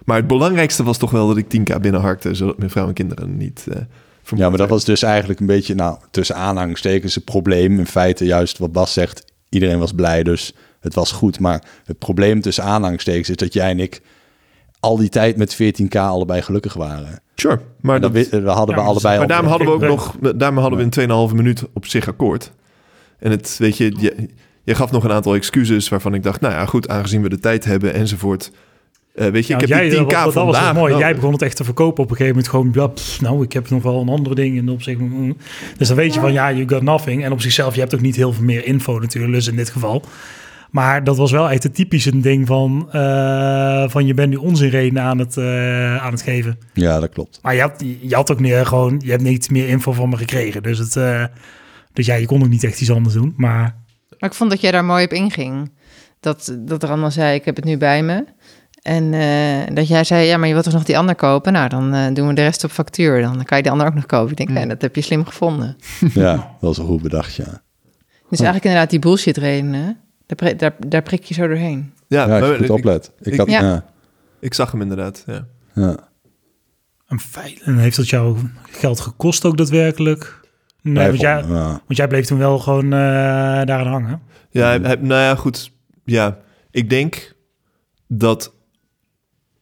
Maar 0.05 0.17
het 0.17 0.27
belangrijkste 0.27 0.83
was 0.83 0.99
toch 0.99 1.11
wel 1.11 1.29
dat 1.29 1.37
ik 1.37 1.49
10k 1.49 1.81
binnenharkte, 1.81 2.35
zodat 2.35 2.59
mijn 2.59 2.71
vrouw 2.71 2.87
en 2.87 2.93
kinderen 2.93 3.37
niet 3.37 3.67
eh 3.69 3.81
vermoord 4.23 4.45
Ja, 4.45 4.49
maar 4.49 4.59
dat 4.59 4.69
was 4.69 4.85
dus 4.85 5.03
eigenlijk 5.03 5.41
een 5.41 5.47
beetje, 5.47 5.75
nou, 5.75 5.97
tussen 6.11 6.37
aanhalingstekens 6.37 7.17
een 7.17 7.25
probleem. 7.25 7.79
In 7.79 7.87
feite 7.87 8.25
juist 8.25 8.59
wat 8.59 8.73
Bas 8.73 8.93
zegt, 8.93 9.25
iedereen 9.49 9.79
was 9.79 9.93
blij, 9.93 10.23
dus 10.23 10.55
het 10.81 10.95
was 10.95 11.13
goed. 11.13 11.41
Maar 11.41 11.65
het 11.85 11.99
probleem 11.99 12.41
tussen 12.41 12.65
aanhalingstekens 12.65 13.29
is 13.29 13.37
dat 13.37 13.53
jij 13.53 13.71
en 13.71 13.81
ik 13.81 14.01
al 14.81 14.97
die 14.97 15.09
tijd 15.09 15.37
met 15.37 15.57
14k 15.63 15.97
allebei 15.97 16.43
gelukkig 16.43 16.75
waren. 16.75 17.21
Sure, 17.35 17.61
maar, 17.81 17.95
En 17.95 18.01
dat, 18.01 18.15
dat 18.15 18.57
hadden 18.57 18.77
Ja, 18.77 18.83
we 18.83 18.89
allebei 18.89 19.13
maar 19.13 19.21
al. 19.21 19.27
daarom 19.27 19.47
hadden 19.49 19.67
we 19.67 19.73
ook 19.73 19.81
nog, 19.81 20.17
daarom 20.37 20.59
hadden 20.59 20.91
we 20.91 21.03
in 21.03 21.29
2,5 21.31 21.35
minuut 21.37 21.65
op 21.73 21.87
zich 21.87 22.09
akkoord. 22.09 22.53
En 23.23 23.31
het, 23.31 23.57
weet 23.59 23.77
je, 23.77 23.95
je, 23.99 24.29
je 24.65 24.75
gaf 24.75 24.91
nog 24.91 25.05
een 25.05 25.13
aantal 25.13 25.35
excuses 25.35 25.89
waarvan 25.89 26.15
ik 26.15 26.23
dacht, 26.23 26.41
nou 26.41 26.55
ja, 26.55 26.67
goed, 26.67 26.89
aangezien 26.89 27.23
we 27.23 27.29
de 27.29 27.39
tijd 27.39 27.65
hebben 27.65 27.95
enzovoort. 27.95 28.53
Eh, 29.15 29.29
weet 29.29 29.47
je, 29.47 29.55
ik 29.55 29.61
heb 29.61 29.69
jij, 29.69 29.89
die 29.89 29.99
10k 29.99 30.03
dat, 30.03 30.11
dat 30.11 30.33
vandaag. 30.33 30.73
dus 30.73 30.79
mooi. 30.81 30.93
nou, 30.93 31.05
Jij 31.05 31.15
begon 31.15 31.33
het 31.33 31.43
echt 31.43 31.57
te 31.57 31.65
verkopen 31.65 32.05
op 32.05 32.11
een 32.11 32.17
gegeven 32.17 32.37
moment. 32.37 32.53
Gewoon, 32.53 32.71
ja, 32.75 32.87
pff, 32.87 33.21
nou, 33.21 33.43
ik 33.43 33.53
heb 33.53 33.71
nog 33.71 33.83
wel 33.83 34.01
een 34.01 34.09
andere 34.09 34.35
ding 34.35 34.57
in 34.57 34.69
opzicht. 34.69 34.99
mm. 35.01 35.37
Dus 35.79 35.89
dan 35.89 35.97
weet 35.97 36.15
je 36.15 36.21
van, 36.21 36.33
ja, 36.33 36.53
you 36.53 36.69
got 36.69 36.83
nothing. 36.83 37.25
En 37.25 37.33
op 37.33 37.41
zichzelf, 37.41 37.75
je 37.75 37.81
hebt 37.81 37.95
ook 37.95 38.01
niet 38.01 38.17
heel 38.17 38.33
veel 38.33 38.45
meer 38.45 38.65
info 38.65 38.99
natuurlijk, 38.99 39.35
dus 39.35 39.47
in 39.49 39.57
dit 39.57 39.71
geval. 39.71 40.05
Maar 40.71 41.05
dat 41.05 41.17
was 41.17 41.31
wel 41.31 41.51
echt 41.51 41.63
het 41.63 41.75
typische 41.75 42.21
ding 42.21 42.47
van, 42.47 42.89
eh, 42.93 43.85
van 43.89 44.07
je 44.07 44.15
bent 44.15 44.31
nu 44.31 44.37
onzinreden 44.37 45.03
aan 45.03 45.19
het, 45.19 45.37
eh, 45.37 45.97
aan 45.97 46.13
het 46.13 46.23
geven. 46.23 46.59
Ja, 46.73 47.01
dat 47.01 47.11
klopt. 47.11 47.39
Maar 47.43 47.55
je 47.55 47.61
had, 47.61 47.85
je 48.01 48.15
had 48.15 48.31
ook 48.31 48.41
meer 48.41 48.67
gewoon, 48.67 49.01
je 49.05 49.11
hebt 49.11 49.23
niet 49.23 49.51
meer 49.51 49.69
info 49.69 49.93
van 49.93 50.09
me 50.09 50.17
gekregen. 50.17 50.63
Dus, 50.63 50.79
het, 50.79 50.97
eh, 50.97 51.25
dus 51.93 52.07
ja, 52.07 52.15
je 52.15 52.27
kon 52.27 52.43
ook 52.43 52.49
niet 52.49 52.65
echt 52.65 52.81
iets 52.81 52.91
anders 52.91 53.15
doen. 53.15 53.35
Maar 53.37 53.75
Maar 54.19 54.31
ik 54.31 54.37
vond 54.37 54.51
dat 54.51 54.61
jij 54.61 54.71
daar 54.71 54.85
mooi 54.85 55.05
op 55.05 55.13
inging. 55.13 55.71
Dat, 56.21 56.57
dat 56.59 56.83
er 56.83 56.89
allemaal 56.89 57.11
zei, 57.11 57.35
ik 57.35 57.45
heb 57.45 57.57
het 57.57 57.65
nu 57.65 57.77
bij 57.77 58.03
me. 58.03 58.25
En 58.83 59.15
eh, 59.15 59.75
dat 59.75 59.89
jij 59.89 60.05
zei, 60.05 60.27
ja, 60.27 60.37
maar 60.37 60.47
je 60.49 60.53
wilt 60.53 60.65
toch 60.65 60.75
nog 60.75 60.85
die 60.85 60.99
ander 60.99 61.15
kopen? 61.15 61.53
Nou, 61.53 61.69
dan 61.69 61.95
eh, 61.95 62.15
doen 62.15 62.29
we 62.29 62.35
de 62.35 62.43
rest 62.43 62.65
op 62.65 62.71
factuur. 62.71 63.23
Dan 63.23 63.45
kan 63.45 63.57
je 63.57 63.63
die 63.63 63.73
ander 63.73 63.87
ook 63.87 63.95
nog 63.95 64.07
kopen. 64.07 64.31
Ik 64.31 64.37
denk, 64.37 64.49
nee, 64.51 64.67
dat 64.67 64.83
heb 64.83 64.95
je 64.97 65.01
slim 65.03 65.25
gevonden. 65.25 65.77
Ja, 66.15 66.35
dat 66.37 66.45
was 66.61 66.79
een 66.79 66.87
goed 66.87 67.03
bedacht, 67.03 67.35
ja. 67.35 67.63
Dus 68.29 68.41
eigenlijk 68.41 68.65
inderdaad 68.65 68.91
die 68.91 68.99
bullshit 68.99 69.37
redenen, 69.37 69.99
daar, 70.27 70.37
pri- 70.37 70.57
daar, 70.57 70.75
daar 70.87 71.03
prik 71.03 71.25
je 71.25 71.35
zo 71.35 71.47
doorheen. 71.47 71.93
Ja, 72.09 72.27
Ja, 72.27 72.41
als 72.41 72.49
je 72.51 72.57
goed 72.59 72.71
oplet. 72.71 73.13
Ik 73.21 73.33
ik- 73.33 73.39
had, 73.39 73.51
Ja. 73.51 73.61
ja. 73.61 73.85
ik 74.41 74.55
zag 74.55 74.71
hem 74.73 74.81
inderdaad. 74.83 75.23
Ja. 75.27 75.47
ja. 75.75 75.97
een 77.09 77.21
feit. 77.21 77.61
En 77.63 77.77
heeft 77.79 77.97
dat 77.97 78.09
jou 78.09 78.37
geld 78.71 79.01
gekost 79.01 79.45
ook 79.45 79.57
daadwerkelijk? 79.57 80.41
Nee, 80.83 81.07
want 81.07 81.21
jij, 81.21 81.45
ja. 81.49 81.67
want 81.69 81.97
jij 81.97 82.07
bleef 82.09 82.27
toen 82.27 82.39
wel 82.39 82.59
gewoon 82.59 82.85
eh 82.85 82.91
daaraan 83.65 83.87
hangen. 83.93 84.21
Ja, 84.51 84.67
hij- 84.67 84.79
hij- 84.83 84.97
nou 85.01 85.21
ja, 85.21 85.35
goed. 85.35 85.71
Ja, 86.05 86.39
ik 86.71 86.91
denk 86.91 87.35
dat 88.07 88.55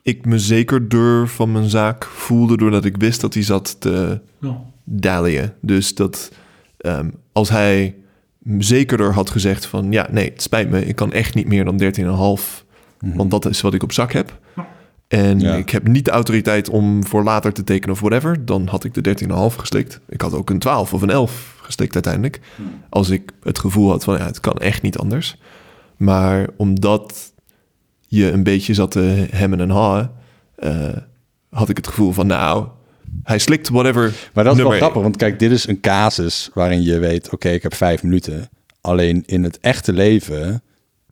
ik 0.02 0.24
me 0.24 0.38
zekerder 0.38 1.28
van 1.28 1.52
mijn 1.52 1.68
zaak 1.68 2.04
voelde 2.04 2.56
doordat 2.56 2.84
ik 2.84 2.96
wist 2.96 3.20
dat 3.20 3.34
hij 3.34 3.42
zat 3.42 3.80
te 3.80 4.20
Ja. 4.40 4.60
dallyen. 4.84 5.54
Dus 5.60 5.94
dat 5.94 6.32
ehm, 6.78 7.10
als 7.32 7.48
hij 7.48 7.94
zekerder 8.58 9.12
had 9.12 9.30
gezegd 9.30 9.66
van... 9.66 9.92
ja, 9.92 10.06
nee, 10.10 10.30
het 10.30 10.42
spijt 10.42 10.70
me, 10.70 10.86
ik 10.86 10.96
kan 10.96 11.12
echt 11.12 11.34
niet 11.34 11.46
meer 11.46 11.64
dan 11.64 11.76
13,5... 11.78 12.64
Mhm. 13.00 13.16
Want 13.16 13.30
dat 13.30 13.46
is 13.46 13.60
wat 13.60 13.74
ik 13.74 13.82
op 13.82 13.92
zak 13.92 14.12
heb. 14.12 14.38
En 15.10 15.40
Ja. 15.40 15.54
ik 15.54 15.70
heb 15.70 15.88
niet 15.88 16.04
de 16.04 16.10
autoriteit 16.10 16.68
om 16.68 17.06
voor 17.06 17.22
later 17.24 17.52
te 17.52 17.64
tekenen 17.64 17.94
of 17.94 18.00
whatever. 18.00 18.44
Dan 18.44 18.66
had 18.66 18.84
ik 18.84 18.94
de 18.94 19.00
13,5 19.00 19.56
geslikt. 19.56 20.00
Ik 20.08 20.20
had 20.20 20.34
ook 20.34 20.50
een 20.50 20.58
12 20.58 20.94
of 20.94 21.02
een 21.02 21.10
11 21.10 21.58
geslikt 21.62 21.94
uiteindelijk. 21.94 22.40
Als 22.88 23.10
ik 23.10 23.30
het 23.42 23.58
gevoel 23.58 23.90
had 23.90 24.04
van 24.04 24.16
ja, 24.16 24.24
het 24.24 24.40
kan 24.40 24.54
echt 24.54 24.82
niet 24.82 24.98
anders. 24.98 25.36
Maar 25.96 26.48
omdat 26.56 27.32
je 28.06 28.30
een 28.30 28.42
beetje 28.42 28.74
zat 28.74 28.90
te 28.90 29.26
hemmen 29.30 29.60
en 29.60 29.70
haaien... 29.70 30.10
eh, 30.54 30.96
had 31.50 31.68
ik 31.68 31.76
het 31.76 31.86
gevoel 31.86 32.12
van 32.12 32.26
nou, 32.26 32.66
hij 33.22 33.38
slikt 33.38 33.68
whatever 33.68 34.12
Maar 34.34 34.44
dat 34.44 34.56
is 34.56 34.62
wel 34.62 34.70
grappig, 34.70 35.02
want 35.02 35.16
kijk, 35.16 35.38
dit 35.38 35.50
is 35.50 35.66
een 35.68 35.80
casus 35.80 36.50
waarin 36.54 36.82
je 36.82 36.98
weet, 36.98 37.30
oké, 37.30 37.48
ik 37.48 37.62
heb 37.62 37.74
vijf 37.74 38.02
minuten. 38.02 38.48
Alleen 38.80 39.22
in 39.26 39.42
het 39.44 39.58
echte 39.60 39.92
leven 39.92 40.62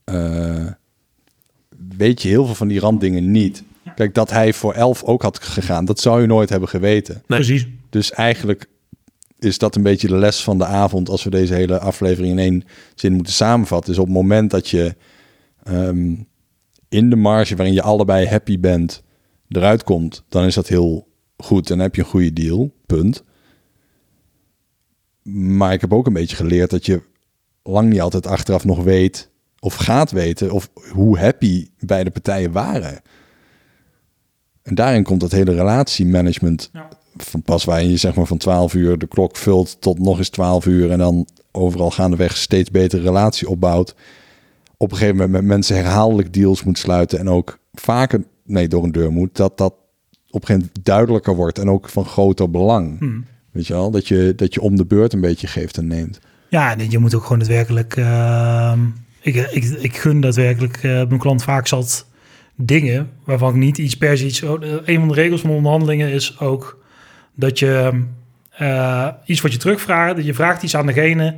eh, 0.05 0.66
weet 1.97 2.23
je 2.23 2.29
heel 2.29 2.47
veel 2.47 2.55
van 2.55 2.69
die 2.69 2.81
randdingen 2.81 3.31
niet. 3.31 3.62
Kijk, 3.94 4.15
dat 4.15 4.31
hij 4.31 4.52
voor 4.52 4.73
elf 4.73 5.02
ook 5.02 5.23
had 5.23 5.39
gegaan, 5.39 5.85
dat 5.85 6.01
zou 6.01 6.20
je 6.20 6.27
nooit 6.27 6.48
hebben 6.48 6.69
geweten. 6.69 7.15
Nee. 7.15 7.39
Precies. 7.39 7.66
Dus 7.90 8.12
eigenlijk 8.12 8.66
is 9.39 9.59
dat 9.59 9.77
een 9.77 9.82
beetje 9.82 10.09
de 10.09 10.16
les 10.16 10.43
van 10.43 10.59
de 10.59 10.65
avond 10.65 11.09
als 11.09 11.24
we 11.24 11.31
deze 11.31 11.55
hele 11.55 11.78
aflevering 11.78 12.32
in 12.32 12.39
één 12.39 12.65
zin 12.94 13.12
moeten 13.12 13.32
samenvatten. 13.32 13.93
Is 13.93 13.98
op 13.98 14.05
het 14.05 14.15
moment 14.15 14.51
dat 14.51 14.69
je 14.69 14.97
ehm, 15.62 16.15
in 16.89 17.10
de 17.10 17.16
marge 17.16 17.56
waarin 17.56 17.74
je 17.74 17.82
allebei 17.82 18.27
happy 18.27 18.60
bent 18.60 19.02
eruit 19.48 19.85
komt, 19.85 20.24
dan 20.28 20.44
is 20.44 20.55
dat 20.55 20.69
heel 20.69 21.09
goed. 21.36 21.69
Dan 21.69 21.78
heb 21.78 21.94
je 21.94 22.01
een 22.01 22.09
goede 22.09 22.32
deal, 22.32 22.74
punt. 22.86 23.24
Maar 25.32 25.73
ik 25.73 25.81
heb 25.81 25.93
ook 25.93 26.06
een 26.06 26.12
beetje 26.12 26.36
geleerd 26.36 26.70
dat 26.70 26.86
je 26.86 27.02
lang 27.62 27.90
niet 27.90 28.01
altijd 28.01 28.27
achteraf 28.27 28.65
nog 28.65 28.82
weet 28.82 29.31
of 29.60 29.74
gaat 29.74 30.10
weten 30.10 30.51
of 30.51 30.70
hoe 30.93 31.19
happy 31.19 31.69
beide 31.78 32.10
partijen 32.10 32.52
waren. 32.52 33.01
En 34.69 34.74
daarin 34.74 35.03
komt 35.03 35.20
dat 35.20 35.32
hele 35.32 35.55
relatiemanagement 35.55 36.70
Ja. 36.73 36.89
van 37.16 37.43
pas 37.43 37.65
waarin 37.65 37.90
je 37.90 37.97
zeg 37.97 38.15
maar 38.15 38.27
van 38.27 38.39
12 38.39 38.74
uur 38.74 38.99
de 38.99 39.07
klok 39.07 39.36
vult 39.36 39.81
tot 39.81 39.99
nog 39.99 40.19
eens 40.19 40.28
12 40.28 40.66
uur 40.66 40.90
en 40.90 40.99
dan 40.99 41.27
overal 41.53 41.90
gaandeweg 41.90 42.36
steeds 42.36 42.70
betere 42.70 43.03
relatie 43.03 43.49
opbouwt. 43.49 43.95
Op 44.77 44.90
een 44.90 44.97
gegeven 44.97 45.16
moment 45.16 45.32
met 45.35 45.45
mensen 45.45 45.77
herhaaldelijk 45.77 46.32
deals 46.32 46.62
moet 46.65 46.78
sluiten 46.78 47.19
en 47.19 47.28
ook 47.28 47.59
vaker 47.73 48.24
nee, 48.45 48.69
door 48.69 48.85
een 48.85 48.93
deur 48.93 49.12
moet, 49.12 49.36
dat 49.36 49.59
dat 49.59 49.73
op 50.31 50.40
een 50.40 50.47
gegeven 50.47 50.55
moment 50.66 50.85
duidelijker 50.85 51.35
wordt 51.36 51.59
en 51.59 51.70
ook 51.70 51.89
van 51.89 52.05
groter 52.05 52.51
belang. 52.51 52.99
Hmm. 52.99 53.24
Weet 53.51 53.66
je 53.66 53.73
wel, 53.73 53.90
dat 53.90 54.09
je, 54.09 54.32
dat 54.36 54.55
je 54.55 54.61
om 54.61 54.77
de 54.77 54.85
beurt 54.86 55.12
een 55.12 55.20
beetje 55.20 55.47
geeft 55.47 55.77
en 55.77 55.86
neemt. 55.86 56.19
Ja, 56.49 56.77
je 56.89 56.99
moet 56.99 57.15
ook 57.15 57.23
gewoon 57.23 57.39
daadwerkelijk... 57.39 57.97
ehm, 57.97 58.81
ik, 59.20 59.35
ik, 59.36 59.65
ik 59.65 59.97
gun 59.97 60.20
daadwerkelijk 60.20 60.77
eh, 60.77 60.82
mijn 60.82 61.19
klant 61.19 61.43
vaak 61.43 61.66
zat 61.66 62.07
dingen 62.60 63.10
waarvan 63.24 63.48
ik 63.48 63.56
niet 63.56 63.78
iets 63.78 63.97
per 63.97 64.18
se 64.18 64.24
iets... 64.24 64.43
oh, 64.43 64.62
eh, 64.62 64.70
een 64.85 64.98
van 64.98 65.09
de 65.09 65.14
regels 65.14 65.40
van 65.40 65.51
onderhandelingen 65.51 66.10
is 66.10 66.40
ook 66.40 66.78
dat 67.35 67.59
je 67.59 68.02
eh, 68.51 69.09
iets 69.24 69.40
wat 69.40 69.52
je 69.52 69.59
terugvraagt... 69.59 70.16
dat 70.16 70.24
je 70.24 70.35
vraagt 70.35 70.62
iets 70.62 70.76
aan 70.76 70.86
degene 70.86 71.35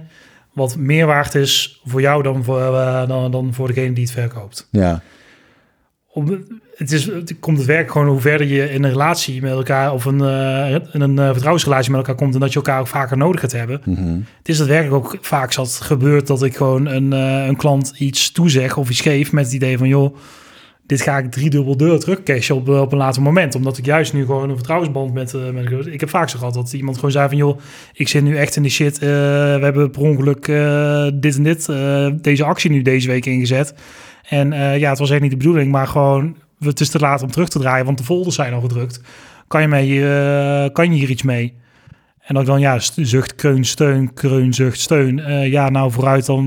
wat 0.53 0.77
meer 0.77 1.07
waard 1.07 1.35
is 1.35 1.81
voor 1.85 2.01
jou 2.01 2.23
dan 2.23 2.45
voor, 2.45 2.61
eh, 2.61 3.09
dan, 3.09 3.31
dan 3.31 3.55
voor 3.55 3.67
degene 3.67 3.93
die 3.93 4.05
het 4.05 4.13
verkoopt. 4.13 4.69
Ja, 4.71 5.03
Op, 6.13 6.39
het, 6.75 6.93
is, 6.93 7.07
het 7.07 7.37
komt 7.41 7.59
het 7.59 7.67
werk 7.67 7.91
gewoon 7.91 8.09
hoe 8.09 8.21
verder 8.21 8.47
je 8.47 8.71
in 8.71 8.85
een 8.85 8.91
relatie 8.91 9.43
met 9.43 9.51
elkaar... 9.51 9.93
of 9.93 10.05
een, 10.05 10.21
in 10.93 11.01
een 11.01 11.17
vertrouwensrelatie 11.17 11.91
met 11.91 12.01
elkaar 12.01 12.15
komt... 12.15 12.35
en 12.35 12.41
dat 12.41 12.53
je 12.53 12.57
elkaar 12.57 12.81
ook 12.81 12.87
vaker 12.87 13.17
nodig 13.17 13.41
gaat 13.41 13.53
hebben... 13.53 13.81
mhm. 13.85 14.19
Het 14.39 14.49
is 14.49 14.59
daadwerkelijk 14.59 15.05
ook 15.05 15.19
vaak 15.21 15.53
zat 15.53 15.81
gebeurd 15.83 16.27
dat 16.27 16.43
ik 16.43 16.57
gewoon 16.57 16.87
een, 16.87 17.13
een 17.13 17.57
klant 17.57 17.93
iets 17.99 18.33
toezeg 18.33 18.77
of 18.77 18.91
iets 18.91 19.01
geef 19.01 19.33
met 19.33 19.45
het 19.45 19.55
idee 19.55 19.79
van 19.79 19.89
joh, 19.89 20.17
dit 20.91 21.03
ga 21.03 21.19
ik 21.19 21.31
driedubbel 21.31 21.77
deur 21.77 21.99
terugcashen 21.99 22.55
op, 22.55 22.69
eh, 22.69 22.81
op 22.81 22.93
een 22.93 22.99
later 22.99 23.23
moment. 23.23 23.55
Omdat 23.55 23.79
ik 23.79 23.85
juist 23.85 24.13
nu 24.13 24.25
gewoon 24.25 24.49
een 24.49 24.57
vertrouwensband 24.57 25.13
met, 25.13 25.35
eh 25.35 25.51
met 25.51 25.87
ik 25.87 26.01
heb 26.01 26.09
vaak 26.09 26.29
zo 26.29 26.39
gehad 26.39 26.55
dat 26.55 26.73
iemand 26.73 26.97
gewoon 26.97 27.11
zei 27.11 27.29
van 27.29 27.37
joh, 27.37 27.59
ik 27.93 28.09
zit 28.09 28.23
nu 28.23 28.37
echt 28.37 28.57
in 28.57 28.63
de 28.63 28.69
shit. 28.69 28.95
eh, 28.95 29.09
we 29.09 29.61
hebben 29.61 29.91
per 29.91 30.03
ongeluk 30.03 30.45
dit 31.15 31.37
en 31.37 31.43
dit, 31.43 31.67
deze 32.23 32.45
actie 32.45 32.71
nu 32.71 32.83
deze 32.83 33.09
week 33.09 33.27
ingezet. 33.27 33.75
En 34.29 34.53
ja, 34.79 34.91
het 34.91 34.99
was 34.99 35.11
echt 35.11 35.21
niet 35.21 35.31
de 35.31 35.37
bedoeling, 35.37 35.73
maar 35.73 35.87
gewoon 35.87 36.37
het 36.59 36.81
is 36.81 36.89
te 36.89 36.99
laat 36.99 37.23
om 37.23 37.31
terug 37.31 37.49
te 37.49 37.59
draaien, 37.59 37.85
want 37.85 37.99
de 37.99 38.05
folders 38.05 38.35
zijn 38.35 38.53
al 38.53 38.61
gedrukt. 38.61 39.01
Kan 39.47 39.61
je, 39.61 39.69
mee, 39.69 40.71
kan 40.71 40.93
je 40.93 40.99
hier 40.99 41.11
iets 41.11 41.23
mee? 41.23 41.55
En 42.21 42.35
dan 42.35 42.45
dan 42.45 42.61
ja, 42.61 42.79
zucht, 42.97 43.35
kreun, 43.35 43.65
steun, 43.65 44.13
kreun, 44.15 44.55
zucht, 44.55 44.81
steun. 44.81 45.17
Ja, 45.51 45.69
nou 45.69 45.93
vooruit 45.93 46.27
dan, 46.27 46.45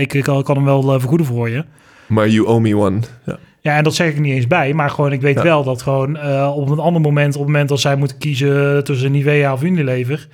ik, 0.00 0.14
ik 0.14 0.22
kan, 0.22 0.56
hem 0.56 0.64
wel 0.64 1.00
vergoeden 1.00 1.26
voor 1.26 1.48
je. 1.48 1.64
Maar 2.06 2.28
you 2.28 2.46
owe 2.46 2.60
me 2.60 2.76
one. 2.76 3.00
Ja. 3.26 3.38
Ja, 3.62 3.76
en 3.76 3.84
dat 3.84 3.94
zeg 3.94 4.08
ik 4.08 4.18
niet 4.20 4.34
eens 4.34 4.46
bij, 4.46 4.72
maar 4.74 4.90
gewoon 4.90 5.12
ik 5.12 5.20
weet 5.20 5.34
Ja. 5.36 5.42
wel 5.42 5.64
dat 5.64 5.82
gewoon 5.82 6.16
eh, 6.16 6.52
op 6.56 6.68
een 6.70 6.78
ander 6.78 7.02
moment, 7.02 7.34
op 7.34 7.40
het 7.40 7.50
moment 7.50 7.68
dat 7.68 7.80
zij 7.80 7.96
moeten 7.96 8.18
kiezen 8.18 8.84
tussen 8.84 9.12
Nivea 9.12 9.52
of 9.52 9.62
Unilever, 9.62 10.28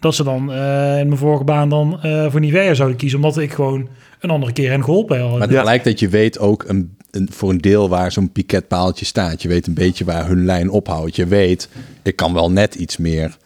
dat 0.00 0.14
ze 0.14 0.24
dan 0.24 0.52
eh, 0.52 0.98
in 0.98 1.06
mijn 1.06 1.16
vorige 1.16 1.44
baan 1.44 1.68
dan 1.68 1.98
eh, 2.02 2.30
voor 2.30 2.40
Nivea 2.40 2.74
zouden 2.74 2.96
kiezen, 2.98 3.18
omdat 3.18 3.38
ik 3.38 3.52
gewoon 3.52 3.88
een 4.20 4.30
andere 4.30 4.52
keer 4.52 4.70
hen 4.70 4.84
geholpen 4.84 5.20
heb. 5.20 5.30
Maar 5.30 5.40
het 5.40 5.50
Ja. 5.50 5.62
lijkt 5.62 5.84
dat 5.84 6.00
je 6.00 6.08
weet 6.08 6.38
ook 6.38 6.64
een, 6.68 6.96
een, 7.10 7.28
voor 7.32 7.50
een 7.50 7.58
deel 7.58 7.88
waar 7.88 8.12
zo'n 8.12 8.32
piketpaaltje 8.32 9.04
staat. 9.04 9.42
Je 9.42 9.48
weet 9.48 9.66
een 9.66 9.74
beetje 9.74 10.04
waar 10.04 10.26
hun 10.26 10.44
lijn 10.44 10.70
ophoudt. 10.70 11.16
Je 11.16 11.26
weet, 11.26 11.68
ik 12.02 12.16
kan 12.16 12.32
wel 12.34 12.50
net 12.50 12.74
iets 12.74 12.96
meer 12.96 13.36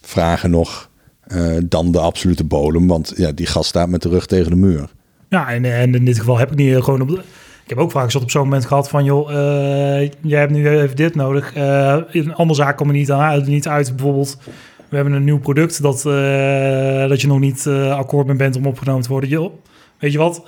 vragen 0.00 0.50
nog 0.50 0.90
eh, 1.26 1.56
dan 1.64 1.92
de 1.92 1.98
absolute 2.00 2.44
bodem. 2.44 2.86
Want 2.86 3.12
ja, 3.16 3.32
die 3.32 3.46
gast 3.46 3.68
staat 3.68 3.88
met 3.88 4.02
de 4.02 4.08
rug 4.08 4.26
tegen 4.26 4.50
de 4.50 4.56
muur. 4.56 4.88
Ja, 5.28 5.48
en, 5.52 5.64
en 5.64 5.94
in 5.94 6.04
dit 6.04 6.18
geval 6.18 6.38
heb 6.38 6.50
ik 6.50 6.56
niet 6.56 6.76
gewoon 6.76 7.00
op. 7.00 7.08
de- 7.08 7.20
Ik 7.62 7.68
heb 7.68 7.78
ook 7.78 7.90
vaak 7.90 8.10
zat 8.10 8.22
op 8.22 8.30
zo'n 8.30 8.42
moment 8.42 8.66
gehad 8.66 8.88
van, 8.88 9.04
joh, 9.04 9.30
eh, 9.30 10.10
jij 10.20 10.40
hebt 10.40 10.52
nu 10.52 10.68
even 10.68 10.96
dit 10.96 11.14
nodig. 11.14 11.54
Eh, 11.54 11.96
een 12.10 12.34
andere 12.34 12.60
zaak 12.62 12.76
komt 12.76 12.90
er 12.90 12.96
niet, 12.96 13.10
aan, 13.10 13.44
niet 13.44 13.68
uit. 13.68 13.96
Bijvoorbeeld, 13.96 14.38
we 14.88 14.96
hebben 14.96 15.14
een 15.14 15.24
nieuw 15.24 15.38
product 15.38 15.82
dat, 15.82 16.06
eh, 16.06 17.08
dat 17.08 17.20
je 17.20 17.26
nog 17.26 17.40
niet 17.40 17.66
akkoord 17.90 18.26
mee 18.26 18.36
bent 18.36 18.56
om 18.56 18.66
opgenomen 18.66 19.02
te 19.02 19.08
worden. 19.08 19.28
Joh, 19.28 19.52
weet 19.98 20.12
je 20.12 20.18
wat? 20.18 20.42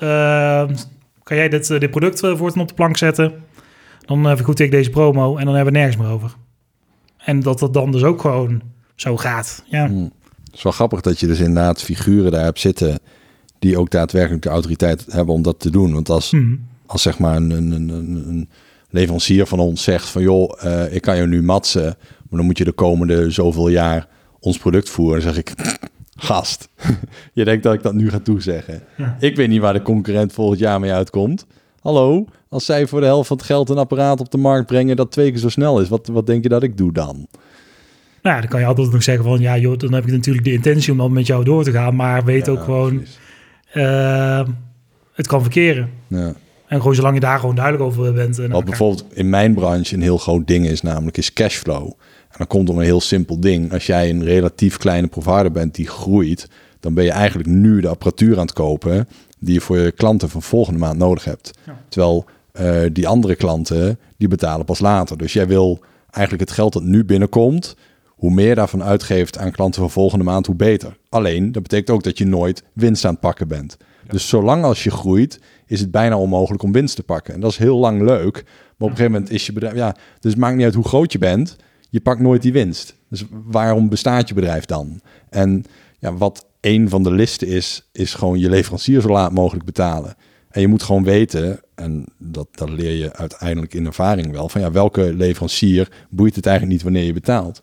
kan 1.24 1.36
jij 1.36 1.48
dit, 1.48 1.66
dit 1.66 1.90
product 1.90 2.22
eh, 2.22 2.36
voortaan 2.36 2.62
op 2.62 2.68
de 2.68 2.74
plank 2.74 2.96
zetten? 2.96 3.32
Dan 4.06 4.26
uh, 4.26 4.36
vergoed 4.36 4.60
ik 4.60 4.70
deze 4.70 4.90
promo 4.90 5.36
en 5.36 5.44
dan 5.44 5.54
hebben 5.54 5.72
we 5.72 5.78
het 5.78 5.86
nergens 5.88 5.96
meer 5.96 6.14
over. 6.16 6.34
En 7.16 7.40
dat 7.40 7.58
dat 7.58 7.72
dan 7.74 7.92
dus 7.92 8.02
ook 8.02 8.20
gewoon 8.20 8.62
zo 8.94 9.16
gaat. 9.16 9.64
Ja, 9.66 9.86
Hm. 9.86 10.08
Het 10.44 10.62
is 10.62 10.62
wel 10.62 10.72
grappig 10.72 11.00
dat 11.00 11.20
je 11.20 11.26
dus 11.26 11.38
inderdaad 11.38 11.82
figuren 11.82 12.30
daar 12.30 12.44
hebt 12.44 12.60
zitten... 12.60 12.98
die 13.58 13.78
ook 13.78 13.90
daadwerkelijk 13.90 14.42
de 14.42 14.48
autoriteit 14.48 15.06
hebben 15.08 15.34
om 15.34 15.42
dat 15.42 15.60
te 15.60 15.70
doen. 15.70 15.92
Want 15.92 16.08
als, 16.08 16.30
Hm. 16.30 16.56
Als 16.86 17.02
zeg 17.02 17.18
maar 17.18 17.36
een, 17.36 17.50
een, 17.50 17.72
een, 17.72 18.28
een 18.28 18.48
leverancier 18.90 19.46
van 19.46 19.58
ons 19.58 19.82
zegt 19.82 20.08
van... 20.08 20.22
joh, 20.22 20.64
eh, 20.64 20.94
ik 20.94 21.02
kan 21.02 21.16
je 21.16 21.26
nu 21.26 21.42
matsen... 21.42 21.84
maar 21.84 22.38
dan 22.38 22.44
moet 22.44 22.58
je 22.58 22.64
de 22.64 22.72
komende 22.72 23.30
zoveel 23.30 23.68
jaar 23.68 24.08
ons 24.40 24.58
product 24.58 24.90
voeren. 24.90 25.22
Dan 25.22 25.34
zeg 25.34 25.38
ik, 25.38 25.54
gast, 26.16 26.68
je 27.32 27.44
denkt 27.44 27.62
dat 27.62 27.74
ik 27.74 27.82
dat 27.82 27.94
nu 27.94 28.10
ga 28.10 28.18
toezeggen. 28.18 28.82
Ja. 28.96 29.16
Ik 29.20 29.36
weet 29.36 29.48
niet 29.48 29.60
waar 29.60 29.72
de 29.72 29.82
concurrent 29.82 30.32
volgend 30.32 30.58
jaar 30.58 30.80
mee 30.80 30.92
uitkomt. 30.92 31.46
Hallo, 31.80 32.24
als 32.48 32.64
zij 32.64 32.86
voor 32.86 33.00
de 33.00 33.06
helft 33.06 33.28
van 33.28 33.36
het 33.36 33.46
geld 33.46 33.68
een 33.68 33.78
apparaat 33.78 34.20
op 34.20 34.30
de 34.30 34.38
markt 34.38 34.66
brengen... 34.66 34.96
dat 34.96 35.10
twee 35.10 35.30
keer 35.30 35.40
zo 35.40 35.48
snel 35.48 35.80
is, 35.80 35.88
wat, 35.88 36.06
wat 36.06 36.26
denk 36.26 36.42
je 36.42 36.48
dat 36.48 36.62
ik 36.62 36.76
doe 36.76 36.92
dan? 36.92 37.26
Nou 38.22 38.34
ja, 38.34 38.40
dan 38.40 38.50
kan 38.50 38.60
je 38.60 38.66
altijd 38.66 38.92
nog 38.92 39.02
zeggen 39.02 39.24
van, 39.24 39.40
ja 39.40 39.58
joh, 39.58 39.78
dan 39.78 39.92
heb 39.92 40.04
ik 40.04 40.12
natuurlijk 40.12 40.44
de 40.44 40.52
intentie 40.52 40.92
om 40.92 40.98
dan 40.98 41.12
met 41.12 41.26
jou 41.26 41.44
door 41.44 41.64
te 41.64 41.72
gaan. 41.72 41.96
Maar 41.96 42.24
weet 42.24 42.48
ook 42.48 42.62
gewoon, 42.62 43.04
eh, 43.72 44.46
het 45.12 45.26
kan 45.26 45.40
verkeren. 45.40 45.90
Ja. 46.06 46.34
En 46.74 46.80
gewoon 46.80 46.94
zolang 46.94 47.14
je 47.14 47.20
daar 47.20 47.38
gewoon 47.38 47.54
duidelijk 47.54 47.84
over 47.84 48.12
bent. 48.12 48.36
En 48.38 48.42
Wat 48.42 48.50
elkaar- 48.50 48.64
bijvoorbeeld 48.64 49.04
in 49.12 49.28
mijn 49.28 49.54
branche 49.54 49.94
een 49.94 50.02
heel 50.02 50.18
groot 50.18 50.46
ding 50.46 50.66
is, 50.66 50.82
namelijk 50.82 51.16
is 51.16 51.32
cashflow. 51.32 51.86
En 52.28 52.38
dan 52.38 52.46
komt 52.46 52.68
er 52.68 52.74
een 52.74 52.80
heel 52.80 53.00
simpel 53.00 53.40
ding. 53.40 53.72
Als 53.72 53.86
jij 53.86 54.10
een 54.10 54.24
relatief 54.24 54.76
kleine 54.76 55.06
provider 55.06 55.52
bent 55.52 55.74
die 55.74 55.86
groeit, 55.88 56.48
dan 56.80 56.94
ben 56.94 57.04
je 57.04 57.10
eigenlijk 57.10 57.48
nu 57.48 57.80
de 57.80 57.88
apparatuur 57.88 58.34
aan 58.34 58.46
het 58.46 58.52
kopen 58.52 59.08
die 59.38 59.54
je 59.54 59.60
voor 59.60 59.78
je 59.78 59.92
klanten 59.92 60.28
van 60.28 60.42
volgende 60.42 60.78
maand 60.78 60.98
nodig 60.98 61.24
hebt. 61.24 61.50
Ja. 61.66 61.78
Terwijl 61.88 62.24
eh, 62.52 62.80
die 62.92 63.08
andere 63.08 63.34
klanten, 63.34 63.98
die 64.16 64.28
betalen 64.28 64.64
pas 64.66 64.78
later. 64.80 65.18
Dus 65.18 65.32
jij 65.32 65.46
wil 65.46 65.80
eigenlijk 66.10 66.48
het 66.48 66.58
geld 66.58 66.72
dat 66.72 66.82
nu 66.82 67.04
binnenkomt, 67.04 67.76
hoe 68.08 68.30
meer 68.30 68.54
daarvan 68.54 68.82
uitgeeft 68.82 69.38
aan 69.38 69.50
klanten 69.50 69.80
van 69.80 69.90
volgende 69.90 70.24
maand, 70.24 70.46
hoe 70.46 70.54
beter. 70.56 70.96
Alleen, 71.08 71.52
dat 71.52 71.62
betekent 71.62 71.90
ook 71.90 72.02
dat 72.02 72.18
je 72.18 72.26
nooit 72.26 72.62
winst 72.72 73.04
aan 73.04 73.10
het 73.12 73.20
pakken 73.20 73.48
bent. 73.48 73.76
Dus 74.08 74.28
zolang 74.28 74.64
als 74.64 74.84
je 74.84 74.90
groeit, 74.90 75.40
is 75.74 75.80
het 75.80 75.90
bijna 75.90 76.18
onmogelijk 76.18 76.62
om 76.62 76.72
winst 76.72 76.96
te 76.96 77.02
pakken. 77.02 77.34
En 77.34 77.40
dat 77.40 77.50
is 77.50 77.56
heel 77.56 77.78
lang 77.78 78.02
leuk. 78.02 78.34
Maar 78.34 78.42
op 78.42 78.80
een 78.80 78.88
gegeven 78.88 79.12
moment 79.12 79.30
is 79.30 79.46
je 79.46 79.52
bedrijf... 79.52 79.74
Ja, 79.74 79.96
dus 80.20 80.32
het 80.32 80.40
maakt 80.40 80.56
niet 80.56 80.64
uit 80.64 80.74
hoe 80.74 80.84
groot 80.84 81.12
je 81.12 81.18
bent. 81.18 81.56
Je 81.90 82.00
pakt 82.00 82.20
nooit 82.20 82.42
die 82.42 82.52
winst. 82.52 82.96
Dus 83.08 83.24
waarom 83.30 83.88
bestaat 83.88 84.28
je 84.28 84.34
bedrijf 84.34 84.64
dan? 84.64 85.00
En 85.30 85.64
ja, 85.98 86.14
wat 86.14 86.46
een 86.60 86.88
van 86.88 87.02
de 87.02 87.10
listen 87.10 87.48
is, 87.48 87.88
is 87.92 88.14
gewoon 88.14 88.38
je 88.38 88.48
leverancier 88.48 89.00
zo 89.00 89.08
laat 89.08 89.32
mogelijk 89.32 89.64
betalen. 89.64 90.14
En 90.50 90.60
je 90.60 90.68
moet 90.68 90.82
gewoon 90.82 91.04
weten, 91.04 91.60
en 91.74 92.04
dat, 92.18 92.48
dat 92.50 92.70
leer 92.70 92.96
je 92.96 93.12
uiteindelijk 93.16 93.74
in 93.74 93.86
ervaring 93.86 94.32
wel, 94.32 94.48
van 94.48 94.60
ja, 94.60 94.70
welke 94.70 95.14
leverancier 95.14 95.88
boeit 96.10 96.36
het 96.36 96.46
eigenlijk 96.46 96.76
niet 96.76 96.84
wanneer 96.84 97.06
je 97.06 97.12
betaalt. 97.12 97.62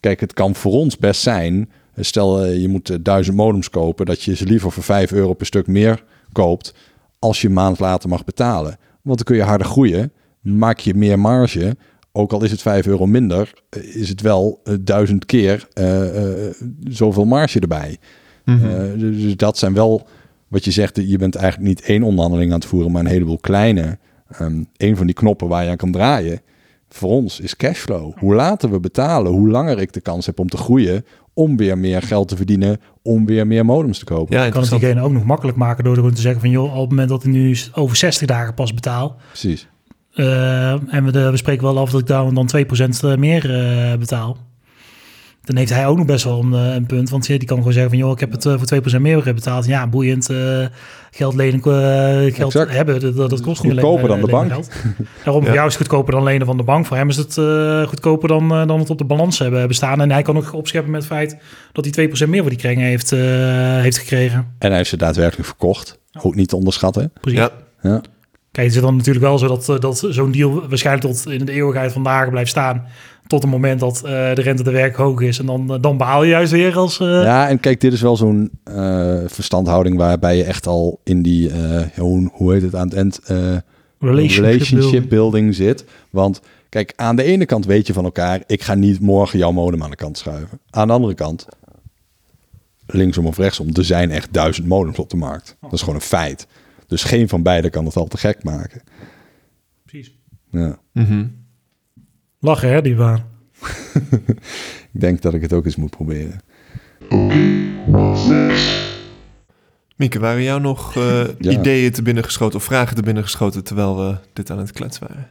Kijk, 0.00 0.20
het 0.20 0.32
kan 0.32 0.54
voor 0.54 0.72
ons 0.72 0.96
best 0.96 1.20
zijn 1.20 1.68
Stel, 2.04 2.46
je 2.46 2.68
moet 2.68 3.04
duizend 3.04 3.36
modems 3.36 3.70
kopen, 3.70 4.06
dat 4.06 4.22
je 4.22 4.36
ze 4.36 4.44
liever 4.44 4.72
voor 4.72 4.82
5 4.82 5.12
euro 5.12 5.32
per 5.32 5.46
stuk 5.46 5.66
meer 5.66 6.04
koopt 6.32 6.74
als 7.20 7.40
je 7.40 7.48
een 7.48 7.54
maand 7.54 7.78
later 7.78 8.08
mag 8.08 8.24
betalen. 8.24 8.78
Want 9.02 9.16
dan 9.16 9.26
kun 9.26 9.36
je 9.36 9.42
harder 9.42 9.66
groeien, 9.66 10.12
maak 10.40 10.78
je 10.78 10.94
meer 10.94 11.18
marge. 11.18 11.76
Ook 12.12 12.32
al 12.32 12.44
is 12.44 12.50
het 12.50 12.62
5 12.62 12.86
euro 12.86 13.06
minder, 13.06 13.52
is 13.70 14.08
het 14.08 14.20
wel 14.20 14.62
duizend 14.80 15.26
keer 15.26 15.68
zoveel 16.84 17.24
marge 17.24 17.60
erbij. 17.60 17.98
Mhm. 18.44 18.98
dus 18.98 19.36
dat 19.36 19.58
zijn 19.58 19.74
wel 19.74 20.08
wat 20.48 20.64
je 20.64 20.70
zegt, 20.70 20.96
je 20.96 21.18
bent 21.18 21.34
eigenlijk 21.34 21.68
niet 21.68 21.82
één 21.82 22.02
onderhandeling 22.02 22.52
aan 22.52 22.58
het 22.58 22.68
voeren, 22.68 22.92
maar 22.92 23.00
een 23.00 23.10
heleboel 23.10 23.38
kleine. 23.38 23.98
Um, 24.40 24.68
een 24.76 24.96
van 24.96 25.06
die 25.06 25.14
knoppen 25.14 25.48
waar 25.48 25.64
je 25.64 25.70
aan 25.70 25.76
kan 25.76 25.92
draaien, 25.92 26.40
voor 26.88 27.10
ons 27.10 27.40
is 27.40 27.56
cashflow. 27.56 28.18
Hoe 28.18 28.34
later 28.34 28.70
we 28.70 28.80
betalen, 28.80 29.32
hoe 29.32 29.48
langer 29.48 29.80
ik 29.80 29.92
de 29.92 30.00
kans 30.00 30.26
heb 30.26 30.38
om 30.38 30.48
te 30.48 30.56
groeien, 30.56 31.04
om 31.34 31.56
weer 31.56 31.78
meer 31.78 32.02
geld 32.02 32.28
te 32.28 32.36
verdienen, 32.36 32.80
om 33.02 33.26
weer 33.26 33.46
meer 33.46 33.64
modems 33.64 33.98
te 33.98 34.04
kopen. 34.04 34.36
Ja, 34.36 34.50
kan 34.50 34.60
het 34.60 34.70
diegene 34.70 35.02
ook 35.02 35.12
nog 35.12 35.24
makkelijk 35.24 35.56
maken 35.56 35.84
door 35.84 35.94
gewoon 35.94 36.14
te 36.14 36.20
zeggen 36.20 36.40
van 36.40 36.50
joh, 36.50 36.74
op 36.74 36.80
het 36.80 36.88
moment 36.88 37.08
dat 37.08 37.24
ik 37.24 37.30
nu 37.30 37.56
over 37.72 37.96
60 37.96 38.26
dagen 38.26 38.54
pas 38.54 38.74
betaal. 38.74 39.16
Precies. 39.28 39.68
Uh, 40.14 40.94
en 40.94 41.04
we, 41.04 41.12
de, 41.12 41.30
we 41.30 41.36
spreken 41.36 41.64
wel 41.64 41.78
af 41.78 41.90
dat 41.90 42.00
ik 42.00 42.06
daar 42.06 42.34
dan 42.34 42.50
2% 42.56 42.60
eh, 43.04 43.16
meer 43.16 43.50
uh, 43.50 43.98
betaal 43.98 44.36
dan 45.42 45.56
heeft 45.56 45.70
hij 45.70 45.86
ook 45.86 45.96
nog 45.96 46.06
best 46.06 46.24
wel 46.24 46.40
een, 46.40 46.52
eh, 46.52 46.74
een 46.74 46.86
punt. 46.86 47.10
Want 47.10 47.26
die 47.26 47.44
kan 47.44 47.56
gewoon 47.56 47.72
zeggen 47.72 47.90
van, 47.90 47.98
joh, 47.98 48.12
ik 48.12 48.20
heb 48.20 48.30
het 48.30 48.44
uh, 48.44 48.54
voor 48.58 48.96
2% 48.98 49.00
meer 49.00 49.34
betaald. 49.34 49.66
Ja, 49.66 49.86
boeiend. 49.86 50.30
Uh, 50.30 50.66
geld 51.10 51.34
lenen, 51.34 51.60
uh, 51.66 52.34
geld 52.34 52.52
hebben, 52.52 53.16
dat, 53.16 53.30
dat 53.30 53.40
kost 53.40 53.62
niet 53.62 53.72
Goedkoper 53.72 54.08
dan 54.08 54.20
de 54.20 54.26
bank. 54.26 54.50
Geld. 54.50 54.70
Daarom, 55.24 55.44
ja. 55.44 55.52
jou 55.52 55.66
is 55.66 55.74
het 55.74 55.82
goedkoper 55.82 56.12
dan 56.12 56.22
lenen 56.22 56.46
van 56.46 56.56
de 56.56 56.62
bank. 56.62 56.86
Voor 56.86 56.96
hem 56.96 57.08
is 57.08 57.16
het 57.16 57.34
goedkoper 57.88 58.28
dan, 58.28 58.48
dan 58.48 58.78
het 58.78 58.90
op 58.90 58.98
de 58.98 59.04
balans 59.04 59.38
hebben 59.38 59.68
bestaan. 59.68 60.00
En 60.00 60.10
hij 60.10 60.22
kan 60.22 60.36
ook 60.36 60.52
opscheppen 60.52 60.90
met 60.90 61.00
het 61.00 61.12
feit 61.12 61.36
dat 61.72 61.84
hij 61.84 62.08
2% 62.08 62.28
meer 62.28 62.40
voor 62.40 62.50
die 62.50 62.58
kringen 62.58 62.86
heeft, 62.86 63.10
heeft 63.80 63.98
gekregen. 63.98 64.38
En 64.58 64.68
hij 64.68 64.76
heeft 64.76 64.90
ze 64.90 64.96
daadwerkelijk 64.96 65.46
verkocht. 65.46 65.98
Ook 66.22 66.34
niet 66.34 66.48
te 66.48 66.56
onderschatten. 66.56 67.12
Precies. 67.20 67.38
Ja. 67.38 67.50
ja. 67.82 68.00
Kijk, 68.52 68.66
het 68.66 68.76
is 68.76 68.82
dan 68.82 68.96
natuurlijk 68.96 69.24
wel 69.24 69.38
zo 69.38 69.46
dat, 69.46 69.80
dat 69.80 70.06
zo'n 70.08 70.32
deal 70.32 70.68
waarschijnlijk 70.68 71.06
tot 71.06 71.32
in 71.32 71.44
de 71.44 71.52
eeuwigheid 71.52 71.92
vandaag 71.92 72.30
blijft 72.30 72.50
staan. 72.50 72.86
Tot 73.30 73.42
het 73.42 73.50
moment 73.50 73.80
dat 73.80 73.96
uh, 74.04 74.10
de 74.10 74.42
rente 74.42 74.62
de 74.62 74.70
werk 74.70 74.96
hoog 74.96 75.20
is. 75.20 75.38
En 75.38 75.46
dan, 75.46 75.74
uh, 75.74 75.80
dan 75.80 75.96
behaal 75.96 76.22
je 76.22 76.30
juist 76.30 76.52
weer 76.52 76.76
als... 76.76 76.98
Uh... 76.98 77.22
Ja, 77.22 77.48
en 77.48 77.60
kijk, 77.60 77.80
dit 77.80 77.92
is 77.92 78.00
wel 78.00 78.16
zo'n 78.16 78.50
verstandhouding 79.26 79.96
waarbij 79.96 80.36
je 80.36 80.44
echt 80.44 80.66
al 80.66 81.00
in 81.04 81.22
die, 81.22 81.50
hoe, 81.96 82.30
hoe 82.32 82.52
heet 82.52 82.62
het 82.62 82.74
aan 82.74 82.88
het 82.88 82.96
eind? 82.96 83.20
relationship, 83.98 84.44
relationship 84.44 85.08
building. 85.08 85.54
zit. 85.54 85.84
Want 86.10 86.40
kijk, 86.68 86.92
aan 86.96 87.16
de 87.16 87.22
ene 87.22 87.46
kant 87.46 87.66
weet 87.66 87.86
je 87.86 87.92
van 87.92 88.04
elkaar, 88.04 88.42
ik 88.46 88.62
ga 88.62 88.74
niet 88.74 89.00
morgen 89.00 89.38
jouw 89.38 89.52
modem 89.52 89.82
aan 89.82 89.90
de 89.90 89.96
kant 89.96 90.18
schuiven. 90.18 90.60
Aan 90.70 90.86
de 90.86 90.92
andere 90.92 91.14
kant, 91.14 91.46
linksom 92.86 93.26
of 93.26 93.36
rechtsom, 93.36 93.68
er 93.72 93.84
zijn 93.84 94.10
echt 94.10 94.32
duizend 94.32 94.66
modems 94.66 94.98
op 94.98 95.10
de 95.10 95.16
markt. 95.16 95.56
Dat 95.60 95.72
is 95.72 95.80
gewoon 95.80 95.94
een 95.94 96.00
feit. 96.00 96.46
Dus 96.86 97.04
geen 97.04 97.28
van 97.28 97.42
beiden 97.42 97.70
kan 97.70 97.84
het 97.84 97.96
al 97.96 98.06
te 98.06 98.18
gek 98.18 98.44
maken. 98.44 98.82
Precies. 99.84 100.16
Ja. 100.50 100.78
Mm 100.92 101.39
Lachen, 102.40 102.68
hè, 102.68 102.82
die 102.82 102.94
baan. 102.94 103.24
ik 104.92 105.00
denk 105.00 105.22
dat 105.22 105.34
ik 105.34 105.42
het 105.42 105.52
ook 105.52 105.64
eens 105.64 105.76
moet 105.76 105.90
proberen. 105.90 106.40
Mieke, 109.96 110.18
waren 110.18 110.42
jou 110.42 110.60
nog 110.60 110.94
uh, 110.96 111.24
ideeën 111.38 111.92
te 111.92 112.02
binnen 112.02 112.24
geschoten 112.24 112.58
of 112.58 112.64
vragen 112.64 112.96
te 112.96 113.02
binnen 113.02 113.22
geschoten 113.22 113.64
terwijl 113.64 113.98
we 113.98 114.16
dit 114.32 114.50
aan 114.50 114.58
het 114.58 114.72
kletsen 114.72 115.06
waren? 115.08 115.28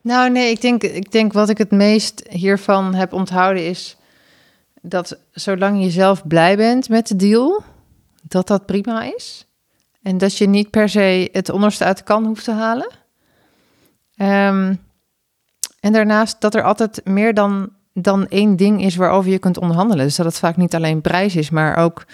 Nou, 0.00 0.30
nee, 0.30 0.50
ik 0.50 0.60
denk, 0.60 0.82
ik 0.82 1.12
denk 1.12 1.32
wat 1.32 1.48
ik 1.48 1.58
het 1.58 1.70
meest 1.70 2.26
hiervan 2.28 2.94
heb 2.94 3.12
onthouden 3.12 3.66
is 3.66 3.96
dat 4.82 5.18
zolang 5.30 5.82
je 5.82 5.90
zelf 5.90 6.26
blij 6.26 6.56
bent 6.56 6.88
met 6.88 7.06
de 7.06 7.16
deal, 7.16 7.62
dat 8.22 8.46
dat 8.46 8.66
prima 8.66 9.02
is. 9.14 9.46
En 10.02 10.18
dat 10.18 10.36
je 10.36 10.48
niet 10.48 10.70
per 10.70 10.88
se 10.88 11.28
het 11.32 11.48
onderste 11.48 11.84
uit 11.84 11.96
de 11.96 12.04
kan 12.04 12.26
hoeft 12.26 12.44
te 12.44 12.52
halen. 12.52 12.90
Um, 14.16 14.78
en 15.80 15.92
daarnaast 15.92 16.40
dat 16.40 16.54
er 16.54 16.62
altijd 16.62 17.00
meer 17.04 17.34
dan, 17.34 17.68
dan 17.92 18.26
één 18.28 18.56
ding 18.56 18.82
is 18.82 18.96
waarover 18.96 19.30
je 19.30 19.38
kunt 19.38 19.58
onderhandelen. 19.58 20.04
Dus 20.04 20.16
dat 20.16 20.26
het 20.26 20.38
vaak 20.38 20.56
niet 20.56 20.74
alleen 20.74 21.00
prijs 21.00 21.36
is, 21.36 21.50
maar 21.50 21.76
ook 21.76 22.04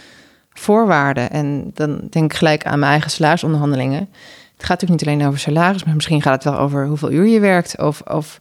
voorwaarden. 0.50 1.30
En 1.30 1.70
dan 1.74 2.00
denk 2.10 2.32
ik 2.32 2.38
gelijk 2.38 2.66
aan 2.66 2.78
mijn 2.78 2.90
eigen 2.90 3.10
salarisonderhandelingen. 3.10 4.08
Het 4.54 4.64
gaat 4.64 4.80
natuurlijk 4.80 5.00
niet 5.00 5.08
alleen 5.08 5.26
over 5.26 5.40
salaris, 5.40 5.84
maar 5.84 5.94
misschien 5.94 6.22
gaat 6.22 6.44
het 6.44 6.52
wel 6.52 6.62
over 6.62 6.86
hoeveel 6.86 7.10
uur 7.10 7.26
je 7.26 7.40
werkt. 7.40 7.78
Of, 7.78 8.00
of, 8.00 8.40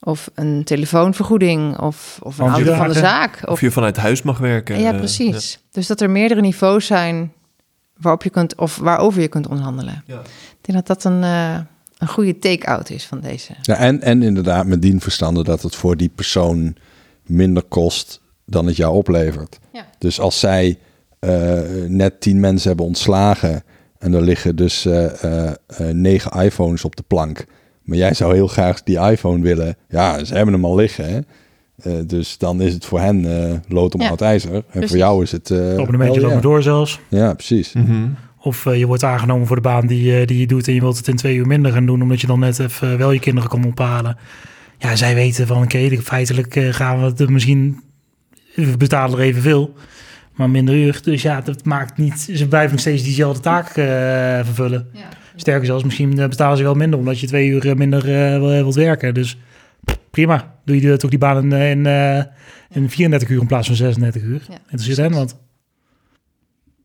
of 0.00 0.30
een 0.34 0.64
telefoonvergoeding, 0.64 1.78
of, 1.78 2.18
of 2.22 2.38
een 2.38 2.48
auto 2.48 2.74
van 2.74 2.88
de 2.88 2.94
zaak. 2.94 3.40
Of, 3.44 3.60
je 3.60 3.70
vanuit 3.70 3.96
huis 3.96 4.22
mag 4.22 4.38
werken. 4.38 4.80
Ja, 4.80 4.92
precies. 4.92 5.60
Dus 5.70 5.86
dat 5.86 6.00
er 6.00 6.10
meerdere 6.10 6.40
niveaus 6.40 6.86
zijn 6.86 7.32
waarop 7.96 8.22
je 8.22 8.30
kunt, 8.30 8.56
of 8.56 8.76
waarover 8.76 9.20
je 9.20 9.28
kunt 9.28 9.48
onderhandelen. 9.48 10.02
Ja. 10.06 10.20
Ik 10.20 10.58
denk 10.60 10.86
dat 10.86 10.86
dat 10.86 11.04
een, 11.12 11.22
uh, 11.22 11.58
een 12.04 12.10
goede 12.10 12.38
take-out 12.38 12.90
is 12.90 13.06
van 13.06 13.20
deze. 13.20 13.52
Ja, 13.62 13.76
en, 13.76 14.02
en 14.02 14.22
inderdaad 14.22 14.66
met 14.66 14.82
dien 14.82 15.00
verstande 15.00 15.42
dat 15.42 15.62
het 15.62 15.74
voor 15.74 15.96
die 15.96 16.10
persoon 16.14 16.76
minder 17.26 17.62
kost 17.62 18.20
dan 18.46 18.66
het 18.66 18.76
jou 18.76 18.94
oplevert. 18.94 19.58
Ja. 19.72 19.86
Dus 19.98 20.20
als 20.20 20.40
zij 20.40 20.78
uh, 21.20 21.60
net 21.86 22.20
tien 22.20 22.40
mensen 22.40 22.68
hebben 22.68 22.86
ontslagen 22.86 23.62
en 23.98 24.14
er 24.14 24.22
liggen 24.22 24.56
dus 24.56 24.86
uh, 24.86 25.04
uh, 25.24 25.50
negen 25.92 26.42
iPhones 26.42 26.84
op 26.84 26.96
de 26.96 27.04
plank, 27.06 27.44
maar 27.82 27.96
jij 27.96 28.14
zou 28.14 28.34
heel 28.34 28.48
graag 28.48 28.82
die 28.82 28.98
iPhone 28.98 29.42
willen, 29.42 29.76
ja, 29.88 30.24
ze 30.24 30.34
hebben 30.34 30.54
hem 30.54 30.64
al 30.64 30.74
liggen. 30.74 31.08
Hè? 31.08 31.20
dus 32.06 32.38
dan 32.38 32.60
is 32.60 32.74
het 32.74 32.84
voor 32.84 33.00
hen 33.00 33.24
uh, 33.24 33.52
lood 33.68 33.94
om 33.94 34.00
ja, 34.00 34.16
ijzer. 34.16 34.64
En 34.70 34.88
voor 34.88 34.96
jou 34.96 35.22
is 35.22 35.32
het... 35.32 35.50
Uh, 35.50 35.78
Op 35.78 35.88
een 35.88 35.98
beetje 35.98 36.28
ja. 36.28 36.40
door 36.40 36.62
zelfs. 36.62 37.00
Ja, 37.08 37.34
precies. 37.34 37.72
Mm 37.72 37.84
-hmm. 37.84 38.16
Of 38.44 38.64
uh, 38.64 38.78
je 38.78 38.86
wordt 38.86 39.04
aangenomen 39.04 39.46
voor 39.46 39.56
de 39.56 39.62
baan 39.62 39.86
die, 39.86 40.20
uh, 40.20 40.26
die 40.26 40.38
je 40.38 40.46
doet 40.46 40.68
en 40.68 40.74
je 40.74 40.80
wilt 40.80 40.96
het 40.96 41.08
in 41.08 41.16
twee 41.16 41.36
uur 41.36 41.46
minder 41.46 41.72
gaan 41.72 41.86
doen, 41.86 42.02
omdat 42.02 42.20
je 42.20 42.26
dan 42.26 42.38
net 42.38 42.58
even 42.58 42.92
uh, 42.92 42.96
wel 42.96 43.12
je 43.12 43.18
kinderen 43.18 43.50
kan 43.50 43.64
ophalen. 43.64 44.16
Ja, 44.78 44.96
zij 44.96 45.14
weten 45.14 45.46
van 45.46 45.62
oké, 45.62 45.76
okay, 45.76 45.98
feitelijk 45.98 46.58
gaan 46.70 46.98
we 46.98 47.04
het 47.04 47.28
misschien 47.28 47.82
we 48.54 48.76
betalen 48.76 49.18
er 49.18 49.24
evenveel, 49.24 49.74
maar 50.34 50.50
minder 50.50 50.74
uur. 50.74 51.00
Dus 51.02 51.22
ja, 51.22 51.40
dat 51.40 51.64
maakt 51.64 51.98
niet. 51.98 52.28
Ze 52.32 52.48
blijven 52.48 52.70
nog 52.70 52.80
steeds 52.80 53.02
diezelfde 53.02 53.42
taak 53.42 53.66
vervullen. 54.44 54.88
Ja. 54.92 55.08
Sterker 55.36 55.66
zelfs, 55.66 55.84
misschien 55.84 56.14
betalen 56.14 56.56
ze 56.56 56.62
wel 56.62 56.74
minder 56.74 56.98
omdat 56.98 57.20
je 57.20 57.26
twee 57.26 57.48
uur 57.48 57.76
minder 57.76 58.02
wilt 58.40 58.74
werken. 58.74 59.14
Dus 59.14 59.38
prima. 60.10 60.54
Doe 60.64 60.80
je 60.80 60.96
toch 60.96 61.10
die 61.10 61.18
baan 61.18 61.52
in, 61.52 61.86
in, 61.86 61.86
in 62.70 62.90
34 62.90 63.28
uur 63.28 63.40
in 63.40 63.46
plaats 63.46 63.66
van 63.66 63.76
36 63.76 64.22
uur. 64.22 64.42
Ja. 64.48 64.54
Interesseert 64.70 65.08
hen 65.08 65.12
want. 65.12 65.36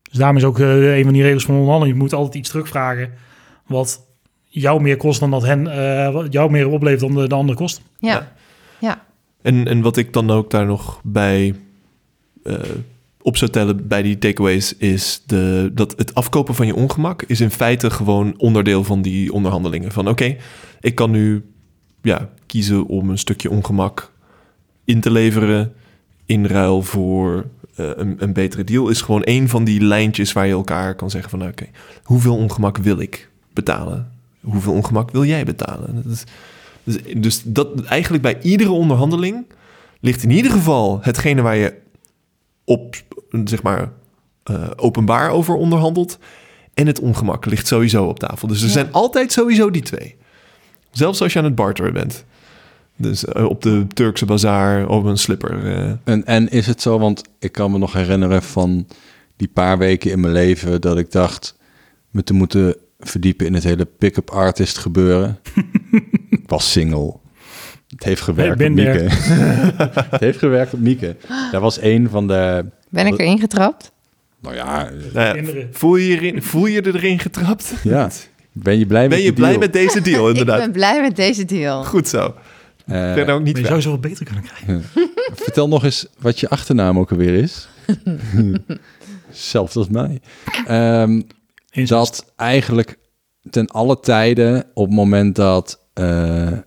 Dus 0.09 0.17
daarom 0.17 0.37
is 0.37 0.43
ook 0.43 0.59
uh, 0.59 0.97
een 0.97 1.03
van 1.03 1.13
die 1.13 1.21
regels 1.21 1.45
van 1.45 1.55
onderhandeling. 1.55 1.97
Je 1.97 2.03
moet 2.03 2.13
altijd 2.13 2.35
iets 2.35 2.49
terugvragen 2.49 3.11
wat 3.65 4.07
jou 4.43 4.81
meer 4.81 4.97
kost 4.97 5.19
dan 5.19 5.31
dat 5.31 5.43
hen 5.43 5.65
uh, 5.65 6.25
jou 6.29 6.51
meer 6.51 6.67
oplevert 6.67 6.99
dan 6.99 7.13
de, 7.13 7.27
de 7.27 7.35
andere 7.35 7.57
kost. 7.57 7.81
Ja. 7.99 8.09
ja. 8.09 8.31
ja. 8.79 9.05
En, 9.41 9.67
en 9.67 9.81
wat 9.81 9.97
ik 9.97 10.13
dan 10.13 10.31
ook 10.31 10.51
daar 10.51 10.65
nog 10.65 11.01
bij 11.03 11.55
uh, 12.43 12.59
op 13.21 13.37
zou 13.37 13.51
tellen 13.51 13.87
bij 13.87 14.01
die 14.01 14.17
takeaways 14.17 14.77
is 14.77 15.23
de, 15.25 15.71
dat 15.73 15.93
het 15.97 16.13
afkopen 16.13 16.55
van 16.55 16.65
je 16.65 16.75
ongemak 16.75 17.21
is 17.23 17.41
in 17.41 17.51
feite 17.51 17.89
gewoon 17.89 18.33
onderdeel 18.37 18.83
van 18.83 19.01
die 19.01 19.33
onderhandelingen. 19.33 19.91
Van 19.91 20.07
oké, 20.07 20.35
ik 20.79 20.95
kan 20.95 21.11
nu 21.11 21.45
ja, 22.01 22.29
kiezen 22.45 22.85
om 22.85 23.09
een 23.09 23.17
stukje 23.17 23.49
ongemak 23.49 24.11
in 24.85 25.01
te 25.01 25.11
leveren 25.11 25.73
in 26.25 26.45
ruil 26.45 26.81
voor 26.81 27.45
een, 27.79 28.15
een, 28.17 28.33
betere 28.33 28.63
deal 28.63 28.89
is 28.89 29.01
gewoon 29.01 29.21
een 29.23 29.49
van 29.49 29.63
die 29.63 29.81
lijntjes 29.81 30.33
waar 30.33 30.47
je 30.47 30.53
elkaar 30.53 30.95
kan 30.95 31.09
zeggen 31.09 31.29
van 31.29 31.47
oké, 31.47 31.65
hoeveel 32.03 32.35
ongemak 32.35 32.77
wil 32.77 32.99
ik 32.99 33.29
betalen? 33.53 34.11
Hoeveel 34.41 34.73
ongemak 34.73 35.11
wil 35.11 35.25
jij 35.25 35.43
betalen? 35.43 35.95
Dat 36.03 36.13
is, 36.13 36.23
dus, 36.83 36.97
dus 37.17 37.41
dat 37.43 37.83
eigenlijk 37.83 38.23
bij 38.23 38.41
iedere 38.41 38.71
onderhandeling 38.71 39.45
ligt 39.99 40.23
in 40.23 40.31
ieder 40.31 40.51
geval 40.51 40.99
hetgene 41.01 41.41
waar 41.41 41.55
je 41.55 41.73
op 42.63 42.95
zeg 43.43 43.63
maar 43.63 43.91
uh, 44.51 44.67
openbaar 44.75 45.29
over 45.29 45.55
onderhandelt 45.55 46.19
en 46.73 46.87
het 46.87 46.99
ongemak 46.99 47.45
ligt 47.45 47.67
sowieso 47.67 48.05
op 48.05 48.19
tafel. 48.19 48.47
Dus 48.47 48.61
er 48.61 48.69
zijn 48.69 48.91
altijd 48.91 49.31
sowieso 49.31 49.71
die 49.71 49.81
twee. 49.81 50.15
Zelfs 50.91 51.21
als 51.21 51.33
je 51.33 51.39
aan 51.39 51.45
het 51.45 51.55
barteren 51.55 51.93
bent. 51.93 52.25
Dus 53.01 53.23
uh, 53.23 53.45
op 53.45 53.61
de 53.61 53.87
Turkse 53.93 54.25
bazaar 54.25 54.87
op 54.87 55.03
een 55.05 55.17
slipper. 55.17 55.63
Uh. 55.65 55.91
En, 56.03 56.25
en 56.25 56.49
is 56.49 56.67
het 56.67 56.81
zo, 56.81 56.99
want 56.99 57.23
ik 57.39 57.51
kan 57.51 57.71
me 57.71 57.77
nog 57.77 57.93
herinneren 57.93 58.43
van 58.43 58.87
die 59.35 59.47
paar 59.47 59.77
weken 59.77 60.11
in 60.11 60.19
mijn 60.19 60.33
leven 60.33 60.81
dat 60.81 60.97
ik 60.97 61.11
dacht 61.11 61.57
me 62.09 62.23
te 62.23 62.33
moeten 62.33 62.75
verdiepen 62.99 63.45
in 63.45 63.53
het 63.53 63.63
hele 63.63 63.85
pick-up 63.85 64.29
artist 64.29 64.77
gebeuren. 64.77 65.39
ik 66.29 66.43
was 66.45 66.71
single. 66.71 67.15
Het 67.87 68.03
heeft 68.03 68.21
gewerkt 68.21 68.61
op 68.61 68.69
Mieke. 68.69 69.05
het 70.09 70.19
heeft 70.19 70.37
gewerkt 70.39 70.73
op 70.73 70.79
Mieke. 70.79 71.15
Dat 71.51 71.61
was 71.61 71.81
een 71.81 72.09
van 72.09 72.27
de... 72.27 72.65
Ben 72.89 73.07
ik 73.07 73.19
erin 73.19 73.39
getrapt? 73.39 73.91
Nou 74.41 74.55
ja, 74.55 74.89
nou 75.13 75.37
ja 75.37 75.65
voel, 75.71 75.95
je 75.95 76.19
erin, 76.19 76.43
voel 76.43 76.65
je 76.65 76.85
erin 76.85 77.19
getrapt? 77.19 77.73
Ja. 77.83 78.09
Ben 78.51 78.79
je 78.79 78.85
blij, 78.85 79.07
ben 79.07 79.17
met, 79.17 79.27
je 79.27 79.33
blij 79.33 79.57
met 79.57 79.73
deze 79.73 80.01
deal, 80.01 80.27
inderdaad? 80.29 80.57
ik 80.57 80.63
ben 80.63 80.71
blij 80.71 81.01
met 81.01 81.15
deze 81.15 81.45
deal. 81.45 81.83
Goed 81.83 82.07
zo. 82.07 82.33
Uh, 82.91 83.13
ben 83.13 83.29
ook 83.29 83.43
niet 83.43 83.57
je 83.57 83.65
zou 83.65 83.81
zoveel 83.81 83.99
beter 83.99 84.25
kunnen 84.25 84.43
krijgen. 84.43 84.83
Vertel 85.33 85.67
nog 85.67 85.83
eens 85.83 86.07
wat 86.19 86.39
je 86.39 86.49
achternaam 86.49 86.99
ook 86.99 87.11
alweer 87.11 87.33
is. 87.33 87.67
Zelfs 89.31 89.75
als 89.75 89.87
mij. 89.89 90.21
Um, 91.01 91.27
dat 91.85 92.33
eigenlijk 92.35 92.97
ten 93.49 93.67
alle 93.67 93.99
tijden 93.99 94.65
op 94.73 94.85
het 94.85 94.95
moment 94.95 95.35
dat 95.35 95.79
uh, 95.99 96.57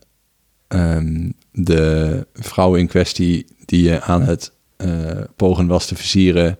um, 0.69 1.33
de 1.53 2.27
vrouw 2.33 2.75
in 2.75 2.87
kwestie 2.87 3.47
die 3.65 3.83
je 3.83 4.01
aan 4.01 4.23
het 4.23 4.53
uh, 4.85 5.21
pogen 5.37 5.67
was 5.67 5.87
te 5.87 5.95
versieren 5.95 6.59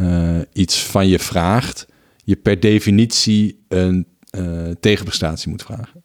uh, 0.00 0.38
iets 0.52 0.84
van 0.84 1.08
je 1.08 1.18
vraagt, 1.18 1.86
je 2.24 2.36
per 2.36 2.60
definitie 2.60 3.64
een 3.68 4.06
tegenprestatie 4.80 5.50
moet 5.50 5.62
vragen. 5.62 6.02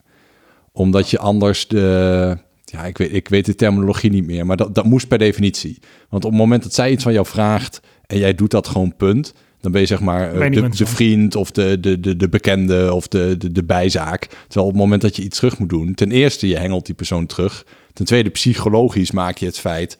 Omdat 0.71 1.09
je 1.09 1.19
anders 1.19 1.67
de 1.67 2.37
ja, 2.71 2.85
ik 2.85 2.97
weet, 2.97 3.13
ik 3.13 3.27
weet 3.27 3.45
de 3.45 3.55
terminologie 3.55 4.09
niet 4.09 4.25
meer, 4.25 4.45
maar 4.45 4.57
dat, 4.57 4.75
dat 4.75 4.85
moest 4.85 5.07
per 5.07 5.17
definitie. 5.17 5.79
Want 6.09 6.25
op 6.25 6.31
het 6.31 6.39
moment 6.39 6.63
dat 6.63 6.73
zij 6.73 6.91
iets 6.91 7.03
van 7.03 7.13
jou 7.13 7.25
vraagt 7.25 7.81
en 8.05 8.17
jij 8.17 8.35
doet 8.35 8.51
dat 8.51 8.67
gewoon 8.67 8.95
punt, 8.95 9.33
dan 9.61 9.71
ben 9.71 9.81
je 9.81 9.87
zeg 9.87 9.99
maar 9.99 10.33
eh, 10.33 10.51
de, 10.51 10.69
de, 10.69 10.85
vriend 10.85 11.35
of 11.35 11.51
de, 11.51 11.79
de, 11.79 11.99
de, 11.99 12.15
de 12.15 12.29
bekende 12.29 12.93
of 12.93 13.07
de, 13.07 13.35
de, 13.37 13.51
de 13.51 13.63
bijzaak. 13.63 14.25
Terwijl 14.25 14.65
op 14.65 14.71
het 14.71 14.81
moment 14.81 15.01
dat 15.01 15.15
je 15.15 15.23
iets 15.23 15.37
terug 15.37 15.59
moet 15.59 15.69
doen, 15.69 15.93
ten 15.93 16.11
eerste 16.11 16.47
je 16.47 16.57
hengelt 16.57 16.85
die 16.85 16.95
persoon 16.95 17.25
terug. 17.25 17.65
Ten 17.93 18.05
tweede 18.05 18.29
psychologisch 18.29 19.11
maak 19.11 19.37
je 19.37 19.45
het 19.45 19.59
feit 19.59 19.97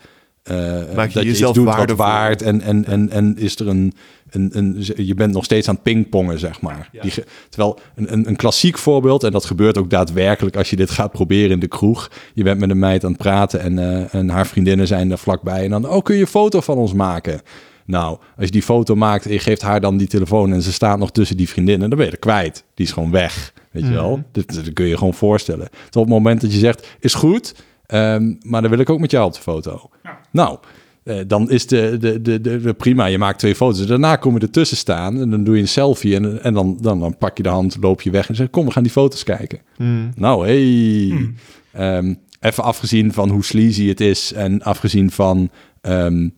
uh, 0.51 0.95
maak 0.95 1.07
je 1.07 1.13
dat 1.13 1.23
jezelf 1.23 1.55
je 1.55 1.61
iets 1.61 1.75
doet 1.75 1.87
wat 1.87 1.97
waard 1.97 2.41
en, 2.41 2.61
en, 2.61 2.85
en, 2.85 3.09
en 3.09 3.37
is 3.37 3.59
er 3.59 3.67
een, 3.67 3.93
een, 4.29 4.49
een, 4.53 4.85
je 4.95 5.13
bent 5.13 5.33
nog 5.33 5.43
steeds 5.43 5.67
aan 5.67 5.73
het 5.73 5.83
pingpongen, 5.83 6.39
zeg 6.39 6.61
maar. 6.61 6.89
Die, 7.01 7.13
terwijl 7.49 7.79
een, 7.95 8.13
een, 8.13 8.27
een, 8.27 8.35
klassiek 8.35 8.77
voorbeeld, 8.77 9.23
en 9.23 9.31
dat 9.31 9.45
gebeurt 9.45 9.77
ook 9.77 9.89
daadwerkelijk 9.89 10.55
als 10.55 10.69
je 10.69 10.75
dit 10.75 10.89
gaat 10.89 11.11
proberen 11.11 11.51
in 11.51 11.59
de 11.59 11.67
kroeg. 11.67 12.11
Je 12.33 12.43
bent 12.43 12.59
met 12.59 12.69
een 12.69 12.79
meid 12.79 13.03
aan 13.03 13.11
het 13.11 13.19
praten 13.19 13.59
en, 13.59 13.77
uh, 13.77 14.13
en 14.13 14.29
haar 14.29 14.47
vriendinnen 14.47 14.87
zijn 14.87 15.11
er 15.11 15.17
vlakbij. 15.17 15.63
En 15.63 15.69
dan, 15.69 15.89
oh, 15.89 16.03
kun 16.03 16.15
je 16.15 16.21
een 16.21 16.27
foto 16.27 16.61
van 16.61 16.77
ons 16.77 16.93
maken? 16.93 17.41
Nou, 17.85 18.17
als 18.35 18.45
je 18.45 18.51
die 18.51 18.61
foto 18.61 18.95
maakt 18.95 19.25
en 19.25 19.31
je 19.31 19.39
geeft 19.39 19.61
haar 19.61 19.81
dan 19.81 19.97
die 19.97 20.07
telefoon 20.07 20.53
en 20.53 20.61
ze 20.61 20.73
staat 20.73 20.99
nog 20.99 21.11
tussen 21.11 21.37
die 21.37 21.49
vriendinnen, 21.49 21.89
dan 21.89 21.97
ben 21.97 22.07
je 22.07 22.13
er 22.13 22.19
kwijt. 22.19 22.63
Die 22.73 22.85
is 22.85 22.91
gewoon 22.91 23.11
weg, 23.11 23.53
weet 23.71 23.85
je 23.85 23.91
wel. 23.91 24.11
Mhm. 24.11 24.21
Dat, 24.31 24.53
dat, 24.53 24.73
kun 24.73 24.85
je 24.85 24.97
gewoon 24.97 25.13
voorstellen. 25.13 25.69
Tot 25.69 25.95
op 25.95 26.01
het 26.01 26.13
moment 26.13 26.41
dat 26.41 26.53
je 26.53 26.59
zegt, 26.59 26.87
is 26.99 27.13
goed, 27.13 27.55
um, 27.87 28.37
maar 28.41 28.61
dan 28.61 28.69
wil 28.69 28.79
ik 28.79 28.89
ook 28.89 28.99
met 28.99 29.11
jou 29.11 29.25
op 29.25 29.33
de 29.33 29.39
foto. 29.39 29.89
Ja. 30.03 30.19
Nou, 30.31 30.59
uh, 31.09 31.19
dan 31.27 31.49
is 31.49 31.67
de, 31.67 31.97
de, 31.99 32.21
de, 32.21 32.41
de, 32.41 32.73
prima, 32.73 33.05
je 33.05 33.17
maakt 33.17 33.39
twee 33.39 33.55
foto's. 33.55 33.85
Daarna 33.85 34.15
kom 34.15 34.33
je 34.33 34.39
ertussen 34.39 34.77
staan 34.77 35.21
en 35.21 35.29
dan 35.29 35.43
doe 35.43 35.55
je 35.55 35.61
een 35.61 35.67
selfie 35.67 36.15
en, 36.15 36.43
en 36.43 36.53
dan, 36.53 36.77
dan, 36.81 36.99
dan 36.99 37.17
pak 37.17 37.37
je 37.37 37.43
de 37.43 37.49
hand, 37.49 37.77
loop 37.81 38.01
je 38.01 38.11
weg 38.11 38.29
en 38.29 38.35
zeg 38.35 38.49
kom, 38.49 38.65
we 38.65 38.71
gaan 38.71 38.83
die 38.83 38.91
foto's 38.91 39.23
kijken. 39.23 39.59
Mm. 39.77 40.11
Nou, 40.15 40.45
hey. 40.45 41.17
Mm. 41.17 41.35
Um, 41.79 42.19
even 42.39 42.63
afgezien 42.63 43.13
van 43.13 43.29
hoe 43.29 43.43
sleazy 43.43 43.87
het 43.87 44.01
is 44.01 44.33
en 44.33 44.61
afgezien 44.61 45.11
van 45.11 45.49
um, 45.81 46.33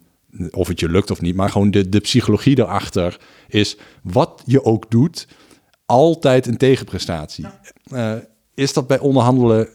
of 0.51 0.67
het 0.67 0.79
je 0.79 0.89
lukt 0.89 1.11
of 1.11 1.21
niet, 1.21 1.35
maar 1.35 1.49
gewoon 1.49 1.71
de, 1.71 1.89
de 1.89 1.99
psychologie 1.99 2.59
erachter 2.59 3.19
is 3.47 3.77
wat 4.03 4.43
je 4.45 4.63
ook 4.63 4.91
doet, 4.91 5.27
altijd 5.85 6.47
een 6.47 6.57
tegenprestatie. 6.57 7.45
Uh, 7.93 8.13
is 8.53 8.73
dat 8.73 8.87
bij 8.87 8.99
onderhandelen, 8.99 9.67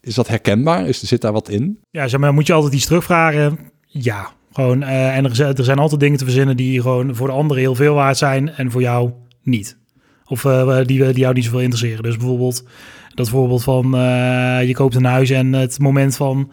is 0.00 0.14
dat 0.14 0.28
herkenbaar? 0.28 0.88
Is, 0.88 1.02
zit 1.02 1.20
daar 1.20 1.32
wat 1.32 1.48
in? 1.48 1.78
Ja, 1.90 2.08
zeg 2.08 2.20
maar, 2.20 2.34
moet 2.34 2.46
je 2.46 2.52
altijd 2.52 2.74
iets 2.74 2.86
terugvragen? 2.86 3.58
Ja, 4.02 4.32
gewoon. 4.52 4.82
Uh, 4.82 5.16
en 5.16 5.24
er, 5.24 5.64
zijn 5.64 5.78
altijd 5.78 6.00
dingen 6.00 6.18
te 6.18 6.24
verzinnen 6.24 6.56
die 6.56 6.80
gewoon 6.80 7.14
voor 7.14 7.26
de 7.26 7.32
anderen 7.32 7.62
heel 7.62 7.74
veel 7.74 7.94
waard 7.94 8.16
zijn 8.16 8.50
en 8.50 8.70
voor 8.70 8.80
jou 8.80 9.10
niet. 9.42 9.76
Of 10.26 10.44
uh, 10.44 10.76
die, 10.76 11.04
die 11.04 11.18
jou 11.18 11.34
niet 11.34 11.44
zoveel 11.44 11.60
interesseren. 11.60 12.02
Dus 12.02 12.16
bijvoorbeeld 12.16 12.64
dat 13.14 13.28
voorbeeld 13.28 13.62
van 13.62 13.90
je 14.66 14.72
koopt 14.72 14.94
een 14.94 15.04
huis 15.04 15.30
en 15.30 15.52
het 15.52 15.78
moment 15.78 16.16
van... 16.16 16.50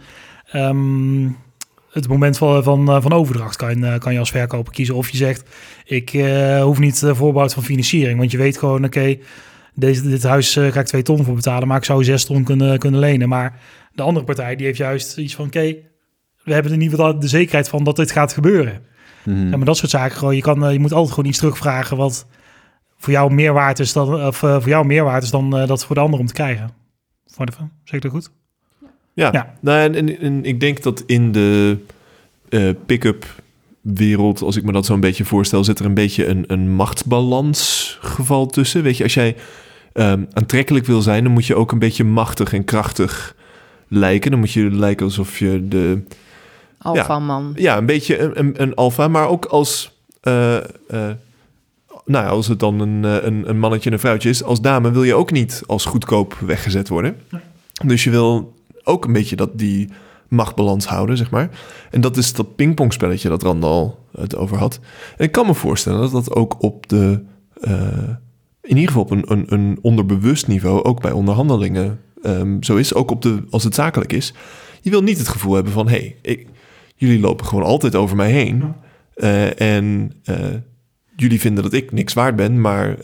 Um, 0.55 1.37
het 1.91 2.07
moment 2.07 2.37
van, 2.37 2.63
van, 2.63 2.89
eh, 2.89 3.01
van 3.01 3.13
overdracht 3.13 3.55
kan, 3.55 3.83
eh, 3.83 3.97
kan 3.97 4.13
je 4.13 4.19
als 4.19 4.31
verkoper 4.31 4.73
kiezen. 4.73 4.95
Of 4.95 5.09
je 5.09 5.17
zegt, 5.17 5.49
ik 5.85 6.09
hoef 6.61 6.79
niet 6.79 7.03
voorbouwd 7.05 7.53
van 7.53 7.63
financiering. 7.63 8.19
Want 8.19 8.31
je 8.31 8.37
weet 8.37 8.57
gewoon, 8.57 8.85
oké, 8.85 9.17
deze 9.73 10.09
dit 10.09 10.23
huis 10.23 10.53
ga 10.53 10.79
ik 10.79 10.85
twee 10.85 11.01
ton 11.01 11.23
voor 11.23 11.35
betalen, 11.35 11.67
maar 11.67 11.77
ik 11.77 11.83
zou 11.83 12.03
zes 12.03 12.25
ton 12.25 12.43
kunnen, 12.43 12.79
kunnen 12.79 12.99
lenen. 12.99 13.29
Maar 13.29 13.59
de 13.93 14.01
andere 14.01 14.25
partij 14.25 14.55
die 14.55 14.65
heeft 14.65 14.77
juist 14.77 15.17
iets 15.17 15.35
van, 15.35 15.45
oké, 15.45 15.75
we 16.51 16.61
hebben 16.61 16.71
er 16.71 16.77
niet 16.77 17.21
de 17.21 17.27
zekerheid 17.27 17.69
van 17.69 17.83
dat 17.83 17.95
dit 17.95 18.11
gaat 18.11 18.33
gebeuren. 18.33 18.81
Mm 19.23 19.49
ja, 19.49 19.57
maar 19.57 19.65
dat 19.65 19.77
soort 19.77 19.91
zaken, 19.91 20.17
gewoon, 20.17 20.35
je, 20.35 20.41
kan, 20.41 20.73
je 20.73 20.79
moet 20.79 20.93
altijd 20.93 21.13
gewoon 21.13 21.29
iets 21.29 21.39
terugvragen 21.39 21.97
wat 21.97 22.27
voor 22.97 23.13
jou 23.13 23.33
meer 23.33 23.53
waard 23.53 23.79
is 23.79 23.93
dan, 23.93 24.25
of, 24.25 24.37
voor 24.37 24.67
jou 24.67 24.85
meer 24.85 25.03
waard 25.03 25.23
is 25.23 25.29
dan 25.29 25.49
dat 25.49 25.85
voor 25.85 25.95
de 25.95 26.01
ander 26.01 26.19
om 26.19 26.25
te 26.25 26.33
krijgen. 26.33 26.69
Zeg 27.83 27.95
ik 27.95 28.01
dat 28.01 28.11
goed? 28.11 28.31
Ja, 29.13 29.29
ja. 29.31 29.53
Nou, 29.61 29.93
en, 29.93 30.19
en, 30.19 30.45
ik 30.45 30.59
denk 30.59 30.83
dat 30.83 31.03
in 31.05 31.31
de 31.31 31.77
uh, 32.49 32.69
pick-up 32.85 33.25
wereld, 33.81 34.41
als 34.41 34.55
ik 34.55 34.63
me 34.63 34.71
dat 34.71 34.85
zo 34.85 34.93
een 34.93 34.99
beetje 34.99 35.25
voorstel, 35.25 35.63
zit 35.63 35.79
er 35.79 35.85
een 35.85 35.93
beetje 35.93 36.25
een, 36.25 36.43
een 36.47 36.75
machtsbalans 36.75 37.97
geval 38.01 38.45
tussen. 38.45 38.83
Weet 38.83 38.97
je, 38.97 39.03
als 39.03 39.13
jij 39.13 39.35
um, 39.93 40.27
aantrekkelijk 40.33 40.85
wil 40.85 41.01
zijn, 41.01 41.23
dan 41.23 41.33
moet 41.33 41.45
je 41.45 41.55
ook 41.55 41.71
een 41.71 41.79
beetje 41.79 42.03
machtig 42.03 42.53
en 42.53 42.63
krachtig 42.63 43.35
lijken. 43.87 44.31
Dan 44.31 44.39
moet 44.39 44.51
je 44.51 44.71
lijken 44.71 45.05
alsof 45.05 45.39
je 45.39 45.67
de... 45.67 46.03
Alpha-man. 46.81 47.53
Ja, 47.55 47.77
een 47.77 47.85
beetje 47.85 48.19
een, 48.19 48.39
een, 48.39 48.61
een 48.61 48.75
alfa, 48.75 49.07
maar 49.07 49.27
ook 49.27 49.45
als... 49.45 49.99
Uh, 50.23 50.53
uh, 50.53 51.09
nou 52.05 52.25
ja, 52.25 52.29
als 52.29 52.47
het 52.47 52.59
dan 52.59 52.79
een, 52.79 53.03
een, 53.03 53.49
een 53.49 53.59
mannetje 53.59 53.89
en 53.89 53.95
een 53.95 54.01
vrouwtje 54.01 54.29
is, 54.29 54.43
als 54.43 54.61
dame 54.61 54.91
wil 54.91 55.03
je 55.03 55.15
ook 55.15 55.31
niet 55.31 55.63
als 55.67 55.85
goedkoop 55.85 56.33
weggezet 56.33 56.89
worden. 56.89 57.17
Dus 57.85 58.03
je 58.03 58.09
wil 58.09 58.53
ook 58.83 59.05
een 59.05 59.13
beetje 59.13 59.35
dat 59.35 59.57
die 59.57 59.89
machtbalans 60.27 60.85
houden, 60.85 61.17
zeg 61.17 61.29
maar. 61.29 61.49
En 61.91 62.01
dat 62.01 62.17
is 62.17 62.33
dat 62.33 62.55
pingpongspelletje 62.55 63.29
dat 63.29 63.43
Randal 63.43 63.99
het 64.17 64.35
over 64.35 64.57
had. 64.57 64.79
En 65.17 65.25
ik 65.25 65.31
kan 65.31 65.45
me 65.45 65.53
voorstellen 65.53 65.99
dat 65.99 66.11
dat 66.11 66.35
ook 66.35 66.63
op 66.63 66.89
de... 66.89 67.23
Uh, 67.61 67.73
in 68.61 68.77
ieder 68.77 68.87
geval 68.87 69.03
op 69.03 69.11
een, 69.11 69.23
een, 69.27 69.45
een, 69.47 69.79
onderbewust 69.81 70.47
niveau, 70.47 70.83
ook 70.83 71.01
bij 71.01 71.11
onderhandelingen 71.11 71.99
um, 72.23 72.63
zo 72.63 72.75
is. 72.75 72.93
Ook 72.93 73.11
op 73.11 73.21
de, 73.21 73.43
als 73.49 73.63
het 73.63 73.75
zakelijk 73.75 74.13
is. 74.13 74.33
Je 74.81 74.89
wil 74.89 75.01
niet 75.01 75.17
het 75.17 75.27
gevoel 75.27 75.53
hebben 75.53 75.73
van... 75.73 75.87
hé, 75.87 76.15
hey, 76.21 76.47
jullie 77.07 77.19
lopen 77.19 77.45
gewoon 77.45 77.63
altijd 77.63 77.95
over 77.95 78.15
mij 78.15 78.31
heen. 78.31 78.73
Uh, 79.15 79.61
en 79.61 80.11
uh, 80.25 80.35
jullie 81.15 81.39
vinden 81.39 81.63
dat 81.63 81.73
ik 81.73 81.91
niks 81.91 82.13
waard 82.13 82.35
ben, 82.35 82.61
maar... 82.61 82.97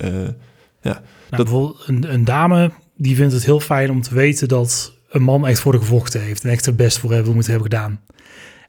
ja, 0.82 1.02
nou, 1.30 1.44
dat... 1.44 1.84
Een, 1.86 2.14
een 2.14 2.24
dame 2.24 2.72
die 2.95 3.15
vindt 3.15 3.34
het 3.34 3.45
heel 3.45 3.60
fijn 3.60 3.91
om 3.91 4.02
te 4.02 4.15
weten 4.15 4.48
dat 4.48 4.94
een 5.10 5.22
man 5.22 5.48
echt 5.48 5.60
voor 5.60 5.72
de 5.72 5.78
gevochten 5.78 6.22
heeft 6.22 6.44
en 6.44 6.49
echt 6.49 6.65
het 6.65 6.76
best 6.76 6.98
voor 6.98 7.14
hebben 7.14 7.34
moeten 7.34 7.52
hebben 7.52 7.72
gedaan. 7.72 7.99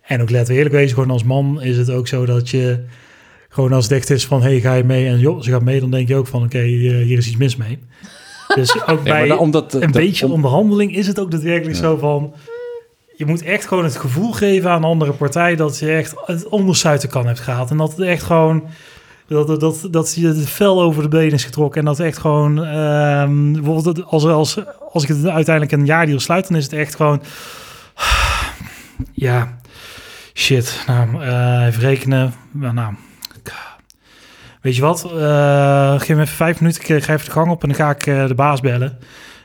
En 0.03 0.23
ook 0.23 0.31
laten 0.31 0.49
we 0.49 0.55
eerlijk 0.55 0.75
wezen, 0.75 0.95
gewoon 0.95 1.11
als 1.11 1.25
man 1.25 1.63
is 1.63 1.77
het 1.77 1.91
ook 1.91 2.09
zo 2.09 2.27
dat 2.27 2.51
je 2.51 2.85
gewoon 3.49 3.73
als 3.73 3.85
het 3.85 3.93
echt 3.93 4.11
is 4.11 4.27
van, 4.27 4.43
hey, 4.43 4.61
ga 4.61 4.75
je 4.75 4.85
mee? 4.85 5.07
En 5.07 5.19
joh, 5.19 5.43
ze 5.43 5.51
gaat 5.51 5.63
mee, 5.63 5.81
dan 5.81 5.91
denk 5.91 6.09
je 6.09 6.17
ook 6.17 6.27
van, 6.27 6.45
oké, 6.45 6.61
hier 6.61 7.19
is 7.19 7.27
iets 7.27 7.37
mis 7.37 7.57
mee. 7.57 7.79
Dus 8.55 8.87
ook 8.87 9.03
bij 9.03 9.31
omdat, 9.33 9.75
een 9.75 9.91
beetje 9.91 10.29
onderhandeling 10.29 10.97
is 10.97 11.07
het 11.07 11.21
ook 11.21 11.31
daadwerkelijk 11.31 11.77
zo 11.77 11.97
van, 11.97 12.35
je 13.19 13.27
moet 13.27 13.43
echt 13.43 13.66
gewoon 13.66 13.85
het 13.85 13.97
gevoel 13.97 14.32
geven 14.32 14.70
aan 14.70 14.81
de 14.81 14.86
andere 14.86 15.12
partij 15.12 15.57
dat 15.57 15.78
je 15.78 15.90
echt 15.90 16.15
het 16.24 16.49
ondersuiten 16.49 17.09
kan 17.09 17.27
hebt 17.27 17.40
gehad. 17.40 17.70
En 17.70 17.77
dat 17.77 17.90
het 17.90 18.01
echt 18.01 18.23
gewoon 18.23 18.66
dat, 19.27 19.61
dat, 19.61 19.89
dat 19.90 20.15
je 20.15 20.27
het 20.27 20.49
vel 20.49 20.82
over 20.82 21.03
de 21.03 21.09
benen 21.09 21.32
is 21.32 21.45
getrokken. 21.45 21.81
En 21.81 21.86
dat 21.86 22.01
echt 22.01 22.19
gewoon... 22.19 22.59
Um, 22.59 23.53
bijvoorbeeld 23.53 24.05
als, 24.05 24.24
als, 24.24 24.59
als 24.93 25.03
ik 25.03 25.09
het 25.09 25.27
uiteindelijk 25.27 25.73
een 25.73 25.86
jaardeal 25.86 26.20
sluit... 26.20 26.49
dan 26.49 26.57
is 26.57 26.65
het 26.65 26.73
echt 26.73 26.95
gewoon... 26.95 27.23
Ja, 29.12 29.59
shit. 30.35 30.85
Nou, 30.86 31.24
uh, 31.24 31.66
even 31.66 31.81
rekenen. 31.81 32.35
Nou, 32.53 32.95
weet 34.61 34.77
je 34.77 34.82
wat? 34.82 35.11
Uh, 35.15 36.01
geef 36.01 36.16
me 36.16 36.23
even 36.23 36.36
vijf 36.36 36.61
minuten. 36.61 36.97
Ik 36.97 37.05
ga 37.05 37.12
even 37.12 37.24
de 37.24 37.32
gang 37.32 37.51
op 37.51 37.62
en 37.62 37.69
dan 37.69 37.78
ga 37.78 37.90
ik 37.90 38.05
de 38.28 38.35
baas 38.36 38.61
bellen. 38.61 38.99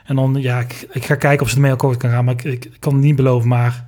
En 0.04 0.16
dan, 0.16 0.36
ja, 0.40 0.60
ik, 0.60 0.86
ik 0.92 1.04
ga 1.04 1.14
kijken 1.14 1.44
of 1.44 1.48
ze 1.48 1.54
ermee 1.54 1.72
akkoord 1.72 1.96
kan 1.96 2.10
gaan. 2.10 2.24
Maar 2.24 2.34
ik, 2.34 2.44
ik, 2.44 2.70
kan 2.78 2.92
het 2.92 3.02
niet 3.02 3.16
beloven, 3.16 3.48
maar... 3.48 3.84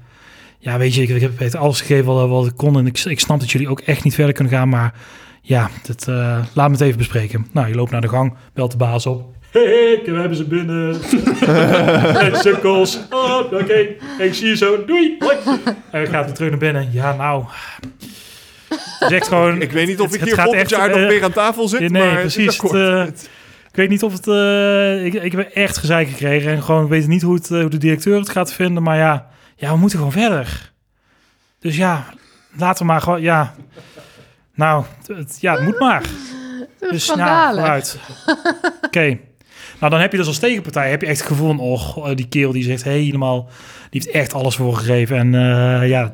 Ja, 0.59 0.78
weet 0.78 0.94
je, 0.94 1.02
ik, 1.02 1.09
ik 1.09 1.20
heb 1.20 1.38
het 1.38 1.56
alles 1.56 1.80
gegeven 1.80 2.05
wat, 2.05 2.28
wat 2.28 2.47
ik 2.47 2.56
kon. 2.56 2.78
En 2.78 2.86
ik, 2.86 2.98
ik 2.98 3.20
snap 3.20 3.40
dat 3.40 3.51
jullie 3.51 3.68
ook 3.68 3.80
echt 3.80 4.05
niet 4.05 4.14
verder 4.14 4.34
kunnen 4.34 4.52
gaan, 4.52 4.68
maar 4.68 4.94
ja, 5.43 5.70
dat, 5.86 6.06
uh, 6.09 6.44
laat 6.52 6.66
me 6.66 6.72
het 6.72 6.80
even 6.80 6.98
bespreken. 6.98 7.47
Nou, 7.52 7.68
je 7.68 7.74
loopt 7.74 7.90
naar 7.90 8.01
de 8.01 8.09
gang, 8.09 8.34
belt 8.52 8.70
de 8.70 8.76
baas 8.76 9.06
op. 9.06 9.34
Hey, 9.51 10.02
we 10.05 10.12
hebben 10.12 10.36
ze 10.36 10.44
binnen. 10.44 10.94
Sukkels. 12.44 12.98
Oh, 13.10 13.52
Oké, 13.52 13.86
ik 14.18 14.34
zie 14.34 14.47
je 14.47 14.56
zo. 14.56 14.84
Doei. 14.84 15.16
En 15.90 16.02
dan 16.02 16.06
gaat 16.06 16.24
weer 16.24 16.34
terug 16.34 16.51
naar 16.51 16.59
binnen. 16.59 16.88
Ja, 16.93 17.16
nou... 17.16 17.44
Zegt 18.98 19.28
gewoon... 19.28 19.62
Ik 19.62 19.72
weet 19.72 19.86
niet 19.86 20.01
of 20.01 20.14
ik 20.14 20.20
hier 20.20 20.34
volgend 20.34 20.70
jaar 20.70 20.88
nog 20.88 21.09
weer 21.09 21.24
aan 21.24 21.32
tafel 21.32 21.68
zit, 21.68 21.80
nee, 21.80 21.90
maar 21.90 22.20
precies. 22.20 22.62
Het, 22.62 22.72
uh, 22.72 23.05
ik 23.76 23.82
weet 23.82 23.90
niet 23.90 24.02
of 24.02 24.12
het... 24.12 24.26
Uh, 24.26 25.04
ik, 25.04 25.14
ik 25.14 25.32
heb 25.32 25.50
echt 25.50 25.76
gezeik 25.76 26.08
gekregen. 26.08 26.52
En 26.52 26.62
gewoon, 26.62 26.82
ik 26.82 26.88
weet 26.88 27.06
niet 27.06 27.22
hoe, 27.22 27.34
het, 27.34 27.48
hoe 27.48 27.68
de 27.68 27.78
directeur 27.78 28.18
het 28.18 28.28
gaat 28.28 28.52
vinden. 28.52 28.82
Maar 28.82 28.96
ja, 28.96 29.26
ja, 29.56 29.72
we 29.72 29.78
moeten 29.78 29.98
gewoon 29.98 30.12
verder. 30.12 30.72
Dus 31.58 31.76
ja, 31.76 32.04
laten 32.56 32.86
we 32.86 32.92
maar 32.92 33.00
gewoon... 33.00 33.20
Ja, 33.20 33.54
nou, 34.54 34.84
het, 35.06 35.38
ja, 35.40 35.54
het 35.54 35.64
moet 35.64 35.78
maar. 35.78 36.02
Dus 36.90 37.14
nou, 37.14 37.82
Oké. 38.86 39.18
Nou, 39.80 39.90
dan 39.90 40.00
heb 40.00 40.10
je 40.10 40.18
dus 40.18 40.26
als 40.26 40.38
tegenpartij 40.38 40.90
heb 40.90 41.00
je 41.00 41.06
echt 41.06 41.18
het 41.18 41.28
gevoel 41.28 41.46
van... 41.46 41.60
oh, 41.60 42.14
die 42.14 42.28
kerel 42.28 42.52
die 42.52 42.62
zegt 42.62 42.84
helemaal... 42.84 43.48
die 43.90 44.02
heeft 44.02 44.14
echt 44.14 44.34
alles 44.34 44.56
voor 44.56 44.76
gegeven. 44.76 45.16
En 45.16 45.32
uh, 45.32 45.88
ja, 45.88 46.10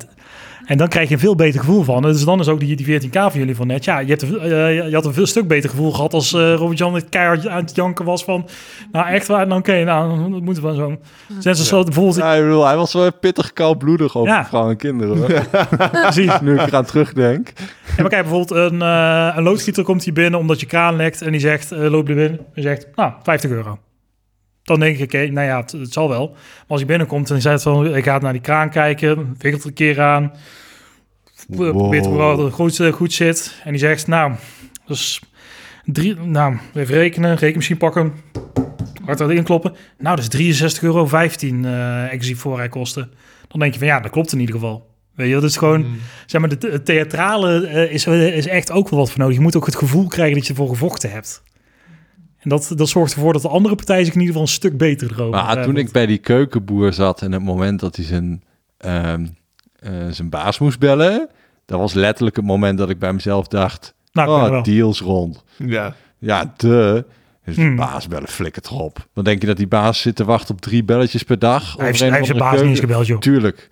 en 0.65 0.77
dan 0.77 0.87
krijg 0.87 1.07
je 1.07 1.13
een 1.13 1.19
veel 1.19 1.35
beter 1.35 1.59
gevoel 1.59 1.83
van. 1.83 2.01
Dus 2.01 2.25
dan 2.25 2.39
is 2.39 2.47
ook 2.47 2.59
die, 2.59 2.75
die 2.75 3.01
14k 3.01 3.11
van 3.11 3.31
jullie 3.33 3.55
van 3.55 3.67
net. 3.67 3.83
Ja, 3.83 3.99
je, 3.99 4.07
hebt, 4.07 4.23
uh, 4.23 4.89
je 4.89 4.93
had 4.93 5.05
een 5.05 5.13
veel 5.13 5.25
stuk 5.25 5.47
beter 5.47 5.69
gevoel 5.69 5.91
gehad 5.91 6.13
als 6.13 6.33
uh, 6.33 6.53
Robert-Jan 6.53 6.93
het 6.93 7.09
keihard 7.09 7.47
aan 7.47 7.63
het 7.63 7.75
janken 7.75 8.05
was 8.05 8.23
van... 8.23 8.47
Nou, 8.91 9.07
echt 9.07 9.27
waar, 9.27 9.47
dan 9.47 9.57
oké, 9.57 9.83
nou, 9.83 10.31
dat 10.31 10.41
moeten 10.41 10.63
we 10.63 10.75
zo... 10.75 10.97
Zijn 11.39 11.55
ze 11.55 11.63
zo 11.63 11.83
bijvoorbeeld... 11.83 12.15
Ja, 12.15 12.33
ik 12.33 12.43
bedoel, 12.43 12.65
hij 12.65 12.75
was 12.75 12.93
wel 12.93 13.13
pittig 13.13 13.53
koudbloedig 13.53 14.17
over 14.17 14.33
ja. 14.33 14.45
vrouwen 14.45 14.71
en 14.71 14.77
kinderen. 14.77 15.17
Hoor. 15.17 15.47
Precies. 16.03 16.39
Nu 16.41 16.59
ik 16.59 16.67
eraan 16.67 16.85
terugdenk. 16.85 17.51
Ja, 17.57 18.01
maar 18.01 18.09
kijk, 18.09 18.27
bijvoorbeeld 18.27 18.71
een, 18.71 18.79
uh, 18.79 19.33
een 19.35 19.43
loodgieter 19.43 19.83
komt 19.83 20.03
hier 20.03 20.13
binnen 20.13 20.39
omdat 20.39 20.59
je 20.59 20.65
kraan 20.65 20.95
lekt 20.95 21.21
en 21.21 21.31
die 21.31 21.39
zegt, 21.39 21.71
loop 21.71 22.09
er 22.09 22.15
binnen 22.15 22.39
en 22.53 22.61
zegt, 22.61 22.87
nou, 22.95 23.11
50 23.23 23.49
euro. 23.51 23.77
Dan 24.63 24.79
denk 24.79 24.97
ik, 24.97 25.03
oké, 25.03 25.27
nou 25.27 25.47
ja, 25.47 25.61
het, 25.61 25.71
het, 25.71 25.93
zal 25.93 26.09
wel. 26.09 26.29
Maar 26.29 26.65
als 26.67 26.79
hij 26.79 26.87
binnenkomt 26.87 27.27
en 27.27 27.33
hij 27.33 27.41
zegt 27.41 27.63
van, 27.63 27.95
ik 27.95 28.03
ga 28.03 28.17
naar 28.17 28.33
die 28.33 28.41
kraan 28.41 28.69
kijken, 28.69 29.35
wikkelt 29.37 29.63
een 29.63 29.73
keer 29.73 30.01
aan, 30.01 30.31
wow. 31.47 31.77
probeert 31.77 32.05
vooral 32.05 32.37
dat 32.37 32.45
het 32.45 32.53
goed, 32.53 32.93
goed 32.93 33.13
zit. 33.13 33.61
En 33.63 33.71
die 33.71 33.79
zegt, 33.79 34.07
nou, 34.07 34.33
dus 34.85 35.21
drie, 35.85 36.15
nou, 36.15 36.57
even 36.73 36.95
rekenen, 36.95 37.35
rekenmachine 37.35 37.79
pakken, 37.79 38.13
hard 39.05 39.19
erin 39.19 39.43
kloppen. 39.43 39.75
Nou, 39.97 40.15
dat 40.15 40.33
is 40.33 40.61
63,15 40.61 40.79
euro 40.81 41.09
uh, 41.13 42.03
exclusief 42.03 42.39
voorrijkosten. 42.39 43.11
Dan 43.47 43.59
denk 43.59 43.73
je 43.73 43.79
van, 43.79 43.87
ja, 43.87 43.99
dat 43.99 44.11
klopt 44.11 44.33
in 44.33 44.39
ieder 44.39 44.55
geval. 44.55 44.91
Weet 45.15 45.27
je, 45.27 45.33
dat 45.33 45.43
is 45.43 45.57
gewoon, 45.57 45.81
mm. 45.81 45.97
zeg 46.25 46.41
maar, 46.41 46.59
de, 46.59 46.69
het 46.71 46.85
theatrale 46.85 47.69
uh, 47.69 47.93
is, 47.93 48.07
is 48.07 48.47
echt 48.47 48.71
ook 48.71 48.89
wel 48.89 48.99
wat 48.99 49.11
voor 49.11 49.19
nodig. 49.19 49.35
Je 49.35 49.41
moet 49.41 49.55
ook 49.55 49.65
het 49.65 49.75
gevoel 49.75 50.07
krijgen 50.07 50.35
dat 50.35 50.47
je 50.47 50.49
ervoor 50.49 50.69
gevochten 50.69 51.11
hebt. 51.11 51.43
En 52.43 52.49
dat, 52.49 52.71
dat 52.75 52.89
zorgt 52.89 53.13
ervoor 53.13 53.33
dat 53.33 53.41
de 53.41 53.47
andere 53.47 53.75
partij 53.75 54.03
zich 54.03 54.13
in 54.13 54.19
ieder 54.19 54.27
geval 54.27 54.41
een 54.41 54.53
stuk 54.53 54.77
beter 54.77 55.11
erover 55.11 55.43
Maar 55.43 55.63
toen 55.63 55.77
ik 55.77 55.91
bij 55.91 56.05
die 56.05 56.17
keukenboer 56.17 56.93
zat 56.93 57.21
en 57.21 57.31
het 57.31 57.43
moment 57.43 57.79
dat 57.79 57.95
hij 57.95 58.05
zijn, 58.05 58.43
uh, 58.85 59.13
uh, 59.13 60.09
zijn 60.09 60.29
baas 60.29 60.59
moest 60.59 60.79
bellen, 60.79 61.29
dat 61.65 61.79
was 61.79 61.93
letterlijk 61.93 62.35
het 62.35 62.45
moment 62.45 62.77
dat 62.77 62.89
ik 62.89 62.99
bij 62.99 63.13
mezelf 63.13 63.47
dacht, 63.47 63.93
nou, 64.11 64.51
oh, 64.51 64.63
deals 64.63 65.01
rond. 65.01 65.43
Ja. 65.57 65.95
Ja, 66.19 66.53
de... 66.57 67.05
Dus 67.45 67.55
de 67.55 67.73
baas 67.75 68.07
bellen, 68.07 68.27
flikker 68.27 68.61
het 68.61 68.71
op. 68.71 69.07
Dan 69.13 69.23
denk 69.23 69.41
je 69.41 69.47
dat 69.47 69.57
die 69.57 69.67
baas 69.67 70.01
zit 70.01 70.15
te 70.15 70.23
wachten 70.23 70.55
op 70.55 70.61
drie 70.61 70.83
belletjes 70.83 71.23
per 71.23 71.39
dag. 71.39 71.75
Hij 71.77 71.85
heeft, 71.85 71.99
hij 71.99 72.11
heeft 72.11 72.25
zijn 72.25 72.37
baas 72.37 72.59
niet 72.59 72.69
eens 72.69 72.79
gebeld, 72.79 73.07
joh. 73.07 73.19
Tuurlijk. 73.19 73.69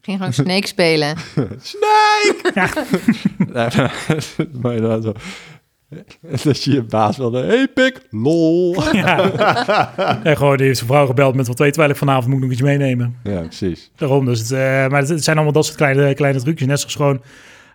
Ging 0.00 0.18
gewoon 0.18 0.32
Snake 0.32 0.66
spelen. 0.66 1.16
Snake! 1.72 2.50
Ja. 2.54 3.90
maar 4.62 4.80
dan 4.80 5.02
zo. 5.02 5.12
Dat 6.44 6.62
je 6.62 6.72
je 6.72 6.82
baas 6.82 7.16
wilde. 7.16 7.44
Hey 7.44 7.68
pik, 7.68 8.06
lol. 8.10 8.82
Ja. 8.92 9.30
en 10.22 10.36
gewoon, 10.36 10.56
die 10.56 10.66
heeft 10.66 10.78
zijn 10.78 10.90
vrouw 10.90 11.06
gebeld 11.06 11.34
met 11.34 11.46
wat 11.46 11.56
twee, 11.56 11.70
terwijl 11.70 11.92
ik 11.92 11.96
vanavond 11.96 12.26
moet 12.26 12.40
nog 12.40 12.50
iets 12.50 12.62
meenemen. 12.62 13.16
Ja, 13.22 13.40
precies. 13.40 13.90
Daarom, 13.96 14.24
dus 14.24 14.38
het, 14.38 14.50
uh, 14.50 14.58
maar 14.58 15.02
het, 15.02 15.24
zijn 15.24 15.36
allemaal 15.36 15.54
dat 15.54 15.64
soort 15.64 15.76
kleine, 15.76 16.14
kleine 16.14 16.40
trucjes. 16.40 16.66
Net 16.68 16.80
zoals 16.80 16.94
gewoon, 16.94 17.22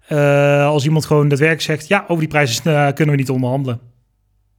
uh, 0.10 0.68
als 0.68 0.86
iemand 0.86 1.06
gewoon 1.06 1.28
daadwerkelijk 1.28 1.66
zegt, 1.66 1.88
ja, 1.88 2.04
over 2.08 2.20
die 2.20 2.28
prijzen 2.28 2.72
uh, 2.72 2.88
kunnen 2.94 3.16
we 3.16 3.22
niet 3.22 3.30
onderhandelen. 3.30 3.80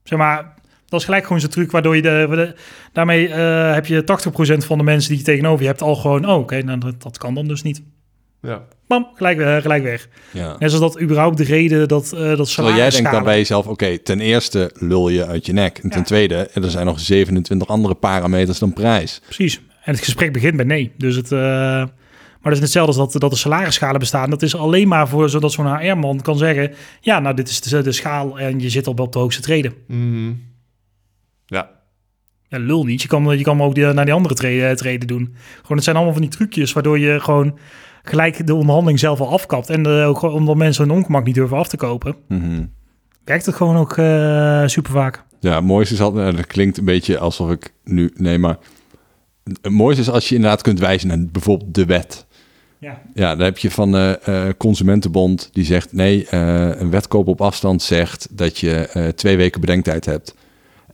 Zeg 0.02 0.18
maar, 0.18 0.54
dat 0.86 1.00
is 1.00 1.04
gelijk 1.04 1.22
gewoon 1.22 1.40
zo'n 1.40 1.50
truc 1.50 1.70
waardoor 1.70 1.96
je 1.96 2.02
de, 2.02 2.26
de 2.30 2.54
daarmee 2.92 3.28
heb 3.28 3.86
je 3.86 4.02
80% 4.02 4.66
van 4.66 4.78
de 4.78 4.84
mensen 4.84 5.10
die 5.10 5.18
je 5.18 5.24
tegenover 5.24 5.60
je 5.60 5.68
hebt 5.68 5.82
al 5.82 5.96
gewoon, 5.96 6.24
oh, 6.24 6.30
oké, 6.30 6.40
okay, 6.40 6.60
nou, 6.60 6.78
dat, 6.78 7.02
dat 7.02 7.18
kan 7.18 7.34
dan 7.34 7.48
dus 7.48 7.62
niet. 7.62 7.82
Ja. 8.42 8.62
Bam, 8.86 9.08
gelijk, 9.14 9.38
uh, 9.38 9.56
gelijk 9.56 9.82
weg. 9.82 10.08
Ja. 10.30 10.56
Net 10.58 10.70
zoals 10.70 10.92
dat 10.92 11.02
überhaupt 11.02 11.36
de 11.36 11.44
reden 11.44 11.88
dat 11.88 12.12
uh, 12.14 12.36
dat 12.36 12.54
Terwijl 12.54 12.76
jij 12.76 12.90
denkt 12.90 13.10
dan 13.10 13.24
bij 13.24 13.36
jezelf, 13.36 13.66
oké, 13.66 13.98
ten 13.98 14.20
eerste 14.20 14.70
lul 14.74 15.08
je 15.08 15.26
uit 15.26 15.46
je 15.46 15.52
nek. 15.52 15.78
En 15.78 15.90
ten 15.90 16.02
tweede, 16.02 16.50
er 16.54 16.70
zijn 16.70 16.86
nog 16.86 17.00
27 17.00 17.68
andere 17.68 17.94
parameters 17.94 18.58
dan 18.58 18.72
prijs. 18.72 19.20
Precies. 19.24 19.60
En 19.84 19.92
het 19.92 20.04
gesprek 20.04 20.32
begint 20.32 20.56
bij 20.56 20.64
nee. 20.64 20.92
Dus 20.96 21.16
het... 21.16 21.30
Uh, 21.32 21.38
maar 22.40 22.52
het 22.52 22.62
is 22.62 22.68
hetzelfde 22.68 23.00
als 23.00 23.12
dat, 23.12 23.20
dat 23.20 23.32
er 23.32 23.38
salarisschalen 23.38 24.00
bestaan. 24.00 24.30
Dat 24.30 24.42
is 24.42 24.56
alleen 24.56 24.88
maar 24.88 25.08
voor 25.08 25.30
zodat 25.30 25.52
zo'n 25.52 25.76
HR-man 25.76 26.20
kan 26.20 26.38
zeggen... 26.38 26.74
ja, 27.00 27.20
nou, 27.20 27.34
dit 27.34 27.48
is 27.48 27.60
de, 27.60 27.82
de, 27.82 27.92
schaal 27.92 28.38
en 28.38 28.60
je 28.60 28.70
zit 28.70 28.86
op, 28.86 29.00
op 29.00 29.12
de 29.12 29.18
hoogste 29.18 29.42
treden. 29.42 29.74
Mm. 29.86 30.42
Ja. 31.46 31.70
Ja, 32.48 32.58
lul 32.58 32.84
niet. 32.84 33.02
Je 33.02 33.08
kan, 33.08 33.38
je 33.38 33.44
kan 33.44 33.62
ook 33.62 33.74
die, 33.74 33.84
naar 33.84 34.04
die 34.04 34.14
andere 34.14 34.34
treden, 34.34 34.76
treden 34.76 35.06
doen. 35.06 35.34
Gewoon, 35.60 35.76
het 35.76 35.84
zijn 35.84 35.96
allemaal 35.96 36.14
van 36.14 36.22
die 36.22 36.30
trucjes 36.30 36.72
waardoor 36.72 36.98
je 36.98 37.20
gewoon 37.20 37.58
gelijk 38.02 38.46
de 38.46 38.54
onderhandeling 38.54 38.98
zelf 38.98 39.20
al 39.20 39.28
afkapt. 39.28 39.70
En 39.70 39.86
uh, 39.86 40.08
ook 40.08 40.22
omdat 40.22 40.56
mensen 40.56 40.88
hun 40.88 40.96
ongemak 40.96 41.24
niet 41.24 41.34
durven 41.34 41.56
af 41.56 41.68
te 41.68 41.76
kopen. 41.76 42.14
Mm 42.28 42.70
Werkt 43.24 43.46
het 43.46 43.54
gewoon 43.54 43.76
ook 43.76 43.96
uh, 43.96 44.66
super 44.66 44.92
vaak. 44.92 45.24
Ja, 45.40 45.54
het 45.54 45.64
mooiste 45.64 45.94
is 45.94 46.00
altijd, 46.00 46.36
dat 46.36 46.46
klinkt 46.46 46.78
een 46.78 46.84
beetje 46.84 47.18
alsof 47.18 47.50
ik 47.50 47.72
nu, 47.84 48.10
nee, 48.14 48.38
maar 48.38 48.58
het 49.62 49.72
mooiste 49.72 50.02
is 50.02 50.10
als 50.10 50.28
je 50.28 50.34
inderdaad 50.34 50.62
kunt 50.62 50.78
wijzen 50.78 51.08
naar 51.08 51.26
bijvoorbeeld 51.32 51.74
de 51.74 51.84
wet. 51.84 52.26
Ja, 52.78 53.00
ja 53.14 53.36
dan 53.36 53.44
heb 53.44 53.58
je 53.58 53.70
van 53.70 53.92
de 53.92 54.20
uh, 54.28 54.48
Consumentenbond 54.58 55.48
die 55.52 55.64
zegt 55.64 55.92
nee, 55.92 56.34
een 56.34 56.90
wetkoop 56.90 57.26
op 57.26 57.40
afstand 57.40 57.82
zegt 57.82 58.28
dat 58.30 58.58
je 58.58 59.12
twee 59.14 59.36
weken 59.36 59.60
bedenktijd 59.60 60.04
hebt. 60.04 60.34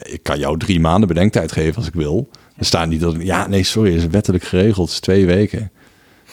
Ik 0.02 0.22
kan 0.22 0.38
jou 0.38 0.58
drie 0.58 0.80
maanden 0.80 1.08
bedenktijd 1.08 1.52
geven 1.52 1.76
als 1.76 1.86
ik 1.86 1.94
wil. 1.94 2.28
Er 2.56 2.64
staat 2.64 2.88
niet 2.88 3.00
dat, 3.00 3.16
ja, 3.18 3.46
nee, 3.48 3.62
sorry, 3.62 3.94
is 3.94 4.06
wettelijk 4.06 4.44
geregeld, 4.44 4.88
is 4.88 5.00
twee 5.00 5.26
weken. 5.26 5.70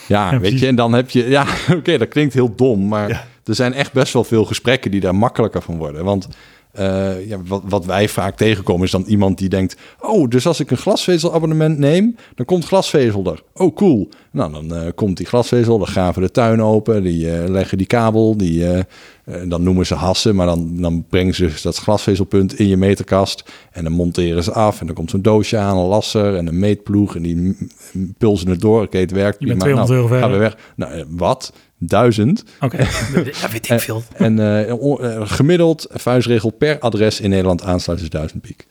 Ja, 0.07 0.39
weet 0.39 0.59
je, 0.59 0.67
en 0.67 0.75
dan 0.75 0.93
heb 0.93 1.09
je... 1.09 1.30
Ja, 1.30 1.45
oké, 1.77 1.97
dat 1.97 2.07
klinkt 2.07 2.34
heel 2.34 2.55
dom, 2.55 2.88
maar 2.88 3.09
er 3.45 3.55
zijn 3.55 3.73
echt 3.73 3.93
best 3.93 4.13
wel 4.13 4.23
veel 4.23 4.45
gesprekken 4.45 4.91
die 4.91 4.99
daar 4.99 5.15
makkelijker 5.15 5.61
van 5.61 5.77
worden. 5.77 6.03
Want 6.03 6.27
uh, 6.79 7.27
ja, 7.27 7.37
wat, 7.47 7.61
wat 7.65 7.85
wij 7.85 8.09
vaak 8.09 8.37
tegenkomen 8.37 8.85
is 8.85 8.91
dan 8.91 9.03
iemand 9.07 9.37
die 9.37 9.49
denkt... 9.49 9.75
oh, 9.99 10.29
dus 10.29 10.47
als 10.47 10.59
ik 10.59 10.71
een 10.71 10.77
glasvezelabonnement 10.77 11.77
neem, 11.77 12.15
dan 12.35 12.45
komt 12.45 12.65
glasvezel 12.65 13.25
er. 13.25 13.43
Oh, 13.53 13.75
cool. 13.75 14.09
Nou, 14.31 14.51
dan 14.51 14.73
uh, 14.73 14.87
komt 14.95 15.17
die 15.17 15.25
glasvezel, 15.25 15.77
dan 15.77 15.87
graven 15.87 16.21
de 16.21 16.31
tuin 16.31 16.61
open, 16.61 17.03
die 17.03 17.25
uh, 17.25 17.47
leggen 17.47 17.77
die 17.77 17.87
kabel, 17.87 18.37
die, 18.37 18.65
dan 19.45 19.63
noemen 19.63 19.85
ze 19.85 19.95
hassen... 19.95 20.35
maar 20.35 20.45
dan, 20.45 20.81
dan 20.81 21.05
brengen 21.09 21.33
ze 21.33 21.49
dat 21.63 21.77
glasvezelpunt 21.77 22.59
in 22.59 22.67
je 22.67 22.77
meterkast... 22.77 23.51
en 23.71 23.83
dan 23.83 23.93
monteren 23.93 24.43
ze 24.43 24.51
af 24.51 24.79
en 24.79 24.85
dan 24.85 24.95
komt 24.95 25.09
zo'n 25.09 25.21
doosje 25.21 25.57
aan, 25.57 25.77
een 25.77 25.85
lasser 25.85 26.35
en 26.35 26.47
een 26.47 26.59
meetploeg... 26.59 27.15
en 27.15 27.21
die 27.21 27.57
pulsen 28.17 28.49
het 28.49 28.61
door, 28.61 28.81
oké, 28.81 28.97
het 28.97 29.11
werkt. 29.11 29.39
Je 29.39 29.45
bent 29.45 29.59
200 29.59 29.91
nou, 29.91 30.01
euro 30.01 30.21
Gaan 30.21 30.31
we 30.31 30.37
weg. 30.37 30.57
Nou, 30.75 31.05
wat? 31.09 31.53
Duizend. 31.88 32.43
Oké, 32.60 32.65
okay. 32.76 33.23
dat 33.23 33.51
weet 33.51 33.69
ik 33.69 33.80
veel. 33.80 34.03
En 34.14 34.38
uh, 34.38 35.22
gemiddeld 35.23 35.88
vuistregel 35.91 36.49
per 36.49 36.80
adres 36.80 37.19
in 37.22 37.30
Nederland 37.30 37.64
aansluiten 37.64 38.07
is 38.07 38.14
duizend 38.14 38.41
piek. 38.41 38.65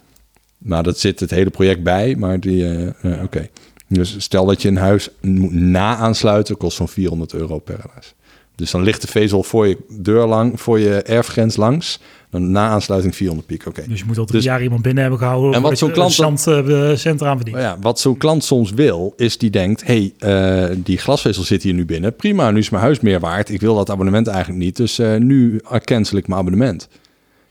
Nou, 0.59 0.83
dat 0.83 0.99
zit 0.99 1.21
het 1.21 1.31
hele 1.31 1.51
project 1.51 1.83
bij, 1.83 2.17
maar 2.17 2.41
die, 2.41 2.65
uh, 2.65 2.89
uh, 3.03 3.23
oké. 3.23 3.49
Dus 3.89 4.15
stel 4.19 4.47
dat 4.47 4.63
je 4.63 4.69
een 4.69 4.77
huis 4.77 5.09
moet 5.21 5.53
na-aansluiten, 5.53 6.57
kost 6.57 6.77
zo'n 6.77 6.89
400 6.89 7.35
euro 7.35 7.59
per 7.59 7.77
adres. 7.77 8.15
Dus 8.55 8.71
dan 8.71 8.83
ligt 8.83 9.01
de 9.01 9.09
vezel 9.09 9.43
voor 9.43 9.67
je 9.69 9.79
deur 9.89 10.27
lang, 10.27 10.61
voor 10.61 10.79
je 10.79 11.03
erfgrens 11.03 11.57
langs. 11.57 12.01
Dan 12.33 12.51
na 12.51 12.69
aansluiting 12.69 13.17
400 13.17 13.49
piek, 13.49 13.67
oké. 13.67 13.85
Dus 13.89 13.99
je 13.99 14.05
moet 14.07 14.19
altijd 14.19 14.37
dus, 14.37 14.47
een 14.47 14.53
jaar 14.53 14.63
iemand 14.63 14.83
binnen 14.83 15.03
hebben 15.03 15.21
gehouden. 15.21 15.53
En 15.53 15.63
wat 15.63 15.79
zo'n 15.79 15.91
klant 15.91 16.13
cent, 16.13 16.47
uh, 16.47 16.95
cent 16.95 17.19
verdient. 17.19 17.57
Ja, 17.57 17.77
wat 17.81 18.01
zo'n 18.01 18.17
klant 18.17 18.45
soms 18.45 18.71
wil, 18.71 19.13
is 19.17 19.39
die 19.39 19.51
denkt: 19.51 19.87
hey, 19.87 20.13
uh, 20.19 20.77
die 20.77 20.99
glasvezel 20.99 21.43
zit 21.43 21.63
hier 21.63 21.75
nu 21.75 21.85
binnen. 21.85 22.17
Prima, 22.17 22.51
nu 22.51 22.59
is 22.59 22.71
mijn 22.71 22.83
huis 22.83 23.01
meer 23.01 23.21
waard. 23.21 23.51
Ik 23.51 23.61
wil 23.61 23.75
dat 23.75 23.91
abonnement 23.91 24.27
eigenlijk 24.27 24.65
niet. 24.65 24.77
Dus 24.77 24.99
uh, 24.99 25.17
nu 25.17 25.61
cancel 25.85 26.19
ik 26.19 26.29
mijn 26.29 26.41
abonnement. 26.41 26.89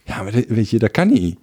Ja, 0.04 0.22
maar 0.22 0.32
weet 0.48 0.70
je, 0.70 0.78
dat 0.78 0.90
kan 0.90 1.08
niet. 1.08 1.36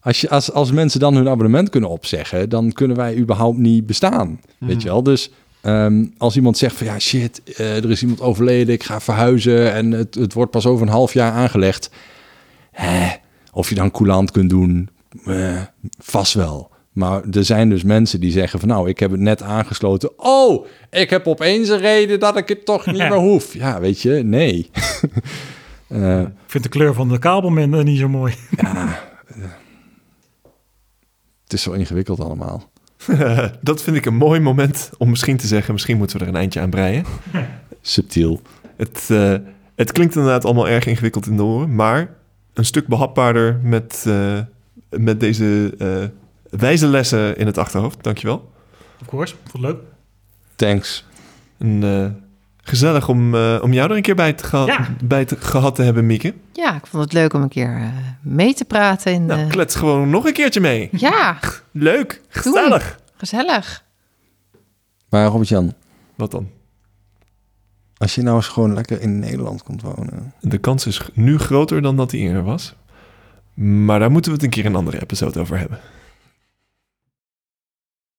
Als, 0.00 0.20
je, 0.20 0.30
als, 0.30 0.52
als 0.52 0.72
mensen 0.72 1.00
dan 1.00 1.14
hun 1.14 1.28
abonnement 1.28 1.70
kunnen 1.70 1.90
opzeggen, 1.90 2.48
dan 2.48 2.72
kunnen 2.72 2.96
wij 2.96 3.16
überhaupt 3.16 3.58
niet 3.58 3.86
bestaan. 3.86 4.40
Weet 4.58 4.70
mhm. 4.70 4.80
je 4.80 4.88
wel? 4.88 5.02
Dus 5.02 5.30
Um, 5.62 6.14
als 6.18 6.36
iemand 6.36 6.58
zegt 6.58 6.76
van 6.76 6.86
ja, 6.86 6.98
shit, 6.98 7.40
uh, 7.46 7.76
er 7.76 7.90
is 7.90 8.02
iemand 8.02 8.20
overleden, 8.20 8.74
ik 8.74 8.82
ga 8.82 9.00
verhuizen 9.00 9.72
en 9.72 9.90
het, 9.90 10.14
het 10.14 10.32
wordt 10.32 10.50
pas 10.50 10.66
over 10.66 10.86
een 10.86 10.92
half 10.92 11.12
jaar 11.12 11.32
aangelegd. 11.32 11.90
Eh, 12.78 13.10
of 13.52 13.68
je 13.68 13.74
dan 13.74 13.90
coulant 13.90 14.30
kunt 14.30 14.50
doen, 14.50 14.88
uh, 15.26 15.62
vast 15.98 16.34
wel. 16.34 16.70
Maar 16.92 17.22
er 17.30 17.44
zijn 17.44 17.68
dus 17.68 17.82
mensen 17.82 18.20
die 18.20 18.30
zeggen 18.30 18.58
van 18.58 18.68
nou, 18.68 18.88
ik 18.88 18.98
heb 18.98 19.10
het 19.10 19.20
net 19.20 19.42
aangesloten. 19.42 20.18
Oh, 20.18 20.66
ik 20.90 21.10
heb 21.10 21.26
opeens 21.26 21.68
een 21.68 21.78
reden 21.78 22.20
dat 22.20 22.36
ik 22.36 22.48
het 22.48 22.64
toch 22.64 22.86
niet 22.86 22.96
meer 22.96 23.14
hoef. 23.14 23.54
Ja, 23.54 23.80
weet 23.80 24.02
je, 24.02 24.10
nee. 24.10 24.70
uh, 25.88 26.20
ik 26.46 26.46
vind 26.46 26.62
de 26.62 26.68
kleur 26.68 26.94
van 26.94 27.08
de 27.08 27.18
kabel 27.18 27.50
niet 27.50 27.98
zo 27.98 28.08
mooi. 28.08 28.34
ja, 28.50 29.00
het 31.42 31.52
is 31.52 31.62
zo 31.62 31.72
ingewikkeld 31.72 32.20
allemaal. 32.20 32.70
dat 33.60 33.82
vind 33.82 33.96
ik 33.96 34.06
een 34.06 34.16
mooi 34.16 34.40
moment 34.40 34.90
om 34.98 35.10
misschien 35.10 35.36
te 35.36 35.46
zeggen... 35.46 35.72
misschien 35.72 35.98
moeten 35.98 36.18
we 36.18 36.22
er 36.22 36.28
een 36.30 36.36
eindje 36.36 36.60
aan 36.60 36.70
breien. 36.70 37.04
Subtiel. 37.80 38.40
Het, 38.76 39.08
uh, 39.10 39.34
het 39.74 39.92
klinkt 39.92 40.14
inderdaad 40.14 40.44
allemaal 40.44 40.68
erg 40.68 40.86
ingewikkeld 40.86 41.26
in 41.26 41.36
de 41.36 41.42
oren... 41.42 41.74
maar 41.74 42.17
een 42.58 42.64
stuk 42.64 42.86
behapbaarder 42.86 43.60
met, 43.62 44.04
uh, 44.08 44.38
met 44.90 45.20
deze 45.20 45.74
uh, 45.78 46.04
wijze 46.60 46.86
lessen 46.86 47.36
in 47.36 47.46
het 47.46 47.58
achterhoofd. 47.58 48.02
Dankjewel. 48.02 48.52
Of 49.00 49.06
course, 49.06 49.34
vond 49.50 49.64
leuk. 49.64 49.76
Thanks. 50.56 51.04
En, 51.58 51.82
Gezellig 52.68 53.08
om, 53.08 53.34
uh, 53.34 53.58
om 53.62 53.72
jou 53.72 53.90
er 53.90 53.96
een 53.96 54.02
keer 54.02 54.14
bij, 54.14 54.32
te, 54.32 54.56
Ja. 54.66 54.88
bij 55.04 55.24
te, 55.24 55.36
gehad 55.36 55.74
te 55.74 55.82
hebben, 55.82 56.06
Mieke. 56.06 56.34
Ja, 56.52 56.74
ik 56.76 56.86
vond 56.86 57.02
het 57.04 57.12
leuk 57.12 57.32
om 57.32 57.42
een 57.42 57.48
keer 57.48 57.76
eh, 57.76 57.88
mee 58.22 58.54
te 58.54 58.64
praten. 58.64 59.12
In, 59.12 59.26
Nou, 59.26 59.40
eh, 59.40 59.48
klets 59.48 59.74
gewoon 59.74 60.10
nog 60.10 60.24
een 60.24 60.32
keertje 60.32 60.60
mee. 60.60 60.88
ja, 60.92 61.38
Leuk, 61.72 62.20
gezellig. 62.28 62.98
gezellig. 63.16 63.84
Maar 65.08 65.26
Robert-Jan, 65.26 65.72
Wat 66.14 66.30
dan? 66.30 66.48
Als 67.98 68.14
je 68.14 68.22
nou 68.22 68.36
eens 68.36 68.48
gewoon 68.48 68.74
lekker 68.74 69.00
in 69.00 69.18
Nederland 69.18 69.62
komt 69.62 69.82
wonen... 69.82 70.32
De 70.40 70.58
kans 70.58 70.86
is 70.86 71.00
nu 71.14 71.38
groter 71.38 71.82
dan 71.82 71.96
dat 71.96 72.10
die 72.10 72.20
eerder 72.20 72.42
was. 72.42 72.74
Maar 73.54 73.98
daar 73.98 74.10
moeten 74.10 74.30
we 74.30 74.36
het 74.36 74.46
een 74.46 74.52
keer 74.52 74.66
een 74.66 74.76
andere 74.76 75.00
episode 75.00 75.40
over 75.40 75.58
hebben. 75.58 75.78